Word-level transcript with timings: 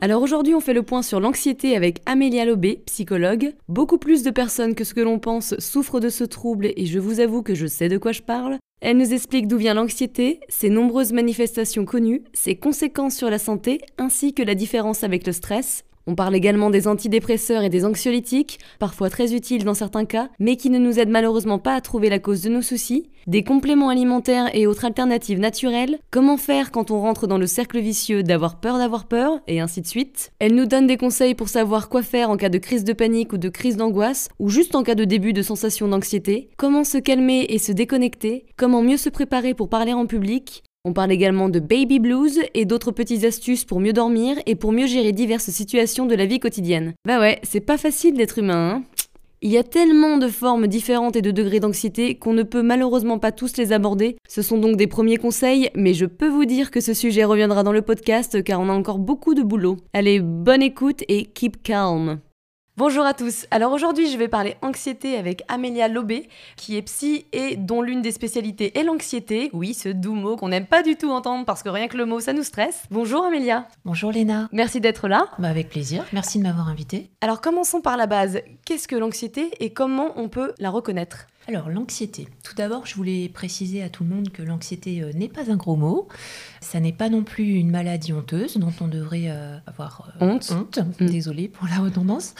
alors 0.00 0.22
aujourd'hui, 0.22 0.54
on 0.54 0.60
fait 0.60 0.74
le 0.74 0.84
point 0.84 1.02
sur 1.02 1.18
l'anxiété 1.18 1.74
avec 1.74 2.02
Amélia 2.06 2.44
Lobé, 2.44 2.82
psychologue. 2.86 3.54
Beaucoup 3.68 3.98
plus 3.98 4.22
de 4.22 4.30
personnes 4.30 4.76
que 4.76 4.84
ce 4.84 4.94
que 4.94 5.00
l'on 5.00 5.18
pense 5.18 5.58
souffrent 5.58 5.98
de 5.98 6.08
ce 6.08 6.22
trouble 6.22 6.70
et 6.76 6.86
je 6.86 7.00
vous 7.00 7.18
avoue 7.18 7.42
que 7.42 7.56
je 7.56 7.66
sais 7.66 7.88
de 7.88 7.98
quoi 7.98 8.12
je 8.12 8.22
parle. 8.22 8.58
Elle 8.80 8.98
nous 8.98 9.12
explique 9.12 9.48
d'où 9.48 9.56
vient 9.56 9.74
l'anxiété, 9.74 10.38
ses 10.48 10.70
nombreuses 10.70 11.12
manifestations 11.12 11.84
connues, 11.84 12.22
ses 12.32 12.54
conséquences 12.54 13.16
sur 13.16 13.28
la 13.28 13.40
santé 13.40 13.80
ainsi 13.98 14.34
que 14.34 14.42
la 14.44 14.54
différence 14.54 15.02
avec 15.02 15.26
le 15.26 15.32
stress. 15.32 15.84
On 16.08 16.14
parle 16.14 16.34
également 16.34 16.70
des 16.70 16.88
antidépresseurs 16.88 17.64
et 17.64 17.68
des 17.68 17.84
anxiolytiques, 17.84 18.60
parfois 18.78 19.10
très 19.10 19.34
utiles 19.34 19.64
dans 19.64 19.74
certains 19.74 20.06
cas, 20.06 20.30
mais 20.38 20.56
qui 20.56 20.70
ne 20.70 20.78
nous 20.78 20.98
aident 20.98 21.10
malheureusement 21.10 21.58
pas 21.58 21.74
à 21.74 21.82
trouver 21.82 22.08
la 22.08 22.18
cause 22.18 22.40
de 22.40 22.48
nos 22.48 22.62
soucis, 22.62 23.10
des 23.26 23.44
compléments 23.44 23.90
alimentaires 23.90 24.48
et 24.54 24.66
autres 24.66 24.86
alternatives 24.86 25.38
naturelles, 25.38 25.98
comment 26.10 26.38
faire 26.38 26.70
quand 26.70 26.90
on 26.90 26.98
rentre 26.98 27.26
dans 27.26 27.36
le 27.36 27.46
cercle 27.46 27.78
vicieux 27.78 28.22
d'avoir 28.22 28.58
peur 28.58 28.78
d'avoir 28.78 29.04
peur, 29.06 29.40
et 29.48 29.60
ainsi 29.60 29.82
de 29.82 29.86
suite. 29.86 30.32
Elle 30.38 30.54
nous 30.54 30.64
donne 30.64 30.86
des 30.86 30.96
conseils 30.96 31.34
pour 31.34 31.50
savoir 31.50 31.90
quoi 31.90 32.02
faire 32.02 32.30
en 32.30 32.38
cas 32.38 32.48
de 32.48 32.56
crise 32.56 32.84
de 32.84 32.94
panique 32.94 33.34
ou 33.34 33.36
de 33.36 33.50
crise 33.50 33.76
d'angoisse, 33.76 34.30
ou 34.38 34.48
juste 34.48 34.74
en 34.76 34.84
cas 34.84 34.94
de 34.94 35.04
début 35.04 35.34
de 35.34 35.42
sensation 35.42 35.88
d'anxiété, 35.88 36.48
comment 36.56 36.84
se 36.84 36.96
calmer 36.96 37.44
et 37.50 37.58
se 37.58 37.72
déconnecter, 37.72 38.46
comment 38.56 38.80
mieux 38.80 38.96
se 38.96 39.10
préparer 39.10 39.52
pour 39.52 39.68
parler 39.68 39.92
en 39.92 40.06
public, 40.06 40.62
on 40.84 40.92
parle 40.92 41.12
également 41.12 41.48
de 41.48 41.60
baby 41.60 41.98
blues 41.98 42.40
et 42.54 42.64
d'autres 42.64 42.92
petites 42.92 43.24
astuces 43.24 43.64
pour 43.64 43.80
mieux 43.80 43.92
dormir 43.92 44.36
et 44.46 44.54
pour 44.54 44.72
mieux 44.72 44.86
gérer 44.86 45.12
diverses 45.12 45.50
situations 45.50 46.06
de 46.06 46.14
la 46.14 46.26
vie 46.26 46.40
quotidienne. 46.40 46.94
Bah 47.06 47.20
ouais, 47.20 47.38
c'est 47.42 47.60
pas 47.60 47.78
facile 47.78 48.14
d'être 48.14 48.38
humain, 48.38 48.70
hein 48.76 48.82
il 49.40 49.52
y 49.52 49.58
a 49.58 49.62
tellement 49.62 50.18
de 50.18 50.28
formes 50.28 50.66
différentes 50.66 51.14
et 51.14 51.22
de 51.22 51.30
degrés 51.30 51.60
d'anxiété 51.60 52.16
qu'on 52.16 52.32
ne 52.32 52.42
peut 52.42 52.62
malheureusement 52.62 53.18
pas 53.18 53.30
tous 53.30 53.56
les 53.56 53.72
aborder. 53.72 54.16
Ce 54.28 54.42
sont 54.42 54.58
donc 54.58 54.76
des 54.76 54.88
premiers 54.88 55.16
conseils, 55.16 55.70
mais 55.76 55.94
je 55.94 56.06
peux 56.06 56.28
vous 56.28 56.44
dire 56.44 56.70
que 56.70 56.80
ce 56.80 56.92
sujet 56.92 57.24
reviendra 57.24 57.62
dans 57.62 57.72
le 57.72 57.82
podcast 57.82 58.42
car 58.42 58.60
on 58.60 58.68
a 58.68 58.72
encore 58.72 58.98
beaucoup 58.98 59.34
de 59.34 59.42
boulot. 59.42 59.76
Allez, 59.92 60.20
bonne 60.20 60.62
écoute 60.62 61.04
et 61.08 61.24
keep 61.24 61.62
calm. 61.62 62.18
Bonjour 62.78 63.04
à 63.04 63.12
tous. 63.12 63.44
Alors 63.50 63.72
aujourd'hui, 63.72 64.08
je 64.08 64.16
vais 64.16 64.28
parler 64.28 64.54
anxiété 64.62 65.16
avec 65.16 65.42
Amélia 65.48 65.88
Lobé, 65.88 66.28
qui 66.54 66.76
est 66.76 66.82
psy 66.82 67.26
et 67.32 67.56
dont 67.56 67.82
l'une 67.82 68.02
des 68.02 68.12
spécialités 68.12 68.78
est 68.78 68.84
l'anxiété. 68.84 69.50
Oui, 69.52 69.74
ce 69.74 69.88
doux 69.88 70.14
mot 70.14 70.36
qu'on 70.36 70.50
n'aime 70.50 70.66
pas 70.66 70.84
du 70.84 70.94
tout 70.94 71.10
entendre 71.10 71.44
parce 71.44 71.64
que 71.64 71.70
rien 71.70 71.88
que 71.88 71.96
le 71.96 72.06
mot, 72.06 72.20
ça 72.20 72.32
nous 72.32 72.44
stresse. 72.44 72.84
Bonjour 72.92 73.24
Amélia. 73.24 73.66
Bonjour 73.84 74.12
Léna. 74.12 74.48
Merci 74.52 74.80
d'être 74.80 75.08
là. 75.08 75.26
Bah 75.40 75.48
avec 75.48 75.70
plaisir. 75.70 76.04
Merci 76.12 76.38
de 76.38 76.44
m'avoir 76.44 76.68
invitée. 76.68 77.10
Alors 77.20 77.40
commençons 77.40 77.80
par 77.80 77.96
la 77.96 78.06
base. 78.06 78.42
Qu'est-ce 78.64 78.86
que 78.86 78.94
l'anxiété 78.94 79.50
et 79.58 79.72
comment 79.72 80.12
on 80.14 80.28
peut 80.28 80.54
la 80.60 80.70
reconnaître? 80.70 81.26
Alors, 81.48 81.70
l'anxiété. 81.70 82.28
Tout 82.44 82.54
d'abord, 82.54 82.84
je 82.84 82.94
voulais 82.94 83.30
préciser 83.30 83.82
à 83.82 83.88
tout 83.88 84.04
le 84.04 84.10
monde 84.10 84.28
que 84.28 84.42
l'anxiété 84.42 85.00
euh, 85.00 85.12
n'est 85.14 85.30
pas 85.30 85.50
un 85.50 85.56
gros 85.56 85.76
mot. 85.76 86.06
Ça 86.60 86.78
n'est 86.78 86.92
pas 86.92 87.08
non 87.08 87.24
plus 87.24 87.54
une 87.54 87.70
maladie 87.70 88.12
honteuse 88.12 88.58
dont 88.58 88.72
on 88.82 88.86
devrait 88.86 89.30
euh, 89.30 89.56
avoir 89.66 90.12
euh, 90.20 90.26
honte. 90.26 90.52
honte. 90.52 90.78
Mm. 91.00 91.06
Désolée 91.06 91.48
pour 91.48 91.66
la 91.66 91.78
redondance. 91.78 92.34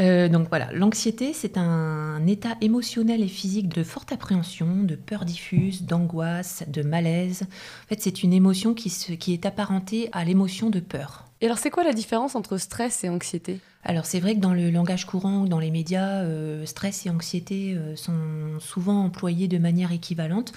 donc 0.00 0.48
voilà, 0.48 0.72
l'anxiété, 0.72 1.32
c'est 1.32 1.56
un 1.58 2.26
état 2.26 2.56
émotionnel 2.60 3.22
et 3.22 3.28
physique 3.28 3.68
de 3.68 3.84
forte 3.84 4.10
appréhension, 4.10 4.82
de 4.82 4.96
peur 4.96 5.24
diffuse, 5.24 5.84
d'angoisse, 5.84 6.64
de 6.66 6.82
malaise. 6.82 7.42
En 7.84 7.88
fait, 7.88 8.00
c'est 8.00 8.24
une 8.24 8.32
émotion 8.32 8.74
qui, 8.74 8.90
se, 8.90 9.12
qui 9.12 9.32
est 9.32 9.46
apparentée 9.46 10.08
à 10.10 10.24
l'émotion 10.24 10.70
de 10.70 10.80
peur. 10.80 11.29
Et 11.40 11.46
alors, 11.46 11.58
c'est 11.58 11.70
quoi 11.70 11.84
la 11.84 11.92
différence 11.92 12.34
entre 12.34 12.58
stress 12.58 13.02
et 13.04 13.08
anxiété? 13.08 13.60
Alors 13.82 14.04
c'est 14.04 14.20
vrai 14.20 14.34
que 14.34 14.40
dans 14.40 14.52
le 14.52 14.70
langage 14.70 15.06
courant 15.06 15.42
ou 15.42 15.48
dans 15.48 15.58
les 15.58 15.70
médias, 15.70 16.22
euh, 16.22 16.66
stress 16.66 17.06
et 17.06 17.10
anxiété 17.10 17.74
euh, 17.74 17.96
sont 17.96 18.58
souvent 18.58 19.04
employés 19.04 19.48
de 19.48 19.58
manière 19.58 19.90
équivalente. 19.90 20.52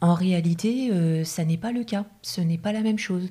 En 0.00 0.14
réalité, 0.14 0.90
euh, 0.92 1.24
ça 1.24 1.44
n'est 1.44 1.58
pas 1.58 1.72
le 1.72 1.84
cas. 1.84 2.04
Ce 2.22 2.40
n'est 2.40 2.58
pas 2.58 2.72
la 2.72 2.82
même 2.82 2.98
chose. 2.98 3.28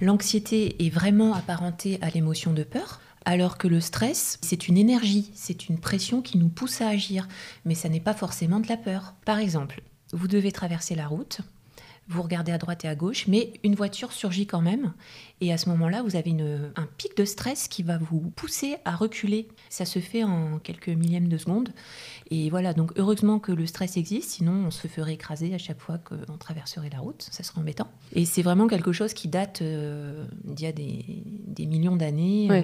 L'anxiété 0.00 0.84
est 0.84 0.90
vraiment 0.90 1.34
apparentée 1.34 1.98
à 2.00 2.08
l'émotion 2.08 2.52
de 2.52 2.64
peur, 2.64 3.00
alors 3.24 3.58
que 3.58 3.68
le 3.68 3.80
stress, 3.80 4.38
c'est 4.40 4.68
une 4.68 4.78
énergie, 4.78 5.30
c'est 5.34 5.68
une 5.68 5.78
pression 5.78 6.22
qui 6.22 6.38
nous 6.38 6.48
pousse 6.48 6.80
à 6.80 6.88
agir, 6.88 7.28
mais 7.64 7.74
ça 7.74 7.88
n'est 7.88 8.00
pas 8.00 8.14
forcément 8.14 8.58
de 8.58 8.68
la 8.68 8.76
peur. 8.76 9.14
Par 9.26 9.38
exemple, 9.38 9.82
vous 10.12 10.28
devez 10.28 10.50
traverser 10.50 10.94
la 10.94 11.06
route, 11.06 11.42
vous 12.08 12.22
regardez 12.22 12.52
à 12.52 12.58
droite 12.58 12.84
et 12.84 12.88
à 12.88 12.94
gauche, 12.94 13.26
mais 13.28 13.52
une 13.62 13.74
voiture 13.74 14.12
surgit 14.12 14.46
quand 14.46 14.62
même. 14.62 14.92
Et 15.40 15.52
à 15.52 15.58
ce 15.58 15.68
moment-là, 15.68 16.02
vous 16.02 16.16
avez 16.16 16.34
un 16.74 16.88
pic 16.96 17.16
de 17.16 17.24
stress 17.24 17.68
qui 17.68 17.82
va 17.82 17.98
vous 17.98 18.20
pousser 18.34 18.76
à 18.84 18.96
reculer. 18.96 19.48
Ça 19.68 19.84
se 19.84 19.98
fait 19.98 20.24
en 20.24 20.58
quelques 20.58 20.88
millièmes 20.88 21.28
de 21.28 21.36
seconde. 21.36 21.68
Et 22.30 22.48
voilà, 22.50 22.72
donc 22.72 22.92
heureusement 22.96 23.38
que 23.38 23.52
le 23.52 23.66
stress 23.66 23.96
existe, 23.96 24.30
sinon 24.30 24.66
on 24.66 24.70
se 24.70 24.88
ferait 24.88 25.14
écraser 25.14 25.54
à 25.54 25.58
chaque 25.58 25.80
fois 25.80 25.98
qu'on 25.98 26.38
traverserait 26.38 26.90
la 26.90 26.98
route. 26.98 27.28
Ça 27.30 27.42
serait 27.42 27.60
embêtant. 27.60 27.88
Et 28.14 28.24
c'est 28.24 28.42
vraiment 28.42 28.66
quelque 28.66 28.92
chose 28.92 29.12
qui 29.12 29.28
date 29.28 29.60
euh, 29.60 30.24
d'il 30.44 30.64
y 30.64 30.68
a 30.68 30.72
des, 30.72 31.66
millions 31.66 31.96
d'années. 31.96 32.48
Euh, 32.50 32.62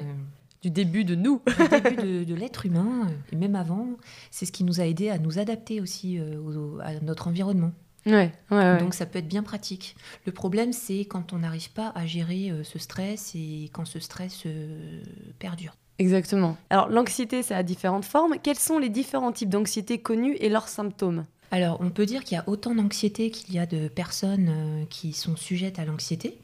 du 0.62 0.70
début 0.70 1.04
de 1.04 1.14
nous. 1.14 1.42
du 1.46 1.68
début 1.68 2.24
de, 2.24 2.34
l'être 2.34 2.64
humain, 2.64 3.08
et 3.30 3.36
même 3.36 3.54
avant. 3.54 3.86
C'est 4.30 4.46
ce 4.46 4.52
qui 4.52 4.64
nous 4.64 4.80
a 4.80 4.86
aidé 4.86 5.10
à 5.10 5.18
nous 5.18 5.38
adapter 5.38 5.82
aussi 5.82 6.18
euh, 6.18 6.78
à 6.82 6.98
notre 7.00 7.28
environnement. 7.28 7.72
Ouais, 8.06 8.32
ouais, 8.50 8.78
Donc 8.78 8.94
ça 8.94 9.06
peut 9.06 9.18
être 9.18 9.28
bien 9.28 9.42
pratique. 9.42 9.96
Le 10.26 10.32
problème, 10.32 10.72
c'est 10.72 11.00
quand 11.00 11.32
on 11.32 11.38
n'arrive 11.38 11.70
pas 11.70 11.92
à 11.94 12.06
gérer 12.06 12.50
euh, 12.50 12.62
ce 12.62 12.78
stress 12.78 13.32
et 13.34 13.70
quand 13.72 13.84
ce 13.84 13.98
stress 13.98 14.42
euh, 14.46 15.02
perdure. 15.38 15.74
Exactement. 15.98 16.56
Alors 16.70 16.88
l'anxiété, 16.88 17.42
ça 17.42 17.56
a 17.56 17.62
différentes 17.62 18.04
formes. 18.04 18.34
Quels 18.42 18.58
sont 18.58 18.78
les 18.78 18.88
différents 18.88 19.32
types 19.32 19.48
d'anxiété 19.48 19.98
connus 19.98 20.36
et 20.40 20.48
leurs 20.48 20.68
symptômes? 20.68 21.24
Alors 21.50 21.78
on 21.80 21.90
peut 21.90 22.04
dire 22.04 22.24
qu'il 22.24 22.36
y 22.36 22.40
a 22.40 22.44
autant 22.48 22.74
d'anxiété 22.74 23.30
qu'il 23.30 23.54
y 23.54 23.58
a 23.58 23.66
de 23.66 23.88
personnes 23.88 24.48
euh, 24.50 24.84
qui 24.90 25.12
sont 25.12 25.36
sujettes 25.36 25.78
à 25.78 25.84
l'anxiété 25.84 26.36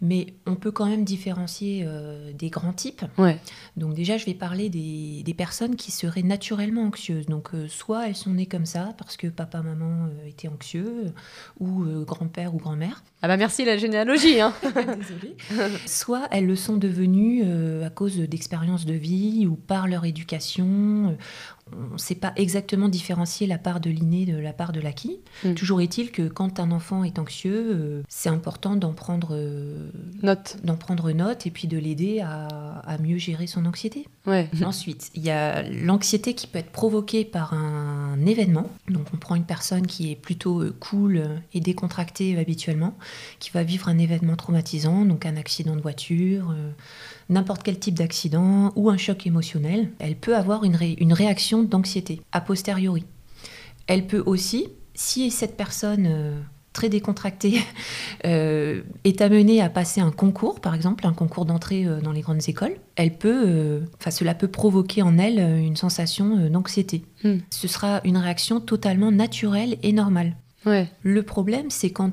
mais 0.00 0.34
on 0.46 0.54
peut 0.54 0.70
quand 0.70 0.86
même 0.86 1.04
différencier 1.04 1.84
euh, 1.86 2.32
des 2.32 2.50
grands 2.50 2.72
types. 2.72 3.04
Ouais. 3.16 3.38
Donc 3.76 3.94
déjà, 3.94 4.16
je 4.16 4.26
vais 4.26 4.34
parler 4.34 4.68
des, 4.68 5.22
des 5.24 5.34
personnes 5.34 5.76
qui 5.76 5.90
seraient 5.90 6.22
naturellement 6.22 6.82
anxieuses. 6.82 7.26
Donc 7.26 7.50
euh, 7.54 7.66
soit 7.68 8.08
elles 8.08 8.16
sont 8.16 8.30
nées 8.30 8.46
comme 8.46 8.66
ça 8.66 8.94
parce 8.96 9.16
que 9.16 9.26
papa, 9.26 9.62
maman 9.62 10.06
euh, 10.06 10.28
étaient 10.28 10.48
anxieux, 10.48 11.12
ou 11.60 11.84
grand-père 12.04 12.54
ou 12.54 12.58
grand-mère. 12.58 13.02
Ah 13.22 13.28
bah 13.28 13.36
merci 13.36 13.64
la 13.64 13.76
généalogie. 13.76 14.40
Hein. 14.40 14.52
Désolée. 14.62 15.36
soit 15.86 16.28
elles 16.30 16.46
le 16.46 16.56
sont 16.56 16.76
devenues 16.76 17.42
à 17.82 17.90
cause 17.90 18.16
d'expériences 18.18 18.86
de 18.86 18.94
vie 18.94 19.46
ou 19.46 19.56
par 19.56 19.88
leur 19.88 20.04
éducation 20.04 21.16
on 21.76 21.94
ne 21.94 21.98
sait 21.98 22.14
pas 22.14 22.32
exactement 22.36 22.88
différencier 22.88 23.46
la 23.46 23.58
part 23.58 23.80
de 23.80 23.90
l'inné 23.90 24.26
de 24.26 24.36
la 24.36 24.52
part 24.52 24.72
de 24.72 24.80
l'acquis. 24.80 25.18
Mm. 25.44 25.54
Toujours 25.54 25.80
est-il 25.80 26.10
que 26.10 26.28
quand 26.28 26.60
un 26.60 26.70
enfant 26.70 27.04
est 27.04 27.18
anxieux, 27.18 27.70
euh, 27.70 28.02
c'est 28.08 28.28
important 28.28 28.76
d'en 28.76 28.92
prendre 28.92 29.30
euh, 29.32 29.90
note, 30.22 30.58
d'en 30.62 30.76
prendre 30.76 31.10
note 31.12 31.46
et 31.46 31.50
puis 31.50 31.68
de 31.68 31.78
l'aider 31.78 32.20
à, 32.20 32.96
mieux 33.00 33.18
gérer 33.18 33.46
son 33.46 33.64
anxiété. 33.66 34.06
Ouais. 34.26 34.48
Ensuite, 34.64 35.10
il 35.14 35.22
y 35.22 35.30
a 35.30 35.62
l'anxiété 35.62 36.34
qui 36.34 36.46
peut 36.46 36.58
être 36.58 36.70
provoquée 36.70 37.24
par 37.24 37.54
un 37.54 38.24
événement. 38.26 38.68
Donc, 38.88 39.06
on 39.14 39.16
prend 39.16 39.34
une 39.34 39.44
personne 39.44 39.86
qui 39.86 40.10
est 40.10 40.16
plutôt 40.16 40.62
euh, 40.62 40.74
cool 40.80 41.22
et 41.52 41.60
décontractée 41.60 42.38
habituellement, 42.38 42.96
qui 43.38 43.50
va 43.50 43.62
vivre 43.62 43.88
un 43.88 43.98
événement 43.98 44.36
traumatisant, 44.36 45.04
donc 45.04 45.26
un 45.26 45.36
accident 45.36 45.76
de 45.76 45.80
voiture 45.80 46.54
n'importe 47.28 47.62
quel 47.62 47.78
type 47.78 47.94
d'accident 47.94 48.72
ou 48.76 48.90
un 48.90 48.96
choc 48.96 49.26
émotionnel, 49.26 49.90
elle 49.98 50.16
peut 50.16 50.36
avoir 50.36 50.64
une, 50.64 50.78
une 50.98 51.12
réaction 51.12 51.62
d'anxiété 51.62 52.20
a 52.32 52.40
posteriori. 52.40 53.04
Elle 53.86 54.06
peut 54.06 54.22
aussi, 54.24 54.68
si 54.94 55.30
cette 55.30 55.56
personne 55.56 56.06
euh, 56.06 56.40
très 56.72 56.88
décontractée 56.88 57.60
euh, 58.26 58.82
est 59.04 59.20
amenée 59.20 59.60
à 59.60 59.68
passer 59.68 60.00
un 60.00 60.10
concours, 60.10 60.60
par 60.60 60.74
exemple, 60.74 61.06
un 61.06 61.12
concours 61.12 61.46
d'entrée 61.46 61.86
euh, 61.86 62.00
dans 62.00 62.12
les 62.12 62.20
grandes 62.20 62.48
écoles, 62.48 62.76
elle 62.96 63.16
peut, 63.16 63.82
enfin, 63.98 64.10
cela 64.10 64.34
peut 64.34 64.48
provoquer 64.48 65.02
en 65.02 65.18
elle 65.18 65.38
une 65.38 65.76
sensation 65.76 66.48
d'anxiété. 66.48 67.04
Hmm. 67.24 67.38
Ce 67.50 67.68
sera 67.68 68.00
une 68.04 68.16
réaction 68.16 68.60
totalement 68.60 69.10
naturelle 69.10 69.78
et 69.82 69.92
normale. 69.92 70.36
Ouais. 70.66 70.88
Le 71.02 71.22
problème, 71.22 71.70
c'est 71.70 71.90
quand, 71.90 72.12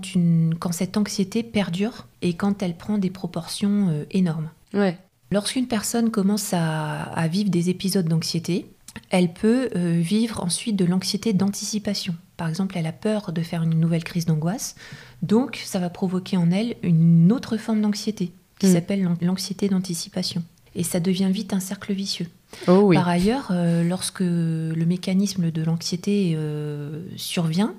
quand 0.59 0.71
cette 0.71 0.95
anxiété 0.95 1.41
perdure 1.41 2.07
et 2.21 2.35
quand 2.35 2.62
elle 2.62 2.77
prend 2.77 3.00
des 3.00 3.09
proportions 3.09 4.06
énormes. 4.12 4.50
Ouais. 4.75 4.98
Lorsqu'une 5.31 5.68
personne 5.68 6.12
commence 6.12 6.54
à, 6.54 7.01
à 7.04 7.27
vivre 7.27 7.50
des 7.50 7.69
épisodes 7.69 8.07
d'anxiété, 8.07 8.68
elle 9.10 9.33
peut 9.33 9.69
euh, 9.75 10.00
vivre 10.00 10.44
ensuite 10.44 10.75
de 10.75 10.86
l'anxiété 10.86 11.33
d'anticipation. 11.33 12.16
Par 12.38 12.48
exemple, 12.48 12.77
elle 12.77 12.86
a 12.86 12.92
peur 12.92 13.31
de 13.31 13.42
faire 13.42 13.63
une 13.63 13.80
nouvelle 13.80 14.04
crise 14.04 14.25
d'angoisse, 14.25 14.75
donc 15.22 15.62
ça 15.66 15.80
va 15.80 15.89
provoquer 15.89 16.38
en 16.38 16.51
elle 16.51 16.75
une 16.83 17.31
autre 17.31 17.57
forme 17.57 17.81
d'anxiété 17.81 18.31
qui 18.60 18.68
Mm. 18.68 18.74
s'appelle 18.74 19.04
l'an- 19.04 19.18
l'anxiété 19.22 19.68
d'anticipation. 19.68 20.44
Et 20.75 20.83
ça 20.83 21.00
devient 21.00 21.30
vite 21.31 21.54
un 21.54 21.60
cercle 21.60 21.94
vicieux. 21.94 22.27
Oh 22.68 22.81
oui. 22.86 22.96
Par 22.96 23.07
ailleurs, 23.07 23.48
euh, 23.52 23.84
lorsque 23.84 24.22
le 24.22 24.86
mécanisme 24.86 25.52
de 25.52 25.63
l'anxiété 25.63 26.34
euh, 26.36 27.04
survient, 27.16 27.74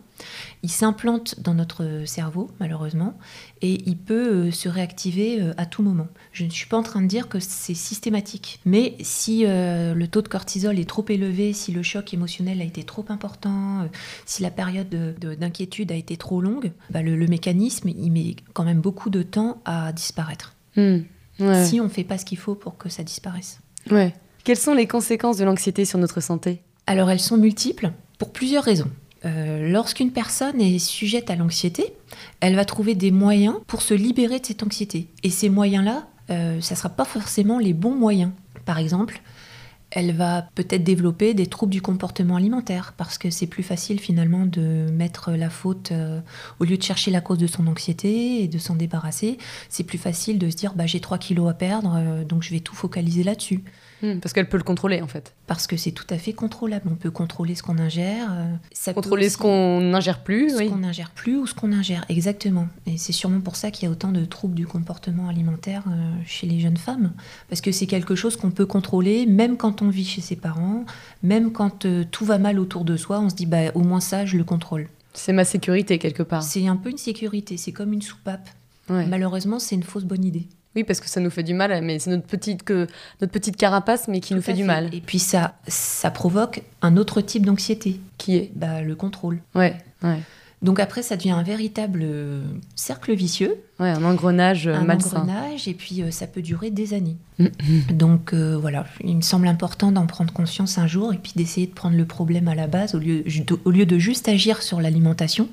il 0.62 0.70
s'implante 0.70 1.40
dans 1.40 1.52
notre 1.54 2.02
cerveau, 2.06 2.50
malheureusement, 2.58 3.18
et 3.62 3.82
il 3.86 3.96
peut 3.98 4.46
euh, 4.46 4.50
se 4.50 4.68
réactiver 4.68 5.40
à 5.58 5.66
tout 5.66 5.82
moment. 5.82 6.06
Je 6.32 6.44
ne 6.44 6.50
suis 6.50 6.66
pas 6.68 6.76
en 6.78 6.82
train 6.82 7.02
de 7.02 7.06
dire 7.06 7.28
que 7.28 7.38
c'est 7.38 7.74
systématique, 7.74 8.60
mais 8.64 8.96
si 9.00 9.44
euh, 9.44 9.92
le 9.94 10.08
taux 10.08 10.22
de 10.22 10.28
cortisol 10.28 10.78
est 10.78 10.88
trop 10.88 11.04
élevé, 11.08 11.52
si 11.52 11.70
le 11.72 11.82
choc 11.82 12.14
émotionnel 12.14 12.60
a 12.62 12.64
été 12.64 12.82
trop 12.82 13.04
important, 13.10 13.82
euh, 13.82 13.86
si 14.24 14.42
la 14.42 14.50
période 14.50 14.88
de- 14.88 15.14
de- 15.20 15.34
d'inquiétude 15.34 15.92
a 15.92 15.96
été 15.96 16.16
trop 16.16 16.40
longue, 16.40 16.72
bah, 16.90 17.02
le, 17.02 17.14
le 17.16 17.26
mécanisme, 17.26 17.88
il 17.88 18.10
met 18.10 18.36
quand 18.54 18.64
même 18.64 18.80
beaucoup 18.80 19.10
de 19.10 19.22
temps 19.22 19.60
à 19.66 19.92
disparaître. 19.92 20.54
Hmm. 20.76 20.98
Ouais. 21.40 21.64
Si 21.66 21.80
on 21.80 21.84
ne 21.84 21.88
fait 21.90 22.04
pas 22.04 22.16
ce 22.16 22.24
qu'il 22.24 22.38
faut 22.38 22.54
pour 22.54 22.78
que 22.78 22.88
ça 22.88 23.02
disparaisse. 23.02 23.60
Ouais. 23.90 24.14
Quelles 24.46 24.56
sont 24.56 24.74
les 24.74 24.86
conséquences 24.86 25.38
de 25.38 25.44
l'anxiété 25.44 25.84
sur 25.84 25.98
notre 25.98 26.20
santé? 26.20 26.62
Alors 26.86 27.10
elles 27.10 27.18
sont 27.18 27.36
multiples 27.36 27.90
pour 28.16 28.30
plusieurs 28.32 28.62
raisons. 28.62 28.88
Euh, 29.24 29.68
Lorsqu'une 29.68 30.12
personne 30.12 30.60
est 30.60 30.78
sujette 30.78 31.30
à 31.30 31.34
l'anxiété, 31.34 31.92
elle 32.38 32.54
va 32.54 32.64
trouver 32.64 32.94
des 32.94 33.10
moyens 33.10 33.56
pour 33.66 33.82
se 33.82 33.92
libérer 33.92 34.38
de 34.38 34.46
cette 34.46 34.62
anxiété. 34.62 35.08
Et 35.24 35.30
ces 35.30 35.48
moyens-là, 35.48 36.06
euh, 36.30 36.60
ça 36.60 36.74
ne 36.74 36.78
sera 36.78 36.90
pas 36.90 37.04
forcément 37.04 37.58
les 37.58 37.72
bons 37.72 37.96
moyens. 37.96 38.30
Par 38.64 38.78
exemple, 38.78 39.20
elle 39.90 40.12
va 40.12 40.42
peut-être 40.54 40.84
développer 40.84 41.34
des 41.34 41.48
troubles 41.48 41.72
du 41.72 41.82
comportement 41.82 42.36
alimentaire 42.36 42.94
parce 42.96 43.18
que 43.18 43.30
c'est 43.30 43.48
plus 43.48 43.64
facile 43.64 43.98
finalement 43.98 44.46
de 44.46 44.86
mettre 44.92 45.32
la 45.32 45.50
faute 45.50 45.90
euh, 45.90 46.20
au 46.60 46.64
lieu 46.64 46.76
de 46.76 46.82
chercher 46.84 47.10
la 47.10 47.20
cause 47.20 47.38
de 47.38 47.48
son 47.48 47.66
anxiété 47.66 48.44
et 48.44 48.46
de 48.46 48.58
s'en 48.58 48.76
débarrasser. 48.76 49.38
C'est 49.70 49.82
plus 49.82 49.98
facile 49.98 50.38
de 50.38 50.48
se 50.50 50.54
dire 50.56 50.74
bah, 50.74 50.86
j'ai 50.86 51.00
3 51.00 51.18
kilos 51.18 51.50
à 51.50 51.54
perdre 51.54 51.96
euh, 51.96 52.22
donc 52.22 52.44
je 52.44 52.52
vais 52.52 52.60
tout 52.60 52.76
focaliser 52.76 53.24
là-dessus 53.24 53.64
Hmm, 54.02 54.18
Parce 54.20 54.32
qu'elle 54.34 54.48
peut 54.48 54.58
le 54.58 54.62
contrôler 54.62 55.00
en 55.00 55.06
fait. 55.06 55.32
parce 55.46 55.66
que 55.66 55.76
c'est 55.78 55.90
tout 55.92 56.04
à 56.10 56.18
fait 56.18 56.32
contrôlable. 56.34 56.88
On 56.90 56.96
peut 56.96 57.10
contrôler 57.10 57.54
ce 57.54 57.62
qu'on 57.62 57.78
ingère. 57.78 58.28
euh, 58.30 58.52
ça 58.72 58.92
Contrôler 58.92 59.30
ce 59.30 59.38
qu'on 59.38 59.80
n'ingère 59.80 60.22
plus, 60.22 60.50
ce 60.50 60.56
oui. 60.58 60.68
qu'on 60.68 60.76
n'ingère 60.76 61.10
plus 61.12 61.36
ou 61.38 61.46
ce 61.46 61.54
qu'on 61.54 61.72
ingère, 61.72 62.04
exactement. 62.10 62.68
Et 62.86 62.98
c'est 62.98 63.12
sûrement 63.12 63.40
pour 63.40 63.56
ça 63.56 63.70
qu'il 63.70 63.84
y 63.86 63.88
a 63.88 63.90
autant 63.90 64.12
de 64.12 64.24
troubles 64.26 64.54
du 64.54 64.66
comportement 64.66 65.28
alimentaire 65.28 65.82
euh, 65.88 66.12
chez 66.26 66.46
les 66.46 66.60
jeunes 66.60 66.76
femmes. 66.76 67.12
Parce 67.48 67.60
que 67.62 67.72
c'est 67.72 67.86
quelque 67.86 68.14
chose 68.14 68.36
qu'on 68.36 68.50
peut 68.50 68.66
contrôler, 68.66 69.24
même 69.24 69.56
quand 69.56 69.80
on 69.80 69.88
vit 69.88 70.04
chez 70.04 70.20
ses 70.20 70.36
parents, 70.36 70.84
même 71.22 71.50
quand 71.52 71.86
euh, 71.86 72.04
tout 72.10 72.24
va 72.26 72.36
mal 72.38 72.58
autour 72.58 72.84
de 72.84 72.96
soi, 72.98 73.20
on 73.20 73.30
se 73.30 73.34
dit, 73.34 73.46
bah, 73.46 73.70
au 73.74 73.80
moins 73.80 74.00
ça, 74.00 74.26
je 74.26 74.36
le 74.36 74.44
contrôle. 74.44 74.88
C'est 75.14 75.32
ma 75.32 75.46
sécurité 75.46 75.98
quelque 75.98 76.22
part. 76.22 76.42
C'est 76.42 76.66
un 76.68 76.76
peu 76.76 76.90
une 76.90 76.98
sécurité, 76.98 77.56
c'est 77.56 77.72
comme 77.72 77.94
une 77.94 78.02
soupape. 78.02 78.50
Ouais. 78.90 79.06
Malheureusement, 79.06 79.58
c'est 79.58 79.74
une 79.74 79.82
fausse 79.82 80.04
bonne 80.04 80.24
idée. 80.24 80.46
Oui, 80.76 80.84
parce 80.84 81.00
que 81.00 81.08
ça 81.08 81.20
nous 81.20 81.30
fait 81.30 81.42
du 81.42 81.54
mal, 81.54 81.82
mais 81.82 81.98
c'est 81.98 82.10
notre 82.10 82.26
petite, 82.26 82.62
que, 82.62 82.86
notre 83.22 83.32
petite 83.32 83.56
carapace, 83.56 84.08
mais 84.08 84.20
qui 84.20 84.34
nous 84.34 84.42
fait 84.42 84.52
du 84.52 84.64
mal. 84.64 84.94
Et 84.94 85.00
puis 85.00 85.18
ça, 85.18 85.54
ça 85.66 86.10
provoque 86.10 86.62
un 86.82 86.98
autre 86.98 87.22
type 87.22 87.46
d'anxiété, 87.46 87.98
Qui 88.18 88.36
est 88.36 88.50
bah, 88.54 88.82
le 88.82 88.94
contrôle. 88.94 89.40
Ouais, 89.54 89.74
ouais. 90.02 90.18
Donc 90.62 90.78
après, 90.78 91.02
ça 91.02 91.16
devient 91.16 91.30
un 91.30 91.42
véritable 91.42 92.00
euh, 92.02 92.42
cercle 92.74 93.14
vicieux, 93.14 93.56
Ouais, 93.78 93.90
un 93.90 94.04
engrenage 94.04 94.66
euh, 94.66 94.74
un 94.74 94.84
malsain. 94.84 95.18
engrenage, 95.20 95.68
et 95.68 95.74
puis 95.74 96.00
euh, 96.00 96.10
ça 96.10 96.26
peut 96.26 96.40
durer 96.40 96.70
des 96.70 96.94
années. 96.94 97.16
Donc 97.90 98.32
euh, 98.32 98.56
voilà, 98.56 98.86
il 99.04 99.16
me 99.16 99.20
semble 99.20 99.46
important 99.48 99.92
d'en 99.92 100.06
prendre 100.06 100.32
conscience 100.32 100.78
un 100.78 100.86
jour 100.86 101.12
et 101.12 101.18
puis 101.18 101.32
d'essayer 101.36 101.66
de 101.66 101.74
prendre 101.74 101.94
le 101.94 102.06
problème 102.06 102.48
à 102.48 102.54
la 102.54 102.68
base 102.68 102.94
au 102.94 102.98
lieu, 102.98 103.22
au 103.66 103.70
lieu 103.70 103.84
de 103.84 103.98
juste 103.98 104.28
agir 104.28 104.62
sur 104.62 104.80
l'alimentation 104.80 105.50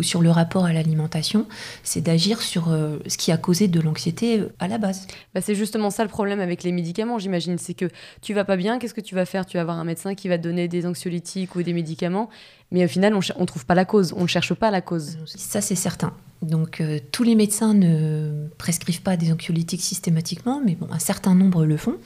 ou 0.00 0.02
sur 0.02 0.22
le 0.22 0.30
rapport 0.30 0.64
à 0.64 0.72
l'alimentation, 0.72 1.46
c'est 1.82 2.00
d'agir 2.00 2.40
sur 2.40 2.70
euh, 2.70 2.98
ce 3.06 3.18
qui 3.18 3.32
a 3.32 3.36
causé 3.36 3.68
de 3.68 3.80
l'anxiété 3.80 4.40
euh, 4.40 4.48
à 4.58 4.66
la 4.66 4.78
base. 4.78 5.06
Bah, 5.34 5.42
c'est 5.42 5.54
justement 5.54 5.90
ça 5.90 6.04
le 6.04 6.08
problème 6.08 6.40
avec 6.40 6.62
les 6.62 6.72
médicaments, 6.72 7.18
j'imagine. 7.18 7.58
C'est 7.58 7.74
que 7.74 7.90
tu 8.22 8.32
vas 8.32 8.44
pas 8.44 8.56
bien, 8.56 8.78
qu'est-ce 8.78 8.94
que 8.94 9.02
tu 9.02 9.14
vas 9.14 9.26
faire? 9.26 9.44
Tu 9.44 9.58
vas 9.58 9.60
avoir 9.60 9.78
un 9.78 9.84
médecin 9.84 10.14
qui 10.14 10.28
va 10.28 10.38
te 10.38 10.42
donner 10.42 10.68
des 10.68 10.86
anxiolytiques 10.86 11.54
ou 11.54 11.62
des 11.62 11.74
médicaments, 11.74 12.30
mais 12.70 12.82
au 12.82 12.88
final, 12.88 13.14
on, 13.14 13.20
on 13.36 13.44
trouve 13.44 13.66
pas 13.66 13.74
la 13.74 13.84
cause, 13.84 14.14
on 14.16 14.22
ne 14.22 14.26
cherche 14.26 14.54
pas 14.54 14.70
la 14.70 14.80
cause. 14.80 15.18
Ça, 15.26 15.60
c'est 15.60 15.74
certain. 15.74 16.14
Donc, 16.42 16.80
euh, 16.80 16.98
tous 17.12 17.22
les 17.22 17.34
médecins 17.34 17.74
ne 17.74 18.48
prescrivent 18.56 19.02
pas 19.02 19.18
des 19.18 19.30
anxiolytiques 19.30 19.82
systématiquement, 19.82 20.62
mais 20.64 20.74
bon, 20.74 20.86
un 20.90 20.98
certain 20.98 21.34
nombre 21.34 21.66
le 21.66 21.76
font. 21.76 21.96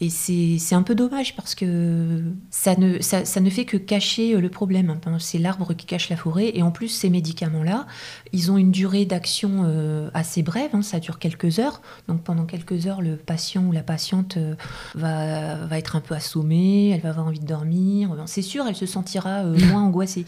Et 0.00 0.10
c'est 0.10 0.74
un 0.74 0.82
peu 0.82 0.94
dommage 0.94 1.34
parce 1.34 1.54
que 1.54 2.22
ça 2.50 2.76
ne, 2.76 3.00
ça, 3.00 3.24
ça 3.24 3.40
ne 3.40 3.48
fait 3.48 3.64
que 3.64 3.78
cacher 3.78 4.34
euh, 4.34 4.40
le 4.40 4.50
problème. 4.50 4.90
hein. 5.06 5.16
C'est 5.18 5.38
l'arbre 5.38 5.72
qui 5.72 5.86
cache 5.86 6.10
la 6.10 6.16
forêt. 6.16 6.50
Et 6.54 6.62
en 6.62 6.70
plus, 6.70 6.88
ces 6.88 7.08
médicaments-là, 7.08 7.86
ils 8.32 8.52
ont 8.52 8.58
une 8.58 8.70
durée 8.72 9.06
d'action 9.06 9.62
euh, 9.64 10.10
assez 10.12 10.42
brève. 10.42 10.70
hein. 10.74 10.82
Ça 10.82 11.00
dure 11.00 11.18
quelques 11.18 11.58
heures. 11.58 11.80
Donc, 12.08 12.22
pendant 12.22 12.44
quelques 12.44 12.86
heures, 12.86 13.00
le 13.00 13.16
patient 13.16 13.64
ou 13.64 13.72
la 13.72 13.82
patiente 13.82 14.36
euh, 14.36 14.54
va, 14.96 15.64
va 15.64 15.78
être 15.78 15.96
un 15.96 16.00
peu 16.00 16.14
assommée, 16.14 16.90
elle 16.90 17.00
va 17.00 17.08
avoir 17.08 17.26
envie 17.26 17.40
de 17.40 17.46
dormir. 17.46 18.14
C'est 18.26 18.42
sûr, 18.42 18.66
elle 18.68 18.76
se 18.76 18.86
sentira 18.86 19.44
moins 19.70 19.82
angoissée. 19.82 20.26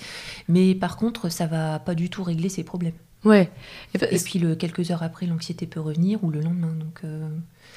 Mais 0.49 0.75
par 0.75 0.97
contre, 0.97 1.29
ça 1.29 1.47
va 1.47 1.79
pas 1.79 1.95
du 1.95 2.09
tout 2.09 2.23
régler 2.25 2.49
ses 2.49 2.65
problèmes. 2.65 2.95
Ouais. 3.25 3.51
Et 3.95 4.15
Et 4.15 4.19
puis 4.19 4.39
le, 4.39 4.55
quelques 4.55 4.91
heures 4.91 5.03
après, 5.03 5.27
l'anxiété 5.27 5.67
peut 5.67 5.81
revenir 5.81 6.23
ou 6.25 6.31
le 6.31 6.41
lendemain. 6.41 6.73
Donc, 6.73 7.01
euh, 7.05 7.29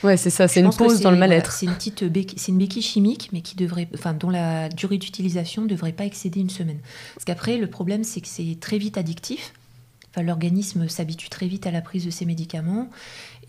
ouais, 0.03 0.15
c'est 0.17 0.29
ça, 0.29 0.47
c'est 0.47 0.61
une 0.61 0.73
pause 0.73 1.01
dans 1.01 1.11
le 1.11 1.17
voilà, 1.17 1.35
mal-être. 1.35 1.51
c'est 1.51 1.65
une 1.65 1.73
petite 1.73 2.03
béquille, 2.05 2.39
c'est 2.39 2.51
une 2.51 2.57
béquille 2.57 2.81
chimique, 2.81 3.29
mais 3.33 3.41
qui 3.41 3.55
devrait, 3.55 3.87
enfin, 3.93 4.13
dont 4.13 4.29
la 4.29 4.69
durée 4.69 4.97
d'utilisation 4.97 5.63
ne 5.63 5.67
devrait 5.67 5.91
pas 5.91 6.05
excéder 6.05 6.39
une 6.39 6.49
semaine. 6.49 6.79
Parce 7.15 7.25
qu'après, 7.25 7.57
le 7.57 7.67
problème, 7.67 8.03
c'est 8.03 8.21
que 8.21 8.27
c'est 8.27 8.57
très 8.59 8.77
vite 8.77 8.97
addictif. 8.97 9.53
Enfin, 10.11 10.23
l'organisme 10.23 10.87
s'habitue 10.87 11.29
très 11.29 11.47
vite 11.47 11.65
à 11.65 11.71
la 11.71 11.81
prise 11.81 12.05
de 12.05 12.11
ces 12.11 12.25
médicaments 12.25 12.89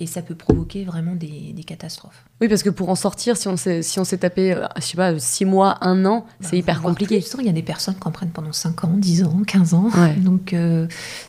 et 0.01 0.07
ça 0.07 0.23
peut 0.23 0.35
provoquer 0.35 0.85
vraiment 0.85 1.15
des, 1.15 1.53
des 1.53 1.65
catastrophes. 1.65 2.25
Oui, 2.45 2.49
parce 2.51 2.63
que 2.63 2.69
pour 2.69 2.91
en 2.91 2.95
sortir, 2.95 3.39
si 3.39 3.49
on 3.49 3.57
s'est 3.57 3.81
si 3.81 3.99
on 3.99 4.05
s'est 4.05 4.19
tapé, 4.19 4.53
euh, 4.53 4.67
je 4.77 4.83
sais 4.83 4.97
pas, 4.99 5.19
6 5.19 5.47
mois, 5.47 5.79
1 5.81 6.05
an, 6.05 6.27
c'est 6.41 6.51
Bah, 6.51 6.57
hyper 6.59 6.75
voire 6.83 6.93
compliqué. 6.93 7.21
plus. 7.21 7.35
Il 7.41 7.47
y 7.47 7.49
a 7.49 7.53
des 7.53 7.63
personnes 7.63 7.95
qui 7.95 8.07
en 8.07 8.11
prennent 8.11 8.29
pendant 8.29 8.53
5 8.53 8.85
ans, 8.85 8.93
10 8.99 9.25
ans, 9.25 9.41
15 9.47 9.73
ans. 9.73 9.89
Ouais. 9.97 10.13
Donc, 10.19 10.53
euh, 10.53 10.87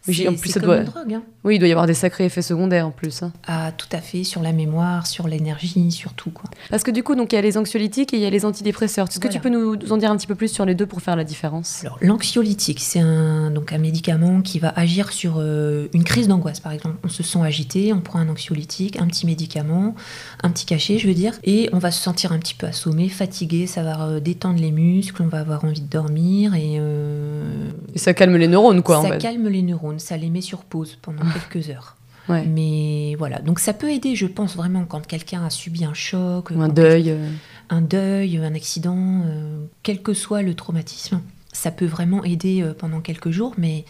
Oui, 0.10 0.16
c'est 0.16 0.28
en 0.28 0.34
plus, 0.34 0.50
c'est 0.50 0.54
ça 0.56 0.60
comme 0.60 0.68
doit- 0.70 0.78
une 0.80 0.84
drogue. 0.84 1.14
hein. 1.14 1.24
Oui, 1.46 1.56
il 1.56 1.60
doit 1.60 1.68
y 1.70 1.72
avoir 1.72 1.86
des 1.88 1.94
sacrés 1.94 2.26
effets 2.26 2.42
secondaires 2.42 2.88
en 2.88 2.92
plus. 2.92 3.24
hein. 3.24 3.32
Ah, 3.48 3.72
tout 3.78 3.88
à 3.94 4.00
fait, 4.02 4.24
sur 4.26 4.42
la 4.42 4.52
mémoire, 4.52 5.08
sur 5.08 5.28
l'énergie, 5.30 5.92
sur 5.92 6.14
tout. 6.14 6.32
Quoi. 6.32 6.50
Parce 6.70 6.84
que 6.84 6.92
du 6.92 7.02
coup, 7.04 7.16
donc 7.16 7.32
il 7.32 7.36
y 7.36 7.40
a 7.40 7.42
les 7.42 7.56
anxiolytiques 7.57 8.14
et 8.14 8.18
il 8.18 8.24
y 8.24 8.26
a 8.26 8.30
les 8.30 8.44
antidépresseurs. 8.45 9.07
Est-ce 9.07 9.19
que 9.19 9.28
tu 9.30 9.40
peux 9.40 9.50
nous 9.50 9.78
en 9.92 9.98
dire 9.98 10.12
un 10.12 10.18
petit 10.18 10.28
peu 10.28 10.36
plus 10.36 10.50
sur 10.50 10.66
les 10.66 10.76
deux 10.76 10.86
pour 10.88 11.02
faire 11.02 11.16
la 11.16 11.24
différence? 11.24 11.81
Alors, 11.86 11.98
l'anxiolytique, 12.02 12.80
c'est 12.81 13.00
un, 13.00 13.52
donc 13.52 13.72
un 13.72 13.78
médicament 13.78 14.42
qui 14.42 14.60
va 14.60 14.69
agir 14.76 15.14
sur 15.14 15.36
euh, 15.38 15.88
une 15.94 16.04
crise 16.04 16.28
d'angoisse, 16.28 16.60
par 16.60 16.72
exemple. 16.74 16.95
On 17.06 17.10
se 17.10 17.24
sent 17.24 17.40
agité, 17.42 17.94
on 17.94 18.02
prend 18.02 18.19
un 18.19 18.28
anxiolytique, 18.28 19.00
un 19.00 19.06
petit 19.07 19.26
médicament, 19.28 19.94
un 20.44 20.50
petit 20.50 20.66
cachet, 20.66 20.98
je 21.06 21.09
veux 21.09 21.16
dire, 21.16 21.33
et 21.44 21.69
on 21.71 21.78
va 21.78 21.92
se 21.92 22.02
sentir 22.02 22.31
un 22.31 22.40
petit 22.40 22.56
peu 22.56 22.66
assommé, 22.68 23.09
fatigué, 23.09 23.68
ça 23.68 23.83
va 23.83 24.07
euh, 24.07 24.19
détendre 24.19 24.59
les 24.59 24.71
muscles, 24.71 25.21
on 25.21 25.28
va 25.28 25.40
avoir 25.40 25.64
envie 25.64 25.81
de 25.81 25.88
dormir, 25.88 26.56
et 26.56 26.78
euh, 26.80 27.69
Et 27.94 28.00
ça 28.00 28.14
calme 28.16 28.35
les 28.38 28.47
neurones, 28.47 28.81
quoi, 28.81 29.00
en 29.00 29.04
ça 29.04 29.09
fait. 29.09 29.18
calme 29.19 29.47
les 29.47 29.62
neurones, 29.62 30.00
ça 30.00 30.18
les 30.18 30.30
met 30.31 30.42
sur 30.42 30.64
pause 30.64 30.97
pendant 31.02 31.24
quelques 31.31 31.69
heures. 31.69 31.95
Ouais. 32.28 32.44
Mais 32.44 33.14
voilà, 33.19 33.38
donc 33.38 33.59
ça 33.59 33.71
peut 33.71 33.92
aider, 33.92 34.16
je 34.16 34.26
pense 34.26 34.56
vraiment, 34.56 34.85
quand 34.85 35.06
quelqu'un 35.06 35.45
a 35.45 35.52
subi 35.52 35.85
un 35.85 35.94
choc, 35.94 36.52
un 36.59 36.69
deuil. 36.69 37.12
euh. 37.12 37.30
un 37.69 37.81
deuil, 37.81 38.38
un 38.40 38.56
accident, 38.56 39.21
euh, 39.28 39.64
quel 39.83 40.02
que 40.02 40.16
soit 40.16 40.42
le 40.42 40.56
traumatisme. 40.56 41.21
Ça 41.54 41.69
peut 41.69 41.85
vraiment 41.85 42.24
aider 42.24 42.68
pendant 42.80 43.00
quelques 43.00 43.30
jours, 43.30 43.54
mais 43.59 43.85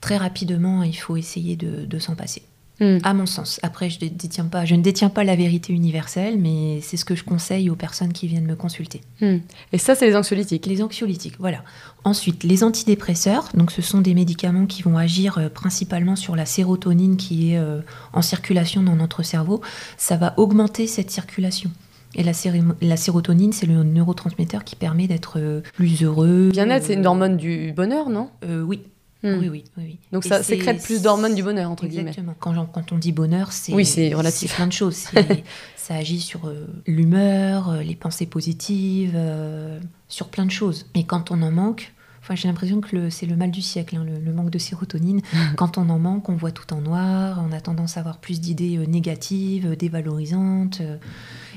très 0.00 0.16
rapidement, 0.16 0.84
il 0.84 0.92
faut 0.96 1.16
essayer 1.16 1.56
de, 1.56 1.84
de 1.84 1.98
s'en 1.98 2.14
passer. 2.14 2.42
Hmm. 2.80 2.98
À 3.04 3.14
mon 3.14 3.26
sens. 3.26 3.60
Après, 3.62 3.90
je, 3.90 4.04
ne 4.04 4.10
détiens 4.10 4.46
pas, 4.46 4.64
je 4.64 4.74
ne 4.74 4.82
détiens 4.82 5.10
pas 5.10 5.24
la 5.24 5.36
vérité 5.36 5.72
universelle, 5.72 6.38
mais 6.38 6.80
c'est 6.80 6.96
ce 6.96 7.04
que 7.04 7.14
je 7.14 7.22
conseille 7.22 7.70
aux 7.70 7.76
personnes 7.76 8.12
qui 8.12 8.26
viennent 8.26 8.46
me 8.46 8.56
consulter. 8.56 9.02
Hmm. 9.20 9.38
Et 9.72 9.78
ça, 9.78 9.94
c'est 9.94 10.06
les 10.06 10.16
anxiolytiques. 10.16 10.66
Les 10.66 10.82
anxiolytiques, 10.82 11.36
voilà. 11.38 11.62
Ensuite, 12.04 12.44
les 12.44 12.64
antidépresseurs, 12.64 13.48
donc 13.54 13.70
ce 13.70 13.82
sont 13.82 14.00
des 14.00 14.14
médicaments 14.14 14.66
qui 14.66 14.82
vont 14.82 14.96
agir 14.96 15.38
euh, 15.38 15.48
principalement 15.48 16.16
sur 16.16 16.34
la 16.34 16.46
sérotonine 16.46 17.16
qui 17.16 17.52
est 17.52 17.58
euh, 17.58 17.80
en 18.12 18.22
circulation 18.22 18.82
dans 18.82 18.96
notre 18.96 19.22
cerveau. 19.22 19.60
Ça 19.96 20.16
va 20.16 20.34
augmenter 20.38 20.86
cette 20.86 21.10
circulation. 21.10 21.70
Et 22.14 22.22
la, 22.22 22.96
sérotonine, 22.96 23.52
c'est 23.52 23.66
le 23.66 23.82
neurotransmetteur 23.82 24.64
qui 24.64 24.76
permet 24.76 25.06
d'être 25.06 25.38
euh, 25.38 25.62
plus 25.74 26.02
heureux. 26.02 26.50
Bien-être, 26.50 26.84
c'est 26.84 26.94
une 26.94 27.06
hormone 27.06 27.36
du 27.36 27.72
bonheur, 27.72 28.10
non? 28.10 28.28
Euh, 28.44 28.62
oui. 28.62 28.82
Hmm. 29.22 29.38
oui, 29.38 29.48
oui, 29.48 29.64
oui, 29.76 29.84
oui. 29.84 29.98
Donc 30.12 30.26
Et 30.26 30.28
ça 30.28 30.42
c'est- 30.42 30.56
sécrète 30.56 30.82
plus 30.82 31.02
d'hormones 31.02 31.34
du 31.34 31.42
bonheur, 31.42 31.70
entre 31.70 31.86
guillemets. 31.86 32.10
Exactement. 32.10 32.34
Quand, 32.38 32.66
quand 32.66 32.92
on 32.92 32.98
dit 32.98 33.12
bonheur, 33.12 33.52
c'est 33.52 33.72
Oui, 33.72 33.84
c'est 33.84 34.14
relatif. 34.14 34.54
plein 34.56 34.66
de 34.66 34.72
choses. 34.72 35.04
Ça 35.76 35.96
agit 35.96 36.20
sur 36.20 36.46
euh, 36.46 36.66
l'humeur, 36.86 37.70
euh, 37.70 37.82
les 37.82 37.96
pensées 37.96 38.26
positives, 38.26 39.14
euh, 39.16 39.80
sur 40.08 40.28
plein 40.28 40.46
de 40.46 40.50
choses. 40.50 40.86
Et 40.94 41.04
quand 41.04 41.30
on 41.32 41.42
en 41.42 41.50
manque, 41.50 41.92
Enfin, 42.24 42.36
j'ai 42.36 42.46
l'impression 42.46 42.80
que 42.80 43.10
c'est 43.10 43.26
le 43.26 43.34
mal 43.34 43.50
du 43.50 43.60
siècle, 43.62 43.96
hein, 43.96 44.06
le, 44.24 44.32
manque 44.32 44.50
de 44.50 44.58
sérotonine. 44.58 45.22
Quand 45.56 45.76
on 45.76 45.88
en 45.88 45.98
manque, 45.98 46.28
on 46.28 46.36
voit 46.36 46.52
tout 46.52 46.72
en 46.72 46.80
noir, 46.80 47.42
on 47.44 47.50
a 47.50 47.60
tendance 47.60 47.96
à 47.96 48.00
avoir 48.00 48.18
plus 48.18 48.40
d'idées 48.40 48.78
négatives, 48.86 49.74
dévalorisantes, 49.76 50.80
euh, 50.82 50.98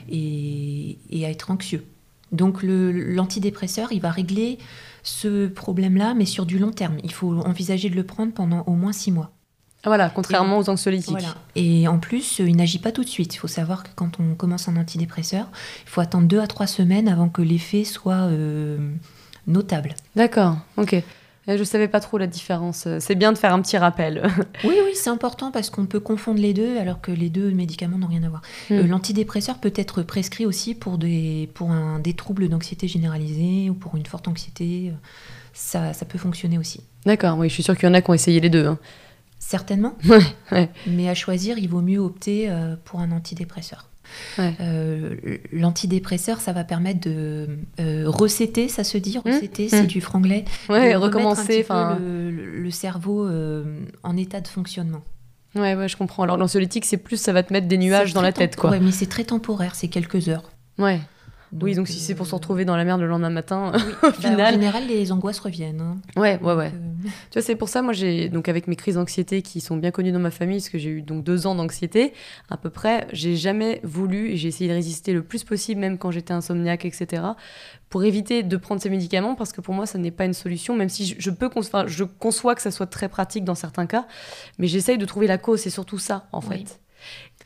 et, 0.10 0.98
à 1.24 1.30
être 1.30 1.52
anxieux. 1.52 1.86
Donc 2.32 2.64
l'antidépresseur, 2.64 3.92
il 3.92 4.02
va 4.02 4.10
régler 4.10 4.58
ce 5.06 5.48
problème-là, 5.48 6.14
mais 6.16 6.26
sur 6.26 6.46
du 6.46 6.60
long 6.60 6.72
terme. 6.72 6.98
Il 7.04 7.14
faut 7.14 7.38
envisager 7.46 7.90
de 7.90 7.96
le 7.96 8.04
prendre 8.04 8.34
pendant 8.34 8.64
au 8.64 8.74
moins 8.74 8.92
six 8.92 9.12
mois. 9.12 9.32
Ah, 9.84 9.90
voilà, 9.90 10.10
contrairement 10.10 10.58
aux 10.58 10.68
anxiolytiques. 10.68 11.28
Et 11.56 11.88
en 11.88 12.00
plus, 12.00 12.40
il 12.40 12.56
n'agit 12.56 12.80
pas 12.80 12.92
tout 12.92 13.04
de 13.04 13.10
suite. 13.10 13.36
Il 13.36 13.38
faut 13.38 13.48
savoir 13.48 13.84
que 13.84 13.90
quand 13.96 14.20
on 14.20 14.34
commence 14.34 14.68
un 14.68 14.78
antidépresseur, 14.78 15.48
il 15.86 15.90
faut 15.90 16.02
attendre 16.02 16.28
deux 16.28 16.40
à 16.40 16.48
trois 16.48 16.66
semaines 16.66 17.08
avant 17.08 17.30
que 17.30 17.44
l'effet 17.44 17.84
soit 17.84 18.24
euh, 18.24 18.80
notable. 19.46 19.96
D'accord, 20.16 20.58
ok. 20.78 21.04
Je 21.48 21.54
ne 21.54 21.64
savais 21.64 21.88
pas 21.88 22.00
trop 22.00 22.18
la 22.18 22.28
différence. 22.28 22.88
C'est 23.00 23.16
bien 23.16 23.32
de 23.32 23.38
faire 23.38 23.54
un 23.54 23.62
petit 23.62 23.78
rappel. 23.78 24.28
oui, 24.64 24.76
oui, 24.84 24.92
c'est 24.96 25.10
important 25.10 25.52
parce 25.52 25.70
qu'on 25.70 25.86
peut 25.86 26.00
confondre 26.00 26.40
les 26.40 26.54
deux 26.54 26.78
alors 26.78 27.02
que 27.02 27.12
les 27.12 27.30
deux 27.30 27.52
médicaments 27.52 27.98
n'ont 27.98 28.08
rien 28.08 28.24
à 28.24 28.30
voir. 28.30 28.42
Hmm. 28.70 28.74
Euh, 28.74 28.84
l'antidépresseur 28.88 29.60
peut 29.60 29.74
être 29.76 30.02
prescrit 30.02 30.46
aussi 30.46 30.74
pour 30.74 30.98
des, 30.98 31.50
pour 31.54 31.72
un, 31.72 32.00
des 32.00 32.14
troubles 32.14 32.50
d'anxiété 32.50 32.88
généralisée 32.88 33.70
ou 33.70 33.74
pour 33.76 33.96
une 33.96 34.06
forte 34.06 34.28
anxiété. 34.28 34.92
Ça, 35.54 35.94
ça 35.94 36.06
peut 36.06 36.18
fonctionner 36.18 36.58
aussi. 36.58 36.82
D'accord, 37.06 37.38
oui, 37.38 37.50
je 37.50 37.54
suis 37.54 37.64
sûre 37.64 37.78
qu'il 37.78 37.88
y 37.88 37.92
en 37.92 37.94
a 37.94 38.02
qui 38.02 38.10
ont 38.10 38.16
essayé 38.16 38.40
les 38.40 38.50
deux. 38.50 38.66
Hein. 38.66 38.80
Certainement. 39.40 39.96
Mais 40.88 41.08
à 41.08 41.14
choisir, 41.14 41.58
il 41.60 41.70
vaut 41.70 41.82
mieux 41.82 42.00
opter 42.00 42.50
euh, 42.50 42.76
pour 42.84 43.00
un 43.00 43.12
antidépresseur. 43.12 43.88
Euh, 44.40 45.16
l'antidépresseur, 45.52 46.42
ça 46.42 46.54
va 46.54 46.64
permettre 46.64 47.02
de 47.02 47.48
euh, 47.80 48.04
recéter, 48.08 48.68
ça 48.68 48.84
se 48.84 48.98
dit, 48.98 49.18
mmh. 49.18 49.30
recéter, 49.30 49.70
c'est 49.70 49.84
mmh. 49.84 49.88
du 49.88 50.02
franglais. 50.02 50.46
Ouais, 50.70 50.96
recommencer. 50.96 51.66
le, 51.70 52.30
le, 52.30 52.72
cerveau 52.72 53.30
en 54.04 54.18
état 54.18 54.42
de 54.42 54.48
fonctionnement. 54.48 55.02
Ouais, 55.56 55.76
ouais, 55.76 55.88
je 55.88 55.96
comprends. 55.96 56.24
Alors 56.24 56.38
l'anxiolytique, 56.38 56.86
c'est 56.86 56.98
plus, 56.98 57.18
ça 57.18 57.32
va 57.32 57.44
te 57.44 57.54
mettre 57.54 57.68
des 57.68 57.78
nuages 57.78 58.14
dans 58.14 58.22
la 58.22 58.34
tête, 58.34 58.56
quoi. 58.56 58.72
Ouais, 58.72 58.80
mais 58.80 58.92
c'est 58.92 59.06
très 59.06 59.24
temporaire, 59.24 59.76
c'est 59.76 59.88
quelques 59.88 60.28
heures. 60.28 60.52
Ouais 60.78 61.00
oui, 61.62 61.76
donc 61.76 61.88
si 61.88 62.00
c'est 62.00 62.16
pour 62.16 62.28
se 62.28 62.36
retrouver 62.36 62.66
dans 62.66 62.76
la 62.76 62.84
merde 62.84 63.02
le 63.02 63.08
lendemain 63.08 63.30
matin, 63.30 63.72
au 64.04 64.08
bah, 64.08 64.12
final. 64.14 64.42
en 64.42 64.52
général, 64.52 64.88
les 64.88 65.12
angoisses 65.12 65.40
reviennent. 65.40 65.82
Hein. 65.82 65.98
Ouais, 66.16 66.40
ouais, 66.42 66.54
ouais. 66.54 66.72
Euh, 66.74 67.10
tu 67.30 67.40
vois, 67.40 67.42
c'est 67.42 67.56
pour 67.56 67.70
ça, 67.70 67.82
moi, 67.82 67.94
j'ai 67.94 68.30
donc 68.30 68.50
avec 68.50 68.68
mes 68.68 68.76
crises 68.76 68.96
d'anxiété 68.96 69.42
qui 69.42 69.62
sont 69.62 69.78
bien 69.78 69.92
connues 69.92 70.12
dans 70.12 70.20
ma 70.20 70.32
famille, 70.32 70.58
parce 70.58 70.70
que 70.70 70.78
j'ai 70.78 70.90
eu 70.90 71.02
donc 71.02 71.24
deux 71.24 71.48
ans 71.48 71.56
d'anxiété 71.56 72.14
à 72.50 72.58
peu 72.58 72.70
près, 72.70 73.08
j'ai 73.14 73.36
jamais 73.36 73.80
voulu 73.84 74.32
et 74.32 74.38
j'ai 74.38 74.48
essayé 74.48 74.70
de 74.70 74.76
résister 74.76 75.14
le 75.14 75.24
plus 75.24 75.44
possible, 75.44 75.80
même 75.80 75.98
quand 75.98 76.12
j'étais 76.12 76.34
insomniaque, 76.34 76.86
etc., 76.86 77.24
pour 77.90 78.04
éviter 78.04 78.44
de 78.44 78.58
prendre 78.58 78.82
ces 78.82 78.90
médicaments, 78.90 79.36
parce 79.36 79.54
que 79.54 79.62
pour 79.62 79.74
moi, 79.74 79.86
ça 79.86 79.98
n'est 79.98 80.12
pas 80.12 80.26
une 80.26 80.34
solution, 80.34 80.76
même 80.76 80.90
si 80.90 81.16
je, 81.18 81.30
peux, 81.30 81.50
je 81.88 82.04
conçois 82.04 82.56
que 82.56 82.62
ça 82.62 82.72
soit 82.72 82.88
très 82.88 83.08
pratique 83.08 83.46
dans 83.46 83.56
certains 83.56 83.86
cas, 83.86 84.06
mais 84.58 84.68
j'essaye 84.68 84.98
de 84.98 85.06
trouver 85.06 85.28
la 85.28 85.38
cause. 85.38 85.62
C'est 85.62 85.70
surtout 85.70 86.00
ça, 86.00 86.28
en 86.32 86.42
fait. 86.42 86.80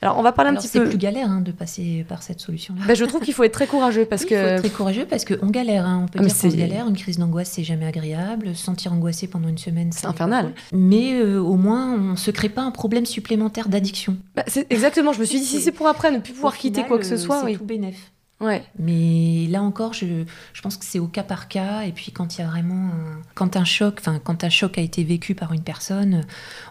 Alors, 0.01 0.17
on 0.17 0.21
va 0.21 0.31
parler 0.31 0.51
un 0.51 0.55
petit 0.55 0.67
peu. 0.67 0.83
C'est 0.83 0.89
plus 0.89 0.97
galère 0.97 1.29
hein, 1.29 1.41
de 1.41 1.51
passer 1.51 2.05
par 2.07 2.23
cette 2.23 2.39
solution-là. 2.39 2.85
Ben, 2.87 2.95
je 2.95 3.03
trouve 3.05 3.21
qu'il 3.21 3.33
faut 3.33 3.43
être 3.43 3.53
très 3.53 3.67
courageux 3.67 4.05
parce 4.05 4.23
que. 4.23 4.33
Il 4.33 4.39
faut 4.39 4.47
être 4.47 4.59
très 4.61 4.69
courageux 4.69 5.05
parce 5.05 5.25
qu'on 5.25 5.47
galère. 5.47 5.85
Hein. 5.85 6.01
On 6.03 6.07
peut 6.07 6.19
ah, 6.21 6.25
dire 6.25 6.35
qu'on 6.37 6.57
galère. 6.57 6.87
Une 6.87 6.95
crise 6.95 7.17
d'angoisse, 7.17 7.49
c'est 7.49 7.63
jamais 7.63 7.85
agréable. 7.85 8.55
Se 8.55 8.63
sentir 8.63 8.93
angoissé 8.93 9.27
pendant 9.27 9.49
une 9.49 9.57
semaine, 9.57 9.91
c'est 9.91 10.07
infernal. 10.07 10.53
Mais 10.71 11.13
euh, 11.13 11.39
au 11.39 11.55
moins, 11.55 11.93
on 11.93 12.15
se 12.15 12.31
crée 12.31 12.49
pas 12.49 12.61
un 12.61 12.71
problème 12.71 13.05
supplémentaire 13.05 13.67
d'addiction. 13.67 14.17
Bah, 14.35 14.45
exactement. 14.69 15.11
Je 15.11 15.19
me 15.19 15.25
suis 15.25 15.39
dit, 15.39 15.45
si 15.45 15.61
c'est 15.61 15.71
pour 15.71 15.87
après 15.87 16.11
ne 16.11 16.19
plus 16.19 16.33
pouvoir 16.33 16.57
quitter 16.57 16.83
quoi 16.83 16.97
que 16.97 17.05
ce 17.05 17.17
soit, 17.17 17.43
c'est 17.45 17.55
tout 17.55 17.65
bénéf. 17.65 18.11
Ouais. 18.39 18.63
Mais 18.77 19.47
là 19.49 19.61
encore, 19.61 19.93
je, 19.93 20.23
je 20.53 20.61
pense 20.61 20.77
que 20.77 20.85
c'est 20.85 20.99
au 20.99 21.07
cas 21.07 21.23
par 21.23 21.47
cas. 21.47 21.81
Et 21.81 21.91
puis 21.91 22.11
quand 22.11 22.37
il 22.37 22.41
y 22.41 22.43
a 22.43 22.47
vraiment 22.47 22.87
un, 22.87 23.21
quand 23.35 23.57
un 23.57 23.65
choc, 23.65 23.97
enfin 23.99 24.19
quand 24.23 24.43
un 24.43 24.49
choc 24.49 24.77
a 24.77 24.81
été 24.81 25.03
vécu 25.03 25.35
par 25.35 25.51
une 25.53 25.61
personne, 25.61 26.23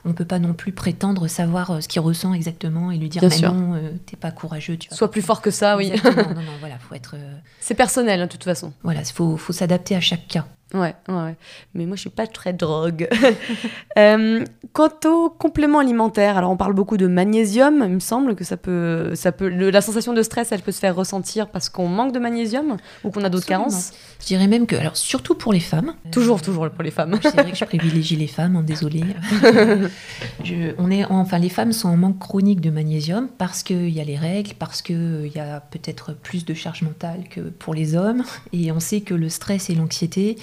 on 0.04 0.14
peut 0.14 0.24
pas 0.24 0.38
non 0.38 0.54
plus 0.54 0.72
prétendre 0.72 1.28
savoir 1.28 1.70
euh, 1.70 1.80
ce 1.80 1.88
qu'il 1.88 2.00
ressent 2.00 2.32
exactement 2.32 2.90
et 2.90 2.96
lui 2.96 3.08
dire 3.08 3.22
Bien 3.26 3.52
non, 3.52 3.74
euh, 3.74 3.90
t'es 4.06 4.16
pas 4.16 4.30
courageux. 4.30 4.76
Tu 4.76 4.88
Sois 4.90 5.10
plus 5.10 5.22
fort 5.22 5.42
que 5.42 5.50
ça, 5.50 5.76
oui. 5.76 5.92
non, 6.04 6.12
non, 6.12 6.42
non, 6.42 6.52
voilà, 6.60 6.78
faut 6.78 6.94
être. 6.94 7.16
Euh, 7.16 7.34
c'est 7.60 7.74
personnel, 7.74 8.20
hein, 8.20 8.26
de 8.26 8.32
toute 8.32 8.44
façon. 8.44 8.72
Voilà, 8.82 9.00
il 9.00 9.12
faut, 9.12 9.36
faut 9.36 9.52
s'adapter 9.52 9.94
à 9.94 10.00
chaque 10.00 10.26
cas. 10.26 10.46
Ouais, 10.74 10.94
ouais, 11.08 11.36
mais 11.72 11.86
moi 11.86 11.96
je 11.96 12.02
suis 12.02 12.10
pas 12.10 12.26
très 12.26 12.52
drogue. 12.52 13.08
euh, 13.98 14.44
quant 14.74 14.90
aux 15.06 15.30
compléments 15.30 15.78
alimentaires, 15.78 16.36
alors 16.36 16.50
on 16.50 16.58
parle 16.58 16.74
beaucoup 16.74 16.98
de 16.98 17.06
magnésium, 17.06 17.82
il 17.86 17.94
me 17.94 18.00
semble 18.00 18.34
que 18.34 18.44
ça 18.44 18.58
peut, 18.58 19.14
ça 19.14 19.32
peut, 19.32 19.48
la 19.48 19.80
sensation 19.80 20.12
de 20.12 20.22
stress, 20.22 20.52
elle 20.52 20.60
peut 20.60 20.72
se 20.72 20.80
faire 20.80 20.94
ressentir 20.94 21.48
parce 21.48 21.70
qu'on 21.70 21.88
manque 21.88 22.12
de 22.12 22.18
magnésium 22.18 22.76
ou 23.02 23.10
qu'on 23.10 23.24
a 23.24 23.30
d'autres 23.30 23.46
carences? 23.46 23.92
Je 24.20 24.26
dirais 24.26 24.46
même 24.46 24.66
que, 24.66 24.76
alors 24.76 24.98
surtout 24.98 25.34
pour 25.34 25.54
les 25.54 25.60
femmes. 25.60 25.94
Toujours, 26.12 26.42
toujours 26.42 26.68
pour 26.68 26.82
les 26.82 26.90
femmes. 26.90 27.18
C'est 27.22 27.32
vrai 27.32 27.50
que 27.50 27.56
je 27.56 27.64
privilégie 27.64 28.16
les 28.16 28.26
femmes, 28.26 28.56
en 28.56 28.58
hein, 28.58 28.62
désolée. 28.62 29.04
on 30.78 30.90
est, 30.90 31.04
enfin 31.06 31.38
les 31.38 31.48
femmes 31.48 31.72
sont 31.72 31.88
en 31.88 31.96
manque 31.96 32.18
chronique 32.18 32.60
de 32.60 32.68
magnésium 32.68 33.28
parce 33.38 33.62
qu'il 33.62 33.88
y 33.88 34.00
a 34.00 34.04
les 34.04 34.16
règles, 34.16 34.52
parce 34.58 34.82
qu'il 34.82 35.32
y 35.34 35.38
a 35.38 35.60
peut-être 35.60 36.12
plus 36.12 36.44
de 36.44 36.52
charge 36.52 36.82
mentale 36.82 37.24
que 37.30 37.40
pour 37.40 37.72
les 37.72 37.96
hommes, 37.96 38.22
et 38.52 38.70
on 38.70 38.80
sait 38.80 39.00
que 39.00 39.14
le 39.14 39.30
stress 39.30 39.70
et 39.70 39.74
l'anxiété 39.74 40.36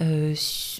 euh, 0.00 0.34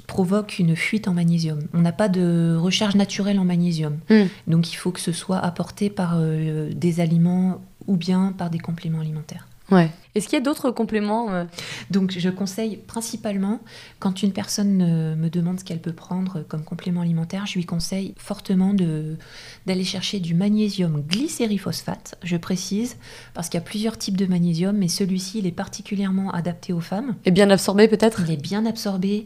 provoque 0.07 0.59
une 0.59 0.77
fuite 0.77 1.09
en 1.09 1.15
magnésium. 1.15 1.61
On 1.75 1.81
n'a 1.81 1.93
pas 1.93 2.09
de 2.09 2.57
recharge 2.59 2.95
naturelle 2.95 3.39
en 3.39 3.45
magnésium. 3.45 3.99
Hmm. 4.11 4.25
Donc 4.47 4.73
il 4.73 4.77
faut 4.77 4.91
que 4.91 5.01
ce 5.01 5.13
soit 5.13 5.39
apporté 5.39 5.91
par 5.91 6.15
euh, 6.17 6.71
des 6.75 7.01
aliments 7.01 7.61
ou 7.87 7.97
bien 7.97 8.33
par 8.37 8.51
des 8.51 8.59
compléments 8.59 9.01
alimentaires. 9.01 9.47
Ouais. 9.71 9.91
Est-ce 10.15 10.29
qu'il 10.29 10.39
y 10.39 10.43
a 10.43 10.45
d'autres 10.45 10.71
compléments 10.71 11.33
euh 11.33 11.45
Donc, 11.91 12.13
je 12.17 12.29
conseille 12.29 12.77
principalement, 12.77 13.61
quand 13.99 14.23
une 14.23 14.33
personne 14.33 15.17
me 15.17 15.29
demande 15.29 15.61
ce 15.61 15.65
qu'elle 15.65 15.81
peut 15.81 15.93
prendre 15.93 16.43
comme 16.49 16.65
complément 16.65 17.01
alimentaire, 17.01 17.47
je 17.47 17.55
lui 17.55 17.65
conseille 17.65 18.15
fortement 18.19 18.75
d'aller 18.75 19.85
chercher 19.85 20.21
du 20.21 20.35
magnésium 20.35 21.03
glycériphosphate, 21.09 22.17
je 22.23 22.37
précise, 22.37 22.97
parce 23.35 23.49
qu'il 23.49 23.59
y 23.59 23.63
a 23.63 23.65
plusieurs 23.65 23.97
types 23.97 24.17
de 24.17 24.27
magnésium, 24.27 24.77
mais 24.77 24.89
celui-ci, 24.89 25.39
il 25.39 25.47
est 25.47 25.53
particulièrement 25.53 26.31
adapté 26.33 26.73
aux 26.73 26.81
femmes. 26.81 27.15
Et 27.25 27.31
bien 27.31 27.49
absorbé 27.51 27.89
peut-être? 27.89 28.21
Il 28.27 28.33
est 28.33 28.43
bien 28.43 28.67
absorbé. 28.67 29.25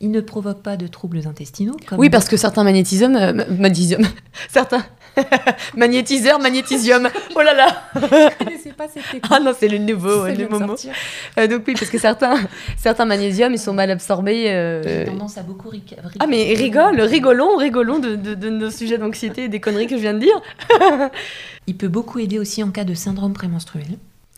Il 0.00 0.12
ne 0.12 0.20
provoque 0.20 0.62
pas 0.62 0.76
de 0.76 0.86
troubles 0.86 1.26
intestinaux. 1.26 1.76
oui, 1.96 2.08
parce 2.08 2.28
que 2.28 2.36
certains 2.36 2.62
magnétisums, 2.62 3.16
euh, 3.16 3.44
magnésium, 3.50 4.02
certains 4.48 4.84
magnétiseur, 5.76 6.38
magnétisium. 6.38 7.08
Oh 7.34 7.40
là 7.40 7.54
là 7.54 7.82
Je 7.94 8.44
connaissais 8.44 8.72
pas 8.72 8.88
cette 8.88 9.04
technique. 9.04 9.24
Ah 9.30 9.40
non, 9.40 9.52
c'est 9.58 9.68
le 9.68 9.78
nouveau, 9.78 10.26
le 10.26 10.48
moment. 10.48 10.74
Euh, 11.38 11.46
donc 11.46 11.64
oui, 11.66 11.74
parce 11.74 11.90
que 11.90 11.98
certains, 11.98 12.38
certains 12.76 13.04
magnésiums, 13.04 13.52
ils 13.52 13.58
sont 13.58 13.72
mal 13.72 13.90
absorbés. 13.90 14.50
Euh... 14.50 14.82
J'ai 14.82 15.04
tendance 15.10 15.38
à 15.38 15.42
beaucoup 15.42 15.68
rigoler. 15.68 16.02
Ah 16.18 16.26
mais 16.26 16.54
rigole, 16.54 17.00
rigolons, 17.00 17.56
rigolons 17.56 17.98
de, 17.98 18.16
de, 18.16 18.34
de 18.34 18.50
nos 18.50 18.70
sujets 18.70 18.98
d'anxiété 18.98 19.44
et 19.44 19.48
des 19.48 19.60
conneries 19.60 19.86
que 19.86 19.96
je 19.96 20.02
viens 20.02 20.14
de 20.14 20.20
dire. 20.20 20.40
Il 21.66 21.76
peut 21.76 21.88
beaucoup 21.88 22.18
aider 22.18 22.38
aussi 22.38 22.62
en 22.62 22.70
cas 22.70 22.84
de 22.84 22.94
syndrome 22.94 23.34
prémenstruel. 23.34 23.86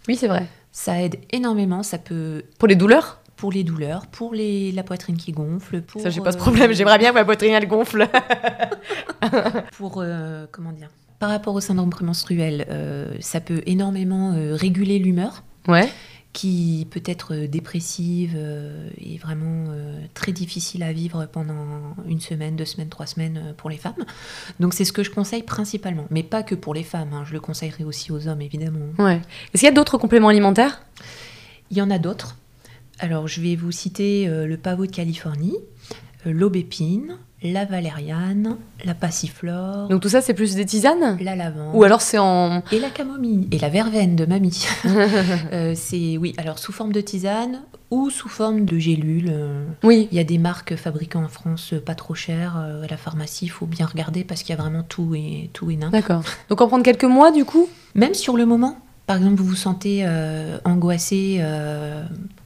Oui, 0.09 0.17
c'est 0.17 0.29
vrai. 0.29 0.47
Ça 0.73 1.01
aide 1.01 1.17
énormément, 1.31 1.83
ça 1.83 1.99
peut... 1.99 2.43
Pour 2.59 2.69
les 2.69 2.77
douleurs? 2.77 3.20
Pour 3.41 3.51
les 3.51 3.65
douleurs, 3.65 4.07
pour 4.07 4.35
les, 4.35 4.71
la 4.71 4.83
poitrine 4.83 5.17
qui 5.17 5.33
gonfle. 5.33 5.81
Pour, 5.81 6.03
ça, 6.03 6.11
j'ai 6.11 6.21
pas 6.21 6.33
ce 6.33 6.37
problème. 6.37 6.75
J'aimerais 6.75 6.99
bien 6.99 7.09
que 7.09 7.15
ma 7.15 7.25
poitrine 7.25 7.53
elle 7.53 7.67
gonfle. 7.67 8.07
pour 9.79 9.95
euh, 9.97 10.45
comment 10.53 10.73
dire 10.73 10.91
Par 11.19 11.31
rapport 11.31 11.55
au 11.55 11.61
syndrome 11.61 11.89
prémenstruel, 11.89 12.67
euh, 12.69 13.15
ça 13.21 13.41
peut 13.41 13.63
énormément 13.65 14.35
euh, 14.35 14.55
réguler 14.55 14.99
l'humeur. 14.99 15.43
Ouais. 15.69 15.91
Qui 16.35 16.87
peut 16.91 17.03
être 17.07 17.35
dépressive 17.35 18.39
et 18.99 19.19
vraiment 19.19 19.65
très 20.15 20.31
difficile 20.31 20.85
à 20.85 20.93
vivre 20.93 21.27
pendant 21.27 21.97
une 22.07 22.21
semaine, 22.21 22.55
deux 22.55 22.65
semaines, 22.65 22.89
trois 22.89 23.07
semaines 23.07 23.53
pour 23.57 23.69
les 23.69 23.77
femmes. 23.77 24.05
Donc 24.61 24.73
c'est 24.73 24.85
ce 24.85 24.93
que 24.93 25.03
je 25.03 25.11
conseille 25.11 25.43
principalement, 25.43 26.07
mais 26.09 26.23
pas 26.23 26.45
que 26.45 26.55
pour 26.55 26.73
les 26.73 26.85
femmes. 26.85 27.13
Hein. 27.15 27.25
Je 27.27 27.33
le 27.33 27.41
conseillerais 27.41 27.83
aussi 27.83 28.13
aux 28.13 28.29
hommes 28.29 28.43
évidemment. 28.43 28.87
Ouais. 29.01 29.17
Est-ce 29.17 29.63
qu'il 29.63 29.65
y 29.65 29.67
a 29.67 29.75
d'autres 29.75 29.99
compléments 29.99 30.29
alimentaires? 30.29 30.85
Il 31.73 31.77
y 31.77 31.83
en 31.83 31.91
a 31.91 31.99
d'autres. 31.99 32.37
Alors, 33.03 33.27
je 33.29 33.41
vais 33.41 33.57
vous 33.57 33.73
citer 33.73 34.29
euh, 34.29 34.47
le 34.47 34.59
pavot 34.59 34.85
de 34.85 34.91
Californie, 34.91 35.57
euh, 36.27 36.33
l'aubépine, 36.33 37.17
la 37.43 37.65
valériane, 37.65 38.59
la 38.85 38.93
passiflore. 38.93 39.89
Donc 39.89 40.03
tout 40.03 40.11
ça, 40.11 40.21
c'est 40.21 40.35
plus 40.35 40.55
des 40.55 40.67
tisanes? 40.67 41.17
La 41.23 41.35
lavande. 41.35 41.75
Ou 41.75 41.83
alors 41.83 42.03
c'est 42.03 42.19
en... 42.19 42.63
Et 42.71 42.79
la 42.79 42.91
camomille. 42.91 43.49
Et 43.53 43.59
la 43.59 43.71
verveine 43.71 44.17
de 44.17 44.27
mamie. 44.27 44.67
Euh, 45.53 45.73
c'est, 45.75 46.19
oui, 46.19 46.35
alors 46.37 46.59
sous 46.59 46.73
forme 46.73 46.93
de 46.93 47.01
tisane 47.01 47.63
ou 47.91 48.11
sous 48.11 48.29
forme 48.29 48.67
de 48.67 48.79
gélule. 48.79 49.33
oui. 49.83 50.07
Il 50.13 50.17
y 50.17 50.21
a 50.21 50.25
des 50.25 50.39
marques 50.39 50.77
fabriquées 50.77 51.19
en 51.19 51.29
France 51.29 51.75
pas 51.85 51.95
trop 51.95 52.15
chères. 52.15 52.57
à 52.57 52.87
la 52.87 52.97
pharmacie, 52.97 53.47
il 53.47 53.49
faut 53.49 53.67
bien 53.67 53.87
regarder 53.87 54.23
parce 54.25 54.43
qu'il 54.43 54.55
y 54.55 54.59
a 54.59 54.63
vraiment 54.63 54.83
tout 54.83 55.15
et, 55.15 55.49
tout 55.55 55.71
et 55.71 55.77
D'accord. 55.77 56.23
Donc 56.51 56.61
en 56.61 56.69
prendre 56.69 56.85
quelques 56.85 57.05
mois 57.05 57.33
du 57.33 57.45
coup? 57.45 57.69
Même 57.95 58.15
sur 58.15 58.37
le 58.37 58.45
moment 58.45 58.77
par 59.11 59.17
exemple, 59.17 59.37
vous 59.43 59.45
vous 59.49 59.57
sentez 59.57 60.07
angoissé 60.65 61.43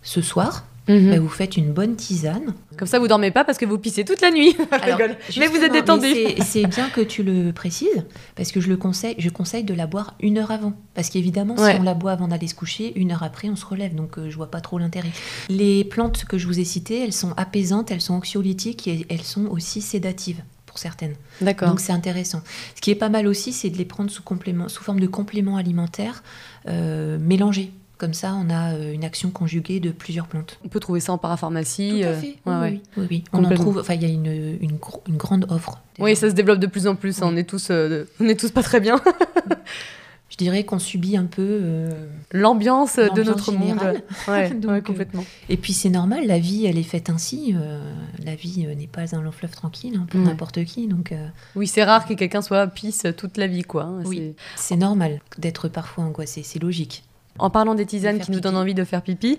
ce 0.03 0.21
soir, 0.23 0.65
Mhm. 0.87 1.11
bah, 1.13 1.19
vous 1.19 1.29
faites 1.31 1.57
une 1.57 1.73
bonne 1.73 1.97
tisane. 1.97 2.53
Comme 2.77 2.87
ça, 2.89 2.99
vous 2.99 3.09
dormez 3.09 3.31
pas 3.31 3.43
parce 3.45 3.57
que 3.57 3.65
vous 3.65 3.79
pissez 3.79 4.05
toute 4.05 4.21
la 4.21 4.31
nuit. 4.31 4.55
Alors. 4.83 4.99
Mais 5.39 5.47
vous 5.47 5.57
êtes 5.57 5.73
détendu. 5.73 6.07
c'est- 6.13 6.43
C'est 6.43 6.67
bien 6.67 6.91
que 6.91 7.01
tu 7.01 7.23
le 7.23 7.53
précises, 7.53 8.05
parce 8.37 8.53
que 8.53 8.61
je 8.61 8.69
le 8.69 8.77
conseille, 8.77 9.15
je 9.19 9.31
conseille 9.31 9.65
de 9.65 9.73
la 9.73 9.87
boire 9.87 10.15
une 10.21 10.37
heure 10.37 10.51
avant. 10.51 10.75
Parce 10.95 11.09
qu'évidemment, 11.09 11.55
Ouais. 11.57 11.73
si 11.75 11.81
on 11.81 11.85
la 11.85 11.95
boit 11.95 12.13
avant 12.13 12.29
d'aller 12.29 12.49
se 12.49 12.55
coucher, 12.55 12.93
une 12.99 13.13
heure 13.13 13.23
après, 13.23 13.49
on 13.49 13.57
se 13.57 13.65
relève. 13.65 13.95
Donc, 13.95 14.19
euh, 14.19 14.29
je 14.29 14.37
vois 14.37 14.51
pas 14.51 14.61
trop 14.61 14.79
l'intérêt. 14.79 15.11
Les 15.49 15.85
plantes 15.85 16.27
que 16.27 16.37
je 16.37 16.47
vous 16.47 16.61
ai 16.61 16.65
citées, 16.65 17.03
elles 17.03 17.13
sont 17.15 17.33
apaisantes, 17.39 17.91
elles 17.91 18.03
sont 18.03 18.15
anxiolytiques 18.15 18.87
et 18.87 19.07
elles 19.09 19.23
sont 19.23 19.47
aussi 19.47 19.81
sédatives 19.81 20.43
pour 20.75 20.81
certaines. 20.81 21.15
D'accord. 21.41 21.69
Donc, 21.69 21.79
c'est 21.79 21.93
intéressant. 21.93 22.43
Ce 22.75 22.81
qui 22.81 22.91
est 22.91 22.97
pas 22.97 23.09
mal 23.09 23.29
aussi, 23.29 23.53
c'est 23.53 23.71
de 23.71 23.79
les 23.79 23.85
prendre 23.85 24.11
sous, 24.11 24.25
complément, 24.25 24.69
sous 24.69 24.83
forme 24.83 24.99
de 24.99 25.07
compléments 25.07 25.57
alimentaires 25.57 26.25
euh, 26.69 27.17
mélangés. 27.21 27.71
Comme 27.97 28.13
ça, 28.13 28.35
on 28.35 28.51
a 28.51 28.75
euh, 28.75 28.93
une 28.93 29.05
action 29.05 29.31
conjuguée 29.31 29.79
de 29.79 29.93
plusieurs 29.93 30.27
plantes. 30.27 30.59
On 30.65 30.69
peut 30.69 30.81
trouver 30.81 30.99
ça 30.99 31.13
en 31.13 31.19
parapharmacie. 31.19 32.01
Tout 32.01 32.07
à 32.07 32.11
euh, 32.11 32.21
fait. 32.21 32.37
ouais, 32.45 32.55
oui, 32.61 32.69
oui, 32.71 32.81
oui, 32.97 33.07
oui. 33.09 33.25
On 33.33 33.45
en 33.45 33.55
trouve. 33.55 33.79
Enfin, 33.79 33.95
il 33.95 34.03
y 34.03 34.05
a 34.05 34.09
une, 34.09 34.59
une, 34.61 34.77
gro- 34.79 35.05
une 35.09 35.17
grande 35.17 35.47
offre. 35.49 35.81
Oui, 36.01 36.17
ça 36.17 36.29
se 36.29 36.35
développe 36.35 36.59
de 36.59 36.67
plus 36.67 36.89
en 36.89 36.97
plus. 36.97 37.23
hein. 37.23 37.27
On 37.33 37.37
est 37.37 37.49
tous, 37.49 37.69
euh, 37.71 38.05
on 38.19 38.29
est 38.29 38.35
tous 38.39 38.51
pas 38.51 38.65
très 38.65 38.81
bien. 38.81 39.01
Je 40.31 40.37
dirais 40.37 40.65
qu'on 40.65 40.79
subit 40.81 41.17
un 41.17 41.27
peu. 41.27 41.43
euh, 41.63 41.91
L'ambiance 42.33 42.97
de 42.97 43.23
notre 43.23 43.53
générale. 43.53 43.93
monde. 43.95 44.03
Ouais, 44.29 44.51
Donc, 44.51 44.71
ouais, 44.73 44.79
euh, 44.79 44.81
complètement. 44.81 45.25
Et 45.49 45.57
puis 45.57 45.73
c'est 45.73 45.91
normal, 45.91 46.27
la 46.27 46.39
vie, 46.41 46.67
elle 46.67 46.79
est 46.79 46.83
faite 46.83 47.09
ainsi. 47.11 47.55
euh, 47.57 47.79
la 48.25 48.35
vie 48.35 48.67
n'est 48.77 48.87
pas 48.89 49.15
un 49.15 49.23
long 49.23 49.31
fleuve 49.31 49.53
tranquille 49.53 49.97
hein, 49.97 50.07
pour 50.11 50.21
n'importe 50.21 50.65
qui. 50.65 50.89
Donc 50.89 51.13
euh, 51.13 51.29
Oui, 51.55 51.67
c'est 51.69 51.85
rare 51.85 52.07
que 52.07 52.15
quelqu'un 52.15 52.43
soit 52.43 52.67
pisse 52.67 53.07
toute 53.17 53.37
la 53.37 53.47
vie, 53.47 53.63
quoi. 53.63 53.85
hein. 53.85 54.03
Oui. 54.07 54.35
C'est- 54.57 54.75
normal 54.77 55.21
d'être 55.39 55.69
parfois 55.69 56.05
angoissé. 56.05 56.43
C'est 56.43 56.59
logique. 56.59 57.05
En 57.39 57.51
parlant 57.51 57.75
des 57.75 57.85
tisanes 57.87 58.19
qui 58.21 58.31
nous 58.31 58.41
donnent 58.41 58.57
envie 58.57 58.75
de 58.75 58.85
faire 58.85 59.03
pipi, 59.03 59.39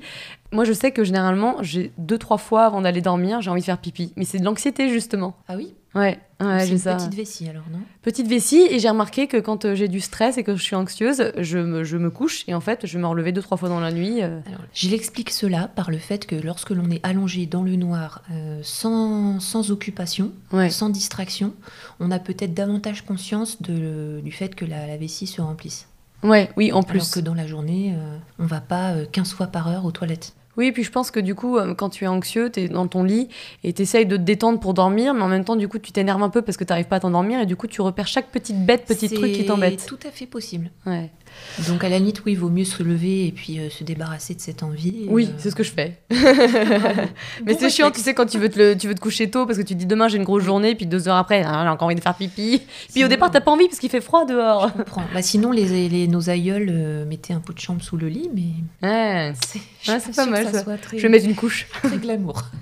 moi 0.52 0.66
je 0.66 0.74
sais 0.74 0.92
que 0.92 1.04
généralement, 1.06 1.56
j'ai 1.62 1.92
deux, 1.98 2.18
trois 2.18 2.38
fois 2.38 2.66
avant 2.66 2.82
d'aller 2.82 3.02
dormir, 3.02 3.42
j'ai 3.42 3.50
envie 3.50 3.62
de 3.62 3.66
faire 3.66 3.78
pipi. 3.78 4.12
Mais 4.18 4.26
c'est 4.26 4.38
de 4.40 4.44
l'anxiété, 4.46 4.90
justement. 4.90 5.36
Ah 5.48 5.56
oui? 5.56 5.74
Ouais, 5.96 6.20
ouais 6.42 6.60
C'est 6.60 6.66
j'ai 6.68 6.78
ça. 6.78 6.96
petite 6.96 7.14
vessie 7.16 7.48
alors, 7.48 7.64
non? 7.72 7.80
Petite 8.02 8.28
vessie, 8.28 8.68
et 8.70 8.80
j'ai 8.80 8.90
remarqué 8.90 9.28
que 9.28 9.38
quand 9.38 9.64
euh, 9.64 9.76
j'ai 9.76 9.88
du 9.88 10.02
stress 10.02 10.38
et 10.38 10.44
que 10.44 10.56
je 10.56 10.62
suis 10.62 10.76
anxieuse, 10.76 11.32
je 11.38 11.58
me, 11.58 11.84
je 11.86 11.96
me 11.98 12.10
couche, 12.10 12.44
et 12.50 12.54
en 12.54 12.60
fait, 12.60 12.86
je 12.86 12.98
vais 12.98 13.02
me 13.02 13.08
relever 13.08 13.32
deux, 13.32 13.42
trois 13.42 13.56
fois 13.58 13.70
dans 13.70 13.80
la 13.80 13.94
nuit. 13.94 14.22
euh. 14.22 14.40
Alors, 14.48 14.60
je 14.74 14.90
l'explique 14.90 15.30
cela 15.32 15.70
par 15.70 15.90
le 15.92 15.98
fait 15.98 16.26
que 16.26 16.36
lorsque 16.36 16.72
l'on 16.72 16.90
est 16.92 17.00
allongé 17.04 17.46
dans 17.46 17.64
le 17.64 17.78
noir, 17.78 18.24
euh, 18.32 18.60
sans, 18.64 19.40
sans 19.40 19.72
occupation, 19.72 20.32
Ouais. 20.52 20.70
sans 20.70 20.90
distraction, 20.90 21.54
on 22.02 22.12
a 22.12 22.20
peut-être 22.20 22.54
davantage 22.54 23.04
conscience 23.06 23.62
de- 23.62 24.20
du 24.24 24.32
fait 24.34 24.54
que 24.54 24.66
la, 24.66 24.88
la 24.88 24.98
vessie 24.98 25.28
se 25.28 25.42
remplisse. 25.42 25.88
ouais, 26.24 26.50
oui, 26.58 26.72
en 26.74 26.80
Alors 26.80 26.86
plus. 26.88 27.12
que 27.12 27.20
dans 27.22 27.34
la 27.36 27.48
journée, 27.48 27.94
euh, 27.96 28.18
on 28.40 28.46
va 28.46 28.60
pas 28.60 28.92
euh, 28.92 29.06
15 29.10 29.32
fois 29.32 29.48
par 29.48 29.70
heure 29.70 29.86
aux 29.86 29.92
toilettes. 29.92 30.34
Oui, 30.58 30.72
puis 30.72 30.84
je 30.84 30.92
pense 30.92 31.12
que 31.12 31.20
du 31.20 31.36
coup, 31.36 31.58
euh, 31.58 31.74
quand 31.74 31.90
tu 31.90 32.06
es 32.06 32.08
anxieux, 32.08 32.52
tu 32.52 32.62
es 32.62 32.68
dans 32.70 32.88
ton 32.88 33.04
lit 33.04 33.30
et 33.64 33.74
tu 33.74 33.82
essayes 33.82 34.06
de 34.06 34.18
te 34.18 34.22
détendre 34.22 34.60
pour 34.60 34.74
dormir, 34.74 35.14
mais 35.14 35.22
en 35.22 35.28
même 35.28 35.44
temps, 35.44 35.56
du 35.56 35.68
coup, 35.68 35.80
tu 35.80 35.92
t'énerves 35.92 36.24
un 36.24 36.30
peu 36.30 36.42
parce 36.42 36.58
que 36.58 36.64
tu 36.64 36.72
n'arrives 36.72 36.88
pas 36.88 36.98
à 36.98 37.00
t'endormir 37.02 37.40
et 37.40 37.46
du 37.46 37.56
coup, 37.56 37.68
tu 37.68 37.82
repères 37.82 38.08
chaque 38.08 38.28
petite 38.28 38.66
bête, 38.66 38.86
petit 38.86 39.10
truc 39.10 39.32
qui 39.34 39.46
t'embête. 39.46 39.80
C'est 39.80 39.88
tout 39.88 40.00
à 40.08 40.12
fait 40.12 40.26
possible. 40.26 40.72
Ouais. 40.86 41.12
Donc 41.68 41.84
à 41.84 41.90
la 41.90 42.00
limite, 42.00 42.22
oui, 42.26 42.34
il 42.34 42.38
vaut 42.38 42.50
mieux 42.50 42.66
se 42.66 42.84
lever 42.84 43.28
et 43.28 43.32
puis 43.32 43.60
euh, 43.60 43.70
se 43.70 43.84
débarrasser 43.84 44.34
de 44.36 44.42
cette 44.42 44.62
envie. 44.64 45.06
Oui, 45.08 45.26
euh, 45.30 45.34
c'est 45.38 45.50
ce 45.52 45.56
que 45.56 45.64
je 45.64 45.72
fais. 45.72 45.98
bravo. 46.10 47.02
Mais 47.46 47.54
Bon 47.54 47.60
c'est 47.60 47.70
chiant, 47.70 47.92
tu 47.92 48.02
sais, 48.02 48.14
quand 48.14 48.26
tu 48.26 48.38
veux, 48.40 48.50
te 48.50 48.60
le- 48.60 48.78
tu 48.78 48.88
veux 48.88 48.96
te 48.96 49.00
coucher 49.00 49.30
tôt 49.30 49.46
parce 49.46 49.58
que 49.58 49.64
tu 49.64 49.74
te 49.74 49.80
dis 49.80 49.86
demain 49.86 50.08
j'ai 50.08 50.18
une 50.18 50.24
grosse 50.24 50.44
journée, 50.44 50.76
puis 50.76 50.86
deux 50.86 51.08
heures 51.08 51.16
après, 51.18 51.44
ah, 51.46 51.62
j'ai 51.64 51.70
encore 51.70 51.86
envie 51.88 51.96
de 51.96 52.02
faire 52.02 52.16
pipi. 52.16 52.62
Puis 52.94 53.04
au 53.06 53.08
départ, 53.08 53.32
t'as 53.32 53.42
pas 53.42 53.52
envie 53.52 53.68
parce 53.68 53.80
qu'il 53.80 53.90
fait 53.90 54.02
froid 54.02 54.26
dehors. 54.26 54.70
Je 54.70 54.84
comprends. 54.84 55.04
Bah, 55.14 55.22
sinon, 55.22 55.52
les, 55.52 55.88
les- 55.90 56.08
nos 56.08 56.30
aïeuls 56.30 56.68
euh, 56.70 57.06
mettaient 57.06 57.34
un 57.34 57.40
pot 57.40 57.54
de 57.54 57.60
chambre 57.60 57.82
sous 57.82 57.98
le 57.98 58.08
lit, 58.10 58.30
mais 58.34 58.88
Ouais. 58.88 59.34
c'est 59.46 60.16
pas 60.16 60.26
mal, 60.26 60.48
ça. 60.52 60.64
Soit 60.64 60.78
très, 60.78 60.98
Je 60.98 61.04
vais 61.04 61.10
mettre 61.10 61.26
une 61.26 61.36
couche. 61.36 61.68
très 61.84 61.98
glamour. 61.98 62.44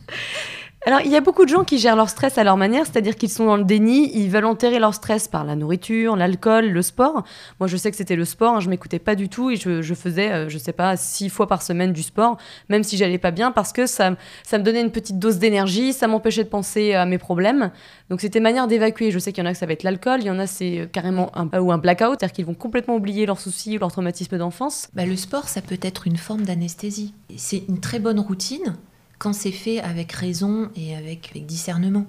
Alors, 0.85 0.99
il 0.99 1.09
y 1.09 1.15
a 1.15 1.21
beaucoup 1.21 1.45
de 1.45 1.49
gens 1.49 1.63
qui 1.63 1.77
gèrent 1.77 1.95
leur 1.95 2.09
stress 2.09 2.37
à 2.37 2.43
leur 2.43 2.57
manière, 2.57 2.85
c'est-à-dire 2.85 3.15
qu'ils 3.15 3.29
sont 3.29 3.45
dans 3.45 3.55
le 3.55 3.63
déni, 3.63 4.11
ils 4.15 4.29
veulent 4.29 4.43
enterrer 4.43 4.79
leur 4.79 4.93
stress 4.93 5.29
par 5.29 5.45
la 5.45 5.55
nourriture, 5.55 6.17
l'alcool, 6.17 6.65
le 6.65 6.81
sport. 6.81 7.23
Moi, 7.61 7.67
je 7.67 7.77
sais 7.77 7.89
que 7.89 7.95
c'était 7.95 8.17
le 8.17 8.25
sport, 8.25 8.55
hein, 8.55 8.59
je 8.59 8.69
m'écoutais 8.69 8.99
pas 8.99 9.15
du 9.15 9.29
tout 9.29 9.49
et 9.49 9.55
je, 9.55 9.93
faisais, 9.93 10.29
euh, 10.33 10.49
je 10.49 10.57
sais 10.57 10.73
pas, 10.73 10.97
six 10.97 11.29
fois 11.29 11.47
par 11.47 11.61
semaine 11.61 11.93
du 11.93 12.03
sport, 12.03 12.35
même 12.67 12.83
si 12.83 12.97
j'allais 12.97 13.17
pas 13.17 13.31
bien, 13.31 13.51
parce 13.51 13.71
que 13.71 13.85
ça, 13.85 14.17
ça 14.43 14.57
me 14.57 14.63
donnait 14.63 14.81
une 14.81 14.91
petite 14.91 15.19
dose 15.19 15.37
d'énergie, 15.37 15.93
ça 15.93 16.07
m'empêchait 16.07 16.43
de 16.43 16.49
penser 16.49 16.93
à 16.93 17.05
mes 17.05 17.17
problèmes. 17.17 17.71
Donc, 18.09 18.19
c'était 18.19 18.41
manière 18.41 18.67
d'évacuer. 18.67 19.09
Je 19.11 19.19
sais 19.19 19.31
qu'il 19.31 19.41
y 19.41 19.47
en 19.47 19.49
a 19.49 19.53
que 19.53 19.59
ça 19.59 19.65
va 19.65 19.71
être 19.71 19.83
l'alcool, 19.83 20.19
il 20.19 20.27
y 20.27 20.31
en 20.31 20.39
a 20.39 20.47
c'est 20.47 20.79
euh, 20.79 20.85
carrément 20.85 21.31
un, 21.33 21.47
ou 21.61 21.71
un 21.71 21.77
blackout, 21.77 22.19
c'est-à-dire 22.19 22.33
qu'ils 22.33 22.45
vont 22.45 22.55
complètement 22.55 22.97
oublier 22.97 23.25
leurs 23.25 23.39
soucis 23.39 23.77
ou 23.77 23.79
leur 23.79 23.91
traumatisme 23.91 24.37
d'enfance. 24.37 24.89
Bah, 24.93 25.05
le 25.05 25.15
sport, 25.15 25.47
ça 25.47 25.61
peut 25.61 25.79
être 25.81 26.07
une 26.07 26.17
forme 26.17 26.41
d'anesthésie. 26.41 27.13
C'est 27.37 27.63
une 27.69 27.79
très 27.79 27.99
bonne 27.99 28.19
routine 28.19 28.75
quand 29.24 29.31
c'est 29.31 29.51
fait 29.51 29.79
avec 29.79 30.12
raison 30.12 30.70
et 30.75 30.96
avec, 30.98 31.29
avec 31.31 31.46
discernement. 31.46 32.05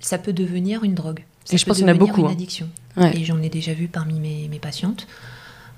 Ça 0.00 0.18
peut 0.18 0.32
devenir 0.32 0.82
une 0.82 0.94
drogue. 0.94 1.24
Ça 1.44 1.54
Et 1.54 1.58
je 1.58 1.64
pense 1.64 1.76
qu'il 1.76 1.86
y 1.86 1.90
en 1.90 1.94
a 1.94 1.96
beaucoup, 1.96 2.22
Une 2.22 2.26
hein. 2.26 2.32
addiction. 2.32 2.68
Ouais. 2.96 3.16
Et 3.16 3.24
j'en 3.24 3.40
ai 3.40 3.48
déjà 3.48 3.72
vu 3.72 3.86
parmi 3.86 4.18
mes, 4.18 4.48
mes 4.48 4.58
patientes. 4.58 5.06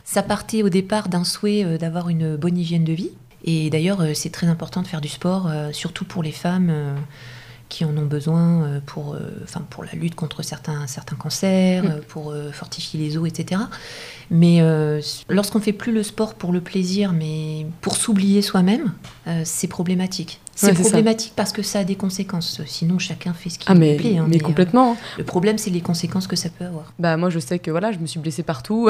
Ça 0.05 0.23
partait 0.23 0.63
au 0.63 0.71
départ 0.71 1.11
d'un 1.11 1.25
souhait 1.25 1.63
euh, 1.63 1.77
d'avoir 1.77 2.09
une 2.09 2.37
bonne 2.37 2.57
hygiène 2.57 2.85
de 2.85 2.95
vie. 2.95 3.11
Et 3.45 3.69
d'ailleurs, 3.69 4.01
euh, 4.01 4.15
c'est 4.15 4.31
très 4.31 4.47
important 4.47 4.81
de 4.81 4.87
faire 4.87 5.03
du 5.03 5.09
sport, 5.09 5.47
euh, 5.49 5.73
surtout 5.73 6.07
pour 6.07 6.23
les 6.23 6.33
femmes 6.33 6.73
qui 7.69 7.85
en 7.85 7.97
ont 7.99 8.07
besoin 8.07 8.81
pour, 8.87 9.17
enfin, 9.43 9.61
pour 9.69 9.83
la 9.83 9.91
lutte 9.93 10.15
contre 10.15 10.43
certains, 10.45 10.87
certains 10.87 11.17
cancers, 11.17 11.83
Mm. 11.83 12.01
pour 12.07 12.33
fortifier 12.53 13.01
les 13.01 13.19
os, 13.19 13.27
etc. 13.29 13.61
Mais 14.31 14.61
euh, 14.61 15.01
lorsqu'on 15.29 15.61
fait 15.61 15.73
plus 15.73 15.93
le 15.93 16.03
sport 16.03 16.35
pour 16.35 16.53
le 16.53 16.61
plaisir, 16.61 17.13
mais 17.13 17.67
pour 17.81 17.97
s'oublier 17.97 18.43
soi-même, 18.43 18.93
euh, 19.27 19.43
c'est 19.45 19.69
problématique. 19.69 20.41
C'est 20.59 20.69
Ouais, 20.69 20.73
problématique 20.73 21.35
parce 21.37 21.53
que 21.53 21.63
ça 21.63 21.81
a 21.81 21.85
des 21.85 21.97
conséquences. 21.97 22.63
Sinon, 22.67 22.99
chacun 22.99 23.35
fait 23.35 23.51
ce 23.51 23.59
qui 23.59 23.67
Ah, 23.69 23.75
lui 23.75 23.81
mais, 23.81 23.97
plaît. 23.97 24.17
hein, 24.17 24.27
mais 24.27 24.37
euh, 24.37 24.41
complètement. 24.45 24.97
le 25.19 25.25
problème, 25.25 25.59
c'est 25.59 25.69
les 25.71 25.83
conséquences 25.83 26.27
que 26.27 26.35
ça 26.35 26.49
peut 26.49 26.65
avoir. 26.65 26.95
Bah, 26.99 27.19
moi, 27.19 27.29
je 27.29 27.39
sais 27.39 27.59
que 27.59 27.71
voilà, 27.71 27.93
je 27.93 27.99
me 27.99 28.07
suis 28.07 28.19
blessée 28.19 28.43
partout. 28.43 28.89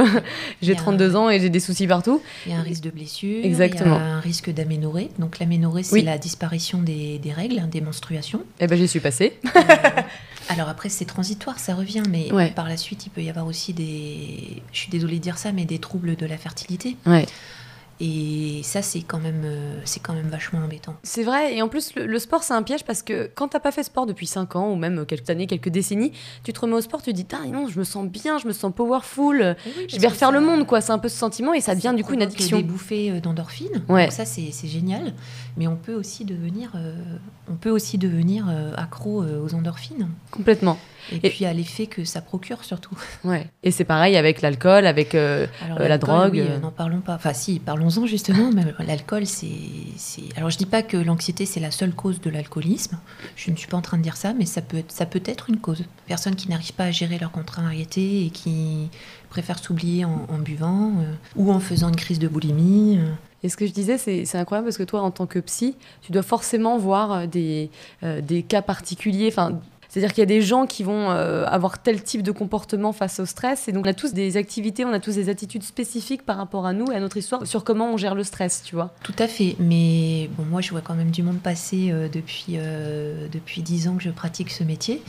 J'ai 0.62 0.72
y 0.72 0.74
a 0.74 0.78
32 0.80 1.16
ans 1.16 1.28
et 1.28 1.40
j'ai 1.40 1.50
des 1.50 1.58
soucis 1.58 1.88
partout. 1.88 2.22
Il 2.46 2.52
y 2.52 2.54
a 2.54 2.58
un 2.58 2.62
risque 2.62 2.84
de 2.84 2.90
blessure, 2.90 3.44
Exactement. 3.44 3.96
il 3.96 4.00
y 4.00 4.02
a 4.02 4.06
un 4.06 4.20
risque 4.20 4.50
d'aménorrhée. 4.52 5.10
Donc 5.18 5.40
l'aménorrhée, 5.40 5.82
c'est 5.82 5.94
Oui. 5.94 6.02
la 6.02 6.18
disparition 6.18 6.78
des, 6.82 7.18
des 7.18 7.32
règles, 7.32 7.58
hein, 7.58 7.68
des 7.68 7.80
menstruations. 7.80 8.42
Eh 8.60 8.68
ben, 8.68 8.78
j'y 8.78 8.86
suis 8.86 9.00
passée. 9.00 9.36
Euh, 9.44 9.60
alors 10.50 10.68
après, 10.68 10.88
c'est 10.88 11.04
transitoire, 11.04 11.58
ça 11.58 11.74
revient, 11.74 12.04
mais 12.08 12.32
Ouais. 12.32 12.50
par 12.52 12.68
la 12.68 12.76
suite, 12.76 13.06
il 13.06 13.10
peut 13.10 13.22
y 13.22 13.28
avoir 13.28 13.46
aussi 13.46 13.72
des, 13.72 14.62
je 14.72 14.78
suis 14.78 14.90
désolée 14.90 15.16
de 15.16 15.22
dire 15.22 15.36
ça, 15.38 15.50
mais 15.50 15.64
des 15.64 15.80
troubles 15.80 16.14
de 16.14 16.26
la 16.26 16.36
fertilité. 16.38 16.96
Ouais. 17.06 17.26
Et 17.98 18.60
ça, 18.62 18.82
c'est 18.82 19.00
quand 19.00 19.18
même, 19.18 19.42
euh, 19.44 19.80
c'est 19.84 20.00
quand 20.00 20.12
même 20.12 20.28
vachement 20.28 20.58
embêtant. 20.60 20.94
C'est 21.02 21.22
vrai, 21.22 21.54
et 21.56 21.62
en 21.62 21.68
plus, 21.68 21.94
le, 21.94 22.06
le 22.06 22.18
sport, 22.18 22.42
c'est 22.42 22.52
un 22.52 22.62
piège 22.62 22.84
parce 22.84 23.02
que 23.02 23.30
quand 23.34 23.48
t'as 23.48 23.60
pas 23.60 23.72
fait 23.72 23.82
sport 23.82 24.04
depuis 24.04 24.26
5 24.26 24.54
ans 24.56 24.70
ou 24.70 24.76
même 24.76 25.06
quelques 25.06 25.30
années, 25.30 25.46
quelques 25.46 25.70
décennies, 25.70 26.12
tu 26.44 26.52
te 26.52 26.60
remets 26.60 26.74
au 26.74 26.80
sport, 26.82 27.00
tu 27.00 27.12
te 27.12 27.16
dis, 27.16 27.26
ah 27.32 27.46
non, 27.46 27.68
je 27.68 27.78
me 27.78 27.84
sens 27.84 28.06
bien, 28.06 28.36
je 28.38 28.46
me 28.46 28.52
sens 28.52 28.72
powerful, 28.74 29.56
je 29.88 29.98
vais 29.98 30.08
refaire 30.08 30.30
le 30.30 30.40
monde, 30.40 30.66
quoi. 30.66 30.80
C'est 30.80 30.92
un 30.92 30.98
peu 30.98 31.08
ce 31.08 31.16
sentiment 31.16 31.54
et 31.54 31.60
ça 31.60 31.74
devient 31.74 31.94
du 31.96 32.04
coup 32.04 32.12
une 32.12 32.22
addiction. 32.22 32.58
Des 32.58 32.62
bouffées 32.62 33.10
euh, 33.10 33.20
d'endorphines. 33.20 33.82
Ouais. 33.88 34.04
Donc 34.04 34.12
ça, 34.12 34.24
c'est 34.24 34.50
c'est 34.52 34.68
génial. 34.68 35.14
Mais 35.56 35.66
on 35.66 35.76
peut 35.76 35.94
aussi 35.94 36.24
devenir, 36.26 36.72
euh, 36.74 36.94
on 37.50 37.54
peut 37.54 37.70
aussi 37.70 37.96
devenir 37.96 38.46
euh, 38.50 38.72
accro 38.76 39.22
euh, 39.22 39.42
aux 39.42 39.54
endorphines. 39.54 40.08
Complètement. 40.30 40.78
Et, 41.12 41.16
Et- 41.26 41.30
puis 41.30 41.44
à 41.46 41.52
l'effet 41.54 41.86
que 41.86 42.04
ça 42.04 42.20
procure 42.20 42.62
surtout. 42.64 42.94
Ouais. 43.24 43.48
Et 43.62 43.70
c'est 43.70 43.84
pareil 43.84 44.16
avec 44.16 44.42
l'alcool, 44.42 44.86
avec. 44.86 45.14
euh, 45.14 45.46
Alors, 45.64 45.80
Euh, 45.80 45.88
la 45.88 45.96
drogue, 45.98 46.32
oui, 46.32 46.40
euh. 46.40 46.58
n'en 46.58 46.70
parlons 46.72 47.00
pas. 47.00 47.14
Enfin, 47.14 47.32
si, 47.32 47.58
parlons-en 47.58 48.04
justement. 48.06 48.50
Mais 48.52 48.64
l'alcool, 48.86 49.24
c'est, 49.26 49.46
c'est. 49.96 50.24
Alors, 50.36 50.50
je 50.50 50.58
dis 50.58 50.66
pas 50.66 50.82
que 50.82 50.96
l'anxiété 50.98 51.46
c'est 51.46 51.60
la 51.60 51.70
seule 51.70 51.94
cause 51.94 52.20
de 52.20 52.28
l'alcoolisme. 52.28 52.98
Je 53.36 53.50
ne 53.50 53.56
suis 53.56 53.68
pas 53.68 53.76
en 53.78 53.82
train 53.82 53.96
de 53.96 54.02
dire 54.02 54.16
ça, 54.16 54.34
mais 54.34 54.44
ça 54.44 54.60
peut 54.60 54.76
être, 54.78 54.92
ça 54.92 55.06
peut 55.06 55.22
être 55.24 55.48
une 55.48 55.58
cause. 55.58 55.84
Personnes 56.06 56.34
qui 56.36 56.50
n'arrivent 56.50 56.74
pas 56.74 56.84
à 56.84 56.90
gérer 56.90 57.18
leur 57.18 57.30
contrariété 57.30 58.26
et 58.26 58.30
qui 58.30 58.90
préfèrent 59.30 59.58
s'oublier 59.58 60.04
en, 60.04 60.26
en 60.28 60.38
buvant 60.38 60.92
ou 61.34 61.50
en 61.52 61.60
faisant 61.60 61.88
une 61.88 61.96
crise 61.96 62.18
de 62.18 62.28
boulimie. 62.28 62.98
Et 63.46 63.48
ce 63.48 63.56
que 63.56 63.64
je 63.64 63.70
disais, 63.70 63.96
c'est 63.96 64.36
incroyable 64.36 64.66
parce 64.66 64.76
que 64.76 64.82
toi, 64.82 65.02
en 65.02 65.12
tant 65.12 65.26
que 65.26 65.38
psy, 65.38 65.76
tu 66.02 66.10
dois 66.10 66.24
forcément 66.24 66.78
voir 66.78 67.12
euh, 67.12 67.26
des, 67.26 67.70
euh, 68.02 68.20
des 68.20 68.42
cas 68.42 68.60
particuliers. 68.60 69.32
C'est-à-dire 69.96 70.12
qu'il 70.12 70.20
y 70.20 70.24
a 70.24 70.26
des 70.26 70.42
gens 70.42 70.66
qui 70.66 70.82
vont 70.82 71.10
euh, 71.10 71.46
avoir 71.46 71.78
tel 71.80 72.02
type 72.02 72.22
de 72.22 72.30
comportement 72.30 72.92
face 72.92 73.18
au 73.18 73.24
stress. 73.24 73.66
Et 73.66 73.72
donc, 73.72 73.86
on 73.86 73.88
a 73.88 73.94
tous 73.94 74.12
des 74.12 74.36
activités, 74.36 74.84
on 74.84 74.92
a 74.92 75.00
tous 75.00 75.14
des 75.14 75.30
attitudes 75.30 75.62
spécifiques 75.62 76.22
par 76.26 76.36
rapport 76.36 76.66
à 76.66 76.74
nous 76.74 76.92
et 76.92 76.96
à 76.96 77.00
notre 77.00 77.16
histoire 77.16 77.46
sur 77.46 77.64
comment 77.64 77.94
on 77.94 77.96
gère 77.96 78.14
le 78.14 78.22
stress, 78.22 78.62
tu 78.62 78.74
vois. 78.74 78.92
Tout 79.02 79.14
à 79.18 79.26
fait. 79.26 79.56
Mais 79.58 80.28
bon, 80.36 80.44
moi, 80.44 80.60
je 80.60 80.70
vois 80.70 80.82
quand 80.82 80.94
même 80.94 81.10
du 81.10 81.22
monde 81.22 81.38
passer 81.38 81.88
euh, 81.90 82.08
depuis 82.12 82.56
euh, 82.58 83.26
depuis 83.32 83.62
dix 83.62 83.88
ans 83.88 83.96
que 83.96 84.02
je 84.02 84.10
pratique 84.10 84.50
ce 84.50 84.64
métier, 84.64 85.02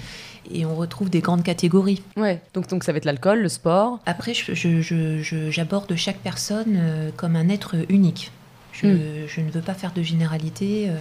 et 0.50 0.66
on 0.66 0.74
retrouve 0.76 1.10
des 1.10 1.20
grandes 1.20 1.44
catégories. 1.44 2.02
Ouais. 2.16 2.42
Donc, 2.54 2.70
donc 2.70 2.86
ça 2.86 2.94
va 2.94 2.98
être 3.00 3.06
l'alcool, 3.06 3.40
le 3.42 3.50
sport. 3.50 4.00
Après, 4.06 4.34
j'aborde 4.34 5.96
chaque 5.96 6.20
personne 6.20 6.76
euh, 6.78 7.10
comme 7.16 7.36
un 7.36 7.50
être 7.50 7.76
unique. 7.90 8.32
Je, 8.72 8.88
Mm. 8.88 9.00
je 9.28 9.42
ne 9.42 9.50
veux 9.50 9.62
pas 9.62 9.74
faire 9.74 9.92
de 9.92 10.02
généralité. 10.04 10.90
euh, 10.90 10.96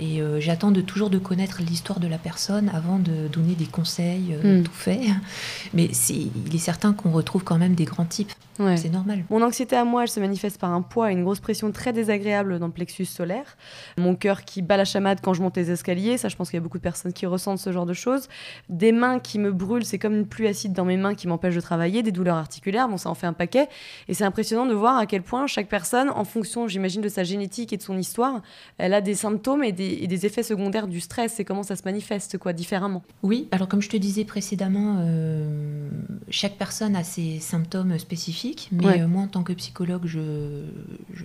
Et 0.00 0.20
euh, 0.20 0.40
j'attends 0.40 0.70
de, 0.70 0.80
toujours 0.80 1.10
de 1.10 1.18
connaître 1.18 1.60
l'histoire 1.62 2.00
de 2.00 2.08
la 2.08 2.18
personne 2.18 2.70
avant 2.74 2.98
de 2.98 3.28
donner 3.28 3.54
des 3.54 3.66
conseils 3.66 4.34
euh, 4.34 4.60
Mm. 4.60 4.62
tout 4.64 4.72
faits. 4.72 5.00
Mais 5.74 5.84
il 6.10 6.54
est 6.54 6.58
certain 6.58 6.92
qu'on 6.92 7.10
retrouve 7.10 7.44
quand 7.44 7.58
même 7.58 7.74
des 7.74 7.84
grands 7.84 8.04
types. 8.04 8.32
Ouais. 8.58 8.76
C'est 8.76 8.90
normal. 8.90 9.24
Mon 9.30 9.42
anxiété 9.42 9.76
à 9.76 9.84
moi, 9.84 10.02
elle 10.02 10.08
se 10.10 10.20
manifeste 10.20 10.58
par 10.60 10.72
un 10.72 10.82
poids 10.82 11.10
et 11.10 11.14
une 11.14 11.24
grosse 11.24 11.40
pression 11.40 11.72
très 11.72 11.92
désagréable 11.94 12.58
dans 12.58 12.66
le 12.66 12.72
plexus 12.72 13.06
solaire. 13.06 13.56
Mon 13.96 14.14
cœur 14.14 14.44
qui 14.44 14.60
bat 14.60 14.76
la 14.76 14.84
chamade 14.84 15.20
quand 15.22 15.32
je 15.32 15.40
monte 15.40 15.56
les 15.56 15.70
escaliers, 15.70 16.18
ça 16.18 16.28
je 16.28 16.36
pense 16.36 16.50
qu'il 16.50 16.58
y 16.58 16.60
a 16.60 16.62
beaucoup 16.62 16.76
de 16.76 16.82
personnes 16.82 17.14
qui 17.14 17.24
ressentent 17.24 17.58
ce 17.58 17.72
genre 17.72 17.86
de 17.86 17.94
choses. 17.94 18.28
Des 18.68 18.92
mains 18.92 19.20
qui 19.20 19.38
me 19.38 19.52
brûlent, 19.52 19.86
c'est 19.86 19.98
comme 19.98 20.14
une 20.14 20.26
pluie 20.26 20.48
acide 20.48 20.74
dans 20.74 20.84
mes 20.84 20.98
mains 20.98 21.14
qui 21.14 21.28
m'empêche 21.28 21.54
de 21.54 21.60
travailler, 21.62 22.02
des 22.02 22.12
douleurs 22.12 22.36
articulaires, 22.36 22.88
bon 22.88 22.98
ça 22.98 23.08
en 23.08 23.14
fait 23.14 23.26
un 23.26 23.32
paquet. 23.32 23.68
Et 24.08 24.14
c'est 24.14 24.24
impressionnant 24.24 24.66
de 24.66 24.74
voir 24.74 24.98
à 24.98 25.06
quel 25.06 25.22
point 25.22 25.46
chaque 25.46 25.68
personne, 25.68 26.10
en 26.10 26.24
fonction 26.24 26.68
j'imagine 26.68 27.00
de 27.00 27.08
sa 27.08 27.24
génétique 27.24 27.72
et 27.72 27.78
de 27.78 27.82
son 27.82 27.96
histoire, 27.96 28.42
elle 28.76 28.92
a 28.92 29.00
des 29.00 29.14
symptômes 29.14 29.64
et 29.64 29.72
des, 29.72 29.81
et 29.82 30.06
des 30.06 30.26
effets 30.26 30.42
secondaires 30.42 30.86
du 30.88 31.00
stress 31.00 31.38
et 31.40 31.44
comment 31.44 31.62
ça 31.62 31.76
se 31.76 31.82
manifeste 31.84 32.38
quoi 32.38 32.52
différemment. 32.52 33.02
Oui, 33.22 33.48
alors 33.50 33.68
comme 33.68 33.82
je 33.82 33.88
te 33.88 33.96
disais 33.96 34.24
précédemment, 34.24 34.98
euh, 35.00 35.88
chaque 36.28 36.56
personne 36.56 36.96
a 36.96 37.04
ses 37.04 37.38
symptômes 37.40 37.98
spécifiques, 37.98 38.68
mais 38.72 38.86
Ouais. 38.86 39.00
euh, 39.02 39.08
moi 39.08 39.22
en 39.22 39.28
tant 39.28 39.42
que 39.42 39.52
psychologue, 39.52 40.02
je, 40.06 40.64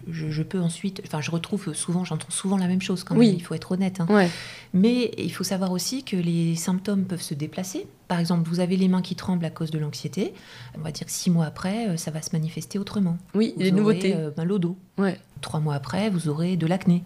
je, 0.10 0.30
je 0.30 0.44
peux 0.44 0.60
ensuite, 0.60 1.02
enfin 1.06 1.22
je 1.22 1.32
retrouve 1.32 1.74
souvent, 1.74 2.04
j'entends 2.04 2.30
souvent 2.30 2.58
la 2.58 2.68
même 2.68 2.82
chose 2.82 3.04
quand 3.04 3.16
Oui. 3.16 3.28
même, 3.28 3.36
il 3.36 3.42
faut 3.44 3.54
être 3.54 3.72
honnête. 3.72 4.00
hein. 4.02 4.08
Ouais. 4.10 4.30
Mais 4.74 5.12
il 5.18 5.32
faut 5.32 5.44
savoir 5.44 5.72
aussi 5.72 6.04
que 6.04 6.16
les 6.16 6.56
symptômes 6.56 7.06
peuvent 7.06 7.22
se 7.22 7.34
déplacer. 7.34 7.88
Par 8.08 8.20
exemple, 8.20 8.48
vous 8.50 8.60
avez 8.62 8.78
les 8.78 8.88
mains 8.88 9.02
qui 9.02 9.16
tremblent 9.16 9.44
à 9.46 9.50
cause 9.50 9.70
de 9.72 9.78
l'anxiété. 9.80 10.34
On 10.78 10.82
va 10.82 10.92
dire 10.92 11.06
que 11.06 11.12
six 11.12 11.30
mois 11.30 11.46
après, 11.46 11.90
euh, 11.90 11.98
ça 11.98 12.10
va 12.12 12.22
se 12.22 12.30
manifester 12.34 12.80
autrement. 12.80 13.18
Oui, 13.36 13.54
Vous 13.58 13.64
des 13.64 13.70
aurez, 13.72 13.80
nouveautés. 13.80 14.16
euh, 14.16 14.32
mal 14.38 14.52
au 14.52 14.60
dos. 14.60 14.78
Ouais. 14.98 15.20
Trois 15.42 15.60
mois 15.60 15.76
après, 15.76 16.10
vous 16.10 16.30
aurez 16.30 16.56
de 16.58 16.66
l'acné. 16.68 17.04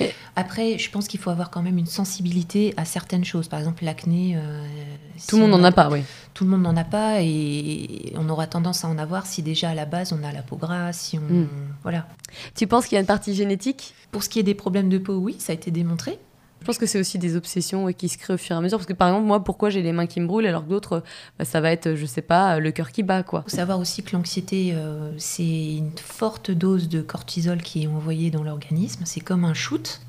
Après, 0.36 0.78
je 0.78 0.90
pense 0.90 1.08
qu'il 1.08 1.18
faut 1.20 1.30
avoir 1.30 1.50
quand 1.50 1.62
même 1.62 1.78
une 1.78 1.86
sensibilité 1.86 2.72
à 2.76 2.84
certaines 2.84 3.24
choses. 3.24 3.48
Par 3.48 3.58
exemple, 3.58 3.84
l'acné. 3.84 4.34
euh, 4.36 4.64
Tout 5.28 5.36
le 5.36 5.42
monde 5.42 5.52
si 5.54 5.58
n'en 5.58 5.64
a 5.64 5.72
pas, 5.72 5.88
oui. 5.90 6.02
Tout 6.34 6.44
le 6.44 6.50
monde 6.50 6.62
n'en 6.62 6.76
a 6.76 6.84
pas 6.84 7.22
et 7.22 8.12
on 8.16 8.28
aura 8.28 8.46
tendance 8.46 8.84
à 8.84 8.88
en 8.88 8.98
avoir 8.98 9.26
si 9.26 9.42
déjà 9.42 9.70
à 9.70 9.74
la 9.74 9.86
base 9.86 10.12
on 10.12 10.22
a 10.22 10.30
la 10.32 10.42
peau 10.42 10.56
grasse, 10.56 10.98
si 11.00 11.18
on 11.18 11.22
Mm. 11.22 11.48
voilà. 11.82 12.06
Tu 12.54 12.66
penses 12.66 12.86
qu'il 12.86 12.94
y 12.94 12.98
a 12.98 13.00
une 13.00 13.06
partie 13.06 13.34
génétique? 13.34 13.94
Pour 14.12 14.22
ce 14.22 14.28
qui 14.28 14.38
est 14.38 14.42
des 14.44 14.54
problèmes 14.54 14.88
de 14.88 14.98
peau, 14.98 15.14
oui, 15.16 15.36
ça 15.38 15.52
a 15.52 15.54
été 15.54 15.70
démontré. 15.70 16.18
Je 16.60 16.66
pense 16.66 16.78
que 16.78 16.86
c'est 16.86 16.98
aussi 16.98 17.18
des 17.18 17.36
obsessions 17.36 17.92
qui 17.92 18.08
se 18.08 18.18
créent 18.18 18.34
au 18.34 18.38
fur 18.38 18.54
et 18.54 18.58
à 18.58 18.60
mesure. 18.60 18.78
Parce 18.78 18.86
que 18.86 18.92
par 18.92 19.08
exemple, 19.08 19.26
moi, 19.26 19.42
pourquoi 19.42 19.70
j'ai 19.70 19.82
les 19.82 19.92
mains 19.92 20.06
qui 20.06 20.20
me 20.20 20.26
brûlent 20.26 20.46
alors 20.46 20.64
que 20.64 20.70
d'autres, 20.70 21.02
bah, 21.38 21.44
ça 21.44 21.60
va 21.60 21.70
être, 21.70 21.94
je 21.94 22.06
sais 22.06 22.22
pas, 22.22 22.58
le 22.58 22.72
cœur 22.72 22.90
qui 22.90 23.02
bat, 23.02 23.22
quoi. 23.22 23.44
Il 23.46 23.50
faut 23.50 23.56
savoir 23.56 23.78
aussi 23.78 24.02
que 24.02 24.14
l'anxiété, 24.14 24.72
euh, 24.74 25.12
c'est 25.18 25.76
une 25.76 25.92
forte 25.96 26.50
dose 26.50 26.88
de 26.88 27.00
cortisol 27.00 27.62
qui 27.62 27.84
est 27.84 27.86
envoyée 27.86 28.30
dans 28.30 28.42
l'organisme. 28.42 29.02
C'est 29.04 29.20
comme 29.20 29.44
un 29.44 29.54
shoot. 29.54 30.00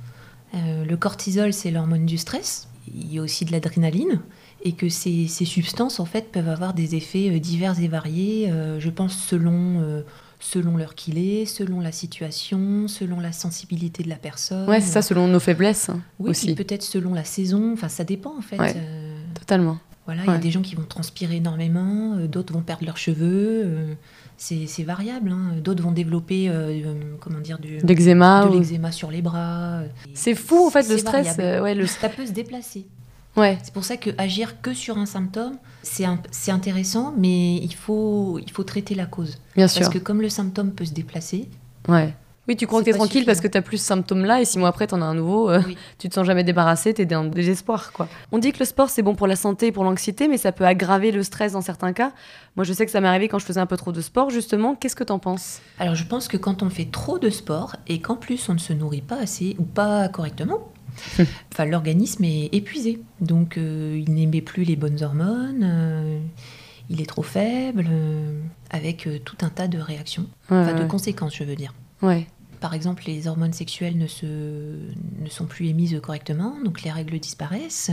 Euh, 0.56 0.84
le 0.84 0.98
cortisol, 0.98 1.54
c'est 1.54 1.72
l'hormone 1.72 2.06
du 2.06 2.18
stress. 2.18 2.68
Il 2.94 3.14
y 3.14 3.20
a 3.20 3.22
aussi 3.22 3.46
de 3.46 3.52
l'adrénaline. 3.52 4.20
Et 4.62 4.74
que 4.74 4.90
ces, 4.90 5.28
ces 5.28 5.46
substances, 5.46 6.02
en 6.02 6.06
fait, 6.06 6.32
peuvent 6.34 6.50
avoir 6.50 6.74
des 6.74 6.96
effets 6.96 7.30
euh, 7.30 7.40
divers 7.40 7.80
et 7.80 7.88
variés, 7.88 8.52
je 8.80 8.90
pense, 8.90 9.16
selon, 9.16 10.04
selon 10.40 10.78
l'heure 10.78 10.96
qu'il 10.96 11.18
est, 11.18 11.46
selon 11.46 11.82
la 11.82 11.92
situation, 11.92 12.88
selon 12.88 13.20
la 13.20 13.32
sensibilité 13.34 14.04
de 14.04 14.10
la 14.10 14.16
personne. 14.16 14.70
Ouais, 14.70 14.80
c'est 14.82 14.92
ça, 14.92 15.02
selon 15.02 15.28
nos 15.28 15.40
faiblesses 15.40 15.90
hein, 15.90 16.02
Oui, 16.20 16.30
aussi. 16.32 16.56
peut-être 16.56 16.84
selon 16.84 17.14
la 17.14 17.26
saison. 17.26 17.74
Enfin, 17.74 17.90
ça 17.90 18.04
dépend, 18.06 18.38
en 18.38 18.42
fait. 18.42 18.58
Ouais. 18.58 18.74
Euh, 18.76 19.20
Totalement. 19.38 19.78
voilà, 20.06 20.22
il 20.26 20.32
y 20.32 20.36
a 20.36 20.38
des 20.38 20.52
gens 20.52 20.62
qui 20.62 20.76
vont 20.76 20.84
transpirer 20.84 21.36
énormément, 21.38 22.16
euh, 22.16 22.28
d'autres 22.28 22.54
vont 22.54 22.62
perdre 22.62 22.86
leurs 22.86 22.98
cheveux. 22.98 23.64
euh, 23.66 23.94
c'est 24.38 24.84
variable. 24.84 25.32
hein. 25.32 25.58
D'autres 25.62 25.84
vont 25.84 25.92
développer, 25.92 26.50
comment 27.20 27.40
dire, 27.42 27.60
du, 27.60 27.80
L'eczéma. 27.80 28.46
de 28.46 28.50
ou- 28.56 28.60
l'eczéma 28.60 28.94
sur 28.94 29.12
les 29.12 29.22
bras. 29.22 29.82
C'est 30.14 30.36
fou, 30.36 30.68
en 30.68 30.70
fait, 30.70 30.88
le 30.88 30.98
stress. 30.98 31.36
ouais, 31.38 31.76
le... 31.76 31.86
Ça 31.86 32.08
peut 32.08 32.26
se 32.26 32.32
déplacer. 32.32 32.86
Ouais. 33.40 33.58
C'est 33.64 33.74
pour 33.74 33.84
ça 33.86 33.98
que 33.98 34.10
agir 34.18 34.62
que 34.62 34.74
sur 34.74 34.98
un 34.98 35.06
symptôme, 35.06 35.58
c'est 35.84 36.06
un- 36.06 36.20
c'est 36.32 36.52
intéressant, 36.52 37.14
mais 37.18 37.56
il 37.58 37.74
faut, 37.74 38.40
il 38.46 38.52
faut 38.52 38.64
traiter 38.64 38.96
la 38.96 39.06
cause. 39.06 39.38
bien 39.56 39.66
Parce 39.66 39.74
sûr. 39.78 39.90
que 39.90 39.98
comme 39.98 40.22
le 40.22 40.30
symptôme 40.30 40.72
peut 40.72 40.86
se 40.86 40.94
déplacer, 40.94 41.50
Ouais. 41.88 42.14
Oui, 42.48 42.56
tu 42.56 42.66
crois 42.66 42.80
que 42.80 42.86
t'es 42.86 42.94
tranquille 42.94 43.26
parce 43.26 43.42
que 43.42 43.48
t'as 43.48 43.62
plus 43.62 43.78
ce 43.78 43.86
symptôme-là 43.86 44.42
et 44.42 44.46
six 44.46 44.58
mois 44.58 44.70
après, 44.70 44.88
t'en 44.88 45.04
as 45.04 45.06
un 45.06 45.14
nouveau. 45.14 45.52
euh, 45.52 45.62
oui. 45.68 45.78
tu 46.00 46.10
te 46.10 46.16
sens 46.16 46.26
jamais 46.26 46.44
débarrassé, 46.44 46.96
t'es 46.96 47.06
dans 47.06 47.22
le 47.22 47.30
désespoir, 47.30 47.92
quoi. 47.94 48.08
On 48.32 48.40
dit 48.40 48.52
que 48.52 48.58
le 48.60 48.66
sport, 48.66 48.90
c'est 48.90 49.04
bon 49.04 49.14
pour 49.14 49.28
la 49.28 49.36
santé 49.36 49.68
et 49.68 49.72
pour 49.72 49.84
l'anxiété, 49.84 50.28
mais 50.28 50.38
ça 50.38 50.52
peut 50.52 50.66
aggraver 50.66 51.12
le 51.12 51.22
stress 51.22 51.52
dans 51.52 51.62
certains 51.62 51.94
cas. 51.94 52.12
Moi, 52.56 52.64
je 52.64 52.74
sais 52.74 52.86
que 52.88 52.92
ça 52.92 53.02
m'est 53.02 53.08
arrivé 53.08 53.28
quand 53.28 53.38
je 53.38 53.46
faisais 53.46 53.60
un 53.60 53.68
peu 53.68 53.78
trop 53.78 53.92
de 53.92 54.02
sport, 54.02 54.32
justement. 54.32 54.74
Qu'est-ce 54.74 54.96
que 54.96 55.04
t'en 55.04 55.20
penses? 55.20 55.62
Alors 55.78 55.94
je 55.94 56.04
pense 56.06 56.28
que 56.28 56.38
quand 56.38 56.64
on 56.64 56.72
fait 56.72 56.90
trop 56.92 57.20
de 57.20 57.30
sport 57.30 57.76
et 57.88 58.02
qu'en 58.02 58.16
plus 58.16 58.50
on 58.50 58.56
ne 58.56 58.60
se 58.60 58.74
nourrit 58.74 59.02
pas 59.02 59.18
assez 59.20 59.56
ou 59.60 59.64
pas 59.64 60.10
correctement, 60.10 60.72
enfin 61.52 61.66
l'organisme 61.66 62.24
est 62.24 62.50
épuisé. 62.54 63.00
Donc 63.22 63.58
euh, 63.58 64.02
il 64.06 64.14
n'émet 64.14 64.42
plus 64.42 64.64
les 64.64 64.76
bonnes 64.76 65.02
hormones, 65.04 65.64
euh, 65.64 66.20
il 66.90 67.02
est 67.02 67.06
trop 67.06 67.24
faible, 67.24 67.88
euh, 67.90 68.40
avec 68.70 69.08
tout 69.26 69.38
un 69.42 69.50
tas 69.50 69.68
de 69.68 69.78
réactions, 69.80 70.24
Ouais, 70.50 70.58
enfin 70.58 70.74
ouais, 70.74 70.84
de 70.84 70.88
conséquences 70.88 71.36
je 71.36 71.44
veux 71.44 71.56
dire. 71.56 71.74
ouais. 72.02 72.28
Par 72.62 72.74
exemple, 72.74 73.04
les 73.08 73.28
hormones 73.30 73.54
sexuelles 73.54 73.98
ne, 73.98 74.06
se, 74.08 74.26
ne 74.26 75.30
sont 75.30 75.46
plus 75.46 75.68
émises 75.70 75.98
correctement, 76.04 76.58
donc 76.66 76.82
les 76.82 76.92
règles 76.92 77.18
disparaissent. 77.18 77.90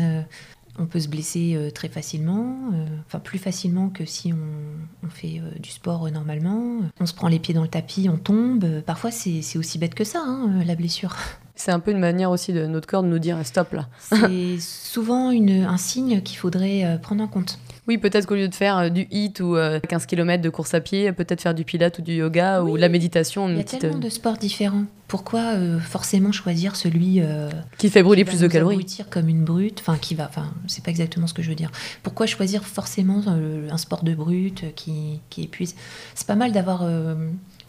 On 0.79 0.87
peut 0.87 1.01
se 1.01 1.09
blesser 1.09 1.55
euh, 1.55 1.71
très 1.71 1.89
facilement, 1.89 2.71
euh, 2.73 2.87
enfin 3.07 3.19
plus 3.19 3.39
facilement 3.39 3.89
que 3.89 4.05
si 4.05 4.33
on, 4.33 5.07
on 5.07 5.11
fait 5.11 5.41
euh, 5.41 5.59
du 5.59 5.71
sport 5.71 6.11
normalement. 6.11 6.81
On 7.01 7.07
se 7.07 7.15
prend 7.15 7.29
les 7.29 7.39
pieds 7.39 7.55
dans 7.55 7.63
le 7.63 7.69
tapis, 7.69 8.09
on 8.11 8.19
tombe. 8.19 8.83
Parfois, 8.83 9.11
c'est 9.11 9.59
aussi 9.59 9.79
bête 9.79 9.95
que 9.95 10.05
ça, 10.05 10.23
hein, 10.25 10.63
la 10.65 10.75
blessure. 10.75 11.17
C'est 11.59 11.71
un 11.71 11.81
peu 11.81 11.91
une 11.91 12.01
manière 12.01 12.31
aussi 12.31 12.53
de 12.53 12.67
notre 12.67 12.87
corps 12.87 13.03
de 13.03 13.09
nous 13.09 13.19
dire 13.19 13.39
stop 13.47 13.73
là. 13.73 13.89
C'est 13.99 14.61
souvent 14.61 15.31
une, 15.31 15.65
un 15.65 15.79
signe 15.79 16.21
qu'il 16.21 16.37
faudrait 16.37 16.99
prendre 17.01 17.25
en 17.25 17.29
compte. 17.29 17.59
Oui, 17.89 17.99
peut-être 17.99 18.27
qu'au 18.27 18.35
lieu 18.35 18.49
de 18.49 18.55
faire 18.55 18.79
euh, 18.79 18.89
du 18.89 19.07
hit 19.11 19.41
ou 19.41 19.57
euh, 19.57 19.79
15 19.81 20.07
km 20.07 20.43
de 20.43 20.51
course 20.51 20.75
à 20.75 20.81
pied, 20.81 21.13
peut-être 21.13 21.41
faire 21.41 21.55
du 21.55 21.65
pilate 21.65 21.99
ou 21.99 22.03
du 22.03 22.15
yoga 22.15 22.63
ou 22.63 22.77
de 22.77 22.81
la 22.81 22.89
méditation, 22.89 23.49
Il 23.49 23.57
y 23.57 23.61
a 23.61 23.63
petite, 23.63 23.81
tellement 23.81 23.99
euh, 23.99 24.01
de 24.01 24.09
sports 24.09 24.39
différents. 24.39 24.85
Pourquoi 25.09 25.55
euh, 25.55 25.79
forcément 25.79 26.33
choisir 26.33 26.75
celui 26.75 27.21
euh, 27.21 27.49
qui 27.79 27.91
fait 27.91 28.03
brûler 28.03 28.23
qui 28.23 28.27
va 28.27 28.31
plus 28.33 28.41
de 28.41 28.49
calories. 28.49 28.75
abrutir 28.75 29.09
comme 29.09 29.29
une 29.29 29.45
brute, 29.45 29.79
enfin 29.81 29.99
qui 29.99 30.17
va, 30.17 30.27
enfin 30.29 30.53
c'est 30.67 30.83
pas 30.83 30.91
exactement 30.91 31.29
ce 31.29 31.35
que 31.35 31.43
je 31.43 31.49
veux 31.49 31.55
dire. 31.55 31.71
Pourquoi 32.03 32.27
choisir 32.27 32.65
forcément 32.65 33.23
euh, 33.29 33.69
un 33.71 33.77
sport 33.77 34.03
de 34.03 34.15
brute 34.15 34.65
euh, 34.65 34.71
qui, 34.75 35.21
qui 35.31 35.45
épuise? 35.45 35.77
C'est 36.17 36.27
pas 36.27 36.35
mal 36.35 36.51
d'avoir, 36.51 36.81
euh, 36.83 37.15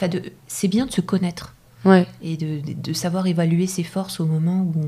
enfin 0.02 0.10
c'est 0.48 0.68
bien 0.68 0.88
de 0.88 0.92
se 0.92 1.02
connaître 1.02 1.54
Ouais. 1.86 2.08
et 2.22 2.38
de, 2.38 2.94
savoir 2.94 3.28
évaluer 3.28 3.68
ses 3.68 3.84
forces 3.84 4.20
au 4.20 4.26
moment 4.26 4.62
où, 4.62 4.82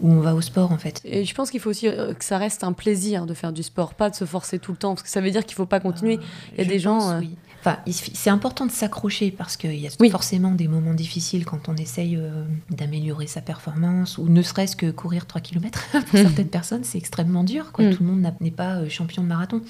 où 0.00 0.10
on 0.10 0.20
va 0.20 0.34
au 0.34 0.40
sport 0.40 0.72
en 0.72 0.78
fait. 0.78 1.00
Et 1.04 1.24
je 1.24 1.34
pense 1.34 1.50
qu'il 1.50 1.60
faut 1.60 1.70
aussi 1.70 1.86
euh, 1.86 2.14
que 2.14 2.24
ça 2.24 2.38
reste 2.38 2.64
un 2.64 2.72
plaisir 2.72 3.26
de 3.26 3.34
faire 3.34 3.52
du 3.52 3.62
sport, 3.62 3.94
pas 3.94 4.10
de 4.10 4.14
se 4.14 4.24
forcer 4.24 4.58
tout 4.58 4.72
le 4.72 4.78
temps, 4.78 4.94
parce 4.94 5.02
que 5.02 5.10
ça 5.10 5.20
veut 5.20 5.30
dire 5.30 5.44
qu'il 5.44 5.54
faut 5.54 5.66
pas 5.66 5.80
continuer. 5.80 6.18
Il 6.52 6.58
y 6.58 6.66
a 6.66 6.68
des 6.68 6.78
gens, 6.78 6.98
pense, 6.98 7.10
euh, 7.12 7.18
oui. 7.20 7.36
Enfin, 7.60 7.78
c'est 7.92 8.30
important 8.30 8.64
de 8.64 8.70
s'accrocher 8.70 9.30
parce 9.30 9.58
qu'il 9.58 9.74
y 9.74 9.86
a 9.86 9.90
Oui. 10.00 10.08
forcément 10.08 10.52
des 10.52 10.66
moments 10.66 10.94
difficiles 10.94 11.44
quand 11.44 11.68
on 11.68 11.76
essaye 11.76 12.16
euh, 12.16 12.44
d'améliorer 12.70 13.26
sa 13.26 13.42
performance 13.42 14.16
ou 14.16 14.28
ne 14.28 14.40
serait-ce 14.40 14.76
que 14.76 14.90
courir 14.90 15.26
3 15.26 15.42
km. 15.42 15.84
Pour 15.92 16.18
certaines 16.18 16.48
personnes, 16.48 16.84
c'est 16.84 16.96
extrêmement 16.96 17.44
dur. 17.44 17.72
Quoi. 17.72 17.86
Mm. 17.86 17.94
Tout 17.94 18.02
le 18.02 18.08
monde 18.08 18.32
n'est 18.40 18.50
pas 18.50 18.76
euh, 18.76 18.88
champion 18.88 19.22
de 19.22 19.28
marathon. 19.28 19.60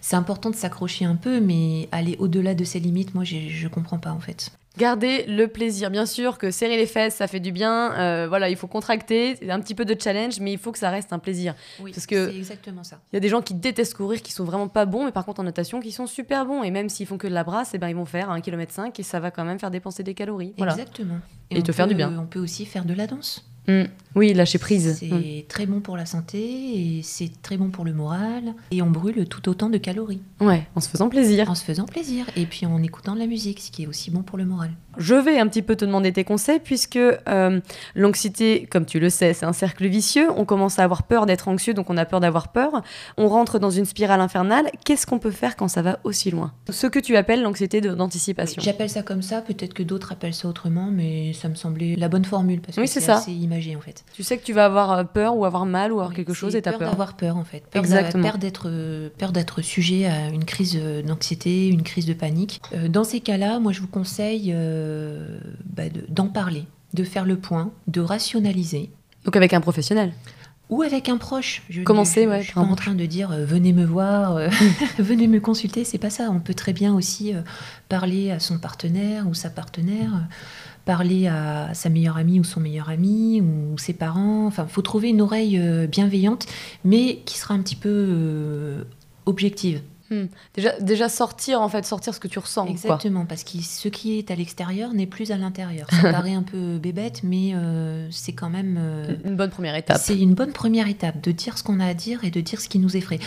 C'est 0.00 0.16
important 0.16 0.50
de 0.50 0.56
s'accrocher 0.56 1.04
un 1.04 1.14
peu, 1.14 1.40
mais 1.40 1.88
aller 1.92 2.16
au-delà 2.18 2.54
de 2.54 2.64
ses 2.64 2.80
limites, 2.80 3.14
moi, 3.14 3.22
je 3.24 3.68
comprends 3.68 3.98
pas 3.98 4.10
en 4.10 4.20
fait. 4.20 4.50
Garder 4.78 5.24
le 5.26 5.46
plaisir. 5.48 5.90
Bien 5.90 6.06
sûr 6.06 6.38
que 6.38 6.50
serrer 6.50 6.76
les 6.76 6.86
fesses, 6.86 7.16
ça 7.16 7.26
fait 7.26 7.40
du 7.40 7.52
bien. 7.52 7.92
euh, 7.92 8.26
voilà, 8.28 8.48
il 8.48 8.56
faut 8.56 8.66
contracter, 8.68 9.36
c'est 9.36 9.50
un 9.50 9.60
petit 9.60 9.74
peu 9.74 9.84
de 9.84 9.94
challenge, 10.00 10.38
mais 10.40 10.52
il 10.52 10.58
faut 10.58 10.72
que 10.72 10.78
ça 10.78 10.90
reste 10.90 11.12
un 11.12 11.18
plaisir. 11.18 11.54
Oui, 11.80 11.92
Parce 11.92 12.06
que- 12.06 12.30
c'est 12.30 12.36
exactement 12.36 12.84
ça. 12.84 13.00
Il 13.12 13.16
y 13.16 13.18
a 13.18 13.20
des 13.20 13.28
gens 13.28 13.42
qui 13.42 13.54
détestent 13.54 13.94
courir, 13.94 14.22
qui 14.22 14.32
sont 14.32 14.44
vraiment 14.44 14.68
pas 14.68 14.86
bons, 14.86 15.04
mais 15.04 15.12
par 15.12 15.24
contre 15.24 15.40
en 15.40 15.44
natation, 15.44 15.80
qui 15.80 15.92
sont 15.92 16.06
super 16.06 16.46
bons. 16.46 16.62
Et 16.62 16.70
même 16.70 16.88
s'ils 16.88 17.06
font 17.06 17.18
que 17.18 17.26
de 17.26 17.34
la 17.34 17.44
brasse, 17.44 17.72
eh 17.74 17.78
ben, 17.78 17.88
ils 17.88 17.96
vont 17.96 18.04
faire 18.04 18.30
1,5 18.30 18.40
km 18.42 18.74
et 18.98 19.02
ça 19.02 19.20
va 19.20 19.30
quand 19.30 19.44
même 19.44 19.58
faire 19.58 19.70
dépenser 19.70 20.02
des 20.02 20.14
calories. 20.14 20.54
Voilà. 20.56 20.72
Exactement. 20.72 21.18
Et 21.50 21.62
te 21.62 21.72
faire 21.72 21.86
du 21.86 21.94
bien. 21.94 22.12
On 22.18 22.26
peut 22.26 22.38
aussi 22.40 22.64
faire 22.66 22.84
de 22.84 22.94
la 22.94 23.06
danse. 23.06 23.44
Mm. 23.68 23.84
Oui, 24.14 24.32
lâcher 24.34 24.58
prise. 24.58 24.96
C'est 24.98 25.06
Mm. 25.06 25.42
très 25.48 25.66
bon 25.66 25.80
pour 25.80 25.96
la 25.96 26.06
santé 26.06 26.38
et 26.40 27.02
c'est 27.04 27.30
très 27.42 27.56
bon 27.56 27.68
pour 27.70 27.84
le 27.84 27.92
moral. 27.92 28.54
Et 28.70 28.80
on 28.82 28.90
brûle 28.90 29.26
tout 29.28 29.48
autant 29.48 29.68
de 29.68 29.76
calories. 29.78 30.22
Ouais, 30.40 30.66
en 30.74 30.80
se 30.80 30.88
faisant 30.88 31.08
plaisir. 31.08 31.48
En 31.50 31.54
se 31.54 31.62
faisant 31.62 31.84
plaisir 31.84 32.24
et 32.34 32.46
puis 32.46 32.66
en 32.66 32.82
écoutant 32.82 33.14
de 33.14 33.18
la 33.20 33.26
musique, 33.26 33.60
ce 33.60 33.70
qui 33.70 33.84
est 33.84 33.86
aussi 33.86 34.10
bon 34.10 34.22
pour 34.22 34.38
le 34.38 34.44
moral. 34.46 34.70
Je 34.96 35.14
vais 35.14 35.38
un 35.38 35.46
petit 35.46 35.62
peu 35.62 35.76
te 35.76 35.84
demander 35.84 36.12
tes 36.12 36.24
conseils 36.24 36.58
puisque 36.58 36.96
euh, 36.96 37.60
l'anxiété, 37.94 38.66
comme 38.70 38.86
tu 38.86 38.98
le 38.98 39.10
sais, 39.10 39.34
c'est 39.34 39.46
un 39.46 39.52
cercle 39.52 39.86
vicieux. 39.86 40.28
On 40.36 40.44
commence 40.44 40.78
à 40.78 40.84
avoir 40.84 41.02
peur 41.04 41.26
d'être 41.26 41.46
anxieux, 41.46 41.74
donc 41.74 41.90
on 41.90 41.96
a 41.96 42.04
peur 42.06 42.18
d'avoir 42.20 42.48
peur. 42.50 42.82
On 43.18 43.28
rentre 43.28 43.58
dans 43.60 43.70
une 43.70 43.84
spirale 43.84 44.20
infernale. 44.20 44.70
Qu'est-ce 44.84 45.06
qu'on 45.06 45.18
peut 45.20 45.30
faire 45.30 45.54
quand 45.54 45.68
ça 45.68 45.82
va 45.82 46.00
aussi 46.02 46.30
loin? 46.30 46.52
Ce 46.70 46.86
que 46.86 46.98
tu 46.98 47.14
appelles 47.16 47.42
l'anxiété 47.42 47.80
d'anticipation. 47.80 48.60
J'appelle 48.62 48.90
ça 48.90 49.02
comme 49.02 49.22
ça, 49.22 49.42
peut-être 49.42 49.74
que 49.74 49.82
d'autres 49.82 50.12
appellent 50.12 50.34
ça 50.34 50.48
autrement, 50.48 50.88
mais 50.90 51.32
ça 51.34 51.48
me 51.48 51.54
semblait 51.54 51.94
la 51.96 52.08
bonne 52.08 52.24
formule 52.24 52.60
parce 52.60 52.74
que 52.76 52.80
Oui, 52.80 52.88
c'est 52.88 53.00
c'est 53.00 53.06
ça. 53.06 53.20
Assez 53.58 53.68
imagé 53.68 53.76
en 53.76 53.80
fait. 53.80 54.04
Tu 54.14 54.22
sais 54.22 54.38
que 54.38 54.44
tu 54.44 54.52
vas 54.52 54.64
avoir 54.64 54.92
euh, 54.92 55.04
peur 55.04 55.36
ou 55.36 55.44
avoir 55.44 55.66
mal 55.66 55.92
ou 55.92 55.96
avoir 55.96 56.10
Oui, 56.10 56.16
quelque 56.16 56.32
chose 56.34 56.54
et 56.56 56.62
t'as 56.62 56.70
peur 56.70 56.78
peur. 56.80 56.90
d'avoir 56.90 57.16
peur 57.16 57.36
en 57.36 57.44
fait. 57.44 57.62
Peur 57.70 57.82
Exactement. 57.82 58.22
d'a- 58.22 58.30
Peur 58.30 58.38
d'être, 58.38 58.68
euh, 58.68 59.08
peur 59.18 59.32
d'être 59.32 59.62
sujet 59.62 60.06
à 60.06 60.28
une 60.28 60.44
crise 60.44 60.76
euh, 60.80 61.02
d'anxiété, 61.02 61.68
une 61.68 61.82
crise 61.82 62.06
de 62.06 62.14
panique. 62.14 62.60
Euh, 62.74 62.88
dans 62.88 63.04
ces 63.04 63.20
cas-là, 63.20 63.58
moi 63.60 63.72
je 63.72 63.80
vous 63.80 63.88
conseille 63.88 64.52
euh, 64.54 65.38
bah, 65.64 65.88
de- 65.88 66.04
d'en 66.08 66.28
parler, 66.28 66.64
de 66.94 67.04
faire 67.04 67.24
le 67.24 67.36
point, 67.36 67.70
de 67.86 68.00
rationaliser. 68.00 68.90
Donc 69.24 69.36
avec 69.36 69.52
un 69.52 69.60
professionnel 69.60 70.12
ou 70.70 70.82
avec 70.82 71.08
un 71.08 71.16
proche. 71.16 71.62
Je, 71.70 71.80
Commencer, 71.82 72.24
je, 72.24 72.28
ouais. 72.28 72.38
Je 72.40 72.44
suis 72.46 72.52
pas 72.54 72.60
en 72.60 72.74
train 72.76 72.94
de 72.94 73.06
dire 73.06 73.32
euh, 73.32 73.44
venez 73.46 73.72
me 73.72 73.84
voir, 73.86 74.36
euh, 74.36 74.48
venez 74.98 75.26
me 75.26 75.40
consulter. 75.40 75.84
C'est 75.84 75.96
pas 75.98 76.10
ça. 76.10 76.28
On 76.30 76.40
peut 76.40 76.52
très 76.54 76.74
bien 76.74 76.94
aussi 76.94 77.34
euh, 77.34 77.40
parler 77.88 78.30
à 78.30 78.38
son 78.38 78.58
partenaire 78.58 79.26
ou 79.26 79.32
sa 79.34 79.48
partenaire, 79.48 80.10
parler 80.88 81.26
à 81.26 81.74
sa 81.74 81.90
meilleure 81.90 82.16
amie 82.16 82.40
ou 82.40 82.44
son 82.44 82.60
meilleur 82.60 82.88
ami 82.88 83.42
ou 83.42 83.76
ses 83.76 83.92
parents. 83.92 84.46
Enfin, 84.46 84.66
faut 84.66 84.80
trouver 84.80 85.10
une 85.10 85.20
oreille 85.20 85.60
bienveillante, 85.86 86.46
mais 86.82 87.18
qui 87.26 87.36
sera 87.36 87.52
un 87.52 87.60
petit 87.60 87.76
peu 87.76 88.86
objective. 89.26 89.82
Hmm. 90.10 90.24
Déjà, 90.54 90.72
déjà 90.80 91.08
sortir, 91.10 91.60
en 91.60 91.68
fait, 91.68 91.84
sortir 91.84 92.14
ce 92.14 92.20
que 92.20 92.28
tu 92.28 92.38
ressens. 92.38 92.66
Exactement, 92.66 93.26
parce 93.26 93.44
que 93.44 93.58
ce 93.60 93.88
qui 93.88 94.18
est 94.18 94.30
à 94.30 94.34
l'extérieur 94.34 94.94
n'est 94.94 95.06
plus 95.06 95.30
à 95.32 95.36
l'intérieur. 95.36 95.86
Ça 95.90 96.02
paraît 96.12 96.32
un 96.32 96.42
peu 96.42 96.78
bébête, 96.78 97.22
mais 97.22 97.52
euh, 97.54 98.08
c'est 98.10 98.32
quand 98.32 98.48
même... 98.48 98.78
Euh, 98.80 99.16
une 99.24 99.36
bonne 99.36 99.50
première 99.50 99.74
étape. 99.74 99.98
C'est 100.00 100.18
une 100.18 100.34
bonne 100.34 100.52
première 100.52 100.88
étape, 100.88 101.20
de 101.20 101.30
dire 101.30 101.58
ce 101.58 101.62
qu'on 101.62 101.78
a 101.78 101.86
à 101.86 101.94
dire 101.94 102.24
et 102.24 102.30
de 102.30 102.40
dire 102.40 102.60
ce 102.60 102.68
qui 102.68 102.78
nous 102.78 102.96
effraie. 102.96 103.18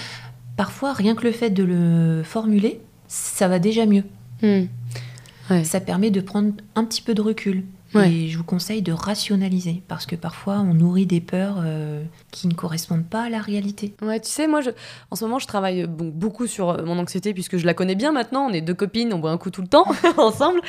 Parfois, 0.57 0.93
rien 0.93 1.13
que 1.13 1.23
le 1.23 1.31
fait 1.31 1.51
de 1.51 1.63
le 1.63 2.23
formuler, 2.23 2.81
ça 3.07 3.47
va 3.47 3.59
déjà 3.59 3.85
mieux. 3.85 4.03
Hmm. 4.41 4.65
Ça 5.63 5.81
permet 5.81 6.11
de 6.11 6.21
prendre 6.21 6.53
un 6.75 6.85
petit 6.85 7.01
peu 7.01 7.13
de 7.13 7.21
recul. 7.21 7.63
Et 7.95 8.29
je 8.29 8.37
vous 8.37 8.43
conseille 8.43 8.81
de 8.81 8.93
rationaliser 8.93 9.83
parce 9.87 10.05
que 10.05 10.15
parfois 10.15 10.59
on 10.59 10.73
nourrit 10.73 11.05
des 11.05 11.19
peurs 11.19 11.57
euh, 11.59 12.03
qui 12.31 12.47
ne 12.47 12.53
correspondent 12.53 13.05
pas 13.05 13.23
à 13.23 13.29
la 13.29 13.39
réalité. 13.39 13.93
Ouais, 14.01 14.19
tu 14.19 14.29
sais, 14.29 14.47
moi 14.47 14.61
je, 14.61 14.69
en 15.09 15.15
ce 15.15 15.25
moment 15.25 15.39
je 15.39 15.47
travaille 15.47 15.85
bon, 15.87 16.07
beaucoup 16.13 16.47
sur 16.47 16.69
euh, 16.69 16.85
mon 16.85 16.97
anxiété 16.99 17.33
puisque 17.33 17.57
je 17.57 17.65
la 17.65 17.73
connais 17.73 17.95
bien 17.95 18.11
maintenant. 18.11 18.47
On 18.49 18.53
est 18.53 18.61
deux 18.61 18.73
copines, 18.73 19.13
on 19.13 19.19
boit 19.19 19.31
un 19.31 19.37
coup 19.37 19.51
tout 19.51 19.61
le 19.61 19.67
temps 19.67 19.85
ensemble. 20.17 20.61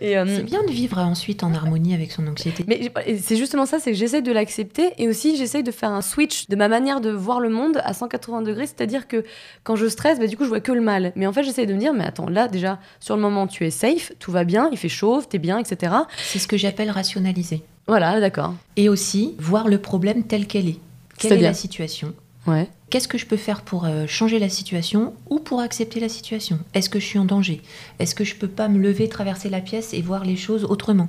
Et 0.00 0.16
euh, 0.16 0.24
c'est 0.26 0.42
bien 0.42 0.62
de 0.64 0.70
vivre 0.70 0.98
ensuite 0.98 1.42
en 1.42 1.52
harmonie 1.52 1.94
avec 1.94 2.12
son 2.12 2.26
anxiété. 2.26 2.64
Mais 2.66 2.90
c'est 3.20 3.36
justement 3.36 3.66
ça, 3.66 3.78
c'est 3.78 3.92
que 3.92 3.98
j'essaye 3.98 4.22
de 4.22 4.32
l'accepter 4.32 4.94
et 4.96 5.08
aussi 5.08 5.36
j'essaye 5.36 5.62
de 5.62 5.70
faire 5.70 5.90
un 5.90 6.02
switch 6.02 6.48
de 6.48 6.56
ma 6.56 6.68
manière 6.68 7.02
de 7.02 7.10
voir 7.10 7.40
le 7.40 7.50
monde 7.50 7.80
à 7.84 7.92
180 7.92 8.42
degrés. 8.42 8.66
C'est-à-dire 8.66 9.06
que 9.06 9.24
quand 9.64 9.76
je 9.76 9.86
stresse, 9.86 10.18
bah, 10.18 10.26
du 10.26 10.36
coup 10.36 10.44
je 10.44 10.48
vois 10.48 10.60
que 10.60 10.72
le 10.72 10.80
mal. 10.80 11.12
Mais 11.14 11.26
en 11.26 11.32
fait 11.32 11.42
j'essaye 11.42 11.66
de 11.66 11.74
me 11.74 11.78
dire, 11.78 11.92
mais 11.92 12.04
attends, 12.04 12.28
là 12.28 12.48
déjà 12.48 12.78
sur 13.00 13.16
le 13.16 13.22
moment 13.22 13.46
tu 13.46 13.66
es 13.66 13.70
safe, 13.70 14.12
tout 14.18 14.32
va 14.32 14.44
bien, 14.44 14.70
il 14.72 14.78
fait 14.78 14.88
chaud, 14.88 15.20
t'es 15.28 15.38
bien, 15.38 15.58
etc. 15.58 15.92
C'est 16.16 16.38
ce 16.38 16.48
que 16.48 16.56
j'ai 16.56 16.69
appelle 16.70 16.90
rationaliser. 16.90 17.62
Voilà, 17.86 18.20
d'accord. 18.20 18.54
Et 18.76 18.88
aussi 18.88 19.34
voir 19.38 19.68
le 19.68 19.78
problème 19.78 20.24
tel 20.24 20.46
qu'elle 20.46 20.68
est. 20.68 20.78
Quelle 21.18 21.34
est 21.34 21.40
la 21.42 21.54
situation 21.54 22.14
Ouais. 22.46 22.68
Qu'est-ce 22.88 23.08
que 23.08 23.18
je 23.18 23.26
peux 23.26 23.36
faire 23.36 23.60
pour 23.62 23.84
euh, 23.84 24.06
changer 24.06 24.38
la 24.38 24.48
situation 24.48 25.12
ou 25.28 25.38
pour 25.38 25.60
accepter 25.60 26.00
la 26.00 26.08
situation 26.08 26.58
Est-ce 26.74 26.88
que 26.88 26.98
je 26.98 27.04
suis 27.04 27.18
en 27.18 27.24
danger 27.24 27.62
Est-ce 27.98 28.14
que 28.14 28.24
je 28.24 28.34
peux 28.34 28.48
pas 28.48 28.68
me 28.68 28.78
lever, 28.78 29.08
traverser 29.08 29.50
la 29.50 29.60
pièce 29.60 29.92
et 29.92 30.02
voir 30.02 30.24
les 30.24 30.36
choses 30.36 30.64
autrement 30.64 31.08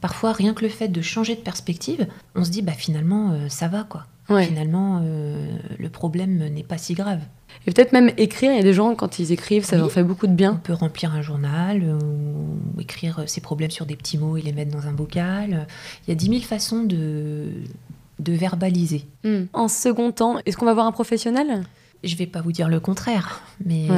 Parfois, 0.00 0.32
rien 0.32 0.52
que 0.52 0.64
le 0.64 0.68
fait 0.68 0.88
de 0.88 1.00
changer 1.00 1.34
de 1.34 1.40
perspective, 1.40 2.06
on 2.34 2.44
se 2.44 2.50
dit 2.50 2.60
bah 2.60 2.72
finalement 2.72 3.32
euh, 3.32 3.48
ça 3.48 3.68
va 3.68 3.84
quoi. 3.84 4.04
Finalement, 4.26 5.02
euh, 5.04 5.56
le 5.78 5.88
problème 5.88 6.48
n'est 6.48 6.62
pas 6.62 6.78
si 6.78 6.94
grave. 6.94 7.20
Et 7.66 7.72
peut-être 7.72 7.92
même 7.92 8.10
écrire, 8.16 8.52
il 8.52 8.56
y 8.56 8.60
a 8.60 8.64
des 8.64 8.72
gens, 8.72 8.94
quand 8.94 9.18
ils 9.18 9.32
écrivent, 9.32 9.64
ça 9.64 9.76
leur 9.76 9.90
fait 9.92 10.02
beaucoup 10.02 10.26
de 10.26 10.32
bien. 10.32 10.52
On 10.52 10.66
peut 10.66 10.72
remplir 10.72 11.14
un 11.14 11.22
journal 11.22 11.82
ou 11.82 12.80
écrire 12.80 13.24
ses 13.26 13.40
problèmes 13.40 13.70
sur 13.70 13.86
des 13.86 13.96
petits 13.96 14.18
mots 14.18 14.36
et 14.36 14.42
les 14.42 14.52
mettre 14.52 14.70
dans 14.76 14.86
un 14.86 14.92
bocal. 14.92 15.66
Il 16.06 16.10
y 16.10 16.12
a 16.12 16.14
dix 16.14 16.28
mille 16.28 16.44
façons 16.44 16.82
de, 16.82 17.48
de 18.18 18.32
verbaliser. 18.32 19.06
Hmm. 19.24 19.44
En 19.52 19.68
second 19.68 20.10
temps, 20.10 20.38
est-ce 20.46 20.56
qu'on 20.56 20.66
va 20.66 20.74
voir 20.74 20.86
un 20.86 20.92
professionnel? 20.92 21.64
Je 22.04 22.16
vais 22.16 22.26
pas 22.26 22.40
vous 22.40 22.52
dire 22.52 22.68
le 22.68 22.80
contraire, 22.80 23.42
mais 23.64 23.88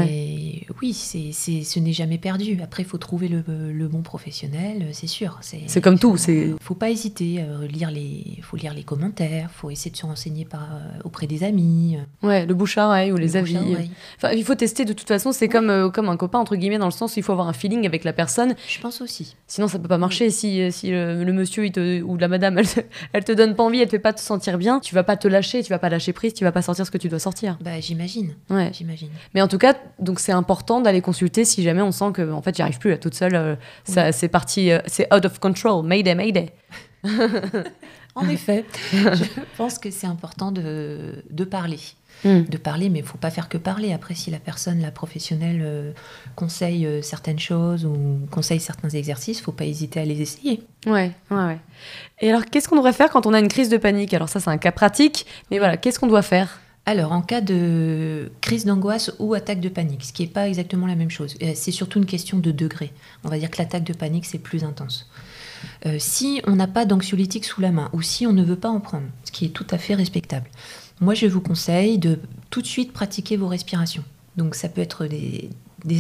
oui, 0.83 0.92
c'est, 0.92 1.33
ce 1.33 1.79
n'est 1.79 1.92
jamais 1.92 2.19
perdu. 2.19 2.59
Après, 2.62 2.83
il 2.83 2.87
faut 2.87 2.99
trouver 2.99 3.29
le, 3.29 3.88
bon 3.88 4.03
professionnel, 4.03 4.88
c'est 4.92 5.07
sûr. 5.07 5.38
C'est, 5.40 5.81
comme 5.81 5.99
tout. 5.99 6.16
C'est 6.16 6.55
faut 6.61 6.75
pas 6.75 6.90
hésiter. 6.90 7.38
Euh, 7.38 7.66
lire 7.66 7.90
les, 7.90 8.38
faut 8.42 8.57
lire 8.57 8.75
les 8.75 8.83
commentaires. 8.83 9.51
Faut 9.53 9.71
essayer 9.71 9.90
de 9.90 9.97
se 9.97 10.05
renseigner 10.05 10.45
par, 10.45 10.62
euh, 10.62 10.99
auprès 11.05 11.27
des 11.27 11.45
amis. 11.45 11.97
Ouais, 12.23 12.47
le 12.47 12.55
bouche 12.55 12.79
à 12.79 12.87
oreille 12.87 13.12
ou 13.12 13.16
les 13.16 13.37
avis. 13.37 13.57
Enfin, 14.16 14.33
il 14.33 14.45
faut 14.45 14.55
tester. 14.55 14.85
De 14.85 14.92
toute 14.92 15.07
façon, 15.07 15.33
c'est 15.33 15.49
comme 15.49 15.71
euh, 15.71 15.88
comme 15.88 16.09
un 16.09 16.16
copain 16.16 16.38
entre 16.38 16.57
guillemets 16.57 16.79
dans 16.79 16.87
le 16.87 16.90
sens 16.90 17.14
où 17.14 17.21
il 17.21 17.23
faut 17.23 17.33
avoir 17.33 17.49
un 17.49 17.53
feeling 17.53 17.87
avec 17.87 18.05
la 18.05 18.12
personne. 18.12 18.55
Je 18.69 18.81
pense 18.81 19.01
aussi. 19.01 19.37
Sinon, 19.47 19.69
ça 19.69 19.79
peut 19.79 19.88
pas 19.88 19.99
marcher. 19.99 20.31
Si 20.31 20.73
si 20.73 20.90
le, 20.90 21.33
monsieur 21.33 21.71
te, 21.71 22.03
ou 22.03 22.16
la 22.16 22.29
madame, 22.29 22.59
elle 22.59 22.69
te, 22.69 22.81
elle 23.12 23.25
te 23.25 23.33
donne 23.33 23.55
pas 23.55 23.62
envie, 23.62 23.81
elle 23.81 23.87
te 23.87 23.92
fait 23.92 23.99
pas 23.99 24.12
te 24.12 24.21
sentir 24.21 24.59
bien, 24.59 24.81
tu 24.81 24.95
vas 24.95 25.05
pas 25.05 25.16
te 25.16 25.29
lâcher, 25.29 25.62
tu 25.62 25.71
vas 25.71 25.79
pas 25.79 25.88
lâcher 25.88 26.12
prise, 26.12 26.35
tu 26.35 26.45
vas 26.45 26.53
pas 26.53 26.62
sortir 26.62 26.87
ce 26.87 26.90
que 26.90 26.99
tu 26.99 27.09
dois 27.09 27.19
sortir. 27.19 27.59
Bah, 27.61 27.81
j'imagine. 27.96 28.35
Ouais. 28.50 28.70
J'imagine. 28.72 29.09
Mais 29.35 29.42
en 29.42 29.48
tout 29.48 29.59
cas, 29.59 29.74
donc 29.98 30.20
c'est 30.20 30.32
important 30.32 30.80
d'aller 30.80 31.00
consulter 31.00 31.44
si 31.44 31.62
jamais 31.62 31.82
on 31.82 31.92
sent 31.92 32.12
que 32.14 32.30
en 32.30 32.42
fait, 32.42 32.56
j'y 32.56 32.62
arrive 32.62 32.78
plus 32.78 32.90
là 32.90 32.98
toute 32.98 33.14
seule. 33.14 33.35
Euh, 33.35 33.56
ça, 33.85 34.12
c'est 34.12 34.28
parti, 34.28 34.70
euh, 34.70 34.80
c'est 34.87 35.12
out 35.14 35.24
of 35.24 35.38
control. 35.38 35.85
Mayday, 35.85 36.14
mayday. 36.14 36.52
en 38.14 38.28
effet, 38.28 38.64
je 38.92 39.40
pense 39.56 39.78
que 39.78 39.90
c'est 39.90 40.06
important 40.06 40.52
de, 40.52 41.24
de 41.30 41.44
parler. 41.44 41.78
Hmm. 42.24 42.44
De 42.44 42.56
parler, 42.56 42.88
mais 42.88 43.00
il 43.00 43.04
faut 43.04 43.18
pas 43.18 43.30
faire 43.30 43.48
que 43.50 43.59
parler. 43.59 43.92
Après, 43.92 44.14
si 44.14 44.30
la 44.30 44.38
personne, 44.38 44.80
la 44.80 44.90
professionnelle, 44.90 45.61
euh, 45.62 45.92
conseille 46.35 46.88
certaines 47.02 47.38
choses 47.38 47.85
ou 47.85 48.20
conseille 48.30 48.59
certains 48.59 48.88
exercices, 48.88 49.40
faut 49.40 49.52
pas 49.52 49.66
hésiter 49.66 50.00
à 50.00 50.04
les 50.06 50.22
essayer. 50.22 50.62
Ouais, 50.87 51.12
ouais, 51.30 51.37
ouais. 51.37 51.59
Et 52.20 52.30
alors, 52.30 52.46
qu'est-ce 52.46 52.68
qu'on 52.68 52.76
devrait 52.76 52.94
faire 52.94 53.11
quand 53.11 53.26
on 53.26 53.35
a 53.35 53.38
une 53.38 53.48
crise 53.48 53.68
de 53.68 53.76
panique? 53.76 54.14
Alors 54.14 54.30
ça, 54.30 54.40
c'est 54.40 54.50
un 54.50 54.56
cas 54.56 54.72
pratique, 54.72 55.26
mais 55.50 55.59
voilà, 55.59 55.76
qu'est-ce 55.76 55.98
qu'on 55.98 56.06
doit 56.06 56.22
faire? 56.22 56.59
Alors, 56.88 57.11
en 57.11 57.20
cas 57.20 57.40
de 57.40 58.31
crise 58.40 58.64
d'angoisse 58.64 59.12
ou 59.18 59.35
attaque 59.35 59.59
de 59.59 59.68
panique, 59.68 60.05
ce 60.05 60.12
qui 60.12 60.22
n'est 60.22 60.29
pas 60.29 60.46
exactement 60.46 60.87
la 60.87 60.94
même 60.94 61.11
chose, 61.11 61.35
euh, 61.42 61.51
c'est 61.57 61.72
surtout 61.72 61.99
une 61.99 62.07
question 62.07 62.38
de 62.38 62.53
degré. 62.53 62.92
On 63.25 63.29
va 63.29 63.40
dire 63.40 63.51
que 63.51 63.59
l'attaque 63.59 63.83
de 63.83 63.92
panique, 63.92 64.25
c'est 64.25 64.38
plus 64.38 64.62
intense. 64.62 65.11
Euh, 65.85 65.96
si 65.99 66.40
on 66.46 66.55
n'a 66.55 66.68
pas 66.68 66.85
d'anxiolytique 66.85 67.44
sous 67.44 67.61
la 67.61 67.72
main 67.72 67.90
ou 67.92 68.03
si 68.03 68.25
on 68.25 68.33
ne 68.33 68.44
veut 68.44 68.57
pas 68.57 68.68
en 68.68 68.79
prendre, 68.79 69.07
ce 69.25 69.33
qui 69.33 69.46
est 69.46 69.49
tout 69.49 69.66
à 69.70 69.79
fait 69.79 69.96
respectable, 69.96 70.49
moi 71.01 71.14
je 71.14 71.27
vous 71.27 71.40
conseille 71.40 71.99
de 71.99 72.20
tout 72.51 72.62
de 72.62 72.66
suite 72.68 72.92
pratiquer 72.92 73.37
vos 73.37 73.49
respirations. 73.49 74.05
Donc 74.37 74.55
ça 74.55 74.68
peut 74.68 74.81
être 74.81 75.07
des, 75.07 75.51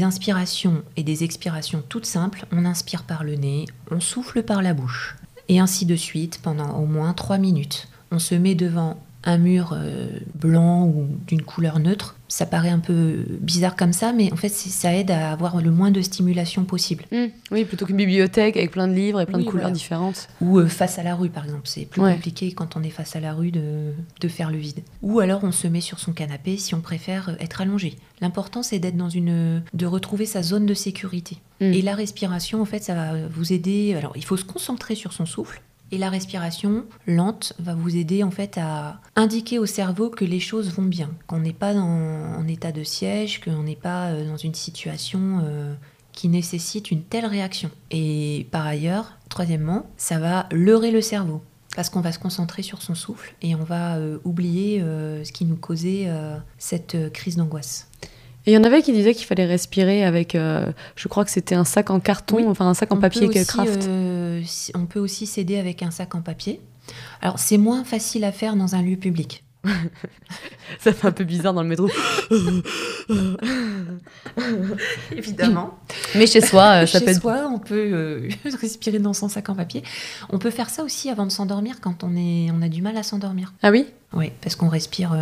inspirations 0.02 0.82
et 0.96 1.02
des 1.02 1.24
expirations 1.24 1.82
toutes 1.88 2.06
simples. 2.06 2.46
On 2.52 2.64
inspire 2.64 3.02
par 3.02 3.24
le 3.24 3.34
nez, 3.34 3.64
on 3.90 3.98
souffle 3.98 4.44
par 4.44 4.62
la 4.62 4.72
bouche. 4.72 5.16
Et 5.48 5.58
ainsi 5.58 5.84
de 5.84 5.96
suite 5.96 6.40
pendant 6.42 6.78
au 6.78 6.86
moins 6.86 7.12
3 7.12 7.38
minutes. 7.38 7.88
On 8.12 8.18
se 8.20 8.34
met 8.36 8.54
devant 8.54 9.00
un 9.26 9.38
mur 9.38 9.74
euh, 9.76 10.06
blanc 10.34 10.86
ou 10.86 11.08
d'une 11.26 11.42
couleur 11.42 11.80
neutre. 11.80 12.16
Ça 12.28 12.46
paraît 12.46 12.70
un 12.70 12.78
peu 12.78 13.24
bizarre 13.40 13.76
comme 13.76 13.92
ça, 13.92 14.12
mais 14.12 14.32
en 14.32 14.36
fait, 14.36 14.48
ça 14.48 14.94
aide 14.94 15.10
à 15.10 15.32
avoir 15.32 15.60
le 15.60 15.70
moins 15.70 15.90
de 15.90 16.00
stimulation 16.00 16.64
possible. 16.64 17.04
Mmh. 17.12 17.26
oui, 17.50 17.64
plutôt 17.64 17.86
qu'une 17.86 17.96
bibliothèque 17.96 18.56
avec 18.56 18.70
plein 18.70 18.88
de 18.88 18.94
livres 18.94 19.20
et 19.20 19.26
plein 19.26 19.38
de 19.38 19.44
couleurs 19.44 19.70
différentes. 19.70 20.28
Ou 20.40 20.58
euh, 20.58 20.66
face 20.66 20.98
à 20.98 21.02
la 21.02 21.14
rue, 21.14 21.28
par 21.28 21.44
exemple. 21.44 21.62
C'est 21.64 21.84
plus 21.84 22.00
compliqué 22.00 22.52
quand 22.52 22.76
on 22.76 22.82
est 22.82 22.90
face 22.90 23.16
à 23.16 23.20
la 23.20 23.32
rue 23.32 23.50
de, 23.50 23.92
de, 24.20 24.28
faire 24.28 24.50
le 24.50 24.58
vide. 24.58 24.82
Ou 25.02 25.20
alors, 25.20 25.44
on 25.44 25.52
se 25.52 25.66
met 25.66 25.80
sur 25.80 25.98
son 25.98 26.12
canapé 26.12 26.56
si 26.56 26.74
on 26.74 26.80
préfère 26.80 27.36
être 27.40 27.60
allongé. 27.60 27.96
L'important, 28.20 28.62
c'est 28.62 28.78
d'être 28.78 28.96
dans 28.96 29.10
une. 29.10 29.62
de 29.74 29.86
retrouver 29.86 30.26
sa 30.26 30.42
zone 30.42 30.66
de 30.66 30.74
sécurité. 30.74 31.38
Mmh. 31.60 31.64
Et 31.64 31.82
la 31.82 31.94
respiration, 31.94 32.60
en 32.60 32.64
fait, 32.64 32.82
ça 32.82 32.94
va 32.94 33.12
vous 33.28 33.52
aider. 33.52 33.94
Alors, 33.94 34.12
il 34.16 34.24
faut 34.24 34.36
se 34.36 34.44
concentrer 34.44 34.94
sur 34.94 35.12
son 35.12 35.26
souffle 35.26 35.62
et 35.92 35.98
la 35.98 36.10
respiration 36.10 36.84
lente 37.06 37.52
va 37.58 37.74
vous 37.74 37.96
aider 37.96 38.22
en 38.22 38.30
fait 38.30 38.58
à 38.58 39.00
indiquer 39.14 39.58
au 39.58 39.66
cerveau 39.66 40.10
que 40.10 40.24
les 40.24 40.40
choses 40.40 40.70
vont 40.72 40.84
bien, 40.84 41.10
qu'on 41.26 41.38
n'est 41.38 41.52
pas 41.52 41.74
en 41.74 42.46
état 42.48 42.72
de 42.72 42.82
siège, 42.82 43.40
qu'on 43.40 43.62
n'est 43.62 43.76
pas 43.76 44.08
euh, 44.08 44.26
dans 44.26 44.36
une 44.36 44.54
situation 44.54 45.42
euh, 45.44 45.74
qui 46.12 46.28
nécessite 46.28 46.90
une 46.90 47.02
telle 47.02 47.26
réaction. 47.26 47.70
Et 47.90 48.48
par 48.50 48.66
ailleurs, 48.66 49.16
troisièmement, 49.28 49.86
ça 49.96 50.18
va 50.18 50.48
leurrer 50.50 50.90
le 50.90 51.00
cerveau 51.00 51.42
parce 51.76 51.90
qu'on 51.90 52.00
va 52.00 52.10
se 52.10 52.18
concentrer 52.18 52.62
sur 52.62 52.80
son 52.80 52.94
souffle 52.94 53.34
et 53.42 53.54
on 53.54 53.62
va 53.62 53.96
euh, 53.96 54.18
oublier 54.24 54.80
ce 54.80 55.30
qui 55.30 55.44
nous 55.44 55.56
causait 55.56 56.08
cette 56.58 57.12
crise 57.12 57.36
d'angoisse. 57.36 57.90
Et 58.46 58.52
il 58.52 58.54
y 58.54 58.58
en 58.58 58.62
avait 58.62 58.80
qui 58.80 58.92
disaient 58.92 59.12
qu'il 59.12 59.26
fallait 59.26 59.44
respirer 59.44 60.04
avec, 60.04 60.36
euh, 60.36 60.70
je 60.94 61.08
crois 61.08 61.24
que 61.24 61.32
c'était 61.32 61.56
un 61.56 61.64
sac 61.64 61.90
en 61.90 61.98
carton, 61.98 62.48
enfin 62.48 62.68
un 62.68 62.74
sac 62.74 62.92
en 62.92 62.98
papier 62.98 63.28
qu'elle 63.28 63.44
craft. 63.44 63.86
Euh, 63.88 64.40
on 64.74 64.86
peut 64.86 65.00
aussi 65.00 65.26
s'aider 65.26 65.58
avec 65.58 65.82
un 65.82 65.90
sac 65.90 66.14
en 66.14 66.22
papier. 66.22 66.60
Alors 67.20 67.40
c'est 67.40 67.58
moins 67.58 67.82
facile 67.82 68.22
à 68.22 68.30
faire 68.30 68.54
dans 68.54 68.76
un 68.76 68.82
lieu 68.82 68.96
public. 68.96 69.42
ça 70.78 70.92
fait 70.92 71.08
un 71.08 71.10
peu 71.10 71.24
bizarre 71.24 71.54
dans 71.54 71.64
le 71.64 71.68
métro. 71.68 71.88
Évidemment. 75.10 75.76
Mais 76.14 76.28
chez 76.28 76.40
soi, 76.40 76.82
euh, 76.82 76.86
ça 76.86 77.00
chez 77.00 77.14
soi, 77.14 77.50
on 77.52 77.58
peut 77.58 78.28
respirer 78.60 79.00
dans 79.00 79.12
son 79.12 79.28
sac 79.28 79.48
en 79.48 79.56
papier. 79.56 79.82
On 80.30 80.38
peut 80.38 80.52
faire 80.52 80.70
ça 80.70 80.84
aussi 80.84 81.10
avant 81.10 81.26
de 81.26 81.32
s'endormir 81.32 81.80
quand 81.80 82.04
on, 82.04 82.14
est, 82.14 82.52
on 82.52 82.62
a 82.62 82.68
du 82.68 82.80
mal 82.80 82.96
à 82.96 83.02
s'endormir. 83.02 83.54
Ah 83.64 83.72
oui? 83.72 83.86
Oui, 84.12 84.30
parce 84.40 84.54
qu'on 84.54 84.68
respire 84.68 85.16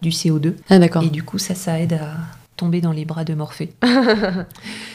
du 0.00 0.08
CO2. 0.08 0.54
Ah 0.70 0.78
d'accord. 0.78 1.02
Et 1.02 1.10
du 1.10 1.22
coup, 1.22 1.36
ça, 1.36 1.54
ça 1.54 1.78
aide 1.78 1.92
à, 1.92 2.16
tomber 2.56 2.80
dans 2.80 2.92
les 2.92 3.04
bras 3.04 3.24
de 3.24 3.34
Morphée. 3.34 3.72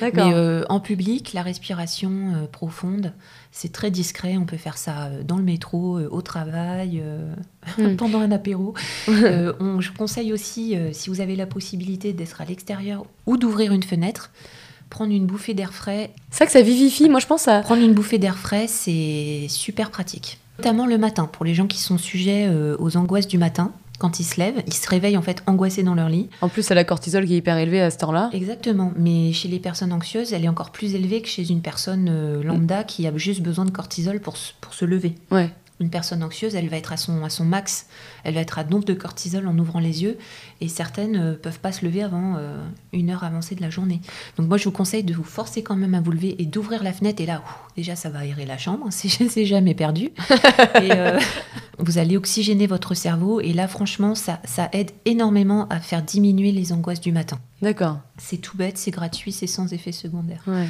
Mais 0.01 0.11
euh, 0.17 0.63
en 0.69 0.79
public, 0.79 1.33
la 1.33 1.41
respiration 1.41 2.11
euh, 2.11 2.47
profonde, 2.47 3.13
c'est 3.51 3.71
très 3.71 3.91
discret. 3.91 4.37
On 4.37 4.45
peut 4.45 4.57
faire 4.57 4.77
ça 4.77 5.05
euh, 5.05 5.23
dans 5.23 5.37
le 5.37 5.43
métro, 5.43 5.99
au 5.99 6.21
travail, 6.21 7.03
hmm. 7.77 7.95
pendant 7.97 8.19
un 8.19 8.31
apéro. 8.31 8.73
on, 9.07 9.81
je 9.81 9.91
conseille 9.91 10.31
aussi, 10.33 10.75
si 10.93 11.09
vous 11.09 11.21
avez 11.21 11.35
la 11.35 11.45
possibilité 11.45 12.13
d'être 12.13 12.41
à 12.41 12.45
l'extérieur 12.45 13.05
ou 13.25 13.37
d'ouvrir 13.37 13.73
une 13.73 13.83
fenêtre, 13.83 14.31
prendre 14.89 15.13
une 15.13 15.25
bouffée 15.25 15.53
d'air 15.53 15.73
frais. 15.73 16.11
C'est 16.31 16.39
ça 16.39 16.45
que 16.45 16.51
ça 16.51 16.61
vivifie, 16.61 17.09
moi 17.09 17.19
je 17.19 17.27
pense 17.27 17.47
à... 17.47 17.61
Prendre 17.61 17.83
une 17.83 17.93
bouffée 17.93 18.17
d'air 18.17 18.37
frais, 18.37 18.67
c'est 18.67 19.45
super 19.49 19.91
pratique. 19.91 20.39
Notamment 20.57 20.85
le 20.85 20.97
matin, 20.97 21.29
pour 21.31 21.45
les 21.45 21.53
gens 21.53 21.67
qui 21.67 21.77
sont 21.79 21.97
sujets 21.97 22.49
aux 22.79 22.97
angoisses 22.97 23.27
du 23.27 23.37
matin. 23.37 23.71
Quand 23.99 24.19
ils 24.19 24.23
se 24.23 24.39
lèvent, 24.39 24.63
ils 24.65 24.73
se 24.73 24.89
réveillent 24.89 25.17
en 25.17 25.21
fait 25.21 25.43
angoissés 25.45 25.83
dans 25.83 25.93
leur 25.93 26.09
lit. 26.09 26.29
En 26.41 26.49
plus, 26.49 26.63
c'est 26.63 26.73
la 26.73 26.83
cortisol 26.85 27.25
qui 27.25 27.33
est 27.35 27.37
hyper 27.37 27.57
élevée 27.57 27.81
à 27.81 27.89
cette 27.91 28.01
heure-là. 28.03 28.29
Exactement, 28.33 28.91
mais 28.97 29.31
chez 29.33 29.47
les 29.49 29.59
personnes 29.59 29.93
anxieuses, 29.93 30.33
elle 30.33 30.45
est 30.45 30.49
encore 30.49 30.71
plus 30.71 30.95
élevée 30.95 31.21
que 31.21 31.27
chez 31.27 31.47
une 31.51 31.61
personne 31.61 32.07
euh, 32.09 32.41
lambda 32.41 32.83
qui 32.83 33.05
a 33.05 33.15
juste 33.17 33.41
besoin 33.41 33.65
de 33.65 33.71
cortisol 33.71 34.19
pour, 34.19 34.37
se- 34.37 34.53
pour 34.61 34.73
se 34.73 34.85
lever. 34.85 35.13
Ouais. 35.31 35.51
Une 35.79 35.89
personne 35.89 36.23
anxieuse, 36.23 36.55
elle 36.55 36.67
va 36.67 36.77
être 36.77 36.91
à 36.91 36.97
son, 36.97 37.23
à 37.23 37.29
son 37.29 37.45
max, 37.45 37.87
elle 38.23 38.33
va 38.33 38.41
être 38.41 38.59
à 38.59 38.63
nombre 38.65 38.83
de 38.83 38.93
cortisol 38.93 39.47
en 39.47 39.57
ouvrant 39.57 39.79
les 39.79 40.03
yeux, 40.03 40.17
et 40.59 40.67
certaines 40.67 41.11
ne 41.13 41.33
peuvent 41.33 41.59
pas 41.59 41.71
se 41.71 41.85
lever 41.85 42.03
avant 42.03 42.35
euh, 42.37 42.57
une 42.91 43.09
heure 43.09 43.23
avancée 43.23 43.55
de 43.55 43.61
la 43.61 43.69
journée. 43.69 44.01
Donc 44.37 44.47
moi, 44.47 44.57
je 44.57 44.65
vous 44.65 44.71
conseille 44.71 45.03
de 45.03 45.13
vous 45.13 45.23
forcer 45.23 45.63
quand 45.63 45.77
même 45.77 45.93
à 45.93 46.01
vous 46.01 46.11
lever 46.11 46.35
et 46.41 46.45
d'ouvrir 46.45 46.83
la 46.83 46.91
fenêtre, 46.91 47.21
et 47.21 47.25
là, 47.25 47.41
déjà, 47.77 47.95
ça 47.95 48.09
va 48.09 48.19
aérer 48.19 48.45
la 48.45 48.57
chambre, 48.57 48.87
c'est 48.91 49.09
c'est 49.29 49.45
jamais 49.45 49.73
perdu. 49.73 50.09
et 50.81 50.91
euh, 50.91 51.19
vous 51.77 51.97
allez 51.97 52.17
oxygéner 52.17 52.67
votre 52.67 52.93
cerveau, 52.93 53.39
et 53.39 53.53
là, 53.53 53.67
franchement, 53.67 54.15
ça, 54.15 54.41
ça 54.43 54.69
aide 54.73 54.91
énormément 55.05 55.67
à 55.69 55.79
faire 55.79 56.03
diminuer 56.03 56.51
les 56.51 56.73
angoisses 56.73 57.01
du 57.01 57.11
matin. 57.11 57.39
D'accord. 57.61 57.99
C'est 58.17 58.37
tout 58.37 58.57
bête, 58.57 58.77
c'est 58.77 58.91
gratuit, 58.91 59.31
c'est 59.31 59.47
sans 59.47 59.71
effet 59.73 59.91
secondaire. 59.91 60.43
Ouais. 60.47 60.67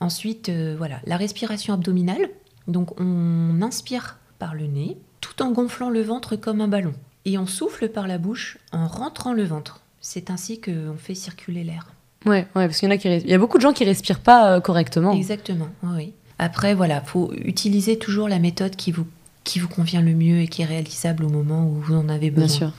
Ensuite, 0.00 0.48
euh, 0.48 0.74
voilà, 0.76 1.00
la 1.06 1.16
respiration 1.16 1.74
abdominale. 1.74 2.30
Donc, 2.68 3.00
on 3.00 3.62
inspire 3.62 4.18
par 4.38 4.54
le 4.54 4.66
nez, 4.66 4.96
tout 5.20 5.42
en 5.42 5.50
gonflant 5.50 5.90
le 5.90 6.02
ventre 6.02 6.36
comme 6.36 6.60
un 6.60 6.68
ballon. 6.68 6.94
Et 7.24 7.38
on 7.38 7.46
souffle 7.46 7.88
par 7.88 8.06
la 8.06 8.18
bouche 8.18 8.58
en 8.72 8.86
rentrant 8.86 9.32
le 9.32 9.44
ventre. 9.44 9.80
C'est 10.00 10.30
ainsi 10.30 10.60
qu'on 10.60 10.96
fait 10.96 11.14
circuler 11.14 11.64
l'air. 11.64 11.88
Ouais, 12.24 12.46
ouais, 12.54 12.66
parce 12.66 12.78
qu'il 12.78 12.88
y 12.88 12.92
en 12.92 12.94
a 12.94 12.98
qui 12.98 13.08
il 13.08 13.28
y 13.28 13.34
a 13.34 13.38
beaucoup 13.38 13.56
de 13.56 13.62
gens 13.62 13.72
qui 13.72 13.84
respirent 13.84 14.20
pas 14.20 14.52
euh, 14.52 14.60
correctement. 14.60 15.12
Exactement, 15.12 15.68
oui, 15.82 15.90
oui. 15.96 16.12
Après, 16.38 16.74
voilà, 16.74 17.00
faut 17.00 17.32
utiliser 17.32 17.98
toujours 17.98 18.28
la 18.28 18.38
méthode 18.38 18.76
qui 18.76 18.92
vous, 18.92 19.06
qui 19.44 19.58
vous 19.58 19.68
convient 19.68 20.02
le 20.02 20.12
mieux 20.12 20.40
et 20.40 20.48
qui 20.48 20.62
est 20.62 20.66
réalisable 20.66 21.24
au 21.24 21.28
moment 21.28 21.66
où 21.66 21.80
vous 21.80 21.94
en 21.94 22.08
avez 22.08 22.30
besoin. 22.30 22.46
Bien 22.46 22.56
sûr. 22.56 22.72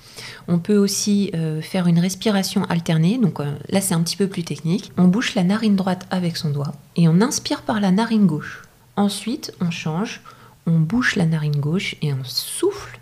On 0.47 0.59
peut 0.59 0.77
aussi 0.77 1.31
euh, 1.33 1.61
faire 1.61 1.87
une 1.87 1.99
respiration 1.99 2.65
alternée. 2.65 3.17
Donc 3.17 3.39
euh, 3.39 3.51
là, 3.69 3.81
c'est 3.81 3.95
un 3.95 4.01
petit 4.01 4.17
peu 4.17 4.27
plus 4.27 4.43
technique. 4.43 4.91
On 4.97 5.05
bouche 5.05 5.33
la 5.33 5.43
narine 5.43 5.75
droite 5.75 6.05
avec 6.11 6.37
son 6.37 6.49
doigt 6.49 6.73
et 6.95 7.07
on 7.07 7.21
inspire 7.21 7.63
par 7.63 7.79
la 7.79 7.91
narine 7.91 8.27
gauche. 8.27 8.63
Ensuite, 8.95 9.53
on 9.59 9.71
change. 9.71 10.21
On 10.67 10.79
bouche 10.79 11.15
la 11.15 11.25
narine 11.25 11.59
gauche 11.59 11.95
et 12.01 12.13
on 12.13 12.23
souffle 12.23 12.99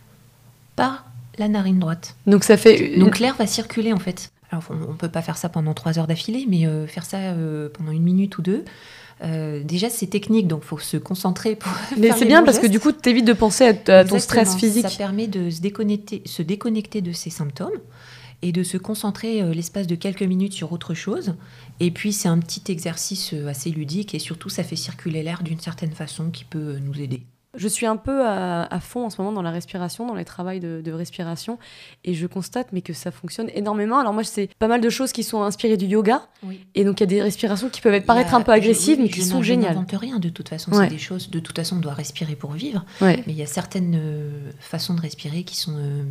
par 0.75 1.05
la 1.37 1.47
narine 1.47 1.79
droite. 1.79 2.15
Donc 2.27 2.43
ça 2.43 2.57
fait 2.57 2.97
Donc 2.97 3.19
l'air 3.19 3.35
va 3.35 3.47
circuler 3.47 3.91
en 3.91 3.99
fait. 3.99 4.31
Alors 4.51 4.63
on 4.69 4.91
ne 4.91 4.97
peut 4.97 5.09
pas 5.09 5.21
faire 5.21 5.37
ça 5.37 5.49
pendant 5.49 5.73
trois 5.73 5.99
heures 5.99 6.07
d'affilée, 6.07 6.45
mais 6.47 6.65
euh, 6.65 6.87
faire 6.87 7.05
ça 7.05 7.17
euh, 7.17 7.69
pendant 7.73 7.91
une 7.91 8.03
minute 8.03 8.37
ou 8.37 8.41
deux. 8.41 8.63
euh, 9.23 9.63
déjà, 9.63 9.89
c'est 9.89 10.07
technique, 10.07 10.47
donc 10.47 10.63
faut 10.63 10.77
se 10.77 10.97
concentrer 10.97 11.55
pour. 11.55 11.71
Mais 11.97 12.11
c'est 12.11 12.25
bien 12.25 12.43
parce 12.43 12.59
que 12.59 12.67
du 12.67 12.79
coup, 12.79 12.91
t'évites 12.91 13.25
de 13.25 13.33
penser 13.33 13.65
à, 13.65 13.73
ton 13.73 13.93
Exactement. 13.93 14.19
stress 14.19 14.55
physique. 14.55 14.87
Ça 14.87 14.97
permet 14.97 15.27
de 15.27 15.49
se 15.49 15.61
déconnecter, 15.61 16.21
se 16.25 16.41
déconnecter 16.41 17.01
de 17.01 17.11
ces 17.11 17.29
symptômes 17.29 17.79
et 18.41 18.51
de 18.51 18.63
se 18.63 18.77
concentrer 18.77 19.41
l'espace 19.53 19.87
de 19.87 19.95
quelques 19.95 20.21
minutes 20.21 20.53
sur 20.53 20.71
autre 20.71 20.93
chose. 20.93 21.35
Et 21.79 21.89
puis 21.89 22.13
c'est 22.13 22.27
un 22.27 22.37
petit 22.37 22.71
exercice 22.71 23.33
assez 23.47 23.71
ludique 23.71 24.13
et 24.13 24.19
surtout 24.19 24.49
ça 24.49 24.63
fait 24.63 24.75
circuler 24.75 25.23
l'air 25.23 25.41
d'une 25.41 25.59
certaine 25.59 25.91
façon 25.91 26.29
qui 26.29 26.43
peut 26.43 26.77
nous 26.79 27.01
aider. 27.01 27.23
Je 27.57 27.67
suis 27.67 27.85
un 27.85 27.97
peu 27.97 28.25
à, 28.25 28.63
à 28.63 28.79
fond 28.79 29.05
en 29.05 29.09
ce 29.09 29.21
moment 29.21 29.31
dans 29.33 29.41
la 29.41 29.51
respiration, 29.51 30.05
dans 30.05 30.15
les 30.15 30.25
travaux 30.25 30.57
de, 30.59 30.81
de 30.83 30.91
respiration, 30.91 31.57
et 32.03 32.13
je 32.13 32.27
constate 32.27 32.67
mais 32.73 32.81
que 32.81 32.93
ça 32.93 33.11
fonctionne 33.11 33.49
énormément. 33.53 33.97
Alors 33.99 34.13
moi, 34.13 34.23
c'est 34.23 34.49
pas 34.59 34.67
mal 34.67 34.81
de 34.81 34.89
choses 34.89 35.11
qui 35.11 35.23
sont 35.23 35.41
inspirées 35.43 35.77
du 35.77 35.85
yoga, 35.85 36.21
Oui. 36.43 36.59
et 36.75 36.83
donc 36.83 36.99
il 36.99 37.03
y 37.03 37.05
a 37.05 37.07
des 37.07 37.21
respirations 37.21 37.69
qui 37.69 37.81
peuvent 37.81 37.93
être 37.93 38.05
paraître 38.05 38.33
un 38.35 38.41
peu 38.41 38.51
agressives, 38.51 38.99
mais 39.01 39.09
qui 39.09 39.21
sont 39.23 39.41
Je 39.41 39.47
géniales. 39.47 39.75
n'invente 39.75 39.91
rien 39.99 40.19
de 40.19 40.29
toute 40.29 40.49
façon. 40.49 40.71
Ouais. 40.71 40.83
C'est 40.85 40.89
des 40.93 40.97
choses. 40.97 41.29
De 41.29 41.39
toute 41.39 41.55
façon, 41.55 41.77
on 41.77 41.79
doit 41.79 41.93
respirer 41.93 42.35
pour 42.35 42.51
vivre. 42.51 42.85
Ouais. 43.01 43.23
Mais 43.27 43.33
il 43.33 43.37
y 43.37 43.41
a 43.43 43.45
certaines 43.47 43.95
euh, 43.97 44.51
façons 44.59 44.93
de 44.93 45.01
respirer 45.01 45.43
qui 45.43 45.55
sont 45.57 45.75
euh, 45.77 46.03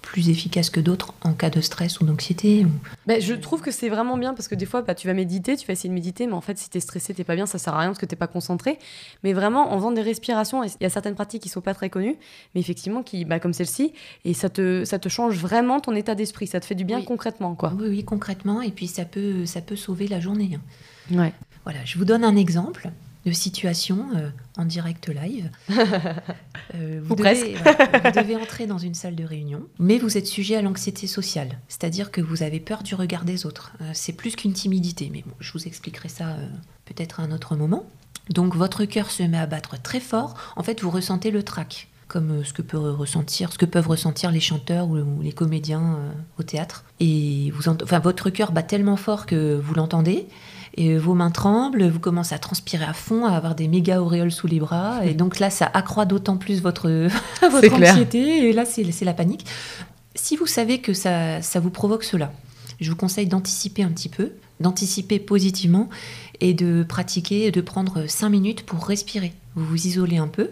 plus 0.00 0.28
efficaces 0.30 0.70
que 0.70 0.80
d'autres 0.80 1.12
en 1.22 1.32
cas 1.34 1.50
de 1.50 1.60
stress 1.60 2.00
ou 2.00 2.04
d'anxiété. 2.04 2.64
ou- 2.64 2.70
Ben, 3.06 3.20
je 3.20 3.34
trouve 3.34 3.60
que 3.60 3.70
c'est 3.70 3.88
vraiment 3.88 4.16
bien 4.16 4.34
parce 4.34 4.48
que 4.48 4.54
des 4.54 4.66
fois, 4.66 4.82
bah, 4.82 4.94
tu 4.94 5.06
vas 5.06 5.14
méditer, 5.14 5.56
tu 5.56 5.66
vas 5.66 5.72
essayer 5.72 5.88
de 5.88 5.94
méditer, 5.94 6.26
mais 6.26 6.32
en 6.34 6.40
fait, 6.40 6.56
si 6.58 6.70
t'es 6.70 6.80
stressé, 6.80 7.14
t'es 7.14 7.24
pas 7.24 7.34
bien, 7.34 7.46
ça 7.46 7.58
sert 7.58 7.74
à 7.74 7.78
rien 7.80 7.88
parce 7.88 7.98
que 7.98 8.06
t'es 8.06 8.16
pas 8.16 8.26
concentré. 8.26 8.78
Mais 9.24 9.32
vraiment, 9.32 9.72
en 9.72 9.76
faisant 9.76 9.92
des 9.92 10.02
respirations, 10.02 10.62
il 10.64 10.70
y 10.80 10.84
a 10.86 10.90
certaines 10.92 11.14
pratiques 11.14 11.42
qui 11.42 11.48
sont 11.48 11.60
pas 11.60 11.74
très 11.74 11.90
connues, 11.90 12.16
mais 12.54 12.60
effectivement, 12.60 13.02
qui, 13.02 13.24
bah, 13.24 13.40
comme 13.40 13.52
celle-ci, 13.52 13.92
et 14.24 14.34
ça 14.34 14.48
te, 14.48 14.84
ça 14.84 14.98
te 14.98 15.08
change 15.08 15.36
vraiment 15.36 15.80
ton 15.80 15.94
état 15.94 16.14
d'esprit, 16.14 16.46
ça 16.46 16.60
te 16.60 16.66
fait 16.66 16.74
du 16.74 16.84
bien 16.84 16.98
Oui. 16.98 17.04
concrètement, 17.04 17.54
quoi. 17.54 17.72
Oui, 17.78 17.88
oui, 17.88 18.04
concrètement. 18.04 18.62
Et 18.62 18.70
puis 18.70 18.86
ça 18.86 19.04
peut, 19.04 19.46
ça 19.46 19.60
peut 19.60 19.76
sauver 19.76 20.06
la 20.08 20.20
journée. 20.20 20.58
hein. 21.12 21.16
Ouais. 21.18 21.32
Voilà, 21.64 21.80
je 21.84 21.98
vous 21.98 22.04
donne 22.04 22.24
un 22.24 22.36
exemple 22.36 22.90
de 23.24 23.30
situation 23.30 24.06
euh, 24.16 24.30
en 24.56 24.64
direct 24.64 25.08
live. 25.08 25.50
Euh, 26.74 27.00
Ou 27.00 27.04
vous, 27.04 27.16
devez, 27.16 27.54
voilà, 27.56 28.00
vous 28.04 28.20
devez 28.20 28.36
entrer 28.36 28.66
dans 28.66 28.78
une 28.78 28.94
salle 28.94 29.14
de 29.14 29.24
réunion, 29.24 29.62
mais 29.78 29.98
vous 29.98 30.16
êtes 30.16 30.26
sujet 30.26 30.56
à 30.56 30.62
l'anxiété 30.62 31.06
sociale, 31.06 31.58
c'est-à-dire 31.68 32.10
que 32.10 32.20
vous 32.22 32.42
avez 32.42 32.60
peur 32.60 32.82
du 32.82 32.94
regard 32.94 33.24
des 33.24 33.44
autres. 33.44 33.72
Euh, 33.82 33.90
c'est 33.92 34.12
plus 34.14 34.36
qu'une 34.36 34.54
timidité, 34.54 35.10
mais 35.12 35.22
bon, 35.26 35.34
je 35.40 35.52
vous 35.52 35.66
expliquerai 35.66 36.08
ça 36.08 36.36
peut-être 36.86 37.20
à 37.20 37.24
un 37.24 37.30
autre 37.32 37.54
moment. 37.56 37.84
Donc 38.32 38.56
votre 38.56 38.84
cœur 38.84 39.10
se 39.10 39.22
met 39.22 39.38
à 39.38 39.46
battre 39.46 39.80
très 39.80 40.00
fort. 40.00 40.34
En 40.56 40.62
fait, 40.62 40.80
vous 40.82 40.90
ressentez 40.90 41.30
le 41.30 41.42
trac, 41.42 41.88
comme 42.08 42.30
euh, 42.30 42.44
ce 42.44 42.52
que 42.52 42.62
peut 42.62 42.78
ressentir, 42.78 43.52
ce 43.52 43.58
que 43.58 43.66
peuvent 43.66 43.88
ressentir 43.88 44.30
les 44.30 44.40
chanteurs 44.40 44.88
ou, 44.88 45.22
les 45.22 45.32
comédiens 45.32 45.96
euh, 45.98 46.12
au 46.38 46.42
théâtre. 46.42 46.84
Et 47.00 47.52
vous, 47.54 47.68
enfin, 47.68 47.98
votre 47.98 48.30
cœur 48.30 48.52
bat 48.52 48.62
tellement 48.62 48.96
fort 48.96 49.26
que 49.26 49.60
vous 49.62 49.74
l'entendez. 49.74 50.26
Et 50.74 50.96
vos 50.96 51.12
mains 51.12 51.30
tremblent, 51.30 51.86
vous 51.86 52.00
commencez 52.00 52.34
à 52.34 52.38
transpirer 52.38 52.86
à 52.86 52.94
fond, 52.94 53.26
à 53.26 53.32
avoir 53.32 53.54
des 53.54 53.68
méga 53.68 54.00
auréoles 54.00 54.32
sous 54.32 54.46
les 54.46 54.58
bras. 54.58 55.00
Et 55.04 55.12
donc 55.12 55.38
là, 55.38 55.50
ça 55.50 55.70
accroît 55.72 56.06
d'autant 56.06 56.38
plus 56.38 56.62
votre, 56.62 56.88
votre 57.42 57.68
clair. 57.68 57.92
anxiété. 57.92 58.48
Et 58.48 58.52
là, 58.52 58.64
c'est 58.64 58.90
c'est 58.90 59.04
la 59.04 59.14
panique. 59.14 59.44
Si 60.14 60.36
vous 60.36 60.46
savez 60.46 60.80
que 60.80 60.94
ça, 60.94 61.42
ça 61.42 61.60
vous 61.60 61.70
provoque 61.70 62.04
cela, 62.04 62.32
je 62.80 62.90
vous 62.90 62.96
conseille 62.96 63.26
d'anticiper 63.26 63.82
un 63.82 63.88
petit 63.88 64.08
peu, 64.08 64.32
d'anticiper 64.62 65.18
positivement 65.18 65.88
et 66.40 66.54
de 66.54 66.84
pratiquer, 66.88 67.50
de 67.50 67.60
prendre 67.60 68.06
5 68.06 68.28
minutes 68.30 68.62
pour 68.64 68.86
respirer. 68.86 69.32
Vous 69.54 69.64
vous 69.64 69.86
isolez 69.86 70.16
un 70.16 70.28
peu, 70.28 70.50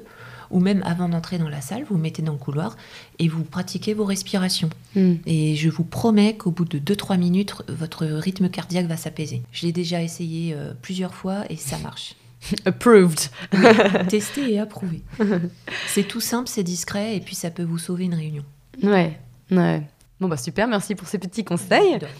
ou 0.50 0.60
même 0.60 0.82
avant 0.84 1.08
d'entrer 1.08 1.38
dans 1.38 1.48
la 1.48 1.60
salle, 1.60 1.84
vous 1.84 1.94
vous 1.94 2.00
mettez 2.00 2.22
dans 2.22 2.32
le 2.32 2.38
couloir 2.38 2.76
et 3.18 3.28
vous 3.28 3.44
pratiquez 3.44 3.94
vos 3.94 4.04
respirations. 4.04 4.70
Hmm. 4.94 5.14
Et 5.26 5.54
je 5.56 5.68
vous 5.68 5.84
promets 5.84 6.36
qu'au 6.36 6.50
bout 6.50 6.64
de 6.64 6.78
2-3 6.78 7.18
minutes, 7.18 7.54
votre 7.68 8.04
rythme 8.04 8.48
cardiaque 8.48 8.86
va 8.86 8.96
s'apaiser. 8.96 9.42
Je 9.52 9.66
l'ai 9.66 9.72
déjà 9.72 10.02
essayé 10.02 10.54
euh, 10.54 10.72
plusieurs 10.82 11.14
fois 11.14 11.44
et 11.50 11.56
ça 11.56 11.78
marche. 11.78 12.16
Approved. 12.64 13.20
Testé 14.08 14.54
et 14.54 14.58
approuvé. 14.58 15.02
C'est 15.86 16.04
tout 16.04 16.20
simple, 16.20 16.48
c'est 16.48 16.62
discret 16.62 17.16
et 17.16 17.20
puis 17.20 17.34
ça 17.34 17.50
peut 17.50 17.62
vous 17.62 17.78
sauver 17.78 18.04
une 18.04 18.14
réunion. 18.14 18.44
Ouais, 18.82 19.18
ouais. 19.50 19.82
Bon, 20.20 20.28
bah 20.28 20.36
super, 20.36 20.66
merci 20.68 20.94
pour 20.94 21.08
ces 21.08 21.18
petits 21.18 21.44
conseils. 21.44 21.98
De 21.98 22.06
rien. 22.06 22.14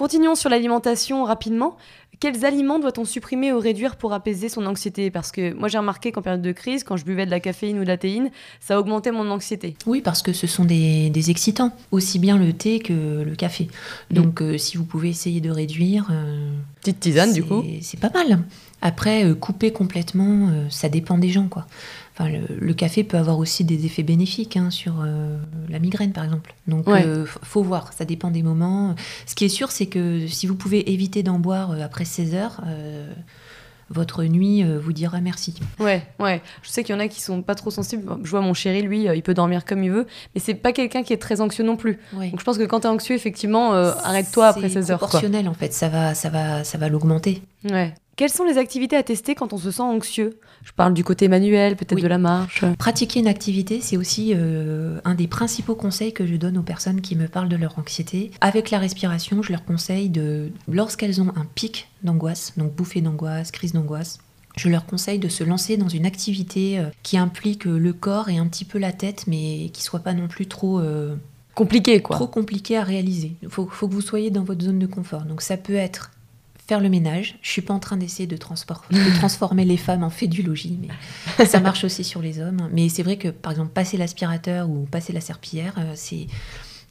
Continuons 0.00 0.34
sur 0.34 0.48
l'alimentation 0.48 1.24
rapidement. 1.24 1.76
Quels 2.20 2.46
aliments 2.46 2.78
doit-on 2.78 3.04
supprimer 3.04 3.52
ou 3.52 3.58
réduire 3.60 3.96
pour 3.96 4.14
apaiser 4.14 4.48
son 4.48 4.64
anxiété? 4.64 5.10
Parce 5.10 5.30
que 5.30 5.52
moi 5.52 5.68
j'ai 5.68 5.76
remarqué 5.76 6.10
qu'en 6.10 6.22
période 6.22 6.40
de 6.40 6.52
crise, 6.52 6.84
quand 6.84 6.96
je 6.96 7.04
buvais 7.04 7.26
de 7.26 7.30
la 7.30 7.38
caféine 7.38 7.78
ou 7.78 7.82
de 7.82 7.88
la 7.88 7.98
théine, 7.98 8.30
ça 8.60 8.80
augmentait 8.80 9.12
mon 9.12 9.30
anxiété. 9.30 9.76
Oui, 9.84 10.00
parce 10.00 10.22
que 10.22 10.32
ce 10.32 10.46
sont 10.46 10.64
des, 10.64 11.10
des 11.10 11.30
excitants, 11.30 11.72
aussi 11.90 12.18
bien 12.18 12.38
le 12.38 12.54
thé 12.54 12.78
que 12.78 13.22
le 13.22 13.34
café. 13.34 13.68
Donc 14.10 14.40
euh, 14.40 14.56
si 14.56 14.78
vous 14.78 14.84
pouvez 14.84 15.10
essayer 15.10 15.42
de 15.42 15.50
réduire... 15.50 16.08
euh, 16.10 16.50
Petite 16.80 17.00
tisane 17.00 17.34
du 17.34 17.44
coup. 17.44 17.62
C'est 17.82 18.00
pas 18.00 18.08
mal. 18.08 18.38
Après, 18.80 19.26
euh, 19.26 19.34
couper 19.34 19.70
complètement, 19.70 20.48
euh, 20.48 20.64
ça 20.70 20.88
dépend 20.88 21.18
des 21.18 21.28
gens, 21.28 21.48
quoi. 21.48 21.66
Enfin, 22.20 22.30
le, 22.30 22.40
le 22.58 22.74
café 22.74 23.02
peut 23.04 23.16
avoir 23.16 23.38
aussi 23.38 23.64
des 23.64 23.86
effets 23.86 24.02
bénéfiques 24.02 24.56
hein, 24.56 24.70
sur 24.70 24.96
euh, 25.02 25.36
la 25.68 25.78
migraine, 25.78 26.12
par 26.12 26.24
exemple. 26.24 26.54
Donc, 26.66 26.86
Ouais. 26.88 27.04
euh, 27.06 27.24
faut 27.26 27.62
voir, 27.62 27.92
ça 27.92 28.04
dépend 28.04 28.30
des 28.30 28.42
moments. 28.42 28.94
Ce 29.26 29.34
qui 29.34 29.44
est 29.44 29.48
sûr, 29.48 29.70
c'est 29.70 29.86
que 29.86 30.26
si 30.26 30.46
vous 30.46 30.54
pouvez 30.54 30.92
éviter 30.92 31.22
d'en 31.22 31.38
boire 31.38 31.70
euh, 31.72 31.82
après 31.84 32.04
16 32.04 32.34
heures, 32.34 32.60
euh, 32.66 33.10
votre 33.92 34.22
nuit 34.22 34.62
vous 34.62 34.92
dira 34.92 35.20
merci. 35.20 35.54
Ouais, 35.80 36.06
ouais. 36.20 36.40
Je 36.62 36.68
sais 36.68 36.84
qu'il 36.84 36.94
y 36.94 36.96
en 36.96 37.00
a 37.00 37.08
qui 37.08 37.20
sont 37.20 37.42
pas 37.42 37.56
trop 37.56 37.72
sensibles. 37.72 38.04
Je 38.22 38.30
vois 38.30 38.40
mon 38.40 38.54
chéri, 38.54 38.82
lui, 38.82 39.06
il 39.12 39.22
peut 39.22 39.34
dormir 39.34 39.64
comme 39.64 39.82
il 39.82 39.90
veut, 39.90 40.06
mais 40.34 40.40
c'est 40.40 40.54
pas 40.54 40.72
quelqu'un 40.72 41.02
qui 41.02 41.12
est 41.12 41.16
très 41.16 41.40
anxieux 41.40 41.64
non 41.64 41.76
plus. 41.76 41.98
Donc 42.12 42.38
je 42.38 42.44
pense 42.44 42.56
que 42.56 42.62
quand 42.62 42.80
t'es 42.80 42.88
anxieux, 42.88 43.16
effectivement, 43.16 43.72
arrête-toi 43.72 44.46
après 44.46 44.68
C'est 44.68 44.74
16 44.74 44.90
heures. 44.92 44.98
Quoi. 45.00 45.08
proportionnel, 45.08 45.48
en 45.48 45.54
fait. 45.54 45.72
Ça 45.72 45.88
va, 45.88 46.14
ça 46.14 46.28
va, 46.28 46.62
ça 46.62 46.78
va 46.78 46.88
l'augmenter. 46.88 47.42
Ouais. 47.68 47.92
Quelles 48.20 48.28
sont 48.28 48.44
les 48.44 48.58
activités 48.58 48.96
à 48.96 49.02
tester 49.02 49.34
quand 49.34 49.54
on 49.54 49.56
se 49.56 49.70
sent 49.70 49.80
anxieux? 49.80 50.38
Je 50.62 50.72
parle 50.72 50.92
du 50.92 51.02
côté 51.04 51.26
manuel, 51.26 51.74
peut-être 51.74 51.94
Oui. 51.94 52.02
de 52.02 52.06
la 52.06 52.18
marche. 52.18 52.66
Pratiquer 52.78 53.18
une 53.20 53.26
activité, 53.26 53.80
c'est 53.80 53.96
aussi 53.96 54.34
euh, 54.36 55.00
un 55.06 55.14
des 55.14 55.26
principaux 55.26 55.74
conseils 55.74 56.12
que 56.12 56.26
je 56.26 56.36
donne 56.36 56.58
aux 56.58 56.62
personnes 56.62 57.00
qui 57.00 57.16
me 57.16 57.28
parlent 57.28 57.48
de 57.48 57.56
leur 57.56 57.78
anxiété. 57.78 58.30
Avec 58.42 58.70
la 58.70 58.78
respiration, 58.78 59.42
je 59.42 59.52
leur 59.52 59.64
conseille 59.64 60.10
de, 60.10 60.52
lorsqu'elles 60.70 61.22
ont 61.22 61.30
un 61.34 61.46
pic 61.54 61.88
d'angoisse, 62.02 62.52
donc 62.58 62.74
bouffée 62.74 63.00
d'angoisse, 63.00 63.52
crise 63.52 63.72
d'angoisse, 63.72 64.18
je 64.54 64.68
leur 64.68 64.84
conseille 64.84 65.18
de 65.18 65.30
se 65.30 65.42
lancer 65.42 65.78
dans 65.78 65.88
une 65.88 66.04
activité 66.04 66.78
euh, 66.78 66.90
qui 67.02 67.16
implique 67.16 67.66
euh, 67.66 67.78
le 67.78 67.94
corps 67.94 68.28
et 68.28 68.36
un 68.36 68.48
petit 68.48 68.66
peu 68.66 68.78
la 68.78 68.92
tête, 68.92 69.24
mais 69.28 69.70
qui 69.72 69.82
soit 69.82 70.00
pas 70.00 70.12
non 70.12 70.28
plus 70.28 70.46
trop, 70.46 70.78
euh, 70.80 71.16
Compliqué, 71.54 72.02
quoi. 72.02 72.16
trop 72.16 72.26
compliqué 72.26 72.76
à 72.76 72.84
réaliser. 72.84 73.36
Il 73.42 73.48
faut, 73.48 73.66
faut 73.66 73.88
que 73.88 73.94
vous 73.94 74.02
soyez 74.02 74.30
dans 74.30 74.44
votre 74.44 74.62
zone 74.62 74.78
de 74.78 74.86
confort. 74.86 75.22
Donc 75.22 75.40
ça 75.40 75.56
peut 75.56 75.74
être 75.74 76.10
faire 76.70 76.80
le 76.80 76.88
ménage. 76.88 77.36
Je 77.42 77.50
suis 77.50 77.62
pas 77.62 77.74
en 77.74 77.80
train 77.80 77.96
d'essayer 77.96 78.28
de, 78.28 78.36
de, 78.36 79.16
transformer 79.16 79.64
les 79.64 79.76
femmes 79.76 80.04
en 80.04 80.10
fait 80.10 80.28
du 80.28 80.42
logis, 80.42 80.78
mais 80.80 81.46
ça 81.46 81.58
marche 81.58 81.82
aussi 81.82 82.04
sur 82.04 82.22
les 82.22 82.38
hommes. 82.38 82.68
Mais 82.72 82.88
c'est 82.88 83.02
vrai 83.02 83.16
que, 83.16 83.26
par 83.26 83.50
exemple, 83.50 83.72
passer 83.72 83.96
l'aspirateur 83.96 84.70
ou 84.70 84.86
passer 84.88 85.12
la 85.12 85.20
serpillière, 85.20 85.74
euh, 85.78 85.94
c'est 85.96 86.28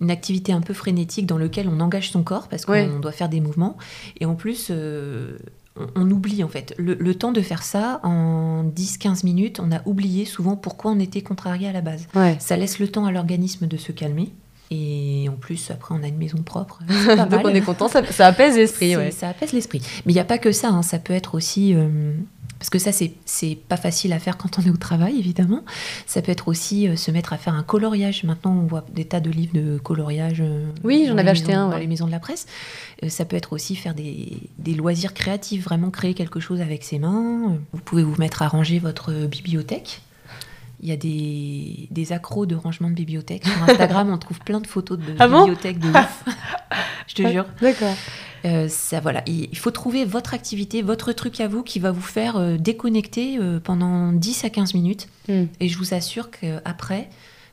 une 0.01 0.11
activité 0.11 0.51
un 0.51 0.59
peu 0.59 0.73
frénétique 0.73 1.25
dans 1.25 1.38
laquelle 1.38 1.69
on 1.69 1.80
engage 1.80 2.11
son 2.11 2.23
corps 2.23 2.49
parce 2.49 2.65
qu'on 2.65 2.99
doit 2.99 3.13
faire 3.13 3.30
des 3.30 3.39
mouvements. 3.39 3.77
Et 4.19 4.25
en 4.25 4.36
plus, 4.36 4.67
euh, 4.69 5.38
on, 5.95 6.11
oublie 6.11 6.43
en 6.43 6.49
fait. 6.49 6.75
Le, 6.77 7.15
temps 7.15 7.32
de 7.32 7.41
faire 7.41 7.63
ça, 7.63 8.01
en 8.03 8.65
10-15 8.65 9.23
minutes, 9.23 9.61
on 9.61 9.71
a 9.71 9.82
oublié 9.86 10.25
souvent 10.25 10.57
pourquoi 10.57 10.91
on 10.91 10.99
était 10.99 11.21
contrarié 11.21 11.69
à 11.69 11.71
la 11.71 11.82
base. 11.82 12.05
Ça 12.39 12.57
laisse 12.57 12.80
le 12.80 12.89
temps 12.89 13.05
à 13.05 13.13
l'organisme 13.13 13.65
de 13.65 13.77
se 13.77 13.93
calmer. 13.93 14.34
Et 14.72 15.28
en 15.30 15.36
plus, 15.36 15.72
après, 15.72 15.95
on 15.95 16.03
a 16.03 16.07
une 16.07 16.17
maison 16.17 16.38
propre. 16.43 16.80
Donc 17.30 17.41
on 17.43 17.49
est 17.49 17.61
content, 17.61 17.88
ça, 17.88 18.28
apaise 18.28 18.55
l'esprit. 18.55 18.93
Ça 19.11 19.30
apaise 19.30 19.53
l'esprit. 19.53 19.82
Mais 20.05 20.11
il 20.11 20.15
n'y 20.15 20.22
a 20.22 20.26
pas 20.26 20.38
que 20.38 20.51
ça, 20.51 20.70
hein. 20.70 20.84
ça 20.84 20.99
peut 20.99 21.13
être 21.13 21.36
aussi... 21.36 21.74
Euh, 21.76 22.13
parce 22.59 22.70
que 22.70 22.78
ça, 22.78 22.91
c'est 22.91 23.57
pas 23.70 23.78
facile 23.78 24.11
à 24.11 24.20
faire 24.20 24.38
quand 24.38 24.59
on 24.59 24.61
est 24.61 24.70
au 24.70 24.76
travail, 24.76 25.17
évidemment. 25.17 25.63
Ça 26.05 26.22
peut 26.22 26.32
être 26.32 26.49
aussi 26.49 26.89
euh, 26.89 26.97
se 26.97 27.09
mettre 27.09 27.32
à 27.32 27.38
faire 27.38 27.53
un 27.53 27.63
coloriage. 27.63 28.26
Maintenant, 28.26 28.51
on 28.51 28.67
voit 28.67 28.86
des 28.93 29.05
tas 29.05 29.22
de 29.22 29.30
livres 29.30 29.53
de 29.53 29.78
coloriage. 29.78 30.41
Euh, 30.41 30.65
oui, 30.84 31.05
j'en 31.07 31.17
avais 31.17 31.30
acheté 31.30 31.53
un. 31.53 31.70
Dans 31.70 31.78
les 31.78 31.88
maisons 31.88 32.05
de 32.05 32.11
la 32.11 32.20
presse. 32.20 32.47
ça 33.07 33.24
peut 33.24 33.38
être 33.38 33.53
aussi 33.53 33.78
faire 33.78 33.95
des, 33.95 34.38
des, 34.57 34.74
loisirs 34.74 35.13
créatifs, 35.13 35.63
vraiment 35.63 35.89
créer 35.89 36.13
quelque 36.13 36.41
chose 36.41 36.59
avec 36.59 36.84
ses 36.84 36.99
mains. 36.99 37.57
Vous 37.72 37.80
pouvez 37.80 38.03
vous 38.03 38.15
mettre 38.17 38.41
à 38.41 38.49
ranger 38.49 38.80
votre 38.80 39.13
bibliothèque. 39.26 40.01
Il 40.82 40.89
y 40.89 40.91
a 40.91 40.97
des, 40.97 41.88
des 41.91 42.11
accros 42.13 42.45
de 42.45 42.55
rangement 42.55 42.89
de 42.89 42.95
bibliothèque. 42.95 43.45
Sur 43.45 43.63
Instagram, 43.63 44.09
on 44.11 44.17
trouve 44.17 44.39
plein 44.39 44.61
de 44.61 44.67
photos 44.67 44.97
de 44.97 45.15
ah 45.19 45.27
bibliothèques 45.27 45.80
de 45.80 45.89
ouf. 45.89 46.23
Je 47.07 47.15
te 47.15 47.27
jure. 47.27 47.45
D'accord. 47.61 47.95
Euh, 48.45 48.67
ça, 48.69 48.99
voilà. 48.99 49.23
Il 49.27 49.57
faut 49.57 49.71
trouver 49.71 50.05
votre 50.05 50.34
activité, 50.34 50.82
votre 50.82 51.11
truc 51.11 51.41
à 51.41 51.47
vous 51.47 51.63
qui 51.63 51.80
va 51.80 51.91
vous 51.91 52.01
faire 52.01 52.38
euh, 52.38 52.57
déconnecter 52.57 53.38
euh, 53.38 53.59
pendant 53.59 54.13
10 54.13 54.45
à 54.45 54.49
15 54.49 54.73
minutes. 54.73 55.07
Hmm. 55.27 55.45
Et 55.59 55.67
je 55.67 55.77
vous 55.77 55.93
assure 55.93 56.30
qu'après, 56.32 57.09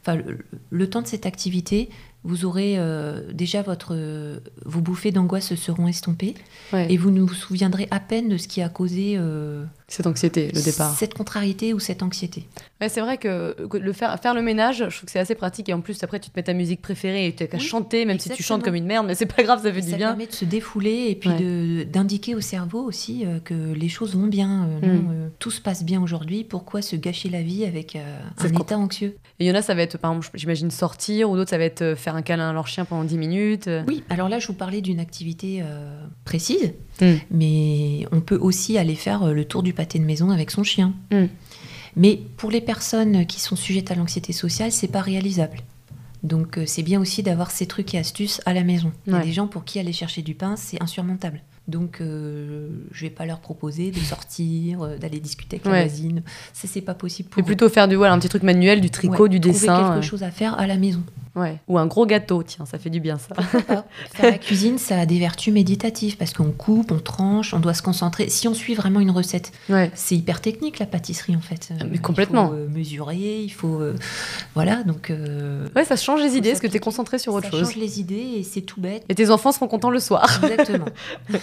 le, 0.07 0.39
le 0.71 0.91
temps 0.91 1.03
de 1.03 1.07
cette 1.07 1.27
activité, 1.27 1.89
vous 2.23 2.45
aurez 2.45 2.77
déjà 3.33 3.63
votre 3.63 3.95
vos 4.65 4.81
bouffées 4.81 5.13
d'angoisse 5.13 5.55
seront 5.55 5.87
estompées 5.87 6.35
et 6.73 6.97
vous 6.97 7.13
ne 7.13 7.21
vous 7.21 7.35
souviendrez 7.35 7.87
à 7.93 8.01
peine 8.01 8.29
de 8.29 8.37
ce 8.37 8.49
qui 8.49 8.63
a 8.63 8.69
causé 8.69 9.17
cette 9.89 10.09
anxiété, 10.09 10.51
le 10.53 10.63
départ. 10.63 10.95
Cette 10.97 11.15
contrariété 11.15 11.73
ou 11.73 11.79
cette 11.79 12.03
anxiété. 12.03 12.49
Ouais, 12.81 12.89
c'est 12.89 13.01
vrai 13.01 13.19
que, 13.19 13.57
le 13.73 13.93
faire, 13.93 14.19
faire 14.21 14.35
le 14.35 14.43
ménage, 14.43 14.79
je 14.79 14.97
trouve 14.97 15.07
que 15.07 15.11
c'est 15.13 15.21
assez 15.21 15.37
pratique. 15.37 15.69
Et 15.69 15.73
en 15.73 15.81
plus, 15.81 16.03
après, 16.03 16.19
tu 16.19 16.29
te 16.29 16.37
mets 16.37 16.43
ta 16.43 16.55
musique 16.55 16.83
préférée 16.83 17.29
et 17.29 17.35
tu 17.35 17.47
qu'à 17.47 17.59
chanter, 17.59 18.05
même 18.05 18.19
si 18.19 18.29
tu 18.31 18.43
chantes 18.43 18.65
comme 18.65 18.75
une 18.75 18.85
merde, 18.85 19.07
mais 19.07 19.15
c'est 19.15 19.27
pas 19.27 19.45
grave, 19.45 19.63
ça 19.63 19.73
fait 19.73 19.81
du 19.81 19.95
bien. 19.95 19.99
Ça 19.99 20.07
permet 20.09 20.27
de 20.27 20.33
se 20.33 20.45
défouler 20.45 21.07
et 21.09 21.15
puis 21.15 21.87
d'indiquer 21.87 22.35
au 22.35 22.41
cerveau 22.41 22.83
aussi 22.83 23.25
euh, 23.25 23.39
que 23.41 23.55
les 23.55 23.89
choses 23.89 24.15
vont 24.17 24.27
bien. 24.27 24.69
Euh, 24.69 24.81
mm. 24.81 24.83
euh, 24.83 25.29
tout 25.39 25.51
se 25.51 25.61
passe 25.61 25.85
bien 25.85 26.03
aujourd'hui. 26.03 26.43
Pourquoi 26.43 26.83
se 26.83 26.97
gâcher 26.97 27.29
la 27.29 27.43
vie 27.43 27.65
avec 27.65 27.97
un 27.97 28.49
état 28.49 28.77
anxieux? 28.77 29.17
Et 29.39 29.45
il 29.45 29.49
y 29.49 29.51
en 29.51 29.55
a, 29.55 29.63
ça 29.63 29.75
va 29.75 29.83
être, 29.83 29.99
par 29.99 30.11
exemple, 30.13 30.31
j'imagine 30.35 30.71
sortir, 30.71 31.31
ou 31.31 31.37
d'autres, 31.37 31.51
ça 31.51 31.59
va 31.59 31.65
être 31.65 31.95
faire 31.95 32.17
un 32.17 32.23
câlin 32.23 32.51
à 32.51 32.53
leur 32.53 32.67
chien 32.67 32.85
pendant 32.85 33.05
10 33.05 33.19
minutes. 33.19 33.71
Oui, 33.87 34.03
alors 34.11 34.29
là, 34.29 34.39
je 34.39 34.49
vous 34.49 34.55
parlais 34.55 34.81
d'une 34.81 34.99
activité 34.99 35.63
précise. 36.25 36.73
Mm. 37.01 37.15
Mais 37.31 38.07
on 38.13 38.21
peut 38.21 38.39
aussi 38.39 38.79
aller 38.79 38.95
faire 38.95 39.33
le 39.33 39.45
tour 39.45 39.63
du 39.63 39.73
pâté 39.77 40.01
de 40.01 40.05
maison 40.05 40.31
avec 40.31 40.51
son 40.51 40.65
chien. 40.65 40.93
Mm. 41.13 41.27
Mais 41.95 42.21
pour 42.37 42.51
les 42.51 42.61
personnes 42.61 43.25
qui 43.27 43.41
sont 43.41 43.57
sujettes 43.57 43.91
à 43.91 43.95
l'anxiété 43.95 44.33
sociale, 44.33 44.73
c'est 44.73 44.89
pas 44.89 45.01
réalisable. 45.01 45.59
Donc 46.23 46.59
euh, 46.59 46.65
c'est 46.67 46.83
bien 46.83 47.01
aussi 47.01 47.23
d'avoir 47.23 47.51
ces 47.53 47.67
trucs 47.67 47.95
et 47.95 47.99
astuces 47.99 48.41
à 48.45 48.53
la 48.53 48.65
maison. 48.65 48.93
Il 49.07 49.13
y 49.13 49.17
a 49.17 49.21
des 49.21 49.33
gens 49.33 49.47
pour 49.47 49.65
qui 49.65 49.79
aller 49.79 49.93
chercher 49.93 50.23
du 50.23 50.35
pain, 50.35 50.57
c'est 50.57 50.83
insurmontable. 50.83 51.41
Donc, 51.69 52.01
euh, 52.01 52.69
je 52.93 53.03
vais 53.03 53.11
pas 53.11 53.27
leur 53.27 53.41
proposer 53.41 53.91
de 53.91 53.99
sortir, 53.99 54.83
euh, 54.83 54.99
d'aller 54.99 55.19
discuter 55.19 55.57
avec 55.57 55.67
la 55.67 55.85
voisine. 55.85 56.23
Ça, 56.53 56.69
c'est 56.69 56.81
pas 56.81 56.95
possible 56.95 57.29
pour 57.29 57.43
Mais 57.43 57.47
plutôt 57.47 57.69
faire 57.69 57.89
du, 57.89 57.97
voilà, 57.97 58.15
un 58.15 58.19
petit 58.19 58.29
truc 58.29 58.45
manuel, 58.45 58.81
du 58.81 58.91
tricot, 58.91 59.27
du 59.27 59.41
dessin. 59.41 59.75
Trouver 59.75 59.95
quelque 59.95 60.09
chose 60.09 60.23
à 60.23 60.31
faire 60.31 60.57
à 60.59 60.67
la 60.67 60.77
maison. 60.77 61.03
Ouais. 61.37 61.61
Ou 61.69 61.79
un 61.79 61.87
gros 61.87 62.07
gâteau, 62.07 62.43
tiens, 62.43 62.67
ça 62.67 62.79
fait 62.79 62.91
du 62.91 62.99
bien 62.99 63.19
ça. 63.19 63.35
Faire 63.43 63.85
la 64.31 64.39
cuisine, 64.39 64.79
ça 64.79 64.99
a 64.99 65.07
des 65.07 65.19
vertus 65.19 65.53
méditatives 65.53 66.17
parce 66.17 66.33
qu'on 66.33 66.51
coupe, 66.51 66.91
on 66.91 66.99
tranche, 66.99 67.55
on 67.55 67.61
doit 67.61 67.75
se 67.75 67.83
concentrer. 67.83 68.29
Si 68.29 68.49
on 68.49 68.55
suit 68.55 68.75
vraiment 68.75 69.01
une 69.01 69.11
recette, 69.11 69.53
c'est 69.95 70.17
hyper 70.17 70.41
technique 70.41 70.79
la 70.79 70.87
pâtisserie 70.87 71.37
en 71.37 71.41
fait. 71.41 71.73
Ah, 71.79 71.85
mais 71.91 71.99
complètement. 71.99 72.53
Il 72.55 72.65
faut 72.65 72.79
mesurer, 72.79 73.43
il 73.43 73.51
faut. 73.51 73.83
voilà, 74.55 74.83
donc. 74.83 75.13
ouais, 75.77 75.85
ça 75.85 75.97
change 75.97 76.23
les 76.23 76.37
idées, 76.37 76.51
parce 76.51 76.61
que 76.61 76.67
tu 76.67 76.77
es 76.77 76.81
concentré 76.81 77.19
sur 77.19 77.35
autre 77.35 77.51
chose. 77.51 77.61
Ça 77.61 77.67
change 77.67 77.77
les 77.77 78.01
idées 78.01 78.35
et 78.39 78.43
c'est 78.43 78.63
tout 78.63 78.81
bête. 78.81 79.05
Et 79.09 79.15
tes 79.15 79.31
enfants 79.31 79.53
seront 79.53 79.69
contents 79.69 79.91
le 79.91 80.01
soir. 80.01 80.41
Exactement. 80.43 80.87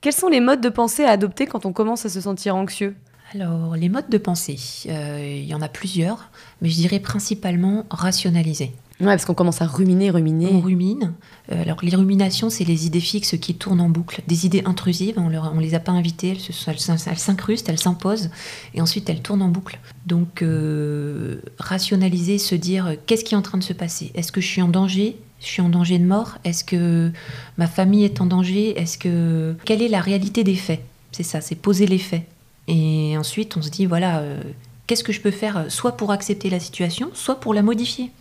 Quels 0.00 0.12
sont 0.12 0.28
les 0.28 0.40
modes 0.40 0.60
de 0.60 0.68
pensée 0.68 1.04
à 1.04 1.10
adopter 1.10 1.46
quand 1.46 1.64
on 1.64 1.72
commence 1.72 2.04
à 2.04 2.08
se 2.08 2.20
sentir 2.20 2.56
anxieux? 2.56 2.96
Alors, 3.34 3.76
les 3.76 3.88
modes 3.88 4.10
de 4.10 4.18
pensée, 4.18 4.58
euh, 4.88 5.38
il 5.40 5.46
y 5.46 5.54
en 5.54 5.62
a 5.62 5.68
plusieurs, 5.68 6.30
mais 6.60 6.68
je 6.68 6.74
dirais 6.74 6.98
principalement 6.98 7.86
rationaliser. 7.88 8.72
Ouais, 9.02 9.08
parce 9.08 9.24
qu'on 9.24 9.34
commence 9.34 9.60
à 9.60 9.66
ruminer, 9.66 10.10
ruminer. 10.10 10.50
On 10.52 10.60
rumine. 10.60 11.12
Euh, 11.50 11.62
alors, 11.62 11.78
les 11.82 11.94
ruminations, 11.94 12.50
c'est 12.50 12.62
les 12.62 12.86
idées 12.86 13.00
fixes 13.00 13.36
qui 13.36 13.54
tournent 13.54 13.80
en 13.80 13.88
boucle. 13.88 14.22
Des 14.28 14.46
idées 14.46 14.62
intrusives, 14.64 15.18
on 15.18 15.28
ne 15.28 15.60
les 15.60 15.74
a 15.74 15.80
pas 15.80 15.90
invitées, 15.90 16.30
elles 16.30 17.18
s'incrustent, 17.18 17.68
elles 17.68 17.80
s'imposent, 17.80 18.30
et 18.74 18.80
ensuite 18.80 19.10
elles 19.10 19.20
tournent 19.20 19.42
en 19.42 19.48
boucle. 19.48 19.80
Donc, 20.06 20.42
euh, 20.42 21.40
rationaliser, 21.58 22.38
se 22.38 22.54
dire 22.54 22.94
qu'est-ce 23.06 23.24
qui 23.24 23.34
est 23.34 23.36
en 23.36 23.42
train 23.42 23.58
de 23.58 23.64
se 23.64 23.72
passer? 23.72 24.12
Est-ce 24.14 24.30
que 24.30 24.40
je 24.40 24.46
suis 24.46 24.62
en 24.62 24.68
danger? 24.68 25.16
Je 25.40 25.46
suis 25.46 25.62
en 25.62 25.68
danger 25.68 25.98
de 25.98 26.04
mort? 26.04 26.38
Est-ce 26.44 26.62
que 26.62 27.10
ma 27.58 27.66
famille 27.66 28.04
est 28.04 28.20
en 28.20 28.26
danger? 28.26 28.78
Est-ce 28.80 28.96
que 28.98 29.56
quelle 29.64 29.82
est 29.82 29.88
la 29.88 30.00
réalité 30.00 30.44
des 30.44 30.54
faits? 30.54 30.80
C'est 31.10 31.24
ça, 31.24 31.40
c'est 31.40 31.56
poser 31.56 31.86
les 31.86 31.98
faits. 31.98 32.22
Et 32.68 33.18
ensuite, 33.18 33.56
on 33.56 33.62
se 33.62 33.68
dit 33.68 33.86
voilà, 33.86 34.20
euh, 34.20 34.40
qu'est-ce 34.86 35.02
que 35.02 35.12
je 35.12 35.20
peux 35.20 35.32
faire, 35.32 35.66
soit 35.68 35.96
pour 35.96 36.12
accepter 36.12 36.48
la 36.50 36.60
situation, 36.60 37.10
soit 37.14 37.40
pour 37.40 37.52
la 37.52 37.62
modifier. 37.62 38.12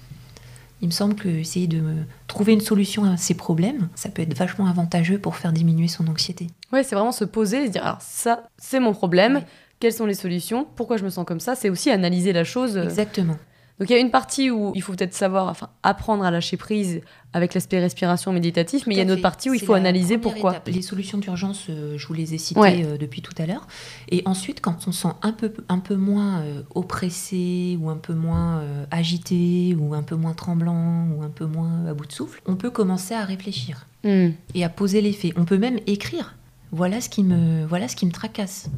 Il 0.81 0.87
me 0.87 0.91
semble 0.91 1.15
que 1.15 1.29
essayer 1.29 1.67
de 1.67 1.81
trouver 2.27 2.53
une 2.53 2.61
solution 2.61 3.03
à 3.03 3.15
ces 3.17 3.35
problèmes, 3.35 3.89
ça 3.95 4.09
peut 4.09 4.21
être 4.23 4.35
vachement 4.35 4.65
avantageux 4.67 5.19
pour 5.19 5.35
faire 5.35 5.53
diminuer 5.53 5.87
son 5.87 6.07
anxiété. 6.07 6.47
Ouais, 6.73 6.83
c'est 6.83 6.95
vraiment 6.95 7.11
se 7.11 7.23
poser 7.23 7.63
et 7.63 7.67
se 7.67 7.71
dire 7.71 7.85
alors 7.85 8.01
ça, 8.01 8.43
c'est 8.57 8.79
mon 8.79 8.93
problème. 8.93 9.41
Quelles 9.79 9.93
sont 9.93 10.05
les 10.05 10.13
solutions 10.13 10.67
Pourquoi 10.75 10.97
je 10.97 11.03
me 11.03 11.09
sens 11.09 11.25
comme 11.25 11.39
ça 11.39 11.55
C'est 11.55 11.69
aussi 11.69 11.89
analyser 11.89 12.33
la 12.33 12.43
chose. 12.43 12.77
Euh, 12.77 12.83
Exactement. 12.83 13.37
Donc 13.81 13.89
il 13.89 13.93
y 13.93 13.95
a 13.95 13.99
une 13.99 14.11
partie 14.11 14.51
où 14.51 14.73
il 14.75 14.83
faut 14.83 14.93
peut-être 14.93 15.15
savoir, 15.15 15.47
enfin 15.47 15.69
apprendre 15.81 16.23
à 16.23 16.29
lâcher 16.29 16.55
prise 16.55 17.01
avec 17.33 17.55
l'aspect 17.55 17.79
respiration 17.79 18.31
méditatif, 18.31 18.85
mais 18.85 18.93
il 18.93 18.97
y 18.97 18.99
a 18.99 19.03
une 19.03 19.09
autre 19.09 19.23
partie 19.23 19.49
où 19.49 19.55
il 19.55 19.59
faut 19.59 19.73
analyser 19.73 20.19
pourquoi. 20.19 20.61
Les 20.67 20.83
solutions 20.83 21.17
d'urgence, 21.17 21.65
euh, 21.67 21.97
je 21.97 22.05
vous 22.05 22.13
les 22.13 22.35
ai 22.35 22.37
citées 22.37 22.61
euh, 22.61 22.97
depuis 22.99 23.23
tout 23.23 23.33
à 23.39 23.47
l'heure. 23.47 23.65
Et 24.11 24.21
ensuite, 24.25 24.61
quand 24.61 24.87
on 24.87 24.91
sent 24.91 25.07
un 25.23 25.31
peu, 25.31 25.51
un 25.67 25.79
peu 25.79 25.95
moins 25.95 26.41
euh, 26.41 26.61
oppressé 26.75 27.75
ou 27.81 27.89
un 27.89 27.97
peu 27.97 28.13
moins 28.13 28.63
agité 28.91 29.75
ou 29.79 29.95
un 29.95 30.03
peu 30.03 30.15
moins 30.15 30.33
tremblant 30.33 31.07
ou 31.15 31.23
un 31.23 31.29
peu 31.29 31.47
moins 31.47 31.87
à 31.87 31.95
bout 31.95 32.05
de 32.05 32.11
souffle, 32.11 32.39
on 32.45 32.57
peut 32.57 32.69
commencer 32.69 33.15
à 33.15 33.25
réfléchir 33.25 33.87
hmm. 34.03 34.27
et 34.53 34.63
à 34.63 34.69
poser 34.69 35.01
les 35.01 35.13
faits. 35.13 35.33
On 35.37 35.45
peut 35.45 35.57
même 35.57 35.79
écrire. 35.87 36.35
Voilà 36.71 37.01
ce 37.01 37.09
qui 37.09 37.23
me, 37.23 37.65
voilà 37.65 37.87
ce 37.87 37.95
qui 37.95 38.05
me 38.05 38.11
tracasse 38.11 38.69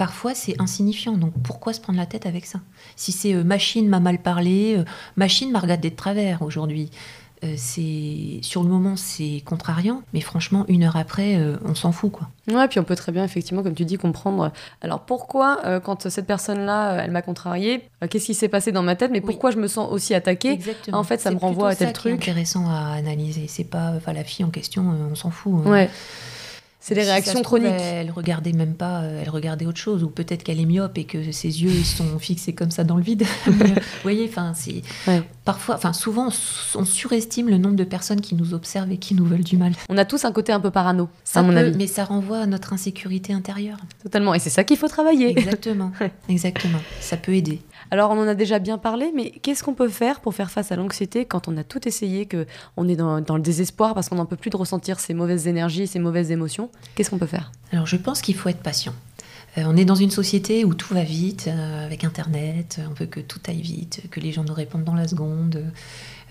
parfois 0.00 0.34
c'est 0.34 0.58
insignifiant. 0.58 1.18
Donc 1.18 1.34
pourquoi 1.44 1.74
se 1.74 1.80
prendre 1.80 1.98
la 1.98 2.06
tête 2.06 2.24
avec 2.24 2.46
ça? 2.46 2.60
Si 2.96 3.12
c'est 3.12 3.34
euh, 3.34 3.44
machine 3.44 3.86
m'a 3.86 4.00
mal 4.00 4.16
parlé, 4.16 4.76
euh, 4.78 4.84
machine 5.16 5.52
m'a 5.52 5.58
regardé 5.58 5.90
de 5.90 5.94
travers 5.94 6.40
aujourd'hui. 6.40 6.88
Euh, 7.44 7.52
c'est 7.58 8.38
sur 8.40 8.62
le 8.62 8.70
moment 8.70 8.96
c'est 8.96 9.42
contrariant, 9.44 10.00
mais 10.14 10.22
franchement 10.22 10.64
une 10.68 10.84
heure 10.84 10.96
après 10.96 11.38
on 11.66 11.74
s'en 11.74 11.92
fout 11.92 12.12
quoi. 12.12 12.30
Ouais, 12.50 12.66
puis 12.66 12.80
on 12.80 12.84
peut 12.84 12.96
très 12.96 13.12
bien 13.12 13.24
effectivement 13.24 13.62
comme 13.62 13.74
tu 13.74 13.84
dis 13.84 13.98
comprendre. 13.98 14.52
Alors 14.80 15.00
pourquoi 15.00 15.80
quand 15.84 16.08
cette 16.08 16.26
personne 16.26 16.64
là 16.64 17.04
elle 17.04 17.10
m'a 17.10 17.20
contrarié, 17.20 17.86
qu'est-ce 18.08 18.24
qui 18.24 18.34
s'est 18.34 18.48
passé 18.48 18.72
dans 18.72 18.82
ma 18.82 18.96
tête, 18.96 19.10
mais 19.10 19.20
pourquoi 19.20 19.50
je 19.50 19.58
me 19.58 19.68
sens 19.68 19.86
aussi 19.92 20.14
attaquée? 20.14 20.58
En 20.92 21.04
fait 21.04 21.20
ça 21.20 21.30
me 21.30 21.36
renvoie 21.36 21.68
à 21.68 21.76
tel 21.76 21.92
truc. 21.92 22.22
C'est 22.22 22.30
intéressant 22.30 22.70
à 22.70 22.94
analyser. 22.94 23.48
C'est 23.48 23.64
pas, 23.64 23.92
enfin 23.98 24.14
la 24.14 24.24
fille 24.24 24.46
en 24.46 24.50
question 24.50 24.82
on 25.10 25.14
s'en 25.14 25.30
fout. 25.30 25.52
Hein. 25.66 25.88
C'est 26.80 26.94
des 26.94 27.02
réactions 27.02 27.42
chroniques. 27.42 27.68
elle 27.68 28.10
regardait 28.10 28.52
même 28.52 28.74
pas, 28.74 29.02
euh, 29.02 29.20
elle 29.22 29.28
regardait 29.28 29.66
autre 29.66 29.78
chose, 29.78 30.02
ou 30.02 30.08
peut-être 30.08 30.42
qu'elle 30.42 30.58
est 30.58 30.64
myope 30.64 30.96
et 30.96 31.04
que 31.04 31.30
ses 31.30 31.62
yeux 31.62 31.84
sont 31.84 32.18
fixés 32.18 32.54
comme 32.54 32.70
ça 32.70 32.84
dans 32.84 32.96
le 32.96 33.02
vide. 33.02 33.24
Vous 33.46 33.52
voyez, 34.02 34.26
enfin, 34.26 34.54
c'est 34.54 34.82
parfois, 35.44 35.74
enfin, 35.74 35.92
souvent, 35.92 36.30
on 36.74 36.84
surestime 36.84 37.50
le 37.50 37.58
nombre 37.58 37.76
de 37.76 37.84
personnes 37.84 38.22
qui 38.22 38.34
nous 38.34 38.54
observent 38.54 38.90
et 38.90 38.96
qui 38.96 39.14
nous 39.14 39.26
veulent 39.26 39.44
du 39.44 39.58
mal. 39.58 39.72
On 39.90 39.98
a 39.98 40.06
tous 40.06 40.24
un 40.24 40.32
côté 40.32 40.52
un 40.52 40.60
peu 40.60 40.70
parano, 40.70 41.10
ça 41.22 41.40
à 41.40 41.42
mon 41.42 41.54
avis. 41.54 41.76
Mais 41.76 41.86
ça 41.86 42.04
renvoie 42.04 42.38
à 42.38 42.46
notre 42.46 42.72
insécurité 42.72 43.34
intérieure. 43.34 43.78
Totalement, 44.02 44.32
et 44.32 44.38
c'est 44.38 44.50
ça 44.50 44.64
qu'il 44.64 44.78
faut 44.78 44.88
travailler. 44.88 45.38
Exactement, 45.38 45.92
exactement. 46.28 46.80
Ça 47.00 47.18
peut 47.18 47.34
aider. 47.34 47.60
Alors, 47.90 48.10
on 48.12 48.18
en 48.18 48.28
a 48.28 48.34
déjà 48.34 48.58
bien 48.58 48.78
parlé, 48.78 49.12
mais 49.14 49.30
qu'est-ce 49.30 49.64
qu'on 49.64 49.74
peut 49.74 49.88
faire 49.88 50.20
pour 50.20 50.34
faire 50.34 50.50
face 50.50 50.70
à 50.70 50.76
l'anxiété 50.76 51.24
quand 51.24 51.48
on 51.48 51.56
a 51.56 51.64
tout 51.64 51.86
essayé, 51.88 52.26
que 52.26 52.46
on 52.76 52.88
est 52.88 52.96
dans, 52.96 53.18
le 53.18 53.40
désespoir 53.40 53.94
parce 53.94 54.08
qu'on 54.08 54.16
n'en 54.16 54.26
peut 54.26 54.36
plus 54.36 54.50
de 54.50 54.56
ressentir 54.56 55.00
ces 55.00 55.14
mauvaises 55.14 55.48
énergies, 55.48 55.86
ces 55.86 55.98
mauvaises 55.98 56.30
émotions? 56.30 56.70
Qu'est-ce 56.94 57.10
qu'on 57.10 57.18
peut 57.18 57.26
faire? 57.26 57.50
Alors, 57.72 57.86
je 57.86 57.96
pense 57.96 58.20
qu'il 58.20 58.36
faut 58.36 58.48
être 58.48 58.62
patient. 58.62 58.94
Euh, 59.58 59.62
on 59.66 59.76
est 59.76 59.84
dans 59.84 59.96
une 59.96 60.10
société 60.10 60.64
où 60.64 60.74
tout 60.74 60.94
va 60.94 61.02
vite, 61.02 61.48
euh, 61.48 61.84
avec 61.84 62.04
Internet, 62.04 62.80
on 62.88 62.94
veut 62.94 63.06
que 63.06 63.20
tout 63.20 63.40
aille 63.48 63.62
vite, 63.62 64.02
que 64.10 64.20
les 64.20 64.30
gens 64.30 64.44
nous 64.44 64.54
répondent 64.54 64.84
dans 64.84 64.94
la 64.94 65.08
seconde. 65.08 65.64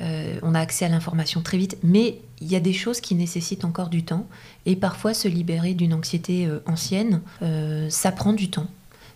Euh, 0.01 0.39
on 0.43 0.55
a 0.55 0.60
accès 0.60 0.86
à 0.86 0.89
l'information 0.89 1.41
très 1.41 1.57
vite, 1.57 1.78
mais 1.84 2.22
il 2.39 2.47
y 2.49 2.55
a 2.55 2.62
des 2.62 2.72
choses 2.72 3.01
qui 3.01 3.16
nécessitent 3.16 3.66
encore 3.66 3.89
du 3.89 4.03
temps. 4.03 4.28
Et 4.66 4.78
parfois, 4.78 5.14
se 5.14 5.28
libérer 5.28 5.74
d'une 5.74 5.93
anxiété 5.93 6.47
ancienne, 6.66 7.22
ça 7.89 8.14
prend 8.14 8.32
du 8.32 8.49
temps. 8.49 8.68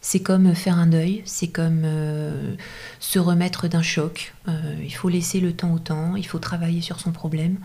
C'est 0.05 0.19
comme 0.19 0.53
faire 0.53 0.77
un 0.77 0.85
deuil, 0.87 1.21
c'est 1.25 1.47
comme 1.47 1.87
se 2.99 3.19
remettre 3.19 3.69
d'un 3.69 3.81
choc. 3.81 4.33
il 4.47 4.93
faut 4.93 5.07
laisser 5.07 5.39
le 5.39 5.53
temps 5.53 5.73
au 5.73 5.79
temps, 5.79 6.15
il 6.17 6.27
faut 6.27 6.39
travailler 6.39 6.81
sur 6.81 6.99
son 6.99 7.11
problème, 7.11 7.55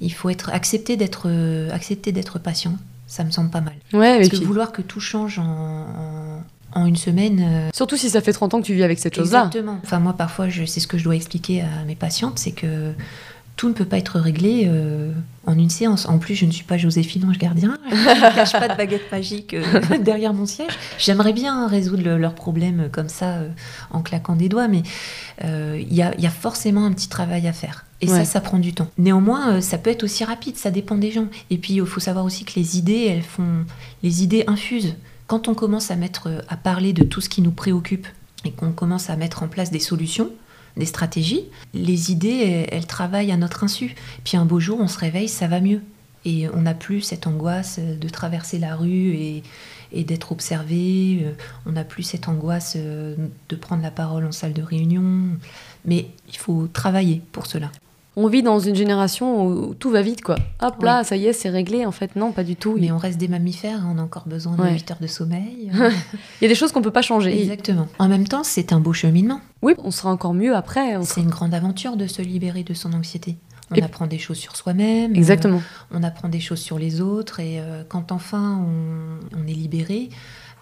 il 0.00 0.12
faut 0.12 0.30
être 0.30 0.50
accepter 0.50 0.96
d'être 0.96 1.28
accepter 1.72 2.12
d'être 2.12 2.38
patient 2.38 2.78
ça 3.12 3.24
me 3.24 3.30
semble 3.30 3.50
pas 3.50 3.60
mal. 3.60 3.74
Ouais, 3.92 4.16
Parce 4.16 4.30
que 4.30 4.36
vouloir 4.36 4.72
que 4.72 4.80
tout 4.80 5.00
change 5.00 5.38
en, 5.38 6.86
une 6.86 6.96
semaine. 6.96 7.40
Euh, 7.42 7.70
Surtout 7.74 7.98
si 7.98 8.08
ça 8.08 8.22
fait 8.22 8.32
30 8.32 8.54
ans 8.54 8.60
que 8.62 8.66
tu 8.66 8.72
vis 8.72 8.82
avec 8.82 8.98
cette 8.98 9.14
chose-là. 9.14 9.48
Exactement. 9.48 9.78
Enfin, 9.84 10.00
moi, 10.00 10.14
parfois, 10.14 10.46
c'est 10.50 10.80
ce 10.80 10.86
que 10.86 10.96
je 10.96 11.04
dois 11.04 11.14
expliquer 11.14 11.60
à 11.60 11.84
mes 11.86 11.94
patientes, 11.94 12.38
c'est 12.38 12.52
que 12.52 12.94
tout 13.56 13.68
ne 13.68 13.74
peut 13.74 13.84
pas 13.84 13.98
être 13.98 14.18
réglé 14.18 14.64
euh, 14.66 15.12
en 15.46 15.58
une 15.58 15.70
séance. 15.70 16.06
En 16.06 16.18
plus, 16.18 16.34
je 16.34 16.46
ne 16.46 16.50
suis 16.50 16.64
pas 16.64 16.78
Joséphine 16.78 17.24
Ange 17.26 17.38
Gardien. 17.38 17.78
Je 17.90 17.96
ne 17.96 18.34
cache 18.34 18.52
pas 18.52 18.68
de 18.68 18.76
baguette 18.76 19.10
magique 19.12 19.54
euh, 19.54 19.62
derrière 20.00 20.34
mon 20.34 20.46
siège. 20.46 20.72
J'aimerais 20.98 21.32
bien 21.32 21.68
résoudre 21.68 22.16
leurs 22.16 22.34
problèmes 22.34 22.88
comme 22.90 23.08
ça, 23.08 23.40
en 23.90 24.00
claquant 24.00 24.36
des 24.36 24.48
doigts, 24.48 24.68
mais 24.68 24.82
il 25.42 25.94
y 25.94 26.02
a, 26.02 26.30
forcément 26.30 26.84
un 26.84 26.92
petit 26.92 27.08
travail 27.08 27.46
à 27.46 27.52
faire. 27.52 27.84
Et 28.02 28.08
ça, 28.08 28.24
ça 28.24 28.40
prend 28.40 28.58
du 28.58 28.74
temps. 28.74 28.88
Néanmoins, 28.98 29.52
euh, 29.54 29.60
ça 29.60 29.78
peut 29.78 29.88
être 29.88 30.02
aussi 30.02 30.24
rapide, 30.24 30.56
ça 30.56 30.72
dépend 30.72 30.96
des 30.96 31.12
gens. 31.12 31.26
Et 31.50 31.56
puis, 31.56 31.74
il 31.74 31.86
faut 31.86 32.00
savoir 32.00 32.24
aussi 32.24 32.44
que 32.44 32.54
les 32.56 32.76
idées, 32.76 33.06
elles 33.08 33.22
font. 33.22 33.64
Les 34.02 34.24
idées 34.24 34.42
infusent. 34.48 34.96
Quand 35.28 35.46
on 35.46 35.54
commence 35.54 35.92
à 35.92 35.96
mettre, 35.96 36.28
euh, 36.28 36.40
à 36.48 36.56
parler 36.56 36.92
de 36.92 37.04
tout 37.04 37.20
ce 37.20 37.28
qui 37.28 37.42
nous 37.42 37.52
préoccupe 37.52 38.08
et 38.44 38.50
qu'on 38.50 38.72
commence 38.72 39.08
à 39.08 39.16
mettre 39.16 39.44
en 39.44 39.48
place 39.48 39.70
des 39.70 39.78
solutions, 39.78 40.30
des 40.76 40.86
stratégies, 40.86 41.44
les 41.74 42.12
idées, 42.12 42.66
elles, 42.70 42.86
travaillent 42.86 43.32
à 43.32 43.36
notre 43.36 43.64
insu. 43.64 43.94
Puis 44.24 44.36
un 44.36 44.44
beau 44.44 44.60
jour, 44.60 44.78
on 44.80 44.88
se 44.88 44.98
réveille, 44.98 45.28
ça 45.28 45.48
va 45.48 45.60
mieux. 45.60 45.82
Et 46.24 46.48
on 46.54 46.62
n'a 46.62 46.74
plus 46.74 47.00
cette 47.00 47.26
angoisse 47.26 47.78
de 47.78 48.08
traverser 48.08 48.58
la 48.58 48.76
rue 48.76 49.14
et, 49.14 49.42
d'être 50.04 50.32
observé. 50.32 51.20
Euh, 51.22 51.32
on 51.66 51.72
n'a 51.72 51.84
plus 51.84 52.02
cette 52.02 52.28
angoisse 52.28 52.76
de 52.76 53.56
prendre 53.56 53.82
la 53.82 53.90
parole 53.90 54.24
en 54.24 54.32
salle 54.32 54.52
de 54.52 54.62
réunion. 54.62 55.36
Mais 55.84 56.06
il 56.28 56.36
faut 56.36 56.68
travailler 56.72 57.22
pour 57.32 57.46
cela 57.46 57.70
on 58.16 58.28
vit 58.28 58.42
dans 58.42 58.58
une 58.58 58.74
génération 58.74 59.46
où 59.46 59.74
tout 59.74 59.90
va 59.90 60.02
vite, 60.02 60.22
quoi. 60.22 60.36
Hop 60.60 60.82
là, 60.82 61.02
ça 61.02 61.16
y 61.16 61.26
est, 61.26 61.32
c'est 61.32 61.48
réglé. 61.48 61.86
En 61.86 61.92
fait, 61.92 62.14
non, 62.16 62.32
pas 62.32 62.44
du 62.44 62.56
tout. 62.56 62.76
Mais 62.78 62.92
on 62.92 62.98
reste 62.98 63.18
des 63.18 63.28
mammifères, 63.28 63.86
on 63.90 63.98
a 63.98 64.02
encore 64.02 64.26
besoin 64.26 64.56
de 64.56 64.62
8 64.62 64.90
heures 64.90 65.00
de 65.00 65.06
sommeil. 65.06 65.70
Il 66.40 66.42
y 66.42 66.44
a 66.44 66.48
des 66.48 66.54
choses 66.54 66.72
qu'on 66.72 66.82
peut 66.82 66.90
pas 66.90 67.02
changer. 67.02 67.40
Exactement. 67.40 67.88
En 67.98 68.08
même 68.08 68.28
temps, 68.28 68.44
c'est 68.44 68.72
un 68.72 68.80
beau 68.80 68.92
cheminement. 68.92 69.40
Oui, 69.62 69.74
on 69.78 69.90
sera 69.90 70.10
encore 70.10 70.34
mieux 70.34 70.54
après. 70.54 71.02
C'est 71.04 71.22
une 71.22 71.30
grande 71.30 71.54
aventure 71.54 71.96
de 71.96 72.06
se 72.06 72.20
libérer 72.22 72.64
de 72.64 72.74
son 72.74 72.92
anxiété. 72.92 73.36
On 73.70 73.82
apprend 73.82 74.06
des 74.06 74.18
choses 74.18 74.36
sur 74.36 74.56
soi-même. 74.56 75.14
Exactement. 75.14 75.58
Euh, 75.58 75.94
on 75.98 76.02
apprend 76.02 76.28
des 76.28 76.40
choses 76.40 76.60
sur 76.60 76.78
les 76.78 77.00
autres. 77.00 77.40
Et 77.40 77.58
euh, 77.58 77.84
quand 77.88 78.12
enfin 78.12 78.62
on 79.34 79.46
est 79.46 79.54
libéré, 79.54 80.10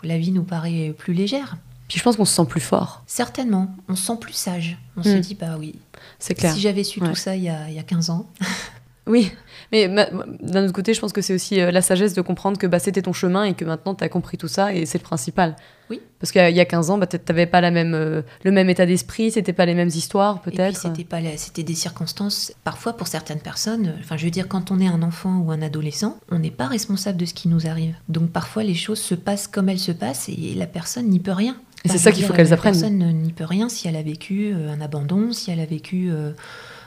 la 0.05 0.16
vie 0.16 0.30
nous 0.30 0.44
paraît 0.44 0.94
plus 0.96 1.12
légère. 1.12 1.57
Puis 1.91 1.99
je 1.99 2.05
pense 2.05 2.16
qu'on 2.16 2.24
se 2.24 2.32
sent 2.32 2.45
plus 2.49 2.61
fort. 2.61 3.03
Certainement, 3.09 3.74
on 3.88 3.97
se 3.97 4.07
sent 4.07 4.16
plus 4.20 4.32
sage. 4.32 4.78
On 4.97 5.03
se 5.03 5.09
hmm. 5.09 5.20
dit, 5.20 5.34
bah 5.34 5.57
oui, 5.59 5.74
c'est 6.20 6.36
clair. 6.36 6.55
Si 6.55 6.61
j'avais 6.61 6.84
su 6.84 7.01
tout 7.01 7.16
ça 7.16 7.34
il 7.34 7.43
y, 7.43 7.49
a, 7.49 7.68
il 7.68 7.74
y 7.74 7.80
a 7.80 7.82
15 7.82 8.11
ans. 8.11 8.30
oui, 9.09 9.32
mais 9.72 9.88
d'un 9.88 10.64
autre 10.64 10.72
côté, 10.72 10.95
je 10.95 11.01
pense 11.01 11.12
que 11.12 11.20
c'est 11.20 11.34
aussi 11.34 11.61
euh, 11.61 11.72
la 11.72 11.82
sagesse 11.82 12.14
de 12.14 12.22
comprendre 12.22 12.59
que 12.59 12.68
bah, 12.68 12.78
c'était 12.78 13.03
ton 13.03 13.12
chemin 13.12 13.43
et 13.43 13.55
que 13.55 13.64
maintenant 13.64 13.97
tu 13.97 14.05
as 14.05 14.09
compris 14.09 14.38
tout 14.38 14.47
ça 14.47 14.72
et 14.72 14.86
c'est 14.86 14.99
le 14.99 15.03
principal. 15.03 15.57
Oui. 15.91 16.01
Parce 16.20 16.30
qu'il 16.30 16.49
y 16.49 16.61
a 16.61 16.64
15 16.64 16.91
ans, 16.91 16.99
bah, 16.99 17.09
tu 17.09 17.18
n'avais 17.28 17.47
pas 17.47 17.61
la 17.61 17.72
même, 17.72 17.95
euh, 17.95 18.22
le 18.45 18.53
même 18.53 18.70
état 18.70 18.86
d'esprit, 18.86 19.32
c'était 19.32 19.53
pas 19.53 19.66
les 19.66 19.74
mêmes 19.74 19.88
histoires 19.88 20.41
peut-être. 20.43 20.80
C'était 20.80 21.03
pas 21.03 21.18
c'était 21.36 21.64
des 21.64 21.74
circonstances. 21.74 22.53
Parfois, 22.62 22.93
pour 22.93 23.09
certaines 23.09 23.41
personnes, 23.41 23.97
enfin, 23.99 24.16
je 24.16 24.26
veux 24.26 24.30
dire, 24.30 24.47
quand 24.47 24.70
on 24.70 24.78
est 24.78 24.86
un 24.86 25.03
enfant 25.03 25.38
ou 25.41 25.51
un 25.51 25.61
adolescent, 25.61 26.20
on 26.30 26.38
n'est 26.38 26.53
pas 26.53 26.68
responsable 26.68 27.18
de 27.18 27.24
ce 27.24 27.34
qui 27.34 27.49
nous 27.49 27.66
arrive. 27.66 27.97
Donc 28.09 28.30
parfois, 28.30 28.62
les 28.62 28.76
choses 28.76 29.01
se 29.01 29.16
passent 29.16 29.49
comme 29.49 29.68
elles 29.68 29.80
se 29.80 29.91
passent 29.91 30.28
et 30.28 30.55
la 30.55 30.68
personne 30.68 31.09
n'y 31.09 31.18
peut 31.18 31.32
rien. 31.32 31.57
Et 31.85 31.89
c'est 31.89 31.99
ça 31.99 32.12
qu'il 32.12 32.24
faut 32.24 32.33
qu'elles 32.33 32.53
apprennent. 32.53 32.72
Personne 32.72 33.22
n'y 33.22 33.33
peut 33.33 33.45
rien 33.45 33.68
si 33.68 33.89
elle 33.89 33.97
a 33.97 34.03
vécu 34.03 34.53
euh, 34.53 34.70
un 34.70 34.81
abandon, 34.81 35.33
si 35.33 35.51
elle 35.51 35.61
a 35.61 35.66
vécu 35.66 36.11
euh, 36.11 36.33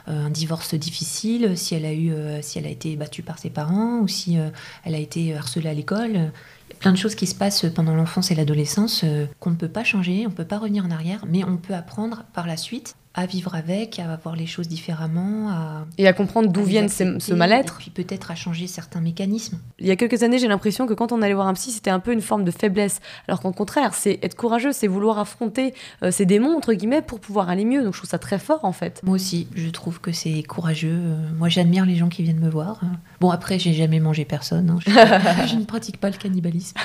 un 0.06 0.30
divorce 0.30 0.74
difficile, 0.74 1.56
si 1.56 1.74
elle 1.74 1.84
a 1.84 1.92
eu, 1.92 2.12
euh, 2.12 2.40
si 2.42 2.58
elle 2.58 2.66
a 2.66 2.70
été 2.70 2.94
battue 2.96 3.22
par 3.22 3.38
ses 3.38 3.50
parents 3.50 4.00
ou 4.00 4.08
si 4.08 4.36
elle 4.84 4.94
a 4.94 4.98
été 4.98 5.34
harcelée 5.34 5.68
à 5.68 5.74
l'école. 5.74 6.30
Plein 6.78 6.92
de 6.92 6.98
choses 6.98 7.14
qui 7.14 7.26
se 7.26 7.34
passent 7.34 7.66
pendant 7.74 7.94
l'enfance 7.94 8.30
et 8.30 8.34
l'adolescence 8.34 9.04
qu'on 9.40 9.50
ne 9.50 9.56
peut 9.56 9.68
pas 9.68 9.84
changer, 9.84 10.26
on 10.26 10.30
ne 10.30 10.34
peut 10.34 10.44
pas 10.44 10.58
revenir 10.58 10.84
en 10.84 10.90
arrière, 10.90 11.24
mais 11.26 11.44
on 11.44 11.56
peut 11.56 11.74
apprendre 11.74 12.24
par 12.32 12.46
la 12.46 12.56
suite 12.56 12.96
à 13.14 13.26
vivre 13.26 13.54
avec, 13.54 14.00
à 14.00 14.16
voir 14.16 14.34
les 14.34 14.46
choses 14.46 14.66
différemment. 14.66 15.48
À, 15.50 15.86
et 15.98 16.08
à 16.08 16.12
comprendre 16.12 16.50
d'où 16.50 16.64
viennent 16.64 16.88
ce 16.88 17.32
mal-être. 17.32 17.76
Et 17.78 17.82
puis 17.82 17.90
peut-être 17.90 18.30
à 18.30 18.34
changer 18.34 18.66
certains 18.66 19.00
mécanismes. 19.00 19.58
Il 19.78 19.86
y 19.86 19.92
a 19.92 19.96
quelques 19.96 20.22
années, 20.24 20.38
j'ai 20.38 20.48
l'impression 20.48 20.86
que 20.86 20.94
quand 20.94 21.12
on 21.12 21.22
allait 21.22 21.34
voir 21.34 21.46
un 21.46 21.54
psy, 21.54 21.70
c'était 21.70 21.90
un 21.90 22.00
peu 22.00 22.12
une 22.12 22.20
forme 22.20 22.44
de 22.44 22.50
faiblesse. 22.50 23.00
Alors 23.28 23.40
qu'au 23.40 23.52
contraire, 23.52 23.94
c'est 23.94 24.18
être 24.22 24.34
courageux, 24.34 24.72
c'est 24.72 24.88
vouloir 24.88 25.18
affronter 25.18 25.74
euh, 26.02 26.10
ces 26.10 26.26
démons, 26.26 26.56
entre 26.56 26.72
guillemets, 26.72 27.02
pour 27.02 27.20
pouvoir 27.20 27.50
aller 27.50 27.64
mieux. 27.64 27.84
Donc 27.84 27.94
je 27.94 27.98
trouve 27.98 28.10
ça 28.10 28.18
très 28.18 28.38
fort, 28.40 28.64
en 28.64 28.72
fait. 28.72 29.00
Moi 29.04 29.14
aussi, 29.14 29.46
je 29.54 29.68
trouve 29.68 30.00
que 30.00 30.10
c'est 30.10 30.42
courageux. 30.42 30.88
Euh, 30.90 31.16
moi, 31.38 31.48
j'admire 31.48 31.86
les 31.86 31.94
gens 31.94 32.08
qui 32.08 32.24
viennent 32.24 32.40
me 32.40 32.50
voir. 32.50 32.80
Bon, 33.20 33.30
après, 33.30 33.60
j'ai 33.60 33.74
jamais 33.74 34.00
mangé 34.00 34.24
personne. 34.24 34.70
Hein. 34.70 34.78
Je, 35.46 35.56
ne 35.56 35.64
pratique 35.64 35.98
pas 35.98 36.10
le 36.10 36.16
cannibalisme. 36.16 36.76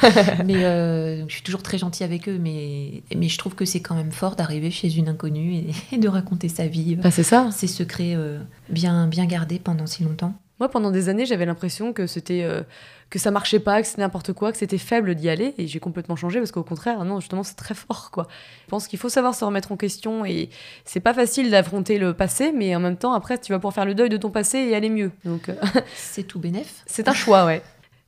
mais 0.46 0.64
euh, 0.66 1.28
je 1.28 1.34
suis 1.34 1.44
toujours 1.44 1.64
très 1.64 1.78
gentille 1.78 2.06
avec 2.06 2.28
eux. 2.28 2.38
Mais, 2.40 3.04
mais 3.16 3.30
je 3.30 3.38
trouve 3.38 3.56
que 3.56 3.66
c'est 3.66 3.80
quand 3.80 3.96
même 3.96 4.12
fort 4.12 4.36
d'arriver 4.36 4.72
chez 4.72 4.96
une 4.98 5.10
inconnue 5.10 5.54
et, 5.54 5.72
et 5.92 5.98
de 5.98 6.08
raconter 6.20 6.50
sa 6.50 6.68
vie, 6.68 6.96
bah, 6.96 7.12
c'est 7.12 7.24
ça. 7.24 7.50
ses 7.52 7.68
secrets 7.68 8.14
euh, 8.16 8.40
bien, 8.70 9.08
bien 9.08 9.26
gardés 9.26 9.60
pendant 9.60 9.88
si 9.88 10.04
longtemps. 10.04 10.34
Moi, 10.60 10.68
pendant 10.70 10.92
des 10.92 11.08
années, 11.08 11.26
j'avais 11.26 11.46
l'impression 11.46 11.94
que 11.94 12.06
c'était 12.06 12.44
euh, 12.44 12.64
que 13.10 13.18
ça 13.18 13.32
marchait 13.32 13.60
pas, 13.62 13.82
que 13.82 13.88
c'était 13.88 14.02
n'importe 14.02 14.34
quoi, 14.34 14.52
que 14.52 14.58
c'était 14.58 14.78
faible 14.78 15.16
d'y 15.16 15.30
aller, 15.30 15.54
et 15.58 15.68
j'ai 15.68 15.80
complètement 15.80 16.18
changé 16.18 16.40
parce 16.40 16.52
qu'au 16.52 16.64
contraire, 16.64 17.06
non, 17.06 17.22
justement, 17.22 17.44
c'est 17.44 17.56
très 17.56 17.74
fort, 17.74 18.12
quoi. 18.12 18.28
Je 18.66 18.70
pense 18.70 18.88
qu'il 18.88 19.00
faut 19.00 19.08
savoir 19.08 19.36
se 19.36 19.46
remettre 19.46 19.72
en 19.72 19.78
question, 19.78 20.26
et 20.26 20.50
c'est 20.84 21.00
pas 21.00 21.14
facile 21.14 21.50
d'affronter 21.50 21.98
le 21.98 22.14
passé, 22.14 22.52
mais 22.52 22.76
en 22.76 22.82
même 22.82 22.98
temps, 22.98 23.14
après, 23.14 23.38
tu 23.38 23.54
vas 23.54 23.58
pouvoir 23.58 23.74
faire 23.74 23.86
le 23.86 23.96
deuil 23.96 24.10
de 24.10 24.18
ton 24.18 24.32
passé 24.32 24.58
et 24.58 24.76
aller 24.76 24.90
mieux. 24.90 25.12
Donc, 25.24 25.48
euh, 25.48 25.56
c'est 25.96 26.24
tout 26.24 26.40
bénef. 26.40 26.84
C'est 26.86 27.08
un 27.08 27.14
choix, 27.14 27.46
ouais 27.46 27.64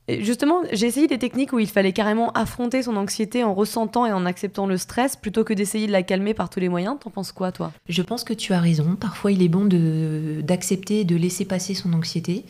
justement, 0.08 0.62
j'ai 0.72 0.86
essayé 0.86 1.06
des 1.06 1.18
techniques 1.18 1.52
où 1.52 1.58
il 1.58 1.68
fallait 1.68 1.92
carrément 1.92 2.30
affronter 2.32 2.82
son 2.82 2.96
anxiété 2.96 3.44
en 3.44 3.54
ressentant 3.54 4.06
et 4.06 4.12
en 4.12 4.26
acceptant 4.26 4.66
le 4.66 4.76
stress 4.76 5.16
plutôt 5.16 5.44
que 5.44 5.54
d'essayer 5.54 5.86
de 5.86 5.92
la 5.92 6.02
calmer 6.02 6.34
par 6.34 6.50
tous 6.50 6.60
les 6.60 6.68
moyens. 6.68 6.96
T'en 7.00 7.10
penses 7.10 7.32
quoi, 7.32 7.52
toi? 7.52 7.72
Je 7.88 8.02
pense 8.02 8.24
que 8.24 8.32
tu 8.32 8.52
as 8.52 8.60
raison. 8.60 8.96
Parfois, 8.96 9.32
il 9.32 9.42
est 9.42 9.48
bon 9.48 9.68
d'accepter, 10.42 11.04
de, 11.04 11.16
laisser 11.16 11.44
passer 11.44 11.74
son 11.74 11.92
anxiété, 11.92 12.44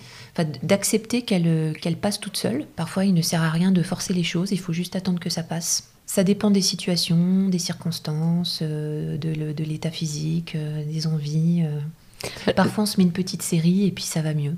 d'accepter 0.62 1.22
qu'elle 1.22 1.96
passe 2.00 2.20
toute 2.20 2.36
seule. 2.36 2.66
Parfois, 2.76 3.04
il 3.04 3.14
ne 3.14 3.22
sert 3.22 3.42
à 3.42 3.50
rien 3.50 3.70
de 3.70 3.82
forcer 3.82 4.14
les 4.14 4.24
choses, 4.24 4.52
il 4.52 4.60
faut 4.60 4.72
juste 4.72 4.96
attendre 4.96 5.20
que 5.20 5.30
ça 5.30 5.42
passe. 5.42 5.92
Ça 6.06 6.24
dépend 6.24 6.50
des 6.50 6.60
situations, 6.60 7.48
des 7.48 7.58
circonstances, 7.58 8.58
euh, 8.60 9.16
de, 9.16 9.64
l'état 9.64 9.90
physique, 9.90 10.56
euh, 10.56 10.84
des 10.84 11.06
envies. 11.06 11.62
Euh. 11.64 12.52
Parfois, 12.56 12.84
on 12.84 12.86
se 12.86 12.98
met 12.98 13.04
une 13.04 13.12
petite 13.12 13.42
série 13.42 13.86
et 13.86 13.90
puis 13.92 14.04
ça 14.04 14.20
va 14.20 14.34
mieux 14.34 14.54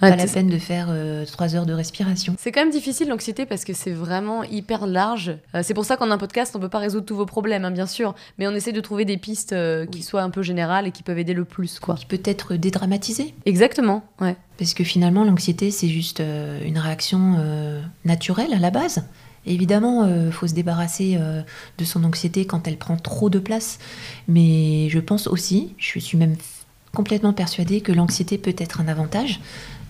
pas 0.00 0.16
la 0.16 0.26
peine 0.26 0.48
de 0.48 0.58
faire 0.58 0.88
euh, 0.90 1.24
trois 1.24 1.54
heures 1.54 1.66
de 1.66 1.72
respiration. 1.72 2.34
C'est 2.38 2.52
quand 2.52 2.60
même 2.60 2.70
difficile 2.70 3.08
l'anxiété 3.08 3.46
parce 3.46 3.64
que 3.64 3.72
c'est 3.72 3.92
vraiment 3.92 4.42
hyper 4.44 4.86
large. 4.86 5.36
Euh, 5.54 5.60
c'est 5.62 5.74
pour 5.74 5.84
ça 5.84 5.96
qu'en 5.96 6.10
un 6.10 6.18
podcast, 6.18 6.54
on 6.56 6.60
peut 6.60 6.68
pas 6.68 6.78
résoudre 6.78 7.06
tous 7.06 7.16
vos 7.16 7.26
problèmes, 7.26 7.64
hein, 7.64 7.70
bien 7.70 7.86
sûr, 7.86 8.14
mais 8.38 8.46
on 8.46 8.52
essaie 8.52 8.72
de 8.72 8.80
trouver 8.80 9.04
des 9.04 9.16
pistes 9.16 9.52
euh, 9.52 9.86
qui 9.86 10.02
soient 10.02 10.22
un 10.22 10.30
peu 10.30 10.42
générales 10.42 10.86
et 10.86 10.90
qui 10.90 11.02
peuvent 11.02 11.18
aider 11.18 11.34
le 11.34 11.44
plus, 11.44 11.78
quoi. 11.78 11.94
Qui 11.94 12.06
peut 12.06 12.20
être 12.24 12.54
dédramatisé. 12.54 13.34
Exactement, 13.46 14.04
ouais. 14.20 14.36
Parce 14.58 14.74
que 14.74 14.84
finalement, 14.84 15.24
l'anxiété, 15.24 15.70
c'est 15.70 15.88
juste 15.88 16.20
une 16.20 16.78
réaction 16.78 17.38
naturelle 18.04 18.54
à 18.54 18.60
la 18.60 18.70
base. 18.70 19.04
Évidemment, 19.46 20.06
il 20.06 20.30
faut 20.30 20.46
se 20.46 20.54
débarrasser 20.54 21.18
de 21.76 21.84
son 21.84 22.04
anxiété 22.04 22.44
quand 22.44 22.68
elle 22.68 22.76
prend 22.76 22.96
trop 22.96 23.30
de 23.30 23.40
place. 23.40 23.80
Mais 24.28 24.88
je 24.90 25.00
pense 25.00 25.26
aussi, 25.26 25.74
je 25.76 25.98
suis 25.98 26.16
même 26.16 26.36
complètement 26.94 27.32
persuadée 27.32 27.80
que 27.80 27.92
l'anxiété 27.92 28.38
peut 28.38 28.54
être 28.56 28.80
un 28.80 28.88
avantage 28.88 29.40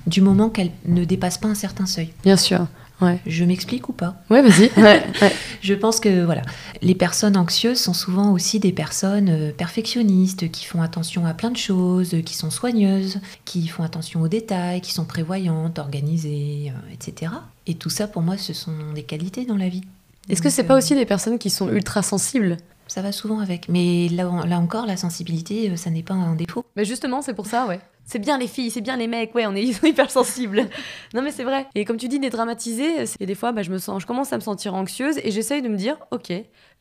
du 0.06 0.20
moment 0.20 0.50
qu'elle 0.50 0.70
ne 0.86 1.04
dépasse 1.04 1.38
pas 1.38 1.48
un 1.48 1.54
certain 1.54 1.86
seuil. 1.86 2.12
Bien 2.24 2.36
sûr. 2.36 2.66
Ouais. 3.00 3.20
Je 3.26 3.44
m'explique 3.44 3.88
ou 3.88 3.92
pas 3.92 4.22
Ouais, 4.30 4.40
vas-y. 4.40 4.70
je 5.62 5.74
pense 5.74 5.98
que 5.98 6.24
voilà, 6.24 6.42
les 6.80 6.94
personnes 6.94 7.36
anxieuses 7.36 7.80
sont 7.80 7.92
souvent 7.92 8.32
aussi 8.32 8.60
des 8.60 8.72
personnes 8.72 9.28
euh, 9.28 9.50
perfectionnistes 9.52 10.50
qui 10.50 10.64
font 10.64 10.80
attention 10.80 11.26
à 11.26 11.34
plein 11.34 11.50
de 11.50 11.56
choses, 11.56 12.16
qui 12.24 12.34
sont 12.34 12.50
soigneuses, 12.50 13.18
qui 13.44 13.66
font 13.66 13.82
attention 13.82 14.22
aux 14.22 14.28
détails, 14.28 14.80
qui 14.80 14.92
sont 14.92 15.04
prévoyantes, 15.04 15.78
organisées, 15.78 16.70
euh, 16.70 16.92
etc. 16.94 17.32
Et 17.66 17.74
tout 17.74 17.90
ça, 17.90 18.06
pour 18.06 18.22
moi, 18.22 18.36
ce 18.38 18.52
sont 18.52 18.92
des 18.94 19.02
qualités 19.02 19.44
dans 19.44 19.56
la 19.56 19.68
vie. 19.68 19.82
Est-ce 20.28 20.40
que 20.40 20.48
c'est 20.50 20.64
pas 20.64 20.74
euh, 20.74 20.78
aussi 20.78 20.94
des 20.94 21.06
personnes 21.06 21.38
qui 21.38 21.50
sont 21.50 21.68
ultra 21.68 22.02
sensibles? 22.02 22.58
Ça 22.86 23.02
va 23.02 23.12
souvent 23.12 23.40
avec. 23.40 23.68
Mais 23.68 24.08
là, 24.08 24.30
là 24.46 24.58
encore, 24.60 24.86
la 24.86 24.96
sensibilité, 24.96 25.76
ça 25.76 25.90
n'est 25.90 26.02
pas 26.02 26.14
un 26.14 26.36
défaut. 26.36 26.64
Mais 26.76 26.84
justement, 26.84 27.22
c'est 27.22 27.34
pour 27.34 27.46
ça, 27.46 27.66
ouais. 27.66 27.80
C'est 28.04 28.18
bien 28.18 28.38
les 28.38 28.46
filles, 28.46 28.70
c'est 28.70 28.80
bien 28.80 28.96
les 28.96 29.06
mecs, 29.06 29.34
ouais, 29.34 29.46
on 29.46 29.54
est 29.54 29.62
hyper 29.82 30.10
sensibles. 30.10 30.68
non 31.14 31.22
mais 31.22 31.30
c'est 31.30 31.44
vrai. 31.44 31.66
Et 31.74 31.84
comme 31.84 31.96
tu 31.96 32.08
dis, 32.08 32.18
dédramatiser, 32.18 33.04
et 33.20 33.26
des 33.26 33.34
fois, 33.34 33.52
bah, 33.52 33.62
je 33.62 33.70
me 33.70 33.78
sens, 33.78 34.02
je 34.02 34.06
commence 34.06 34.32
à 34.32 34.36
me 34.36 34.42
sentir 34.42 34.74
anxieuse 34.74 35.18
et 35.22 35.30
j'essaye 35.30 35.62
de 35.62 35.68
me 35.68 35.76
dire, 35.76 35.96
ok, 36.10 36.32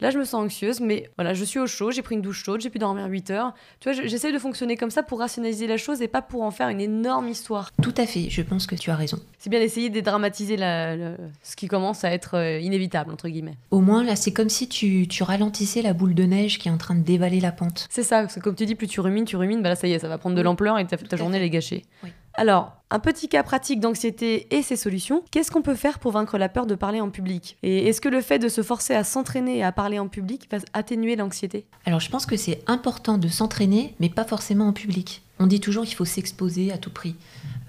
là 0.01 0.09
je 0.09 0.17
me 0.17 0.25
sens 0.25 0.45
anxieuse, 0.45 0.79
mais 0.79 1.09
voilà, 1.17 1.33
je 1.33 1.43
suis 1.43 1.59
au 1.59 1.67
chaud, 1.67 1.91
j'ai 1.91 2.01
pris 2.01 2.15
une 2.15 2.21
douche 2.21 2.43
chaude, 2.43 2.61
j'ai 2.61 2.69
pu 2.69 2.79
dormir 2.79 3.05
8 3.07 3.31
heures. 3.31 3.53
Tu 3.79 3.91
vois, 3.91 4.03
j'essaye 4.05 4.33
de 4.33 4.39
fonctionner 4.39 4.75
comme 4.75 4.91
ça 4.91 5.03
pour 5.03 5.19
rationaliser 5.19 5.67
la 5.67 5.77
chose 5.77 6.01
et 6.01 6.07
pas 6.07 6.21
pour 6.21 6.43
en 6.43 6.51
faire 6.51 6.69
une 6.69 6.81
énorme 6.81 7.27
histoire. 7.27 7.71
Tout 7.81 7.93
à 7.97 8.05
fait, 8.05 8.29
je 8.29 8.41
pense 8.41 8.67
que 8.67 8.75
tu 8.75 8.91
as 8.91 8.95
raison. 8.95 9.19
C'est 9.37 9.49
bien 9.49 9.59
d'essayer 9.59 9.89
de 9.89 9.93
dédramatiser 9.93 10.57
la, 10.57 10.95
ce 11.43 11.55
qui 11.55 11.67
commence 11.67 12.03
à 12.03 12.11
être 12.11 12.37
euh, 12.37 12.59
inévitable, 12.59 13.11
entre 13.11 13.29
guillemets. 13.29 13.57
Au 13.71 13.79
moins, 13.79 14.03
là, 14.03 14.15
c'est 14.15 14.31
comme 14.31 14.49
si 14.49 14.67
tu, 14.67 15.07
tu, 15.07 15.23
ralentissais 15.23 15.81
la 15.81 15.93
boule 15.93 16.15
de 16.15 16.23
neige 16.23 16.59
qui 16.59 16.67
est 16.67 16.71
en 16.71 16.77
train 16.77 16.95
de 16.95 17.03
dévaler 17.03 17.39
la 17.39 17.51
pente. 17.51 17.87
C'est 17.89 18.03
ça, 18.03 18.21
parce 18.21 18.35
que 18.35 18.39
comme 18.39 18.55
tu 18.55 18.65
dis, 18.65 18.75
plus 18.75 18.87
tu 18.87 18.99
rumines, 18.99 19.25
tu 19.25 19.35
rumines, 19.35 19.61
bah 19.61 19.69
là, 19.69 19.75
ça 19.75 19.87
y 19.87 19.93
est, 19.93 19.99
ça 19.99 20.07
va 20.07 20.17
prendre 20.17 20.35
de 20.35 20.41
l'ampleur 20.41 20.77
et 20.79 20.85
ta, 21.15 21.17
journée, 21.17 21.37
elle 21.37 21.43
est 21.43 21.49
gâchée. 21.49 21.83
Oui. 22.03 22.09
Alors, 22.35 22.73
un 22.89 22.97
petit 22.97 23.29
cas 23.29 23.43
pratique 23.43 23.79
d'anxiété 23.79 24.47
et 24.55 24.63
ses 24.63 24.75
solutions. 24.75 25.23
Qu'est-ce 25.29 25.51
qu'on 25.51 25.61
peut 25.61 25.75
faire 25.75 25.99
pour 25.99 26.11
vaincre 26.11 26.39
la 26.39 26.49
peur 26.49 26.65
de 26.65 26.73
parler 26.73 26.99
en 26.99 27.11
public? 27.11 27.57
Et 27.61 27.87
est-ce 27.87 28.01
que 28.01 28.09
le 28.09 28.21
fait 28.21 28.39
de 28.39 28.49
se 28.49 28.63
forcer 28.63 28.95
à 28.95 29.03
s'entraîner 29.03 29.57
et 29.57 29.63
à 29.63 29.71
parler 29.71 29.99
en 29.99 30.07
public 30.07 30.47
va 30.51 30.57
atténuer 30.73 31.15
l'anxiété? 31.15 31.67
Alors, 31.85 31.99
je 31.99 32.09
pense 32.09 32.25
que 32.25 32.35
c'est 32.35 32.63
important 32.65 33.19
de 33.19 33.27
s'entraîner, 33.27 33.93
mais 33.99 34.09
pas 34.09 34.23
forcément 34.23 34.67
en 34.67 34.73
public. 34.73 35.21
On 35.39 35.45
dit 35.45 35.59
toujours 35.59 35.85
qu'il 35.85 35.95
faut 35.95 36.05
s'exposer 36.05 36.71
à 36.71 36.77
tout 36.79 36.89
prix. 36.89 37.15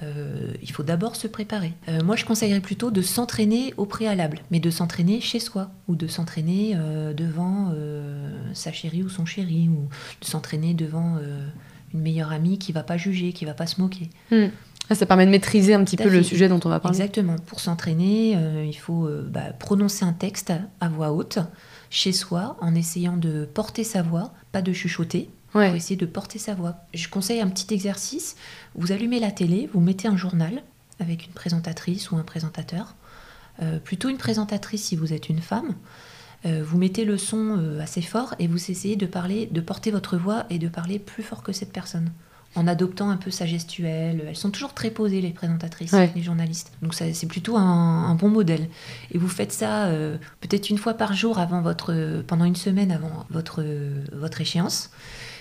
Euh, 0.03 0.53
il 0.63 0.71
faut 0.71 0.83
d'abord 0.83 1.17
se 1.17 1.27
préparer. 1.27 1.73
Euh, 1.89 2.03
moi, 2.03 2.17
je 2.17 2.25
conseillerais 2.25 2.61
plutôt 2.61 2.91
de 2.91 3.03
s'entraîner 3.03 3.75
au 3.77 3.85
préalable, 3.85 4.41
mais 4.51 4.61
de 4.61 4.71
s'entraîner 4.71 5.21
chez 5.21 5.41
soi, 5.41 5.71
ou 5.89 5.97
de 5.97 6.07
s'entraîner 6.07 6.73
euh, 6.77 7.13
devant 7.13 7.75
sa 8.55 8.73
chérie 8.73 9.03
ou 9.03 9.11
son 9.11 9.27
chéri, 9.27 9.69
ou 9.69 9.89
de 10.21 10.27
s'entraîner 10.27 10.73
devant 10.73 11.19
une 11.95 12.01
meilleure 12.01 12.33
amie 12.33 12.59
qui 12.59 12.73
va 12.73 12.83
pas 12.83 12.97
juger, 12.97 13.33
qui 13.33 13.45
va 13.45 13.55
pas 13.55 13.67
se 13.67 13.81
moquer. 13.81 14.11
Hmm. 14.31 14.49
Ah, 14.91 14.95
ça 14.95 15.07
permet 15.07 15.25
de 15.25 15.31
maîtriser 15.31 15.73
un 15.73 15.83
petit 15.83 15.97
peu 15.97 16.11
le 16.11 16.23
sujet 16.23 16.49
dont 16.49 16.61
on 16.65 16.69
va 16.69 16.79
parler. 16.79 16.99
Exactement. 16.99 17.37
Pour 17.47 17.61
s'entraîner, 17.61 18.35
euh, 18.37 18.65
il 18.67 18.77
faut 18.77 19.07
euh, 19.07 19.27
bah, 19.31 19.53
prononcer 19.59 20.05
un 20.05 20.13
texte 20.13 20.53
à, 20.81 20.89
voix 20.89 21.13
haute, 21.13 21.39
chez 21.89 22.13
soi, 22.13 22.57
en 22.61 22.75
essayant 22.75 23.17
de 23.17 23.47
porter 23.47 23.83
sa 23.83 24.03
voix, 24.03 24.35
pas 24.53 24.61
de 24.61 24.73
chuchoter. 24.73 25.31
Ouais. 25.55 25.69
Pour 25.69 25.77
essayer 25.77 25.97
de 25.97 26.05
porter 26.05 26.39
sa 26.39 26.55
voix. 26.55 26.75
Je 26.93 27.09
conseille 27.09 27.41
un 27.41 27.49
petit 27.49 27.73
exercice. 27.73 28.35
Vous 28.75 28.91
allumez 28.91 29.21
la 29.21 29.31
télé, 29.31 29.71
vous 29.73 29.81
mettez 29.81 30.09
un 30.09 30.17
journal 30.17 30.63
avec 30.99 31.27
une 31.27 31.33
présentatrice 31.33 32.11
ou 32.11 32.17
un 32.17 32.25
présentateur. 32.25 32.97
Euh, 33.63 33.79
plutôt 33.79 34.09
une 34.09 34.19
présentatrice 34.19 34.83
si 34.83 34.97
vous 34.97 35.13
êtes 35.13 35.29
une 35.29 35.41
femme. 35.41 35.75
Vous 36.45 36.77
mettez 36.77 37.05
le 37.05 37.17
son 37.17 37.79
assez 37.81 38.03
fort 38.03 38.35
et 38.39 38.47
vous 38.47 38.71
essayez 38.71 38.97
de 38.97 39.07
parler, 39.07 39.47
de 39.51 39.61
porter 39.61 39.91
votre 39.91 40.17
voix 40.17 40.45
et 40.51 40.59
de 40.59 40.69
parler 40.69 40.99
plus 40.99 41.23
fort 41.23 41.43
que 41.43 41.53
cette 41.53 41.73
personne 41.73 42.11
en 42.57 42.67
adoptant 42.67 43.11
un 43.11 43.17
peu 43.17 43.31
sa 43.31 43.47
gestuelle. 43.47 44.25
Elles 44.29 44.37
sont 44.37 44.51
toujours 44.51 44.75
très 44.75 44.91
posées, 44.91 45.21
les 45.21 45.31
présentatrices, 45.31 45.95
les 46.15 46.23
journalistes. 46.23 46.73
Donc 46.83 46.95
c'est 46.95 47.27
plutôt 47.27 47.57
un, 47.57 48.15
bon 48.15 48.29
modèle. 48.29 48.69
Et 49.11 49.19
vous 49.19 49.29
faites 49.29 49.53
ça 49.53 49.87
euh, 49.87 50.17
peut-être 50.41 50.71
une 50.71 50.79
fois 50.79 50.95
par 50.95 51.15
jour 51.15 51.39
avant 51.39 51.61
votre, 51.63 52.23
pendant 52.27 52.45
une 52.45 52.57
semaine 52.57 52.93
avant 52.93 53.27
votre, 53.31 53.65
votre 54.13 54.41
échéance. 54.41 54.91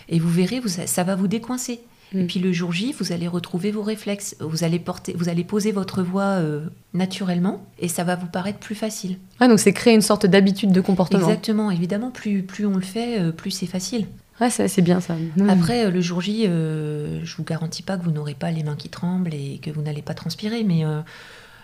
Et 0.10 0.20
vous 0.20 0.30
verrez, 0.30 0.60
vous, 0.60 0.70
ça 0.70 1.04
va 1.04 1.16
vous 1.16 1.28
décoincer. 1.28 1.82
Et 2.14 2.24
mm. 2.24 2.28
puis 2.28 2.40
le 2.40 2.52
jour 2.52 2.72
J, 2.72 2.94
vous 3.00 3.12
allez 3.12 3.28
retrouver 3.28 3.72
vos 3.72 3.82
réflexes. 3.82 4.36
Vous 4.40 4.64
allez, 4.64 4.80
porter, 4.80 5.14
vous 5.18 5.30
allez 5.30 5.44
poser 5.44 5.72
votre 5.72 6.04
voix 6.04 6.24
euh, 6.24 6.66
naturellement 6.94 7.66
et 7.80 7.88
ça 7.88 8.04
va 8.04 8.16
vous 8.16 8.28
paraître 8.28 8.60
plus 8.60 8.76
facile. 8.76 9.18
Ah, 9.40 9.48
donc 9.48 9.60
c'est 9.60 9.74
créer 9.74 9.94
une 9.94 10.02
sorte 10.02 10.26
d'habitude 10.26 10.72
de 10.72 10.82
comportement. 10.82 11.28
Exactement. 11.28 11.72
Évidemment, 11.72 12.12
plus, 12.12 12.44
plus 12.44 12.66
on 12.66 12.76
le 12.76 12.82
fait, 12.82 13.20
euh, 13.20 13.32
plus 13.32 13.52
c'est 13.52 13.66
facile. 13.68 14.08
Ouais, 14.42 14.50
c'est 14.50 14.82
bien 14.82 15.00
ça. 15.00 15.16
Après, 15.48 15.86
euh, 15.86 15.92
le 15.92 16.02
jour 16.02 16.20
J, 16.22 16.46
euh, 16.48 17.24
je 17.24 17.36
vous 17.38 17.44
garantis 17.44 17.84
pas 17.84 17.98
que 17.98 18.04
vous 18.04 18.12
n'aurez 18.12 18.34
pas 18.34 18.52
les 18.52 18.64
mains 18.64 18.76
qui 18.76 18.90
tremblent 18.90 19.34
et 19.34 19.60
que 19.62 19.70
vous 19.70 19.82
n'allez 19.82 20.02
pas 20.02 20.16
transpirer, 20.16 20.64
mais 20.64 20.86
euh, 20.86 21.02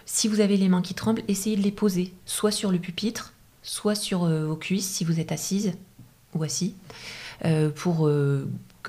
si 0.06 0.28
vous 0.28 0.40
avez 0.40 0.56
les 0.56 0.70
mains 0.70 0.82
qui 0.82 0.94
tremblent, 0.94 1.24
essayez 1.28 1.56
de 1.56 1.64
les 1.64 1.72
poser, 1.72 2.14
soit 2.26 2.52
sur 2.52 2.72
le 2.72 2.78
pupitre, 2.78 3.34
soit 3.64 3.96
sur 3.96 4.26
vos 4.26 4.56
cuisses 4.56 4.88
si 4.88 5.04
vous 5.04 5.20
êtes 5.20 5.32
assise 5.32 5.74
ou 6.34 6.44
assis, 6.44 6.74
pour 7.76 8.10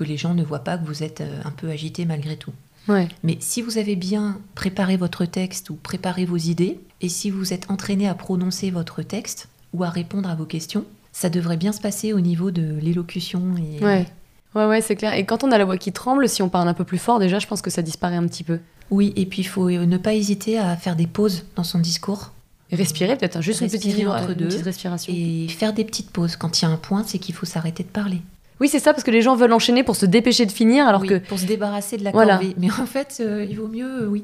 que 0.01 0.07
les 0.07 0.17
gens 0.17 0.33
ne 0.33 0.43
voient 0.43 0.63
pas 0.63 0.77
que 0.79 0.85
vous 0.85 1.03
êtes 1.03 1.21
un 1.45 1.51
peu 1.51 1.69
agité 1.69 2.05
malgré 2.05 2.35
tout. 2.37 2.51
Ouais. 2.87 3.07
Mais 3.21 3.37
si 3.39 3.61
vous 3.61 3.77
avez 3.77 3.95
bien 3.95 4.39
préparé 4.55 4.97
votre 4.97 5.25
texte 5.25 5.69
ou 5.69 5.75
préparé 5.75 6.25
vos 6.25 6.37
idées, 6.37 6.79
et 7.01 7.09
si 7.09 7.29
vous 7.29 7.53
êtes 7.53 7.69
entraîné 7.69 8.07
à 8.07 8.15
prononcer 8.15 8.71
votre 8.71 9.03
texte 9.03 9.47
ou 9.73 9.83
à 9.83 9.89
répondre 9.89 10.27
à 10.27 10.33
vos 10.33 10.45
questions, 10.45 10.85
ça 11.11 11.29
devrait 11.29 11.57
bien 11.57 11.71
se 11.71 11.79
passer 11.79 12.13
au 12.13 12.19
niveau 12.19 12.49
de 12.49 12.79
l'élocution. 12.81 13.55
Et... 13.57 13.83
Ouais. 13.83 14.07
Ouais, 14.55 14.65
ouais, 14.65 14.81
c'est 14.81 14.95
clair. 14.95 15.13
Et 15.13 15.25
quand 15.25 15.43
on 15.43 15.51
a 15.51 15.57
la 15.59 15.65
voix 15.65 15.77
qui 15.77 15.91
tremble, 15.91 16.27
si 16.27 16.41
on 16.41 16.49
parle 16.49 16.67
un 16.67 16.73
peu 16.73 16.83
plus 16.83 16.97
fort, 16.97 17.19
déjà, 17.19 17.37
je 17.37 17.45
pense 17.45 17.61
que 17.61 17.69
ça 17.69 17.83
disparaît 17.83 18.15
un 18.15 18.27
petit 18.27 18.43
peu. 18.43 18.59
Oui, 18.89 19.13
et 19.15 19.27
puis 19.27 19.41
il 19.41 19.47
faut 19.47 19.69
ne 19.69 19.97
pas 19.97 20.15
hésiter 20.15 20.57
à 20.57 20.75
faire 20.75 20.95
des 20.95 21.07
pauses 21.07 21.45
dans 21.55 21.63
son 21.63 21.79
discours. 21.79 22.31
respirer 22.71 23.15
peut-être, 23.15 23.37
hein, 23.37 23.41
juste 23.41 23.61
une 23.61 23.69
petite, 23.69 24.07
entre 24.07 24.33
deux, 24.33 24.49
respiration. 24.63 25.13
Et 25.15 25.47
faire 25.47 25.73
des 25.73 25.85
petites 25.85 26.09
pauses. 26.09 26.35
Quand 26.35 26.59
il 26.59 26.65
y 26.65 26.67
a 26.67 26.71
un 26.71 26.77
point, 26.77 27.03
c'est 27.05 27.19
qu'il 27.19 27.35
faut 27.35 27.45
s'arrêter 27.45 27.83
de 27.83 27.89
parler. 27.89 28.21
Oui, 28.61 28.67
c'est 28.67 28.79
ça, 28.79 28.93
parce 28.93 29.03
que 29.03 29.09
les 29.09 29.23
gens 29.23 29.35
veulent 29.35 29.53
enchaîner 29.53 29.83
pour 29.83 29.95
se 29.95 30.05
dépêcher 30.05 30.45
de 30.45 30.51
finir, 30.51 30.87
alors 30.87 31.03
que... 31.03 31.17
pour 31.17 31.39
se 31.39 31.45
débarrasser 31.45 31.97
de 31.97 32.03
la 32.03 32.11
corvée. 32.11 32.53
Mais 32.57 32.69
en 32.69 32.85
fait, 32.85 33.17
euh, 33.19 33.43
il 33.49 33.57
vaut 33.57 33.67
mieux, 33.67 34.03
euh, 34.03 34.07
oui, 34.07 34.23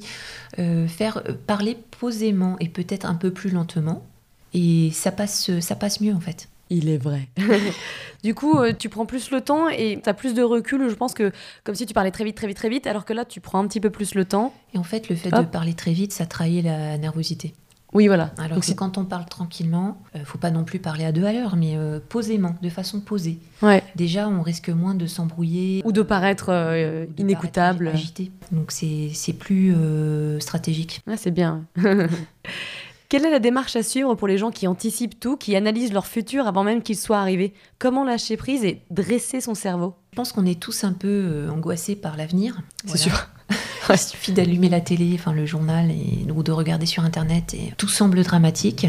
euh, 0.59 0.87
faire 0.87 1.23
parler 1.47 1.75
posément 1.99 2.55
et 2.59 2.69
peut-être 2.69 3.07
un 3.07 3.15
peu 3.15 3.31
plus 3.31 3.49
lentement. 3.49 4.05
Et 4.53 4.91
ça 4.93 5.11
passe, 5.11 5.59
ça 5.59 5.75
passe 5.75 6.01
mieux, 6.01 6.13
en 6.13 6.19
fait. 6.19 6.49
Il 6.69 6.87
est 6.87 6.97
vrai. 6.97 7.29
du 8.23 8.35
coup, 8.35 8.59
euh, 8.59 8.73
tu 8.77 8.89
prends 8.89 9.07
plus 9.07 9.31
le 9.31 9.41
temps 9.41 9.69
et 9.69 9.99
tu 10.03 10.07
as 10.07 10.13
plus 10.13 10.35
de 10.35 10.43
recul. 10.43 10.87
Je 10.87 10.95
pense 10.95 11.15
que 11.15 11.31
comme 11.63 11.73
si 11.75 11.87
tu 11.87 11.95
parlais 11.95 12.11
très 12.11 12.23
vite, 12.23 12.35
très 12.35 12.47
vite, 12.47 12.57
très 12.57 12.69
vite, 12.69 12.85
alors 12.85 13.05
que 13.05 13.13
là, 13.13 13.25
tu 13.25 13.39
prends 13.39 13.59
un 13.59 13.67
petit 13.67 13.79
peu 13.79 13.89
plus 13.89 14.13
le 14.13 14.25
temps. 14.25 14.53
Et 14.75 14.77
en 14.77 14.83
fait, 14.83 15.09
le 15.09 15.15
fait 15.15 15.31
de 15.31 15.41
parler 15.43 15.73
très 15.73 15.93
vite, 15.93 16.11
ça 16.13 16.27
trahit 16.27 16.63
la 16.63 16.97
nervosité. 16.97 17.53
Oui, 17.93 18.07
voilà. 18.07 18.31
Alors 18.37 18.59
que 18.59 18.71
quand 18.73 18.97
on 18.97 19.05
parle 19.05 19.25
tranquillement, 19.25 19.97
ne 20.13 20.19
euh, 20.19 20.25
faut 20.25 20.37
pas 20.37 20.51
non 20.51 20.63
plus 20.63 20.79
parler 20.79 21.05
à 21.05 21.11
deux 21.11 21.23
à 21.23 21.33
l'heure, 21.33 21.55
mais 21.55 21.77
euh, 21.77 21.99
posément, 22.07 22.55
de 22.61 22.69
façon 22.69 22.99
posée. 22.99 23.39
Ouais. 23.61 23.81
Déjà, 23.95 24.27
on 24.27 24.41
risque 24.41 24.69
moins 24.69 24.93
de 24.93 25.05
s'embrouiller. 25.05 25.81
Ou 25.85 25.91
de 25.91 26.01
paraître 26.01 26.51
inécoutable. 27.17 27.87
agité. 27.87 28.31
Donc 28.51 28.71
c'est 28.71 29.33
plus 29.39 29.75
stratégique. 30.39 31.01
Ah, 31.07 31.17
c'est 31.17 31.31
bien. 31.31 31.65
Quelle 33.09 33.25
est 33.25 33.31
la 33.31 33.39
démarche 33.39 33.77
à 33.77 33.83
suivre 33.83 34.15
pour 34.15 34.27
les 34.27 34.37
gens 34.37 34.51
qui 34.51 34.67
anticipent 34.67 35.17
tout, 35.17 35.37
qui 35.37 35.55
analysent 35.55 35.93
leur 35.93 36.05
futur 36.05 36.45
avant 36.45 36.65
même 36.65 36.81
qu'il 36.81 36.97
soit 36.97 37.19
arrivé? 37.19 37.53
Comment 37.79 38.03
lâcher 38.03 38.35
prise 38.35 38.65
et 38.65 38.81
dresser 38.91 39.39
son 39.39 39.55
cerveau? 39.55 39.95
Je 40.11 40.17
pense 40.17 40.33
qu'on 40.33 40.45
est 40.45 40.59
tous 40.59 40.83
un 40.83 40.91
peu 40.91 41.07
euh, 41.07 41.49
angoissés 41.49 41.95
par 41.95 42.17
l'avenir. 42.17 42.59
C'est 42.85 42.97
sûr. 42.97 43.29
Il 43.89 43.97
suffit 43.97 44.31
d'allumer 44.31 44.69
la 44.69 44.81
télé, 44.81 45.11
enfin 45.15 45.33
le 45.33 45.45
journal, 45.45 45.91
et, 45.91 46.29
ou 46.31 46.43
de 46.43 46.51
regarder 46.51 46.85
sur 46.85 47.03
Internet, 47.03 47.53
et 47.53 47.73
tout 47.77 47.87
semble 47.87 48.23
dramatique. 48.23 48.87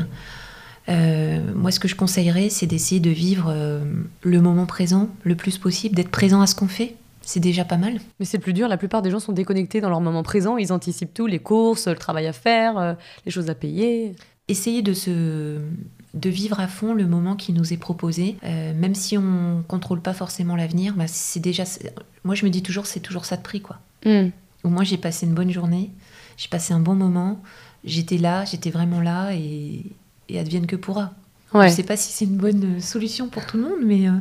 Euh, 0.89 1.41
moi, 1.55 1.71
ce 1.71 1.81
que 1.81 1.89
je 1.89 1.95
conseillerais, 1.95 2.49
c'est 2.49 2.67
d'essayer 2.67 3.01
de 3.01 3.11
vivre 3.11 3.47
euh, 3.49 3.85
le 4.23 4.41
moment 4.41 4.67
présent 4.67 5.11
le 5.23 5.37
plus 5.37 5.59
possible, 5.59 5.95
d'être 5.95 6.11
présent 6.11 6.41
à 6.41 6.47
ce 6.47 6.55
qu'on 6.55 6.69
fait, 6.69 6.95
c'est 7.21 7.41
déjà 7.41 7.65
pas 7.65 7.77
mal. 7.77 8.01
Mais 8.21 8.27
c'est 8.27 8.39
plus 8.39 8.55
dur, 8.55 8.69
la 8.69 8.79
plupart 8.79 9.03
des 9.03 9.11
gens 9.11 9.21
sont 9.21 9.33
déconnectés 9.33 9.81
dans 9.81 9.91
leur 9.91 10.01
moment 10.01 10.23
présent, 10.23 10.57
ils 10.57 10.73
anticipent 10.73 11.13
tout, 11.13 11.27
les 11.27 11.41
courses, 11.41 11.89
le 11.89 11.97
travail 11.97 12.27
à 12.27 12.33
faire, 12.33 12.79
euh, 12.79 12.95
les 13.27 13.33
choses 13.33 13.51
à 13.51 13.55
payer. 13.55 14.15
Essayez 14.49 14.81
de 14.83 14.95
se 14.95 15.59
de 16.15 16.31
vivre 16.31 16.59
à 16.59 16.69
fond 16.69 16.95
le 16.95 17.07
moment 17.07 17.37
qui 17.37 17.53
nous 17.53 17.75
est 17.75 17.77
proposé, 17.77 18.37
même 18.43 18.95
si 18.95 19.19
on 19.19 19.63
contrôle 19.69 20.01
pas 20.01 20.15
forcément 20.15 20.57
l'avenir, 20.57 20.95
bah 20.97 21.05
c'est 21.07 21.39
déjà. 21.39 21.65
Moi, 22.25 22.35
je 22.35 22.47
me 22.47 22.51
dis 22.51 22.63
toujours, 22.63 22.87
c'est 22.87 23.01
toujours 23.01 23.27
ça 23.27 23.37
de 23.37 23.43
prix, 23.43 23.61
quoi. 23.61 23.77
Mm. 24.07 24.31
Au 24.65 24.69
moins, 24.69 24.85
j'ai 24.85 24.99
passé 24.99 25.27
une 25.27 25.35
bonne 25.35 25.51
journée, 25.51 25.93
j'ai 26.37 26.49
passé 26.49 26.75
un 26.75 26.81
bon 26.81 26.95
moment, 26.95 27.41
j'étais 27.85 28.19
là, 28.19 28.45
j'étais 28.45 28.71
vraiment 28.71 29.01
là, 29.01 29.33
et, 29.33 29.85
et 30.29 30.39
advienne 30.39 30.67
que 30.67 30.77
pourra. 30.77 31.13
Ouais. 31.55 31.69
Je 31.71 31.75
sais 31.75 31.83
pas 31.83 31.97
si 31.97 32.13
c'est 32.13 32.25
une 32.27 32.37
bonne 32.37 32.81
solution 32.81 33.29
pour 33.29 33.47
tout 33.47 33.57
le 33.57 33.63
monde, 33.63 33.81
mais 33.85 34.09
euh, 34.09 34.13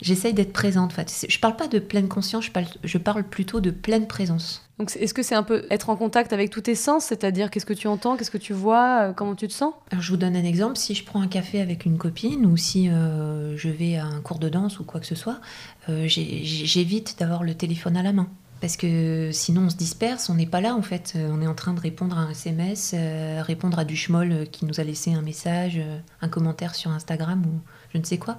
j'essaye 0.00 0.34
d'être 0.34 0.52
présente. 0.52 0.92
En 0.92 0.94
fait. 0.94 1.26
Je 1.28 1.38
parle 1.38 1.56
pas 1.56 1.68
de 1.68 1.78
pleine 1.78 2.06
conscience, 2.06 2.44
je 2.44 2.50
parle, 2.52 2.66
je 2.84 2.98
parle 2.98 3.24
plutôt 3.24 3.60
de 3.60 3.70
pleine 3.70 4.06
présence. 4.06 4.68
Donc 4.78 4.94
est-ce 4.96 5.14
que 5.14 5.22
c'est 5.22 5.34
un 5.34 5.42
peu 5.42 5.64
être 5.70 5.90
en 5.90 5.96
contact 5.96 6.32
avec 6.32 6.50
tous 6.50 6.60
tes 6.62 6.74
sens, 6.74 7.04
c'est-à-dire 7.06 7.50
qu'est-ce 7.50 7.66
que 7.66 7.72
tu 7.72 7.88
entends, 7.88 8.16
qu'est-ce 8.16 8.30
que 8.30 8.38
tu 8.38 8.52
vois, 8.52 9.08
euh, 9.08 9.12
comment 9.12 9.34
tu 9.34 9.48
te 9.48 9.52
sens? 9.52 9.74
Alors 9.90 10.02
je 10.02 10.10
vous 10.10 10.16
donne 10.16 10.36
un 10.36 10.44
exemple, 10.44 10.76
si 10.76 10.94
je 10.94 11.04
prends 11.04 11.20
un 11.20 11.28
café 11.28 11.60
avec 11.60 11.84
une 11.84 11.98
copine 11.98 12.46
ou 12.46 12.56
si 12.56 12.88
euh, 12.88 13.56
je 13.56 13.68
vais 13.68 13.96
à 13.96 14.06
un 14.06 14.20
cours 14.20 14.38
de 14.38 14.48
danse 14.48 14.80
ou 14.80 14.84
quoi 14.84 15.00
que 15.00 15.06
ce 15.06 15.14
soit, 15.14 15.40
euh, 15.88 16.04
j'évite 16.06 17.18
d'avoir 17.18 17.42
le 17.42 17.54
téléphone 17.54 17.96
à 17.96 18.02
la 18.02 18.12
main. 18.12 18.28
Parce 18.62 18.76
que 18.76 19.30
sinon 19.32 19.62
on 19.62 19.70
se 19.70 19.76
disperse, 19.76 20.30
on 20.30 20.34
n'est 20.34 20.46
pas 20.46 20.60
là 20.60 20.76
en 20.76 20.82
fait. 20.82 21.14
On 21.16 21.42
est 21.42 21.48
en 21.48 21.54
train 21.54 21.74
de 21.74 21.80
répondre 21.80 22.16
à 22.16 22.20
un 22.20 22.30
SMS, 22.30 22.94
répondre 23.40 23.76
à 23.76 23.84
du 23.84 23.96
schmoll 23.96 24.46
qui 24.52 24.66
nous 24.66 24.78
a 24.78 24.84
laissé 24.84 25.12
un 25.12 25.20
message, 25.20 25.80
un 26.20 26.28
commentaire 26.28 26.76
sur 26.76 26.92
Instagram 26.92 27.42
ou 27.44 27.60
je 27.92 27.98
ne 27.98 28.04
sais 28.04 28.18
quoi. 28.18 28.36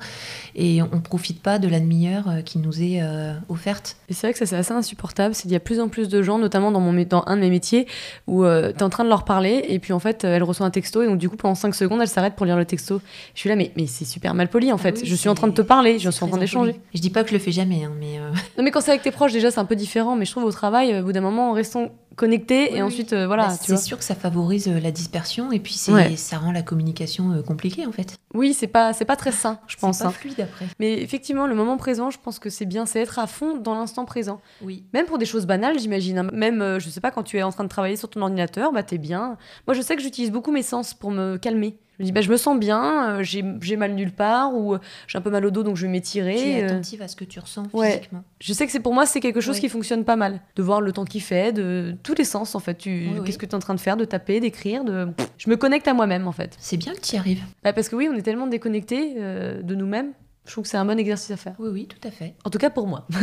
Et 0.56 0.82
on 0.82 0.96
ne 0.96 1.02
profite 1.02 1.42
pas 1.42 1.60
de 1.60 1.68
la 1.68 1.80
demi-heure 1.80 2.30
euh, 2.30 2.42
qui 2.42 2.58
nous 2.58 2.82
est 2.82 3.02
euh, 3.02 3.34
offerte. 3.50 3.98
Et 4.10 4.14
c'est 4.14 4.28
vrai 4.28 4.34
que 4.34 4.40
ça 4.40 4.46
c'est 4.46 4.56
assez 4.56 4.74
insupportable, 4.74 5.36
c'est 5.36 5.44
qu'il 5.44 5.52
y 5.52 5.56
a 5.56 5.60
plus 5.60 5.80
en 5.80 5.90
plus 5.90 6.10
de 6.10 6.22
gens, 6.22 6.38
notamment 6.38 6.72
dans, 6.72 6.80
mon, 6.80 6.94
dans 7.04 7.24
un 7.28 7.36
de 7.36 7.42
mes 7.42 7.50
métiers, 7.50 7.88
où 8.28 8.44
euh, 8.44 8.72
tu 8.72 8.80
es 8.80 8.84
en 8.84 8.90
train 8.90 9.04
de 9.04 9.10
leur 9.10 9.26
parler 9.26 9.66
et 9.68 9.80
puis 9.80 9.94
en 9.94 10.00
fait 10.00 10.24
elle 10.24 10.44
reçoit 10.44 10.66
un 10.66 10.72
texto 10.72 11.02
et 11.02 11.08
donc 11.08 11.18
du 11.18 11.30
coup 11.30 11.38
pendant 11.38 11.56
5 11.56 11.76
secondes 11.76 12.02
elle 12.02 12.08
s'arrête 12.08 12.36
pour 12.36 12.46
lire 12.46 12.58
le 12.58 12.66
texto. 12.66 13.02
Je 13.34 13.40
suis 13.40 13.50
là 13.50 13.56
mais, 13.56 13.72
mais 13.76 13.88
c'est 13.88 14.06
super 14.06 14.34
mal 14.34 14.50
poli 14.50 14.72
en 14.72 14.78
fait, 14.78 14.96
Ah 14.98 15.02
oui, 15.02 15.08
je 15.08 15.16
suis 15.16 15.30
en 15.30 15.36
train 15.36 15.48
de 15.48 15.54
te 15.54 15.62
parler, 15.62 16.00
je 16.00 16.10
suis 16.10 16.24
en 16.24 16.28
train 16.28 16.38
d'échanger. 16.38 16.80
Je 16.94 17.02
dis 17.02 17.10
pas 17.10 17.24
que 17.24 17.30
je 17.30 17.34
le 17.34 17.40
fais 17.40 17.52
jamais, 17.52 17.84
hein, 17.84 17.92
mais 18.00 18.20
Non 18.58 18.64
mais 18.64 18.72
quand 18.72 18.82
c'est 18.82 18.92
avec 18.92 19.04
tes 19.04 19.12
proches 19.12 19.34
déjà 19.34 19.52
c'est 19.52 19.60
un 19.60 19.66
peu 19.66 19.76
différent, 19.76 20.16
mais 20.16 20.26
je 20.26 20.32
trouve 20.32 20.46
au 20.46 20.52
travail, 20.52 21.00
au 21.00 21.04
bout 21.04 21.12
d'un 21.12 21.22
moment 21.22 21.54
restons 21.54 21.92
connectés 22.16 22.70
Oui, 22.70 22.70
et 22.72 22.74
oui. 22.76 22.82
ensuite 22.82 23.14
voilà. 23.14 23.48
Bah, 23.48 23.58
c'est 23.60 23.78
sûr 23.78 23.98
que 23.98 24.04
ça 24.04 24.16
favorise 24.16 24.68
euh, 24.68 24.80
la 24.80 24.92
dispersion 24.92 25.52
et 25.52 25.60
puis 25.60 25.74
c'est- 25.74 25.92
Ouais. 25.92 26.16
ça 26.16 26.38
rend 26.38 26.52
la 26.52 26.62
communication 26.62 27.32
euh, 27.32 27.42
compliquée 27.42 27.86
en 27.86 27.92
fait. 27.92 28.16
Oui 28.34 28.54
c'est 28.54 28.68
pas, 28.68 28.94
c'est 28.94 29.06
pas 29.06 29.16
très 29.16 29.32
sain 29.32 29.60
je 29.68 29.76
pense. 29.78 29.98
C'est 29.98 30.04
pas 30.04 30.10
hein. 30.10 30.14
fluide 30.14 30.40
après. 30.42 30.66
Mais 30.80 31.02
effectivement 31.02 31.48
le 31.48 31.56
moment 31.56 31.78
présent 31.78 32.10
je 32.12 32.18
pense 32.24 32.40
que 32.40 32.50
c'est 32.50 32.66
bien, 32.66 32.86
c'est 32.86 33.00
être 33.02 33.20
à 33.20 33.28
fond 33.28 33.58
dans 33.58 33.76
l'instant 33.76 34.06
présent. 34.06 34.42
Oui. 34.62 34.84
Même 34.94 35.06
pour 35.06 35.18
des 35.18 35.26
choses 35.26 35.46
banales, 35.46 35.80
j'imagine. 35.80 36.18
hein. 36.20 36.28
Même, 36.34 36.62
euh, 36.62 36.80
je 36.80 36.90
sais 36.90 37.02
pas, 37.02 37.12
quand 37.12 37.24
tu 37.24 37.38
es 37.38 37.44
en 37.44 37.52
train 37.52 37.64
de 37.64 37.70
travailler 37.70 37.96
sur 37.96 38.10
ton 38.10 38.22
ordinateur, 38.22 38.72
bah 38.72 38.84
t'es 38.84 38.98
bien. 38.98 39.38
Moi, 39.68 39.74
je 39.74 39.82
sais 39.82 39.96
que 39.96 40.02
j'utilise 40.02 40.32
beaucoup 40.32 40.52
mes 40.52 40.64
sens 40.64 40.94
pour 40.94 41.12
me 41.12 41.38
calmer. 41.38 41.78
Je 42.00 42.04
me 42.04 42.06
dis, 42.08 42.12
bah 42.12 42.22
je 42.22 42.30
me 42.32 42.38
sens 42.38 42.58
bien, 42.60 43.10
euh, 43.20 43.24
j'ai 43.24 43.44
j'ai 43.62 43.78
mal 43.78 43.94
nulle 43.94 44.12
part, 44.12 44.56
ou 44.56 44.74
euh, 44.74 44.80
j'ai 45.08 45.18
un 45.18 45.22
peu 45.22 45.30
mal 45.30 45.46
au 45.46 45.52
dos, 45.52 45.62
donc 45.62 45.76
je 45.78 45.86
vais 45.86 45.88
Tu 46.02 46.18
es 46.18 46.24
m'étirer. 46.24 46.64
euh. 46.64 46.66
attentive 46.66 47.02
à 47.04 47.08
ce 47.08 47.16
que 47.16 47.24
tu 47.24 47.40
ressens 47.40 47.68
ouais. 47.74 47.98
physiquement. 47.98 48.24
Je 48.42 48.52
sais 48.54 48.66
que 48.66 48.72
c'est 48.72 48.80
pour 48.80 48.94
moi, 48.96 49.06
c'est 49.06 49.20
quelque 49.20 49.42
chose 49.42 49.56
Oui. 49.56 49.62
qui 49.62 49.70
fonctionne 49.70 50.04
pas 50.04 50.16
mal. 50.16 50.42
De 50.56 50.64
voir 50.64 50.82
le 50.82 50.92
temps 50.92 51.06
qu'il 51.06 51.22
fait, 51.22 51.52
de 51.54 51.96
tous 52.02 52.16
les 52.16 52.24
sens, 52.26 52.56
en 52.56 52.60
fait. 52.60 52.76
Tu... 52.80 52.90
Oui, 52.90 53.10
oui. 53.20 53.26
Qu'est-ce 53.26 53.38
que 53.38 53.46
tu 53.46 53.52
es 53.52 53.56
en 53.56 53.60
train 53.60 53.76
de 53.76 53.80
faire, 53.80 53.96
de 53.96 54.06
taper, 54.06 54.40
d'écrire, 54.40 54.84
de... 54.84 55.08
Je 55.38 55.50
me 55.50 55.56
connecte 55.56 55.88
à 55.88 55.94
moi-même, 55.94 56.28
en 56.28 56.32
fait. 56.32 56.56
C'est 56.60 56.78
bien 56.78 56.94
que 56.96 57.02
tu 57.02 57.16
y 57.16 57.18
arrives. 57.20 57.44
Bah, 57.64 57.74
parce 57.74 57.90
que 57.90 57.96
oui, 57.96 58.10
on 58.12 58.16
est 58.16 58.24
tellement 58.24 58.48
déconnectés 58.48 59.14
euh, 59.20 59.62
de 59.62 59.76
nous-mêmes. 59.76 60.14
Je 60.48 60.52
trouve 60.52 60.64
que 60.64 60.70
c'est 60.72 60.78
un 60.78 60.86
bon 60.86 60.98
exercice 61.00 61.30
à 61.32 61.38
faire. 61.38 61.54
Oui, 61.60 61.70
oui, 61.72 61.88
tout 61.88 62.06
à 62.08 62.12
fait. 62.12 62.34
En 62.44 62.50
tout 62.50 62.58
cas 62.58 62.70
pour 62.72 62.88
moi. 62.88 63.08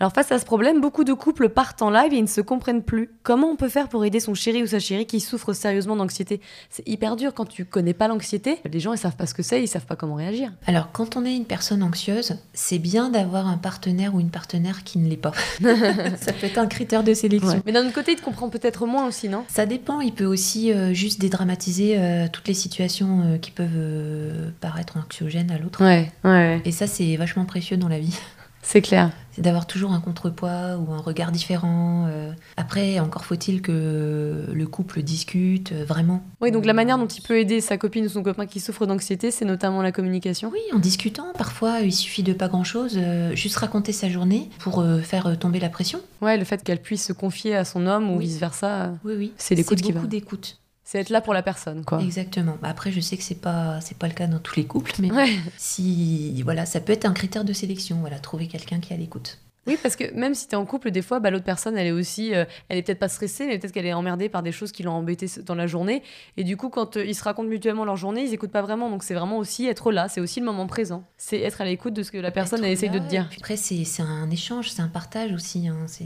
Alors 0.00 0.12
face 0.12 0.32
à 0.32 0.38
ce 0.38 0.44
problème, 0.44 0.80
beaucoup 0.80 1.04
de 1.04 1.12
couples 1.12 1.48
partent 1.48 1.80
en 1.80 1.90
live 1.90 2.12
et 2.12 2.16
ils 2.16 2.22
ne 2.22 2.26
se 2.26 2.40
comprennent 2.40 2.82
plus. 2.82 3.10
Comment 3.22 3.50
on 3.50 3.56
peut 3.56 3.68
faire 3.68 3.88
pour 3.88 4.04
aider 4.04 4.18
son 4.18 4.34
chéri 4.34 4.62
ou 4.62 4.66
sa 4.66 4.80
chérie 4.80 5.06
qui 5.06 5.20
souffre 5.20 5.52
sérieusement 5.52 5.94
d'anxiété? 5.94 6.40
C'est 6.68 6.86
hyper 6.88 7.14
dur 7.14 7.32
quand 7.32 7.44
tu 7.44 7.64
connais 7.64 7.94
pas 7.94 8.08
l'anxiété. 8.08 8.58
Les 8.70 8.80
gens 8.80 8.92
ils 8.92 8.98
savent 8.98 9.14
pas 9.14 9.26
ce 9.26 9.34
que 9.34 9.44
c'est, 9.44 9.62
ils 9.62 9.68
savent 9.68 9.86
pas 9.86 9.94
comment 9.94 10.16
réagir. 10.16 10.52
Alors, 10.66 10.90
quand 10.90 11.16
on 11.16 11.24
est 11.24 11.36
une 11.36 11.44
personne 11.44 11.82
anxieuse, 11.82 12.36
c'est 12.52 12.80
bien 12.80 13.08
d'avoir 13.08 13.46
un 13.46 13.56
partenaire 13.56 14.14
ou 14.16 14.20
une 14.20 14.30
partenaire 14.30 14.82
qui 14.82 14.98
ne 14.98 15.08
l'est 15.08 15.16
pas. 15.16 15.32
ça 16.20 16.32
peut 16.32 16.46
être 16.46 16.58
un 16.58 16.66
critère 16.66 17.04
de 17.04 17.14
sélection. 17.14 17.62
Mais 17.64 17.72
d'un 17.72 17.84
autre 17.84 17.94
côté, 17.94 18.12
il 18.12 18.16
te 18.16 18.24
comprend 18.24 18.48
peut-être 18.48 18.86
moins 18.86 19.06
aussi, 19.06 19.28
non? 19.28 19.44
Ça 19.48 19.64
dépend, 19.64 20.00
il 20.00 20.12
peut 20.12 20.26
aussi 20.26 20.72
euh, 20.72 20.92
juste 20.92 21.20
dédramatiser 21.20 21.96
euh, 21.98 22.26
toutes 22.32 22.48
les 22.48 22.54
situations 22.54 23.22
euh, 23.24 23.38
qui 23.38 23.52
peuvent 23.52 24.52
paraître 24.60 24.96
anxiogènes 24.96 25.52
à 25.52 25.58
l'autre. 25.58 25.84
Ouais, 25.84 26.10
ouais, 26.24 26.60
Et 26.64 26.72
ça, 26.72 26.88
c'est 26.88 27.16
vachement 27.16 27.44
précieux 27.44 27.76
dans 27.76 27.88
la 27.88 28.00
vie. 28.00 28.18
c'est 28.62 28.82
clair. 28.82 29.10
C'est 29.34 29.42
d'avoir 29.42 29.66
toujours 29.66 29.92
un 29.92 30.00
contrepoids 30.00 30.76
ou 30.76 30.92
un 30.92 30.98
regard 31.00 31.32
différent. 31.32 32.06
euh. 32.08 32.32
Après, 32.56 33.00
encore 33.00 33.24
faut-il 33.24 33.62
que 33.62 34.46
le 34.52 34.66
couple 34.66 35.02
discute 35.02 35.72
euh, 35.72 35.84
vraiment. 35.84 36.22
Oui, 36.40 36.50
donc 36.52 36.64
la 36.66 36.72
manière 36.72 36.98
dont 36.98 37.06
il 37.06 37.20
peut 37.22 37.38
aider 37.38 37.60
sa 37.60 37.76
copine 37.76 38.04
ou 38.04 38.08
son 38.08 38.22
copain 38.22 38.46
qui 38.46 38.60
souffre 38.60 38.86
d'anxiété, 38.86 39.30
c'est 39.30 39.44
notamment 39.44 39.82
la 39.82 39.90
communication. 39.92 40.50
Oui, 40.52 40.60
en 40.72 40.78
discutant, 40.78 41.26
parfois 41.36 41.80
il 41.80 41.92
suffit 41.92 42.22
de 42.22 42.32
pas 42.32 42.48
grand-chose, 42.48 42.94
euh, 42.96 43.34
juste 43.34 43.56
raconter 43.56 43.92
sa 43.92 44.08
journée 44.08 44.48
pour 44.60 44.80
euh, 44.80 45.00
faire 45.00 45.26
euh, 45.26 45.34
tomber 45.34 45.58
la 45.60 45.68
pression. 45.68 46.00
Ouais, 46.22 46.36
le 46.38 46.44
fait 46.44 46.62
qu'elle 46.62 46.80
puisse 46.80 47.04
se 47.04 47.12
confier 47.12 47.56
à 47.56 47.64
son 47.64 47.86
homme 47.86 48.10
ou 48.10 48.18
Oui. 48.18 48.26
vice-versa, 48.26 48.92
Oui, 49.04 49.14
oui. 49.18 49.32
C'est 49.36 49.54
l'écoute 49.54 49.80
qui 49.82 49.92
beaucoup 49.92 50.04
va. 50.04 50.08
d'écoute. 50.08 50.58
C'est 50.84 50.98
être 51.00 51.10
là 51.10 51.20
pour 51.20 51.32
la 51.34 51.42
personne, 51.42 51.84
quoi. 51.84 52.00
Exactement. 52.02 52.56
Bah, 52.60 52.68
Après, 52.68 52.92
je 52.92 53.00
sais 53.00 53.16
que 53.16 53.22
c'est 53.22 53.40
pas 53.40 53.80
c'est 53.80 53.96
pas 53.96 54.06
le 54.08 54.14
cas 54.14 54.26
dans 54.26 54.38
tous 54.38 54.56
les 54.56 54.66
couples, 54.66 54.92
mais 55.00 55.10
Ouais. 55.10 55.30
si 55.56 56.42
voilà, 56.42 56.66
ça 56.66 56.80
peut 56.80 56.92
être 56.92 57.06
un 57.06 57.12
critère 57.14 57.44
de 57.44 57.52
sélection. 57.52 57.96
Voilà, 58.00 58.18
trouver 58.18 58.46
quelqu'un 58.48 58.80
qui 58.80 58.92
est 58.92 58.96
à 58.96 58.98
l'écoute. 58.98 59.38
Oui, 59.66 59.78
parce 59.82 59.96
que 59.96 60.12
même 60.14 60.34
si 60.34 60.46
t'es 60.46 60.56
en 60.56 60.66
couple, 60.66 60.90
des 60.90 61.00
fois, 61.00 61.20
bah, 61.20 61.30
l'autre 61.30 61.46
personne, 61.46 61.78
elle 61.78 61.86
est 61.86 61.90
aussi, 61.90 62.34
euh, 62.34 62.44
elle 62.68 62.76
est 62.76 62.82
peut-être 62.82 62.98
pas 62.98 63.08
stressée, 63.08 63.46
mais 63.46 63.58
peut-être 63.58 63.72
qu'elle 63.72 63.86
est 63.86 63.94
emmerdée 63.94 64.28
par 64.28 64.42
des 64.42 64.52
choses 64.52 64.72
qui 64.72 64.82
l'ont 64.82 64.92
embêtée 64.92 65.26
dans 65.46 65.54
la 65.54 65.66
journée. 65.66 66.02
Et 66.36 66.44
du 66.44 66.58
coup, 66.58 66.68
quand 66.68 66.98
euh, 66.98 67.04
ils 67.06 67.14
se 67.14 67.24
racontent 67.24 67.48
mutuellement 67.48 67.86
leur 67.86 67.96
journée, 67.96 68.24
ils 68.24 68.34
écoutent 68.34 68.52
pas 68.52 68.60
vraiment. 68.60 68.90
Donc 68.90 69.02
c'est 69.02 69.14
vraiment 69.14 69.38
aussi 69.38 69.64
être 69.66 69.90
là, 69.90 70.08
c'est 70.10 70.20
aussi 70.20 70.40
le 70.40 70.44
moment 70.44 70.66
présent. 70.66 71.02
C'est 71.16 71.40
être 71.40 71.62
à 71.62 71.64
l'écoute 71.64 71.94
de 71.94 72.02
ce 72.02 72.10
que 72.12 72.18
la 72.18 72.30
personne 72.30 72.62
elle 72.62 72.72
essaye 72.72 72.90
de 72.90 72.98
te 72.98 73.08
dire. 73.08 73.26
Après, 73.38 73.56
c'est 73.56 73.84
c'est 73.84 74.02
un 74.02 74.28
échange, 74.30 74.70
c'est 74.70 74.82
un 74.82 74.88
partage 74.88 75.32
aussi. 75.32 75.66
hein. 75.66 75.78
C'est 75.86 76.04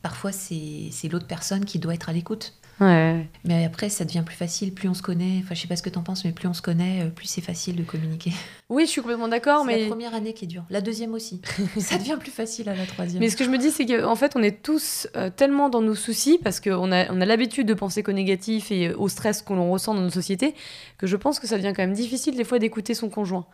parfois 0.00 0.30
c'est 0.30 0.88
c'est 0.92 1.08
l'autre 1.08 1.26
personne 1.26 1.64
qui 1.64 1.80
doit 1.80 1.94
être 1.94 2.08
à 2.08 2.12
l'écoute. 2.12 2.54
Ouais. 2.80 3.26
Mais 3.44 3.64
après, 3.64 3.88
ça 3.88 4.04
devient 4.04 4.22
plus 4.24 4.36
facile, 4.36 4.74
plus 4.74 4.88
on 4.88 4.94
se 4.94 5.02
connaît. 5.02 5.40
Enfin, 5.42 5.54
je 5.54 5.62
sais 5.62 5.68
pas 5.68 5.76
ce 5.76 5.82
que 5.82 5.88
t'en 5.88 6.02
penses, 6.02 6.24
mais 6.24 6.32
plus 6.32 6.46
on 6.46 6.52
se 6.52 6.60
connaît, 6.60 7.04
euh, 7.04 7.08
plus 7.08 7.26
c'est 7.26 7.40
facile 7.40 7.76
de 7.76 7.82
communiquer. 7.82 8.32
Oui, 8.68 8.84
je 8.84 8.90
suis 8.90 9.00
complètement 9.00 9.28
d'accord, 9.28 9.60
C'est 9.62 9.66
mais. 9.68 9.82
la 9.82 9.88
première 9.88 10.14
année 10.14 10.34
qui 10.34 10.44
est 10.44 10.48
dure. 10.48 10.64
La 10.68 10.80
deuxième 10.80 11.14
aussi. 11.14 11.40
ça 11.78 11.96
devient 11.96 12.16
plus 12.20 12.30
facile 12.30 12.68
à 12.68 12.74
la 12.74 12.84
troisième. 12.84 13.20
Mais 13.20 13.30
ce 13.30 13.36
que 13.36 13.44
je 13.44 13.50
me 13.50 13.58
dis, 13.58 13.70
c'est 13.70 13.86
qu'en 13.86 14.16
fait, 14.16 14.36
on 14.36 14.42
est 14.42 14.62
tous 14.62 15.08
euh, 15.16 15.30
tellement 15.30 15.68
dans 15.68 15.80
nos 15.80 15.94
soucis, 15.94 16.38
parce 16.42 16.60
qu'on 16.60 16.92
a, 16.92 17.10
on 17.12 17.20
a 17.20 17.24
l'habitude 17.24 17.66
de 17.66 17.74
penser 17.74 18.02
qu'au 18.02 18.12
négatif 18.12 18.70
et 18.70 18.92
au 18.92 19.08
stress 19.08 19.40
que 19.42 19.52
l'on 19.54 19.70
ressent 19.70 19.94
dans 19.94 20.02
nos 20.02 20.10
sociétés, 20.10 20.54
que 20.98 21.06
je 21.06 21.16
pense 21.16 21.40
que 21.40 21.46
ça 21.46 21.56
devient 21.56 21.72
quand 21.74 21.82
même 21.82 21.94
difficile 21.94 22.36
des 22.36 22.44
fois 22.44 22.58
d'écouter 22.58 22.92
son 22.94 23.08
conjoint. 23.08 23.46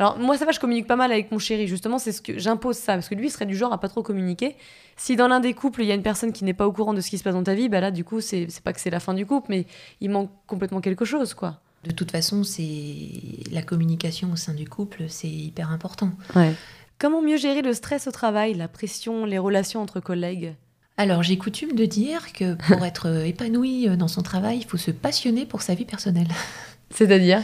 Alors 0.00 0.18
moi 0.18 0.38
ça 0.38 0.46
va, 0.46 0.52
je 0.52 0.58
communique 0.58 0.86
pas 0.86 0.96
mal 0.96 1.12
avec 1.12 1.30
mon 1.30 1.38
chéri, 1.38 1.68
justement 1.68 1.98
c'est 1.98 2.12
ce 2.12 2.22
que 2.22 2.38
j'impose 2.38 2.76
ça, 2.76 2.94
parce 2.94 3.10
que 3.10 3.14
lui 3.14 3.26
il 3.26 3.30
serait 3.30 3.44
du 3.44 3.54
genre 3.54 3.70
à 3.70 3.78
pas 3.78 3.88
trop 3.88 4.02
communiquer. 4.02 4.56
Si 4.96 5.14
dans 5.14 5.28
l'un 5.28 5.40
des 5.40 5.52
couples 5.52 5.82
il 5.82 5.88
y 5.88 5.92
a 5.92 5.94
une 5.94 6.02
personne 6.02 6.32
qui 6.32 6.42
n'est 6.42 6.54
pas 6.54 6.66
au 6.66 6.72
courant 6.72 6.94
de 6.94 7.02
ce 7.02 7.10
qui 7.10 7.18
se 7.18 7.22
passe 7.22 7.34
dans 7.34 7.44
ta 7.44 7.54
vie, 7.54 7.68
bah 7.68 7.80
là 7.80 7.90
du 7.90 8.02
coup 8.02 8.22
c'est 8.22 8.48
pas 8.64 8.72
que 8.72 8.80
c'est 8.80 8.88
la 8.88 8.98
fin 8.98 9.12
du 9.12 9.26
couple, 9.26 9.48
mais 9.50 9.66
il 10.00 10.08
manque 10.08 10.30
complètement 10.46 10.80
quelque 10.80 11.04
chose 11.04 11.34
quoi. 11.34 11.60
De 11.84 11.92
toute 11.92 12.10
façon, 12.10 12.44
c'est 12.44 12.68
la 13.52 13.62
communication 13.62 14.32
au 14.32 14.36
sein 14.36 14.52
du 14.52 14.68
couple, 14.68 15.04
c'est 15.08 15.28
hyper 15.28 15.70
important. 15.70 16.10
Comment 16.98 17.22
mieux 17.22 17.38
gérer 17.38 17.62
le 17.62 17.72
stress 17.72 18.06
au 18.06 18.10
travail, 18.10 18.52
la 18.54 18.68
pression, 18.68 19.24
les 19.24 19.38
relations 19.38 19.80
entre 19.80 20.00
collègues? 20.00 20.54
Alors, 20.98 21.22
j'ai 21.22 21.38
coutume 21.38 21.74
de 21.74 21.86
dire 21.86 22.34
que 22.34 22.54
pour 22.54 22.84
être 22.84 23.24
épanoui 23.24 23.88
euh, 23.88 23.96
dans 23.96 24.08
son 24.08 24.20
travail, 24.20 24.58
il 24.58 24.66
faut 24.66 24.76
se 24.76 24.90
passionner 24.90 25.46
pour 25.46 25.62
sa 25.62 25.74
vie 25.74 25.86
personnelle. 25.86 26.28
C'est-à-dire? 26.90 27.42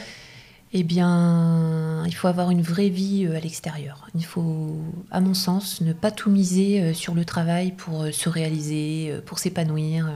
Eh 0.72 0.82
bien, 0.82 2.04
il 2.06 2.14
faut 2.14 2.26
avoir 2.26 2.50
une 2.50 2.62
vraie 2.62 2.88
vie 2.88 3.24
euh, 3.26 3.36
à 3.36 3.40
l'extérieur. 3.40 4.08
Il 4.14 4.24
faut, 4.24 4.76
à 5.10 5.20
mon 5.20 5.34
sens, 5.34 5.80
ne 5.80 5.92
pas 5.92 6.10
tout 6.10 6.30
miser 6.30 6.82
euh, 6.82 6.92
sur 6.92 7.14
le 7.14 7.24
travail 7.24 7.72
pour 7.72 8.02
euh, 8.02 8.10
se 8.10 8.28
réaliser, 8.28 9.14
pour 9.26 9.38
s'épanouir. 9.38 10.10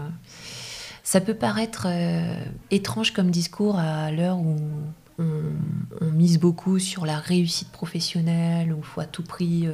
Ça 1.04 1.20
peut 1.20 1.34
paraître 1.34 1.88
étrange 2.70 3.12
comme 3.12 3.30
discours 3.30 3.78
à 3.78 4.12
l'heure 4.12 4.38
où 4.38 4.56
on, 5.18 5.42
mise 6.12 6.38
beaucoup 6.38 6.78
sur 6.78 7.04
la 7.04 7.18
réussite 7.18 7.70
professionnelle, 7.72 8.72
où 8.72 8.78
il 8.78 8.84
faut 8.84 9.00
à 9.00 9.06
tout 9.06 9.24
prix, 9.24 9.66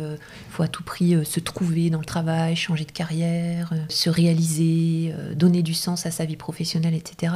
se 1.25 1.41
trouver 1.41 1.91
dans 1.91 1.99
le 1.99 2.05
travail, 2.05 2.57
changer 2.57 2.85
de 2.85 2.93
carrière, 2.93 3.75
se 3.89 4.09
réaliser, 4.09 5.13
donner 5.35 5.63
du 5.63 5.75
sens 5.75 6.07
à 6.07 6.11
sa 6.11 6.25
vie 6.25 6.37
professionnelle, 6.37 6.95
etc 6.95 7.33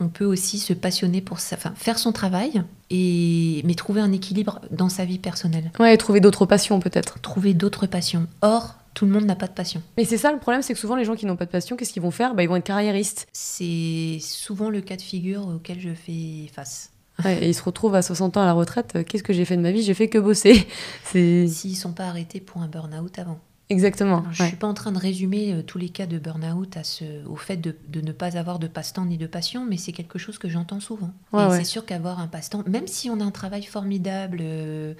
on 0.00 0.08
peut 0.08 0.24
aussi 0.24 0.58
se 0.58 0.72
passionner 0.72 1.20
pour 1.20 1.36
enfin, 1.36 1.72
faire 1.76 1.98
son 1.98 2.12
travail, 2.12 2.62
et, 2.90 3.62
mais 3.64 3.74
trouver 3.74 4.00
un 4.00 4.12
équilibre 4.12 4.60
dans 4.70 4.88
sa 4.88 5.04
vie 5.04 5.18
personnelle. 5.18 5.70
Ouais, 5.78 5.96
trouver 5.96 6.20
d'autres 6.20 6.46
passions 6.46 6.80
peut-être. 6.80 7.20
Trouver 7.20 7.54
d'autres 7.54 7.86
passions. 7.86 8.26
Or, 8.42 8.74
tout 8.94 9.06
le 9.06 9.12
monde 9.12 9.24
n'a 9.26 9.36
pas 9.36 9.46
de 9.46 9.52
passion. 9.52 9.82
Mais 9.96 10.04
c'est 10.04 10.18
ça 10.18 10.32
le 10.32 10.38
problème, 10.38 10.62
c'est 10.62 10.74
que 10.74 10.80
souvent 10.80 10.96
les 10.96 11.04
gens 11.04 11.14
qui 11.14 11.26
n'ont 11.26 11.36
pas 11.36 11.46
de 11.46 11.50
passion, 11.50 11.76
qu'est-ce 11.76 11.92
qu'ils 11.92 12.02
vont 12.02 12.10
faire? 12.10 12.34
Bah, 12.34 12.42
Ils 12.42 12.48
vont 12.48 12.56
être 12.56 12.64
carriéristes. 12.64 13.26
C'est 13.32 14.18
souvent 14.20 14.70
le 14.70 14.80
cas 14.80 14.96
de 14.96 15.02
figure 15.02 15.46
auquel 15.46 15.78
je 15.80 15.90
fais 15.94 16.50
face. 16.52 16.90
Ouais, 17.24 17.44
et 17.44 17.48
ils 17.50 17.54
se 17.54 17.62
retrouvent 17.62 17.94
à 17.94 18.02
60 18.02 18.38
ans 18.38 18.42
à 18.42 18.46
la 18.46 18.54
retraite. 18.54 18.92
euh, 18.96 19.04
Qu'est-ce 19.04 19.22
que 19.22 19.34
j'ai 19.34 19.44
fait 19.44 19.56
de 19.56 19.60
ma 19.62 19.70
vie? 19.72 19.82
J'ai 19.82 19.92
fait 19.94 20.08
que 20.08 20.16
bosser. 20.18 20.66
S'ils 21.04 21.44
ne 21.72 21.76
sont 21.76 21.92
pas 21.92 22.06
arrêtés 22.06 22.40
pour 22.40 22.62
un 22.62 22.66
burn-out 22.68 23.18
avant. 23.18 23.38
Exactement. 23.70 24.18
Alors, 24.18 24.32
je 24.32 24.42
ne 24.42 24.44
ouais. 24.44 24.48
suis 24.48 24.56
pas 24.58 24.66
en 24.66 24.74
train 24.74 24.92
de 24.92 24.98
résumer 24.98 25.54
euh, 25.54 25.62
tous 25.62 25.78
les 25.78 25.88
cas 25.88 26.06
de 26.06 26.18
burn-out 26.18 26.76
à 26.76 26.84
ce, 26.84 27.24
au 27.26 27.36
fait 27.36 27.56
de, 27.56 27.74
de 27.88 28.00
ne 28.02 28.12
pas 28.12 28.36
avoir 28.36 28.58
de 28.58 28.66
passe-temps 28.66 29.06
ni 29.06 29.16
de 29.16 29.26
passion, 29.26 29.64
mais 29.64 29.78
c'est 29.78 29.92
quelque 29.92 30.18
chose 30.18 30.36
que 30.36 30.48
j'entends 30.48 30.80
souvent. 30.80 31.12
Ouais, 31.32 31.44
et 31.44 31.46
ouais. 31.46 31.58
c'est 31.58 31.64
sûr 31.64 31.86
qu'avoir 31.86 32.20
un 32.20 32.26
passe-temps, 32.26 32.64
même 32.66 32.86
si 32.86 33.08
on 33.08 33.20
a 33.20 33.24
un 33.24 33.30
travail 33.30 33.62
formidable, 33.62 34.38
euh, 34.42 34.94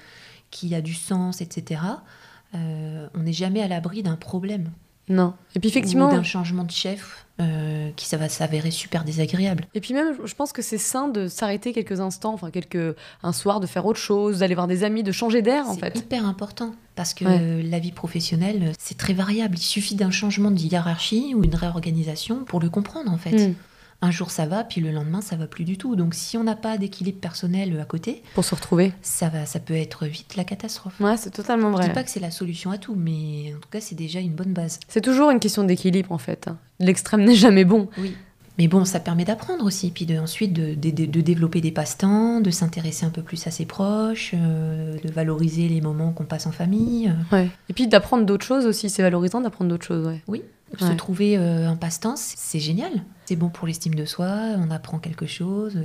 qui 0.51 0.75
a 0.75 0.81
du 0.81 0.95
sens, 0.95 1.41
etc., 1.41 1.83
euh, 2.55 3.09
on 3.15 3.21
n'est 3.21 3.33
jamais 3.33 3.63
à 3.63 3.69
l'abri 3.69 4.03
d'un 4.03 4.17
problème. 4.17 4.71
Non. 5.11 5.35
Et 5.55 5.61
puis 5.61 5.69
Ou 5.69 5.71
effectivement, 5.71 6.09
d'un 6.09 6.23
changement 6.23 6.65
de 6.65 6.71
chef 6.71 7.27
euh, 7.41 7.91
qui 7.97 8.07
ça 8.07 8.17
va 8.17 8.29
s'avérer 8.29 8.71
super 8.71 9.03
désagréable. 9.05 9.65
et 9.75 9.81
puis 9.81 9.93
même, 9.95 10.15
je 10.25 10.35
pense 10.35 10.53
que 10.53 10.63
c'est 10.63 10.79
sain 10.79 11.09
de 11.09 11.27
s'arrêter 11.27 11.73
quelques 11.73 12.01
instants, 12.01 12.33
enfin 12.35 12.51
quelques 12.51 12.95
un 13.23 13.33
soir, 13.33 13.61
de 13.61 13.67
faire 13.67 13.87
autre 13.87 13.99
chose, 13.99 14.39
d'aller 14.39 14.55
voir 14.55 14.67
des 14.67 14.85
amis, 14.85 15.03
de 15.03 15.11
changer 15.13 15.43
d'air 15.43 15.67
en 15.69 15.75
C'est 15.75 15.81
fait. 15.81 15.99
hyper 15.99 16.27
important 16.27 16.75
parce 16.97 17.13
que 17.15 17.25
Ouais. 17.25 17.63
la 17.63 17.79
vie 17.79 17.93
professionnelle, 17.93 18.73
c'est 18.79 18.97
très 18.99 19.15
variable. 19.15 19.57
Il 19.59 19.63
suffit 19.63 19.95
d'un 19.95 20.11
changement 20.11 20.51
de 20.51 20.59
hiérarchie 20.61 21.35
ou 21.35 21.43
une 21.45 21.55
réorganisation 21.55 22.45
pour 22.45 22.61
le 22.61 22.69
comprendre 22.71 23.11
en 23.11 23.17
fait. 23.19 23.49
Mm. 23.49 23.55
Un 24.03 24.11
jour 24.11 24.31
ça 24.31 24.47
va, 24.47 24.65
puis 24.65 24.81
le 24.81 24.91
lendemain 24.93 25.21
ça 25.21 25.37
va 25.37 25.47
plus 25.47 25.65
du 25.65 25.77
tout. 25.77 25.95
Donc 25.95 26.15
si 26.15 26.37
on 26.39 26.45
n'a 26.45 26.57
pas 26.57 26.79
d'équilibre 26.79 27.19
personnel 27.21 27.79
à 27.81 27.85
côté, 27.85 28.23
Pour 28.35 28.45
se 28.45 28.55
retrouver. 28.55 28.93
ça 29.03 29.29
va, 29.29 29.45
ça 29.45 29.61
peut 29.61 29.75
être 29.75 30.07
vite 30.07 30.37
la 30.37 30.45
catastrophe. 30.45 30.99
Ouais, 31.01 31.17
c'est 31.19 31.31
totalement 31.31 31.71
Je 31.73 31.77
vrai. 31.77 31.89
dis 31.89 31.93
pas 31.95 32.03
que 32.03 32.11
c'est 32.11 32.21
la 32.21 32.31
solution 32.31 32.71
à 32.71 32.79
tout, 32.79 32.95
mais 32.95 33.53
en 33.57 33.61
tout 33.61 33.69
cas 33.71 33.81
c'est 33.81 33.95
déjà 33.95 34.21
une 34.21 34.33
bonne 34.33 34.55
base. 34.55 34.81
C'est 34.89 35.03
toujours 35.03 35.31
une 35.31 35.39
question 35.41 35.65
d'équilibre 35.65 36.13
en 36.13 36.19
fait. 36.19 36.49
hein. 36.49 36.57
L'extrême 36.79 37.25
n'est 37.25 37.35
jamais 37.35 37.65
bon. 37.67 37.89
Oui. 37.99 38.15
Mais 38.59 38.69
bon, 38.69 38.85
ça 38.85 39.01
permet 39.01 39.25
d'apprendre 39.25 39.65
aussi, 39.65 39.91
puis 39.91 40.05
de, 40.05 40.19
ensuite 40.19 40.53
de, 40.53 40.75
de, 40.75 41.21
développer 41.23 41.63
des 41.63 41.71
passe-temps, 41.71 42.43
de 42.43 42.51
s'intéresser 42.51 43.07
un 43.07 43.11
peu 43.11 43.23
plus 43.23 43.47
à 43.47 43.51
ses 43.51 43.65
proches, 43.65 44.33
euh, 44.35 44.99
de 45.03 45.11
valoriser 45.11 45.67
les 45.69 45.81
moments 45.81 46.13
qu'on 46.13 46.25
passe 46.25 46.47
en 46.47 46.53
famille. 46.53 47.11
Ouais. 47.33 47.49
Et 47.71 47.73
puis 47.73 47.87
d'apprendre 47.87 48.27
d'autres 48.27 48.45
choses 48.45 48.67
aussi, 48.67 48.91
c'est 48.91 49.01
valorisant 49.03 49.41
d'apprendre 49.41 49.71
d'autres 49.71 49.87
choses. 49.87 50.07
Ouais. 50.07 50.21
Oui, 50.29 50.43
se 50.79 50.93
trouver 50.93 51.37
euh, 51.37 51.69
un 51.69 51.77
passe-temps, 51.77 52.17
c'est 52.17 52.61
génial. 52.61 52.91
C'est 53.25 53.37
bon 53.37 53.49
pour 53.49 53.67
l'estime 53.67 53.95
de 53.95 54.05
soi, 54.05 54.29
on 54.57 54.71
apprend 54.71 54.99
quelque 54.99 55.27
chose. 55.27 55.79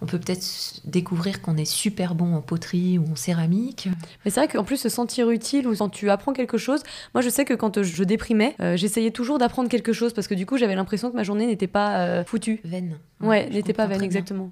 On 0.00 0.06
peut 0.06 0.18
peut-être 0.18 0.80
découvrir 0.84 1.42
qu'on 1.42 1.56
est 1.56 1.64
super 1.64 2.14
bon 2.14 2.34
en 2.34 2.40
poterie 2.40 2.98
ou 2.98 3.04
en 3.10 3.16
céramique. 3.16 3.88
Mais 4.24 4.30
c'est 4.30 4.40
vrai 4.40 4.48
qu'en 4.48 4.64
plus, 4.64 4.76
se 4.76 4.88
sentir 4.88 5.30
utile 5.30 5.66
ou 5.66 5.76
quand 5.76 5.88
tu 5.88 6.10
apprends 6.10 6.32
quelque 6.32 6.58
chose, 6.58 6.82
moi 7.14 7.22
je 7.22 7.28
sais 7.28 7.44
que 7.44 7.54
quand 7.54 7.82
je 7.82 8.04
déprimais, 8.04 8.56
euh, 8.60 8.76
j'essayais 8.76 9.10
toujours 9.10 9.38
d'apprendre 9.38 9.68
quelque 9.68 9.92
chose 9.92 10.12
parce 10.12 10.26
que 10.26 10.34
du 10.34 10.46
coup 10.46 10.56
j'avais 10.56 10.74
l'impression 10.74 11.10
que 11.10 11.16
ma 11.16 11.22
journée 11.22 11.46
n'était 11.46 11.66
pas 11.66 12.00
euh, 12.00 12.24
foutue. 12.24 12.60
Vaine. 12.64 12.98
Ouais, 13.20 13.48
n'était 13.50 13.72
pas 13.72 13.86
vaine, 13.86 14.02
exactement. 14.02 14.50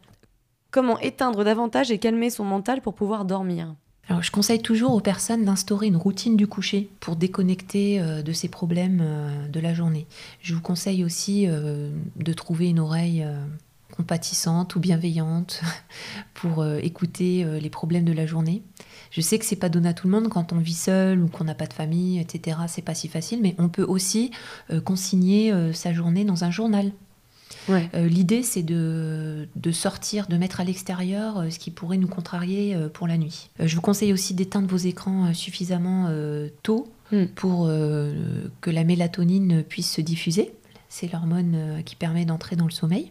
Comment 0.71 0.99
éteindre 0.99 1.45
davantage 1.45 1.91
et 1.91 1.99
calmer 1.99 2.31
son 2.31 2.45
mental 2.45 2.83
pour 2.83 2.95
pouvoir 2.95 3.25
dormir? 3.25 3.75
Je 4.21 4.31
conseille 4.31 4.63
toujours 4.63 4.95
aux 4.95 5.01
personnes 5.01 5.45
d'instaurer 5.45 5.87
une 5.87 5.97
routine 5.97 6.37
du 6.37 6.47
coucher 6.47 6.89
pour 7.01 7.17
déconnecter 7.17 8.01
euh, 8.01 8.23
de 8.23 8.33
ces 8.33 8.49
problèmes 8.49 9.01
euh, 9.03 9.49
de 9.49 9.61
la 9.61 9.75
journée. 9.75 10.07
Je 10.41 10.55
vous 10.55 10.63
conseille 10.63 11.05
aussi 11.05 11.45
euh, 11.47 11.91
de 12.17 12.33
trouver 12.33 12.69
une 12.69 12.81
oreille 12.81 13.27
compatissante 13.95 14.77
ou 14.77 14.81
bienveillante 14.81 15.61
pour 16.35 16.65
écouter 16.65 17.45
les 17.61 17.71
problèmes 17.71 18.05
de 18.05 18.13
la 18.13 18.27
journée. 18.27 18.63
Je 19.11 19.21
sais 19.21 19.39
que 19.39 19.45
c'est 19.45 19.57
pas 19.57 19.69
donné 19.69 19.89
à 19.89 19.95
tout 19.95 20.07
le 20.07 20.13
monde 20.13 20.29
quand 20.29 20.53
on 20.53 20.59
vit 20.59 20.75
seul 20.75 21.21
ou 21.21 21.29
qu'on 21.29 21.45
n'a 21.45 21.55
pas 21.55 21.67
de 21.67 21.73
famille, 21.73 22.21
etc. 22.21 22.59
C'est 22.69 22.83
pas 22.83 22.95
si 22.95 23.09
facile, 23.09 23.41
mais 23.43 23.57
on 23.59 23.69
peut 23.69 23.83
aussi 23.83 24.31
consigner 24.85 25.53
sa 25.73 25.93
journée 25.93 26.25
dans 26.25 26.45
un 26.45 26.51
journal 26.51 26.93
euh, 27.69 28.07
l'idée, 28.09 28.43
c'est 28.43 28.63
de, 28.63 29.47
sortir, 29.73 30.27
de 30.27 30.37
mettre 30.37 30.61
à 30.61 30.65
l'extérieur 30.65 31.39
euh, 31.39 31.51
ce 31.51 31.59
qui 31.59 31.71
pourrait 31.71 31.99
nous 31.99 32.09
contrarier 32.09 32.75
euh, 32.75 32.89
pour 32.89 33.07
la 33.07 33.19
nuit. 33.19 33.51
je 33.59 33.75
vous 33.75 33.81
conseille 33.81 34.13
aussi 34.13 34.35
d'éteindre 34.35 34.69
vos 34.69 34.77
écrans 34.77 35.33
suffisamment 35.35 36.11
tôt 36.63 36.89
hmm. 37.13 37.27
pour 37.35 37.67
que 38.61 38.71
la 38.71 38.85
mélatonine 38.85 39.63
puisse 39.63 39.93
se 39.93 40.01
diffuser. 40.01 40.53
C'est 40.89 41.13
l'hormone 41.13 41.83
qui 41.85 41.97
permet 41.97 42.25
d'entrer 42.25 42.57
dans 42.57 42.65
le 42.65 42.71
sommeil. 42.71 43.11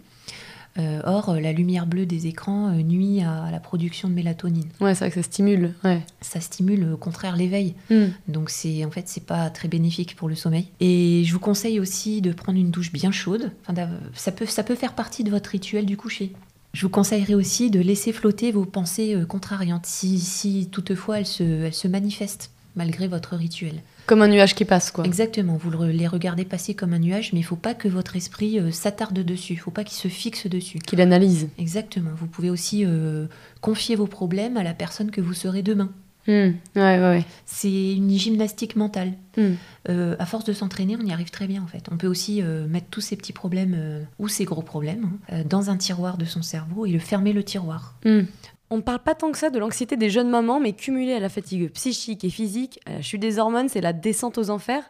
Euh, 0.77 1.01
or, 1.05 1.35
la 1.35 1.53
lumière 1.53 1.87
bleue 1.87 2.05
des 2.05 2.27
écrans 2.27 2.69
euh, 2.69 2.81
nuit 2.81 3.21
à 3.21 3.49
la 3.51 3.59
production 3.59 4.09
de 4.09 4.13
mélatonine. 4.13 4.67
Ouais, 4.79 4.93
c'est 4.93 5.05
vrai 5.05 5.09
que 5.09 5.15
ça 5.15 5.23
stimule. 5.23 5.73
Ouais. 5.83 6.01
Ça 6.21 6.39
stimule 6.39 6.91
au 6.93 6.97
contraire 6.97 7.35
l'éveil. 7.35 7.73
Hmm. 7.89 8.07
Donc 8.27 8.49
c'est 8.49 8.85
en 8.85 8.91
fait 8.91 9.07
c'est 9.07 9.25
pas 9.25 9.49
très 9.49 9.67
bénéfique 9.67 10.15
pour 10.15 10.29
le 10.29 10.35
sommeil. 10.35 10.67
Et 10.79 11.23
je 11.25 11.33
vous 11.33 11.39
conseille 11.39 11.79
aussi 11.79 12.21
de 12.21 12.31
prendre 12.31 12.59
une 12.59 12.71
douche 12.71 12.91
bien 12.91 13.11
chaude. 13.11 13.51
Enfin, 13.67 13.89
ça 14.13 14.31
peut 14.31 14.45
ça 14.45 14.63
peut 14.63 14.75
faire 14.75 14.93
partie 14.93 15.23
de 15.23 15.31
votre 15.31 15.49
rituel 15.49 15.85
du 15.85 15.97
coucher. 15.97 16.33
Je 16.73 16.83
vous 16.83 16.89
conseillerais 16.89 17.33
aussi 17.33 17.71
de 17.71 17.79
laisser 17.79 18.11
flotter 18.11 18.51
vos 18.51 18.65
pensées 18.65 19.15
euh, 19.15 19.25
contrariantes 19.25 19.85
si, 19.87 20.19
si 20.19 20.69
toutefois 20.71 21.19
elles 21.19 21.25
se, 21.25 21.43
elles 21.43 21.73
se 21.73 21.87
manifestent 21.87 22.51
malgré 22.77 23.07
votre 23.07 23.35
rituel. 23.35 23.81
Comme 24.05 24.21
un 24.21 24.29
nuage 24.29 24.55
qui 24.55 24.63
passe, 24.63 24.91
quoi. 24.91 25.03
Exactement, 25.03 25.57
vous 25.57 25.71
les 25.83 26.07
regardez 26.07 26.45
passer 26.45 26.73
comme 26.73 26.93
un 26.93 26.99
nuage, 26.99 27.33
mais 27.33 27.39
il 27.39 27.43
ne 27.43 27.47
faut 27.47 27.57
pas 27.57 27.73
que 27.73 27.89
votre 27.89 28.15
esprit 28.15 28.59
euh, 28.59 28.71
s'attarde 28.71 29.19
dessus, 29.19 29.53
il 29.53 29.57
ne 29.57 29.61
faut 29.61 29.71
pas 29.71 29.83
qu'il 29.83 29.97
se 29.97 30.07
fixe 30.07 30.47
dessus. 30.47 30.79
Qu'il 30.79 31.01
analyse. 31.01 31.49
Exactement, 31.57 32.11
vous 32.15 32.27
pouvez 32.27 32.49
aussi 32.49 32.85
euh, 32.85 33.25
confier 33.59 33.95
vos 33.95 34.07
problèmes 34.07 34.55
à 34.55 34.63
la 34.63 34.73
personne 34.73 35.11
que 35.11 35.19
vous 35.19 35.33
serez 35.33 35.63
demain. 35.63 35.91
Hmm. 36.27 36.51
Ouais, 36.75 36.99
ouais, 36.99 36.99
ouais. 36.99 37.25
C'est 37.45 37.93
une 37.93 38.11
gymnastique 38.11 38.75
mentale. 38.75 39.13
Hmm. 39.37 39.53
Euh, 39.89 40.15
à 40.19 40.25
force 40.25 40.43
de 40.45 40.53
s'entraîner, 40.53 40.97
on 41.01 41.05
y 41.05 41.13
arrive 41.13 41.31
très 41.31 41.47
bien 41.47 41.63
en 41.63 41.67
fait. 41.67 41.85
On 41.89 41.95
peut 41.95 42.07
aussi 42.07 42.41
mettre 42.41 42.87
tous 42.91 42.99
ces 42.99 43.15
petits 43.15 43.31
problèmes 43.31 44.05
ou 44.19 44.27
ces 44.27 44.43
gros 44.43 44.61
problèmes 44.61 45.11
hein, 45.31 45.43
dans 45.49 45.69
un 45.69 45.77
tiroir 45.77 46.17
de 46.17 46.25
son 46.25 46.41
cerveau 46.41 46.85
et 46.85 46.91
le 46.91 46.99
fermer 46.99 47.31
le 47.31 47.43
tiroir. 47.43 47.95
Hmm. 48.03 48.23
On 48.69 48.77
ne 48.77 48.81
parle 48.81 48.99
pas 48.99 49.15
tant 49.15 49.31
que 49.31 49.37
ça 49.37 49.49
de 49.49 49.59
l'anxiété 49.59 49.95
des 49.95 50.09
jeunes 50.09 50.29
mamans, 50.29 50.59
mais 50.59 50.73
cumulée 50.73 51.13
à 51.13 51.19
la 51.19 51.29
fatigue 51.29 51.71
psychique 51.71 52.23
et 52.25 52.29
physique, 52.29 52.79
à 52.85 52.93
la 52.93 53.01
chute 53.01 53.21
des 53.21 53.39
hormones, 53.39 53.69
c'est 53.69 53.81
la 53.81 53.93
descente 53.93 54.37
aux 54.37 54.49
enfers. 54.49 54.83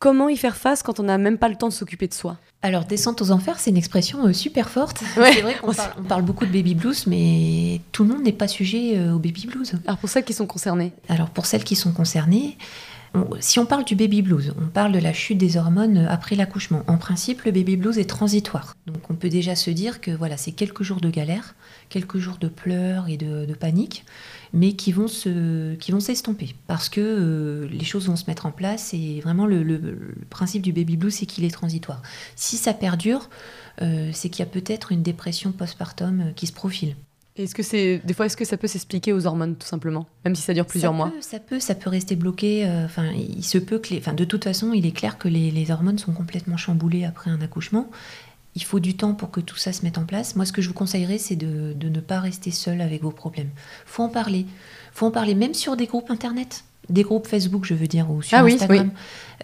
Comment 0.00 0.28
y 0.28 0.36
faire 0.36 0.56
face 0.56 0.82
quand 0.82 0.98
on 0.98 1.04
n'a 1.04 1.16
même 1.18 1.38
pas 1.38 1.48
le 1.48 1.54
temps 1.54 1.68
de 1.68 1.72
s'occuper 1.72 2.08
de 2.08 2.14
soi? 2.14 2.36
Alors, 2.62 2.84
descente 2.84 3.22
aux 3.22 3.30
enfers, 3.30 3.60
c'est 3.60 3.70
une 3.70 3.76
expression 3.76 4.26
euh, 4.26 4.32
super 4.32 4.68
forte. 4.68 4.98
c'est 5.14 5.40
vrai 5.40 5.54
qu'on 5.54 5.72
parle, 5.72 5.92
on 5.98 6.02
parle, 6.02 6.22
beaucoup 6.22 6.46
de 6.46 6.50
baby 6.50 6.74
blues, 6.74 7.06
mais 7.06 7.80
tout 7.92 8.02
le 8.02 8.10
monde 8.10 8.22
n'est 8.24 8.32
pas 8.32 8.48
sujet 8.48 8.98
euh, 8.98 9.14
au 9.14 9.18
baby 9.18 9.46
blues. 9.46 9.74
Alors, 9.86 9.98
pour 9.98 10.08
celles 10.08 10.24
qui 10.24 10.32
sont 10.32 10.46
concernées? 10.46 10.92
Alors, 11.08 11.30
pour 11.30 11.46
celles 11.46 11.62
qui 11.62 11.76
sont 11.76 11.92
concernées, 11.92 12.56
si 13.40 13.58
on 13.58 13.66
parle 13.66 13.84
du 13.84 13.94
baby 13.94 14.22
blues, 14.22 14.54
on 14.60 14.68
parle 14.68 14.92
de 14.92 14.98
la 14.98 15.12
chute 15.12 15.38
des 15.38 15.56
hormones 15.56 15.98
après 16.08 16.34
l'accouchement. 16.34 16.82
En 16.86 16.96
principe, 16.96 17.42
le 17.42 17.52
baby 17.52 17.76
blues 17.76 17.98
est 17.98 18.08
transitoire. 18.08 18.74
Donc 18.86 19.10
on 19.10 19.14
peut 19.14 19.28
déjà 19.28 19.54
se 19.54 19.70
dire 19.70 20.00
que 20.00 20.10
voilà, 20.10 20.36
c'est 20.36 20.52
quelques 20.52 20.82
jours 20.82 21.00
de 21.00 21.10
galère, 21.10 21.54
quelques 21.88 22.18
jours 22.18 22.38
de 22.38 22.48
pleurs 22.48 23.08
et 23.08 23.16
de, 23.16 23.52
panique, 23.54 24.04
mais 24.54 24.72
qui 24.72 24.92
vont 24.92 25.08
se, 25.08 25.74
qui 25.74 25.92
vont 25.92 26.00
s'estomper 26.00 26.54
parce 26.66 26.88
que 26.88 27.00
euh, 27.00 27.68
les 27.68 27.84
choses 27.84 28.08
vont 28.08 28.16
se 28.16 28.24
mettre 28.26 28.46
en 28.46 28.52
place. 28.52 28.94
Et 28.94 29.20
vraiment, 29.20 29.46
le, 29.46 29.98
principe 30.30 30.62
du 30.62 30.72
baby 30.72 30.96
blues, 30.96 31.14
c'est 31.14 31.26
qu'il 31.26 31.44
est 31.44 31.50
transitoire. 31.50 32.02
Si 32.34 32.56
ça 32.56 32.72
perdure, 32.72 33.28
euh, 33.82 34.10
c'est 34.12 34.30
qu'il 34.30 34.40
y 34.40 34.48
a 34.48 34.50
peut-être 34.50 34.90
une 34.90 35.02
dépression 35.02 35.52
postpartum 35.52 36.20
euh, 36.20 36.32
qui 36.32 36.46
se 36.46 36.52
profile. 36.52 36.96
Est-ce 37.36 37.54
que 37.54 37.62
c'est 37.62 38.02
des 38.04 38.12
fois 38.12 38.26
est-ce 38.26 38.36
que 38.36 38.44
ça 38.44 38.58
peut 38.58 38.66
s'expliquer 38.66 39.14
aux 39.14 39.26
hormones 39.26 39.56
tout 39.56 39.66
simplement, 39.66 40.06
même 40.24 40.34
si 40.34 40.42
ça 40.42 40.52
dure 40.52 40.66
plusieurs 40.66 40.92
mois? 40.92 41.10
Ça 41.20 41.40
peut, 41.40 41.60
ça 41.60 41.74
peut 41.74 41.88
rester 41.88 42.14
bloqué. 42.14 42.66
Euh, 42.66 42.84
enfin, 42.84 43.10
il 43.12 43.42
se 43.42 43.56
peut 43.56 43.78
que, 43.78 43.96
enfin, 43.96 44.12
de 44.12 44.24
toute 44.24 44.44
façon, 44.44 44.72
il 44.74 44.84
est 44.84 44.92
clair 44.92 45.16
que 45.16 45.28
les, 45.28 45.70
hormones 45.70 45.98
sont 45.98 46.12
complètement 46.12 46.58
chamboulées 46.58 47.04
après 47.04 47.30
un 47.30 47.40
accouchement. 47.40 47.90
Il 48.54 48.62
faut 48.62 48.80
du 48.80 48.96
temps 48.96 49.14
pour 49.14 49.30
que 49.30 49.40
tout 49.40 49.56
ça 49.56 49.72
se 49.72 49.82
mette 49.82 49.96
en 49.96 50.04
place. 50.04 50.36
Moi, 50.36 50.44
ce 50.44 50.52
que 50.52 50.60
je 50.60 50.68
vous 50.68 50.74
conseillerais, 50.74 51.16
c'est 51.16 51.36
de, 51.36 51.74
ne 51.80 52.00
pas 52.00 52.20
rester 52.20 52.50
seul 52.50 52.82
avec 52.82 53.02
vos 53.02 53.12
problèmes. 53.12 53.48
Faut 53.86 54.02
en 54.02 54.10
parler. 54.10 54.44
Faut 54.92 55.06
en 55.06 55.10
parler 55.10 55.34
même 55.34 55.54
sur 55.54 55.74
des 55.74 55.86
groupes 55.86 56.10
internet, 56.10 56.64
des 56.90 57.02
groupes 57.02 57.26
Facebook, 57.26 57.64
je 57.64 57.72
veux 57.72 57.86
dire, 57.86 58.10
ou 58.10 58.20
sur 58.20 58.36
ah 58.36 58.42
Instagram. 58.42 58.90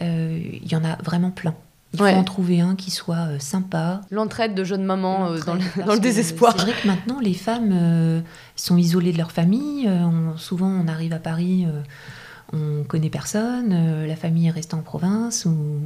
Euh, 0.03 0.39
il 0.63 0.71
y 0.71 0.77
en 0.77 0.85
a 0.85 0.97
vraiment 0.97 1.31
plein. 1.31 1.55
Il 1.95 1.99
faut 1.99 2.05
en 2.05 2.25
trouver 2.25 2.61
un 2.61 2.77
qui 2.77 2.91
soit 2.91 3.29
euh, 3.29 3.39
sympa. 3.39 4.03
L'entraide 4.11 4.55
de 4.55 4.63
jeunes 4.63 4.85
mamans 4.85 5.31
euh, 5.31 5.39
dans, 5.41 5.55
le, 5.55 5.99
désespoir. 5.99 6.55
C'est 6.57 6.65
vrai 6.65 6.75
que 6.81 6.87
maintenant, 6.87 7.19
les 7.21 7.35
femmes 7.35 7.71
euh, 7.73 8.21
sont 8.57 8.77
isolées 8.77 9.13
de 9.13 9.19
leur 9.19 9.33
famille. 9.33 9.91
souvent, 10.37 10.69
on 10.69 10.87
arrive 10.87 11.13
à 11.13 11.19
Paris, 11.19 11.67
on 12.53 12.85
connaît 12.85 13.11
personne, 13.11 14.07
la 14.07 14.17
famille 14.17 14.49
est 14.49 14.53
restée 14.53 14.75
en 14.75 14.83
province 14.83 15.47
ou, 15.47 15.81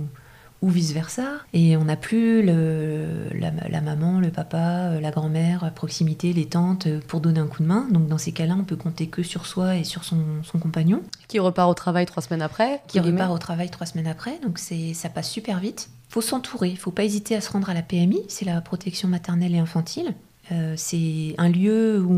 ou 0.63 0.71
vice-versa. 0.71 1.25
Et 1.53 1.77
on 1.77 1.85
n'a 1.85 1.97
plus 1.97 2.43
le, 2.43 3.29
la, 3.35 3.81
maman, 3.81 4.21
le 4.21 4.31
papa, 4.31 5.01
la 5.01 5.11
grand-mère 5.11 5.65
à 5.65 5.71
proximité, 5.71 6.33
les 6.33 6.47
tantes 6.47 6.89
pour 7.09 7.21
donner 7.21 7.41
un 7.41 7.47
coup 7.47 7.63
de 7.63 7.69
main. 7.69 7.89
Donc 7.91 8.07
dans 8.07 8.19
ces 8.19 8.33
cas-là, 8.33 8.57
on 8.59 8.65
peut 8.65 8.77
compter 8.77 9.09
que 9.09 9.23
sur 9.23 9.47
soi 9.47 9.77
et 9.77 9.85
sur 9.85 10.05
son, 10.05 10.19
son 10.45 10.59
compagnon. 10.59 11.03
Qui 11.29 11.39
repart 11.41 11.71
au 11.71 11.75
travail 11.75 12.07
trois 12.07 12.23
semaines 12.23 12.43
après. 12.43 12.81
Qui 12.89 13.01
repart 13.01 13.33
au 13.33 13.39
travail 13.39 13.69
trois 13.69 13.87
semaines 13.87 14.07
après. 14.07 14.39
Donc 14.43 14.59
ça 14.59 15.09
passe 15.09 15.31
super 15.31 15.59
vite 15.59 15.91
faut 16.13 16.21
s'entourer, 16.21 16.69
il 16.69 16.77
faut 16.77 16.91
pas 16.91 17.05
hésiter 17.05 17.35
à 17.35 17.41
se 17.41 17.51
rendre 17.51 17.71
à 17.71 17.75
la 17.75 17.81
PMI, 17.81 18.21
c'est 18.29 18.45
la 18.45 18.61
protection 18.61 19.09
maternelle 19.09 19.55
et 19.55 19.59
infantile. 19.59 20.15
Euh, 20.51 20.74
c'est 20.76 21.34
un 21.38 21.49
lieu 21.49 22.03
où 22.03 22.12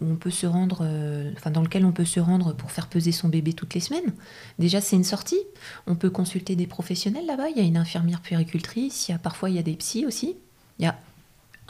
on 0.00 0.14
peut 0.14 0.30
se 0.30 0.46
rendre, 0.46 0.78
euh, 0.82 1.30
enfin 1.36 1.50
dans 1.50 1.62
lequel 1.62 1.84
on 1.84 1.90
peut 1.90 2.04
se 2.04 2.20
rendre 2.20 2.54
pour 2.54 2.70
faire 2.70 2.86
peser 2.86 3.10
son 3.10 3.28
bébé 3.28 3.52
toutes 3.52 3.74
les 3.74 3.80
semaines. 3.80 4.14
Déjà, 4.58 4.80
c'est 4.80 4.96
une 4.96 5.04
sortie. 5.04 5.40
On 5.86 5.96
peut 5.96 6.10
consulter 6.10 6.54
des 6.54 6.66
professionnels 6.66 7.26
là-bas. 7.26 7.48
Il 7.50 7.56
y 7.56 7.60
a 7.60 7.66
une 7.66 7.76
infirmière 7.76 8.20
puéricultrice. 8.20 9.08
Il 9.08 9.12
y 9.12 9.14
a 9.14 9.18
parfois 9.18 9.50
il 9.50 9.56
y 9.56 9.58
a 9.58 9.62
des 9.62 9.74
psys 9.74 10.06
aussi. 10.06 10.36
Il 10.78 10.84
y 10.84 10.88
a 10.88 10.96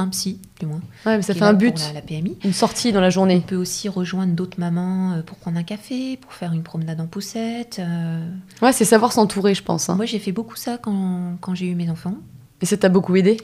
un 0.00 0.08
psy, 0.08 0.40
du 0.58 0.66
moins. 0.66 0.80
Ouais, 1.06 1.16
mais 1.16 1.22
ça 1.22 1.34
fait 1.34 1.42
un 1.42 1.52
but. 1.52 1.78
La, 1.94 2.00
PMI. 2.00 2.36
Une 2.44 2.52
sortie 2.52 2.92
dans 2.92 3.00
la 3.00 3.10
journée. 3.10 3.36
On 3.36 3.46
peut 3.46 3.56
aussi 3.56 3.88
rejoindre 3.88 4.34
d'autres 4.34 4.58
mamans 4.58 5.12
euh, 5.12 5.22
pour 5.22 5.36
prendre 5.36 5.58
un 5.58 5.62
café, 5.62 6.16
pour 6.16 6.32
faire 6.32 6.52
une 6.52 6.62
promenade 6.62 7.00
en 7.00 7.06
poussette. 7.06 7.78
Euh. 7.78 8.26
Ouais, 8.62 8.72
c'est 8.72 8.84
savoir 8.84 9.12
s'entourer, 9.12 9.54
je 9.54 9.62
pense. 9.62 9.88
Hein. 9.88 9.96
Moi, 9.96 10.06
j'ai 10.06 10.18
fait 10.18 10.32
beaucoup 10.32 10.56
ça 10.56 10.78
quand, 10.78 11.36
quand 11.40 11.54
j'ai 11.54 11.66
eu 11.66 11.74
mes 11.74 11.90
enfants. 11.90 12.16
Et 12.62 12.66
ça 12.66 12.76
t'a 12.76 12.88
beaucoup 12.88 13.16
aidé? 13.16 13.38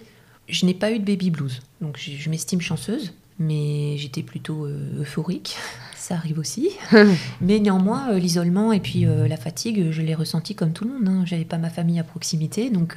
Je 0.49 0.67
n'ai 0.67 0.75
pas 0.75 0.93
eu 0.93 0.99
de 0.99 1.05
baby 1.05 1.31
blues, 1.31 1.61
donc 1.81 1.99
je, 1.99 2.31
m'estime 2.31 2.61
chanceuse, 2.61 3.13
mais 3.39 3.97
j'étais 3.99 4.23
plutôt 4.23 4.65
euh, 4.65 5.01
euphorique. 5.01 5.57
Ça 5.97 6.15
arrive 6.15 6.39
aussi. 6.39 6.71
mais 7.41 7.59
néanmoins, 7.59 8.17
l'isolement 8.17 8.73
et 8.73 8.79
puis 8.79 9.05
la 9.07 9.37
fatigue, 9.37 9.91
je 9.91 10.03
l'ai 10.03 10.15
ressenti 10.15 10.55
comme 10.55 10.73
tout 10.73 10.85
le 10.85 10.93
monde. 10.93 11.09
Hein. 11.09 11.25
J'avais 11.27 11.45
pas 11.45 11.59
ma 11.59 11.69
famille 11.69 11.99
à 11.99 12.05
proximité, 12.05 12.71
donc 12.71 12.97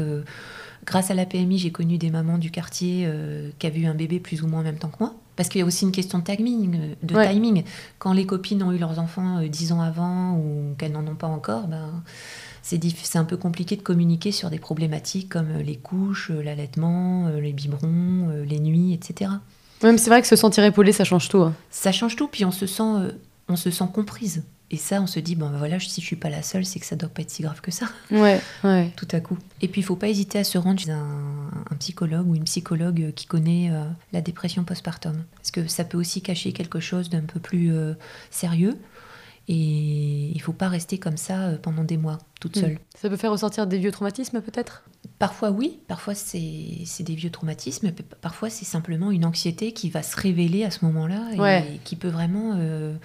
Grâce 0.86 1.12
à 1.12 1.14
la 1.14 1.26
PMI, 1.26 1.60
j'ai 1.60 1.72
connu 1.72 1.98
des 1.98 2.10
mamans 2.10 2.38
du 2.38 2.52
quartier 2.52 3.04
euh, 3.06 3.50
qui 3.60 3.68
avaient 3.68 3.82
eu 3.82 3.86
un 3.86 3.94
bébé 3.94 4.20
plus 4.20 4.42
ou 4.42 4.48
moins 4.48 4.62
en 4.62 4.64
même 4.64 4.78
temps 4.78 4.90
que 4.90 4.98
moi. 5.00 5.14
Parce 5.36 5.50
qu'il 5.50 5.60
y 5.60 5.62
a 5.62 5.66
aussi 5.66 5.86
une 5.86 5.92
question 5.92 6.20
de 6.20 6.24
timing. 6.24 6.80
Euh, 6.80 6.96
de 7.04 7.32
timing. 7.32 7.64
Quand 7.98 8.14
les 8.14 8.26
copines 8.26 8.64
ont 8.64 8.72
eu 8.72 8.78
leurs 8.78 9.00
enfants 9.00 9.40
euh, 9.40 9.48
dix 9.48 9.72
ans 9.72 9.82
avant 9.82 10.36
ou 10.38 10.76
qu'elles 10.78 10.92
n'en 10.92 11.06
ont 11.06 11.16
pas 11.16 11.28
encore, 11.28 11.68
ben, 11.68 12.04
c'est 12.62 13.18
un 13.18 13.24
peu 13.24 13.38
compliqué 13.38 13.76
de 13.76 13.82
communiquer 13.82 14.32
sur 14.32 14.50
des 14.50 14.60
problématiques 14.60 15.30
comme 15.30 15.58
les 15.58 15.78
couches, 15.78 16.30
l'allaitement, 16.32 17.30
les 17.30 17.54
biberons, 17.54 18.44
les 18.46 18.60
nuits, 18.60 18.94
etc. 18.94 19.32
Même 19.84 19.98
c'est 19.98 20.10
vrai 20.10 20.22
que 20.22 20.28
se 20.28 20.36
sentir 20.36 20.64
épaulé, 20.64 20.92
ça 20.92 21.04
change 21.04 21.30
tout. 21.30 21.40
Hein. 21.40 21.54
Ça 21.70 21.92
change 21.92 22.16
tout, 22.16 22.28
puis 22.28 22.46
on 22.46 22.52
se 22.52 22.66
sent, 22.66 22.84
on 23.48 23.56
se 23.56 23.72
sent 23.72 23.86
comprise. 23.94 24.44
Et 24.72 24.78
ça, 24.78 25.02
on 25.02 25.08
se 25.08 25.20
dit, 25.20 25.36
bon, 25.36 25.50
ben 25.50 25.58
voilà, 25.58 25.80
si 25.80 26.00
je 26.00 26.06
suis 26.06 26.16
pas 26.16 26.30
la 26.30 26.44
seule, 26.44 26.64
c'est 26.64 26.80
que 26.80 26.86
ça 26.86 26.96
doit 26.96 27.10
pas 27.10 27.24
être 27.24 27.32
si 27.32 27.42
grave 27.42 27.60
que 27.60 27.72
ça. 27.72 27.88
Ouais, 28.12 28.40
ouais. 28.64 28.92
Tout 28.96 29.08
à 29.12 29.20
coup. 29.20 29.38
Et 29.62 29.68
puis, 29.68 29.82
il 29.82 29.84
faut 29.84 29.96
pas 29.96 30.08
hésiter 30.08 30.38
à 30.38 30.44
se 30.44 30.60
rendre 30.60 30.80
chez 30.80 30.92
un, 30.92 31.50
un 31.72 31.76
psychologue 31.78 32.28
ou 32.28 32.36
une 32.36 32.44
psychologue 32.44 33.12
qui 33.16 33.26
connaît 33.26 33.72
euh, 33.72 33.84
la 34.14 34.22
dépression 34.22 34.64
postpartum. 34.64 35.24
Parce 35.38 35.50
que 35.50 35.68
ça 35.68 35.86
peut 35.86 35.98
aussi 35.98 36.22
cacher 36.22 36.52
quelque 36.52 36.80
chose 36.80 37.10
d'un 37.10 37.22
peu 37.22 37.40
plus 37.40 37.74
euh, 37.74 37.94
sérieux. 38.30 38.78
Et 39.52 40.32
il 40.34 40.40
faut 40.42 40.54
pas 40.54 40.70
rester 40.70 41.00
comme 41.00 41.18
ça 41.18 41.48
euh, 41.48 41.58
pendant 41.58 41.84
des 41.84 41.98
mois, 41.98 42.20
toute 42.40 42.56
Mm. 42.56 42.60
seule. 42.62 42.80
Ça 42.96 43.10
peut 43.10 43.18
faire 43.18 43.32
ressortir 43.32 43.66
des 43.66 43.80
vieux 43.80 43.92
traumatismes 43.92 44.42
peut-être? 44.42 44.84
Parfois 45.18 45.50
oui, 45.50 45.80
parfois 45.88 46.14
c'est 46.16 46.40
des 47.04 47.16
vieux 47.16 47.32
traumatismes, 47.32 47.92
parfois 48.22 48.50
c'est 48.50 48.64
simplement 48.66 49.10
une 49.12 49.26
anxiété 49.26 49.74
qui 49.74 49.90
va 49.90 50.04
se 50.04 50.16
révéler 50.16 50.64
à 50.64 50.72
ce 50.72 50.86
moment-là 50.86 51.32
et 51.34 51.40
Ouais. 51.40 51.80
qui 51.84 51.96
peut 51.96 52.10
vraiment 52.10 52.54
euh, 52.58 52.96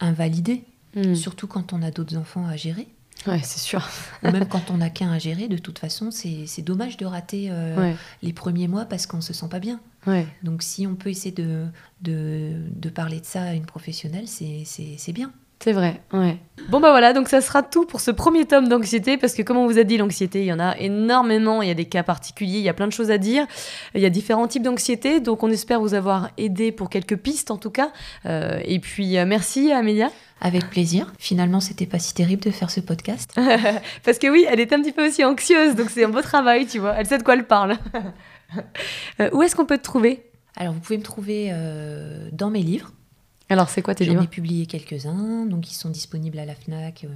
invalider, 0.00 0.64
Mm. 0.94 1.14
surtout 1.14 1.46
quand 1.48 1.72
on 1.72 1.82
a 1.82 1.90
d'autres 1.90 2.16
enfants 2.16 2.46
à 2.46 2.56
gérer. 2.56 2.86
Ouais, 3.26 3.40
c'est 3.42 3.58
sûr. 3.58 3.86
Ou 4.22 4.30
même 4.30 4.46
quand 4.46 4.70
on 4.70 4.76
n'a 4.76 4.90
qu'un 4.90 5.10
à 5.10 5.18
gérer, 5.18 5.48
de 5.48 5.58
toute 5.58 5.78
façon, 5.80 6.10
c'est 6.12 6.62
dommage 6.62 6.96
de 6.96 7.04
rater 7.06 7.48
euh, 7.50 7.76
Ouais, 7.76 7.96
les 8.22 8.32
premiers 8.32 8.68
mois 8.68 8.84
parce 8.84 9.06
qu'on 9.06 9.20
se 9.20 9.32
sent 9.32 9.48
pas 9.50 9.58
bien. 9.58 9.80
ouais. 10.06 10.26
Donc 10.44 10.62
si 10.62 10.86
on 10.86 10.94
peut 10.94 11.10
essayer 11.10 11.32
de, 11.32 11.66
de, 12.02 12.52
de 12.70 12.88
parler 12.88 13.18
de 13.20 13.26
ça 13.26 13.42
à 13.42 13.54
une 13.54 13.66
professionnelle, 13.66 14.28
c'est 14.28 15.12
bien. 15.12 15.32
C'est 15.60 15.72
vrai, 15.72 16.00
ouais. 16.12 16.38
Bon 16.68 16.80
bah 16.80 16.90
voilà, 16.90 17.12
donc 17.12 17.28
ça 17.28 17.40
sera 17.40 17.62
tout 17.62 17.84
pour 17.84 18.00
ce 18.00 18.10
premier 18.10 18.44
tome 18.44 18.68
d'anxiété, 18.68 19.16
parce 19.16 19.34
que 19.34 19.42
comme 19.42 19.56
on 19.56 19.66
vous 19.66 19.78
a 19.78 19.84
dit, 19.84 19.96
l'anxiété, 19.96 20.40
il 20.40 20.46
y 20.46 20.52
en 20.52 20.60
a 20.60 20.76
énormément, 20.78 21.62
il 21.62 21.68
y 21.68 21.70
a 21.70 21.74
des 21.74 21.86
cas 21.86 22.04
particuliers, 22.04 22.58
il 22.58 22.64
y 22.64 22.68
a 22.68 22.74
plein 22.74 22.86
de 22.86 22.92
choses 22.92 23.10
à 23.10 23.18
dire, 23.18 23.44
il 23.94 24.00
y 24.00 24.06
a 24.06 24.10
différents 24.10 24.46
types 24.46 24.62
d'anxiété, 24.62 25.20
donc 25.20 25.42
on 25.42 25.50
espère 25.50 25.80
vous 25.80 25.94
avoir 25.94 26.30
aidé 26.36 26.70
pour 26.70 26.90
quelques 26.90 27.16
pistes 27.16 27.50
en 27.50 27.56
tout 27.56 27.70
cas. 27.70 27.90
Euh, 28.26 28.60
et 28.64 28.78
puis 28.78 29.18
euh, 29.18 29.24
merci 29.26 29.72
Amélia, 29.72 30.10
Avec 30.40 30.70
plaisir. 30.70 31.12
Finalement, 31.18 31.60
c'était 31.60 31.86
pas 31.86 31.98
si 31.98 32.14
terrible 32.14 32.42
de 32.42 32.50
faire 32.50 32.70
ce 32.70 32.80
podcast. 32.80 33.34
parce 34.04 34.18
que 34.18 34.28
oui, 34.28 34.46
elle 34.48 34.60
est 34.60 34.72
un 34.72 34.80
petit 34.80 34.92
peu 34.92 35.08
aussi 35.08 35.24
anxieuse, 35.24 35.74
donc 35.74 35.90
c'est 35.90 36.04
un 36.04 36.08
beau 36.10 36.22
travail, 36.22 36.66
tu 36.66 36.78
vois, 36.78 36.94
elle 36.96 37.06
sait 37.06 37.18
de 37.18 37.24
quoi 37.24 37.34
elle 37.34 37.46
parle. 37.46 37.76
Euh, 39.20 39.28
où 39.34 39.42
est-ce 39.42 39.54
qu'on 39.54 39.66
peut 39.66 39.76
te 39.76 39.82
trouver? 39.82 40.22
Alors, 40.56 40.72
vous 40.72 40.80
pouvez 40.80 40.96
me 40.96 41.02
trouver 41.02 41.50
euh, 41.52 42.30
dans 42.32 42.48
mes 42.48 42.62
livres. 42.62 42.92
Alors 43.50 43.68
c'est 43.70 43.82
quoi 43.82 43.94
tes 43.94 44.04
J'en 44.04 44.12
livres 44.12 44.24
ai 44.24 44.28
publié 44.28 44.66
quelques-uns, 44.66 45.46
donc 45.46 45.70
ils 45.70 45.74
sont 45.74 45.90
disponibles 45.90 46.38
à 46.38 46.44
la 46.44 46.54
FNAC 46.54 47.04
euh, 47.04 47.08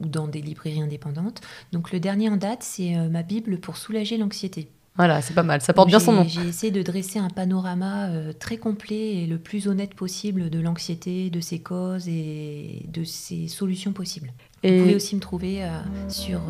ou 0.00 0.06
dans 0.06 0.28
des 0.28 0.42
librairies 0.42 0.82
indépendantes. 0.82 1.40
Donc 1.72 1.90
le 1.92 2.00
dernier 2.00 2.28
en 2.28 2.36
date, 2.36 2.62
c'est 2.62 2.96
euh, 2.96 3.08
ma 3.08 3.22
Bible 3.22 3.58
pour 3.58 3.76
soulager 3.76 4.18
l'anxiété. 4.18 4.68
Voilà, 4.96 5.22
c'est 5.22 5.32
pas 5.32 5.44
mal, 5.44 5.60
ça 5.60 5.72
porte 5.72 5.86
Donc, 5.86 5.92
bien 5.92 6.00
son 6.00 6.12
nom. 6.12 6.24
J'ai 6.26 6.48
essayé 6.48 6.72
de 6.72 6.82
dresser 6.82 7.20
un 7.20 7.30
panorama 7.30 8.08
euh, 8.08 8.32
très 8.32 8.56
complet 8.56 9.14
et 9.14 9.26
le 9.26 9.38
plus 9.38 9.68
honnête 9.68 9.94
possible 9.94 10.50
de 10.50 10.58
l'anxiété, 10.58 11.30
de 11.30 11.40
ses 11.40 11.60
causes 11.60 12.08
et 12.08 12.84
de 12.88 13.04
ses 13.04 13.46
solutions 13.46 13.92
possibles. 13.92 14.32
Vous 14.64 14.76
pouvez 14.76 14.96
aussi 14.96 15.14
me 15.14 15.20
trouver 15.20 15.62
sur, 16.08 16.40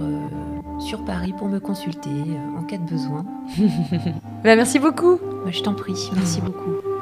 sur 0.80 1.04
Paris 1.04 1.34
pour 1.36 1.46
me 1.48 1.60
consulter 1.60 2.08
en 2.56 2.62
cas 2.62 2.78
de 2.78 2.88
besoin. 2.88 3.26
bah, 4.42 4.56
merci 4.56 4.78
beaucoup. 4.78 5.20
Je 5.50 5.60
t'en 5.60 5.74
prie, 5.74 6.08
merci 6.14 6.40
beaucoup. 6.40 6.97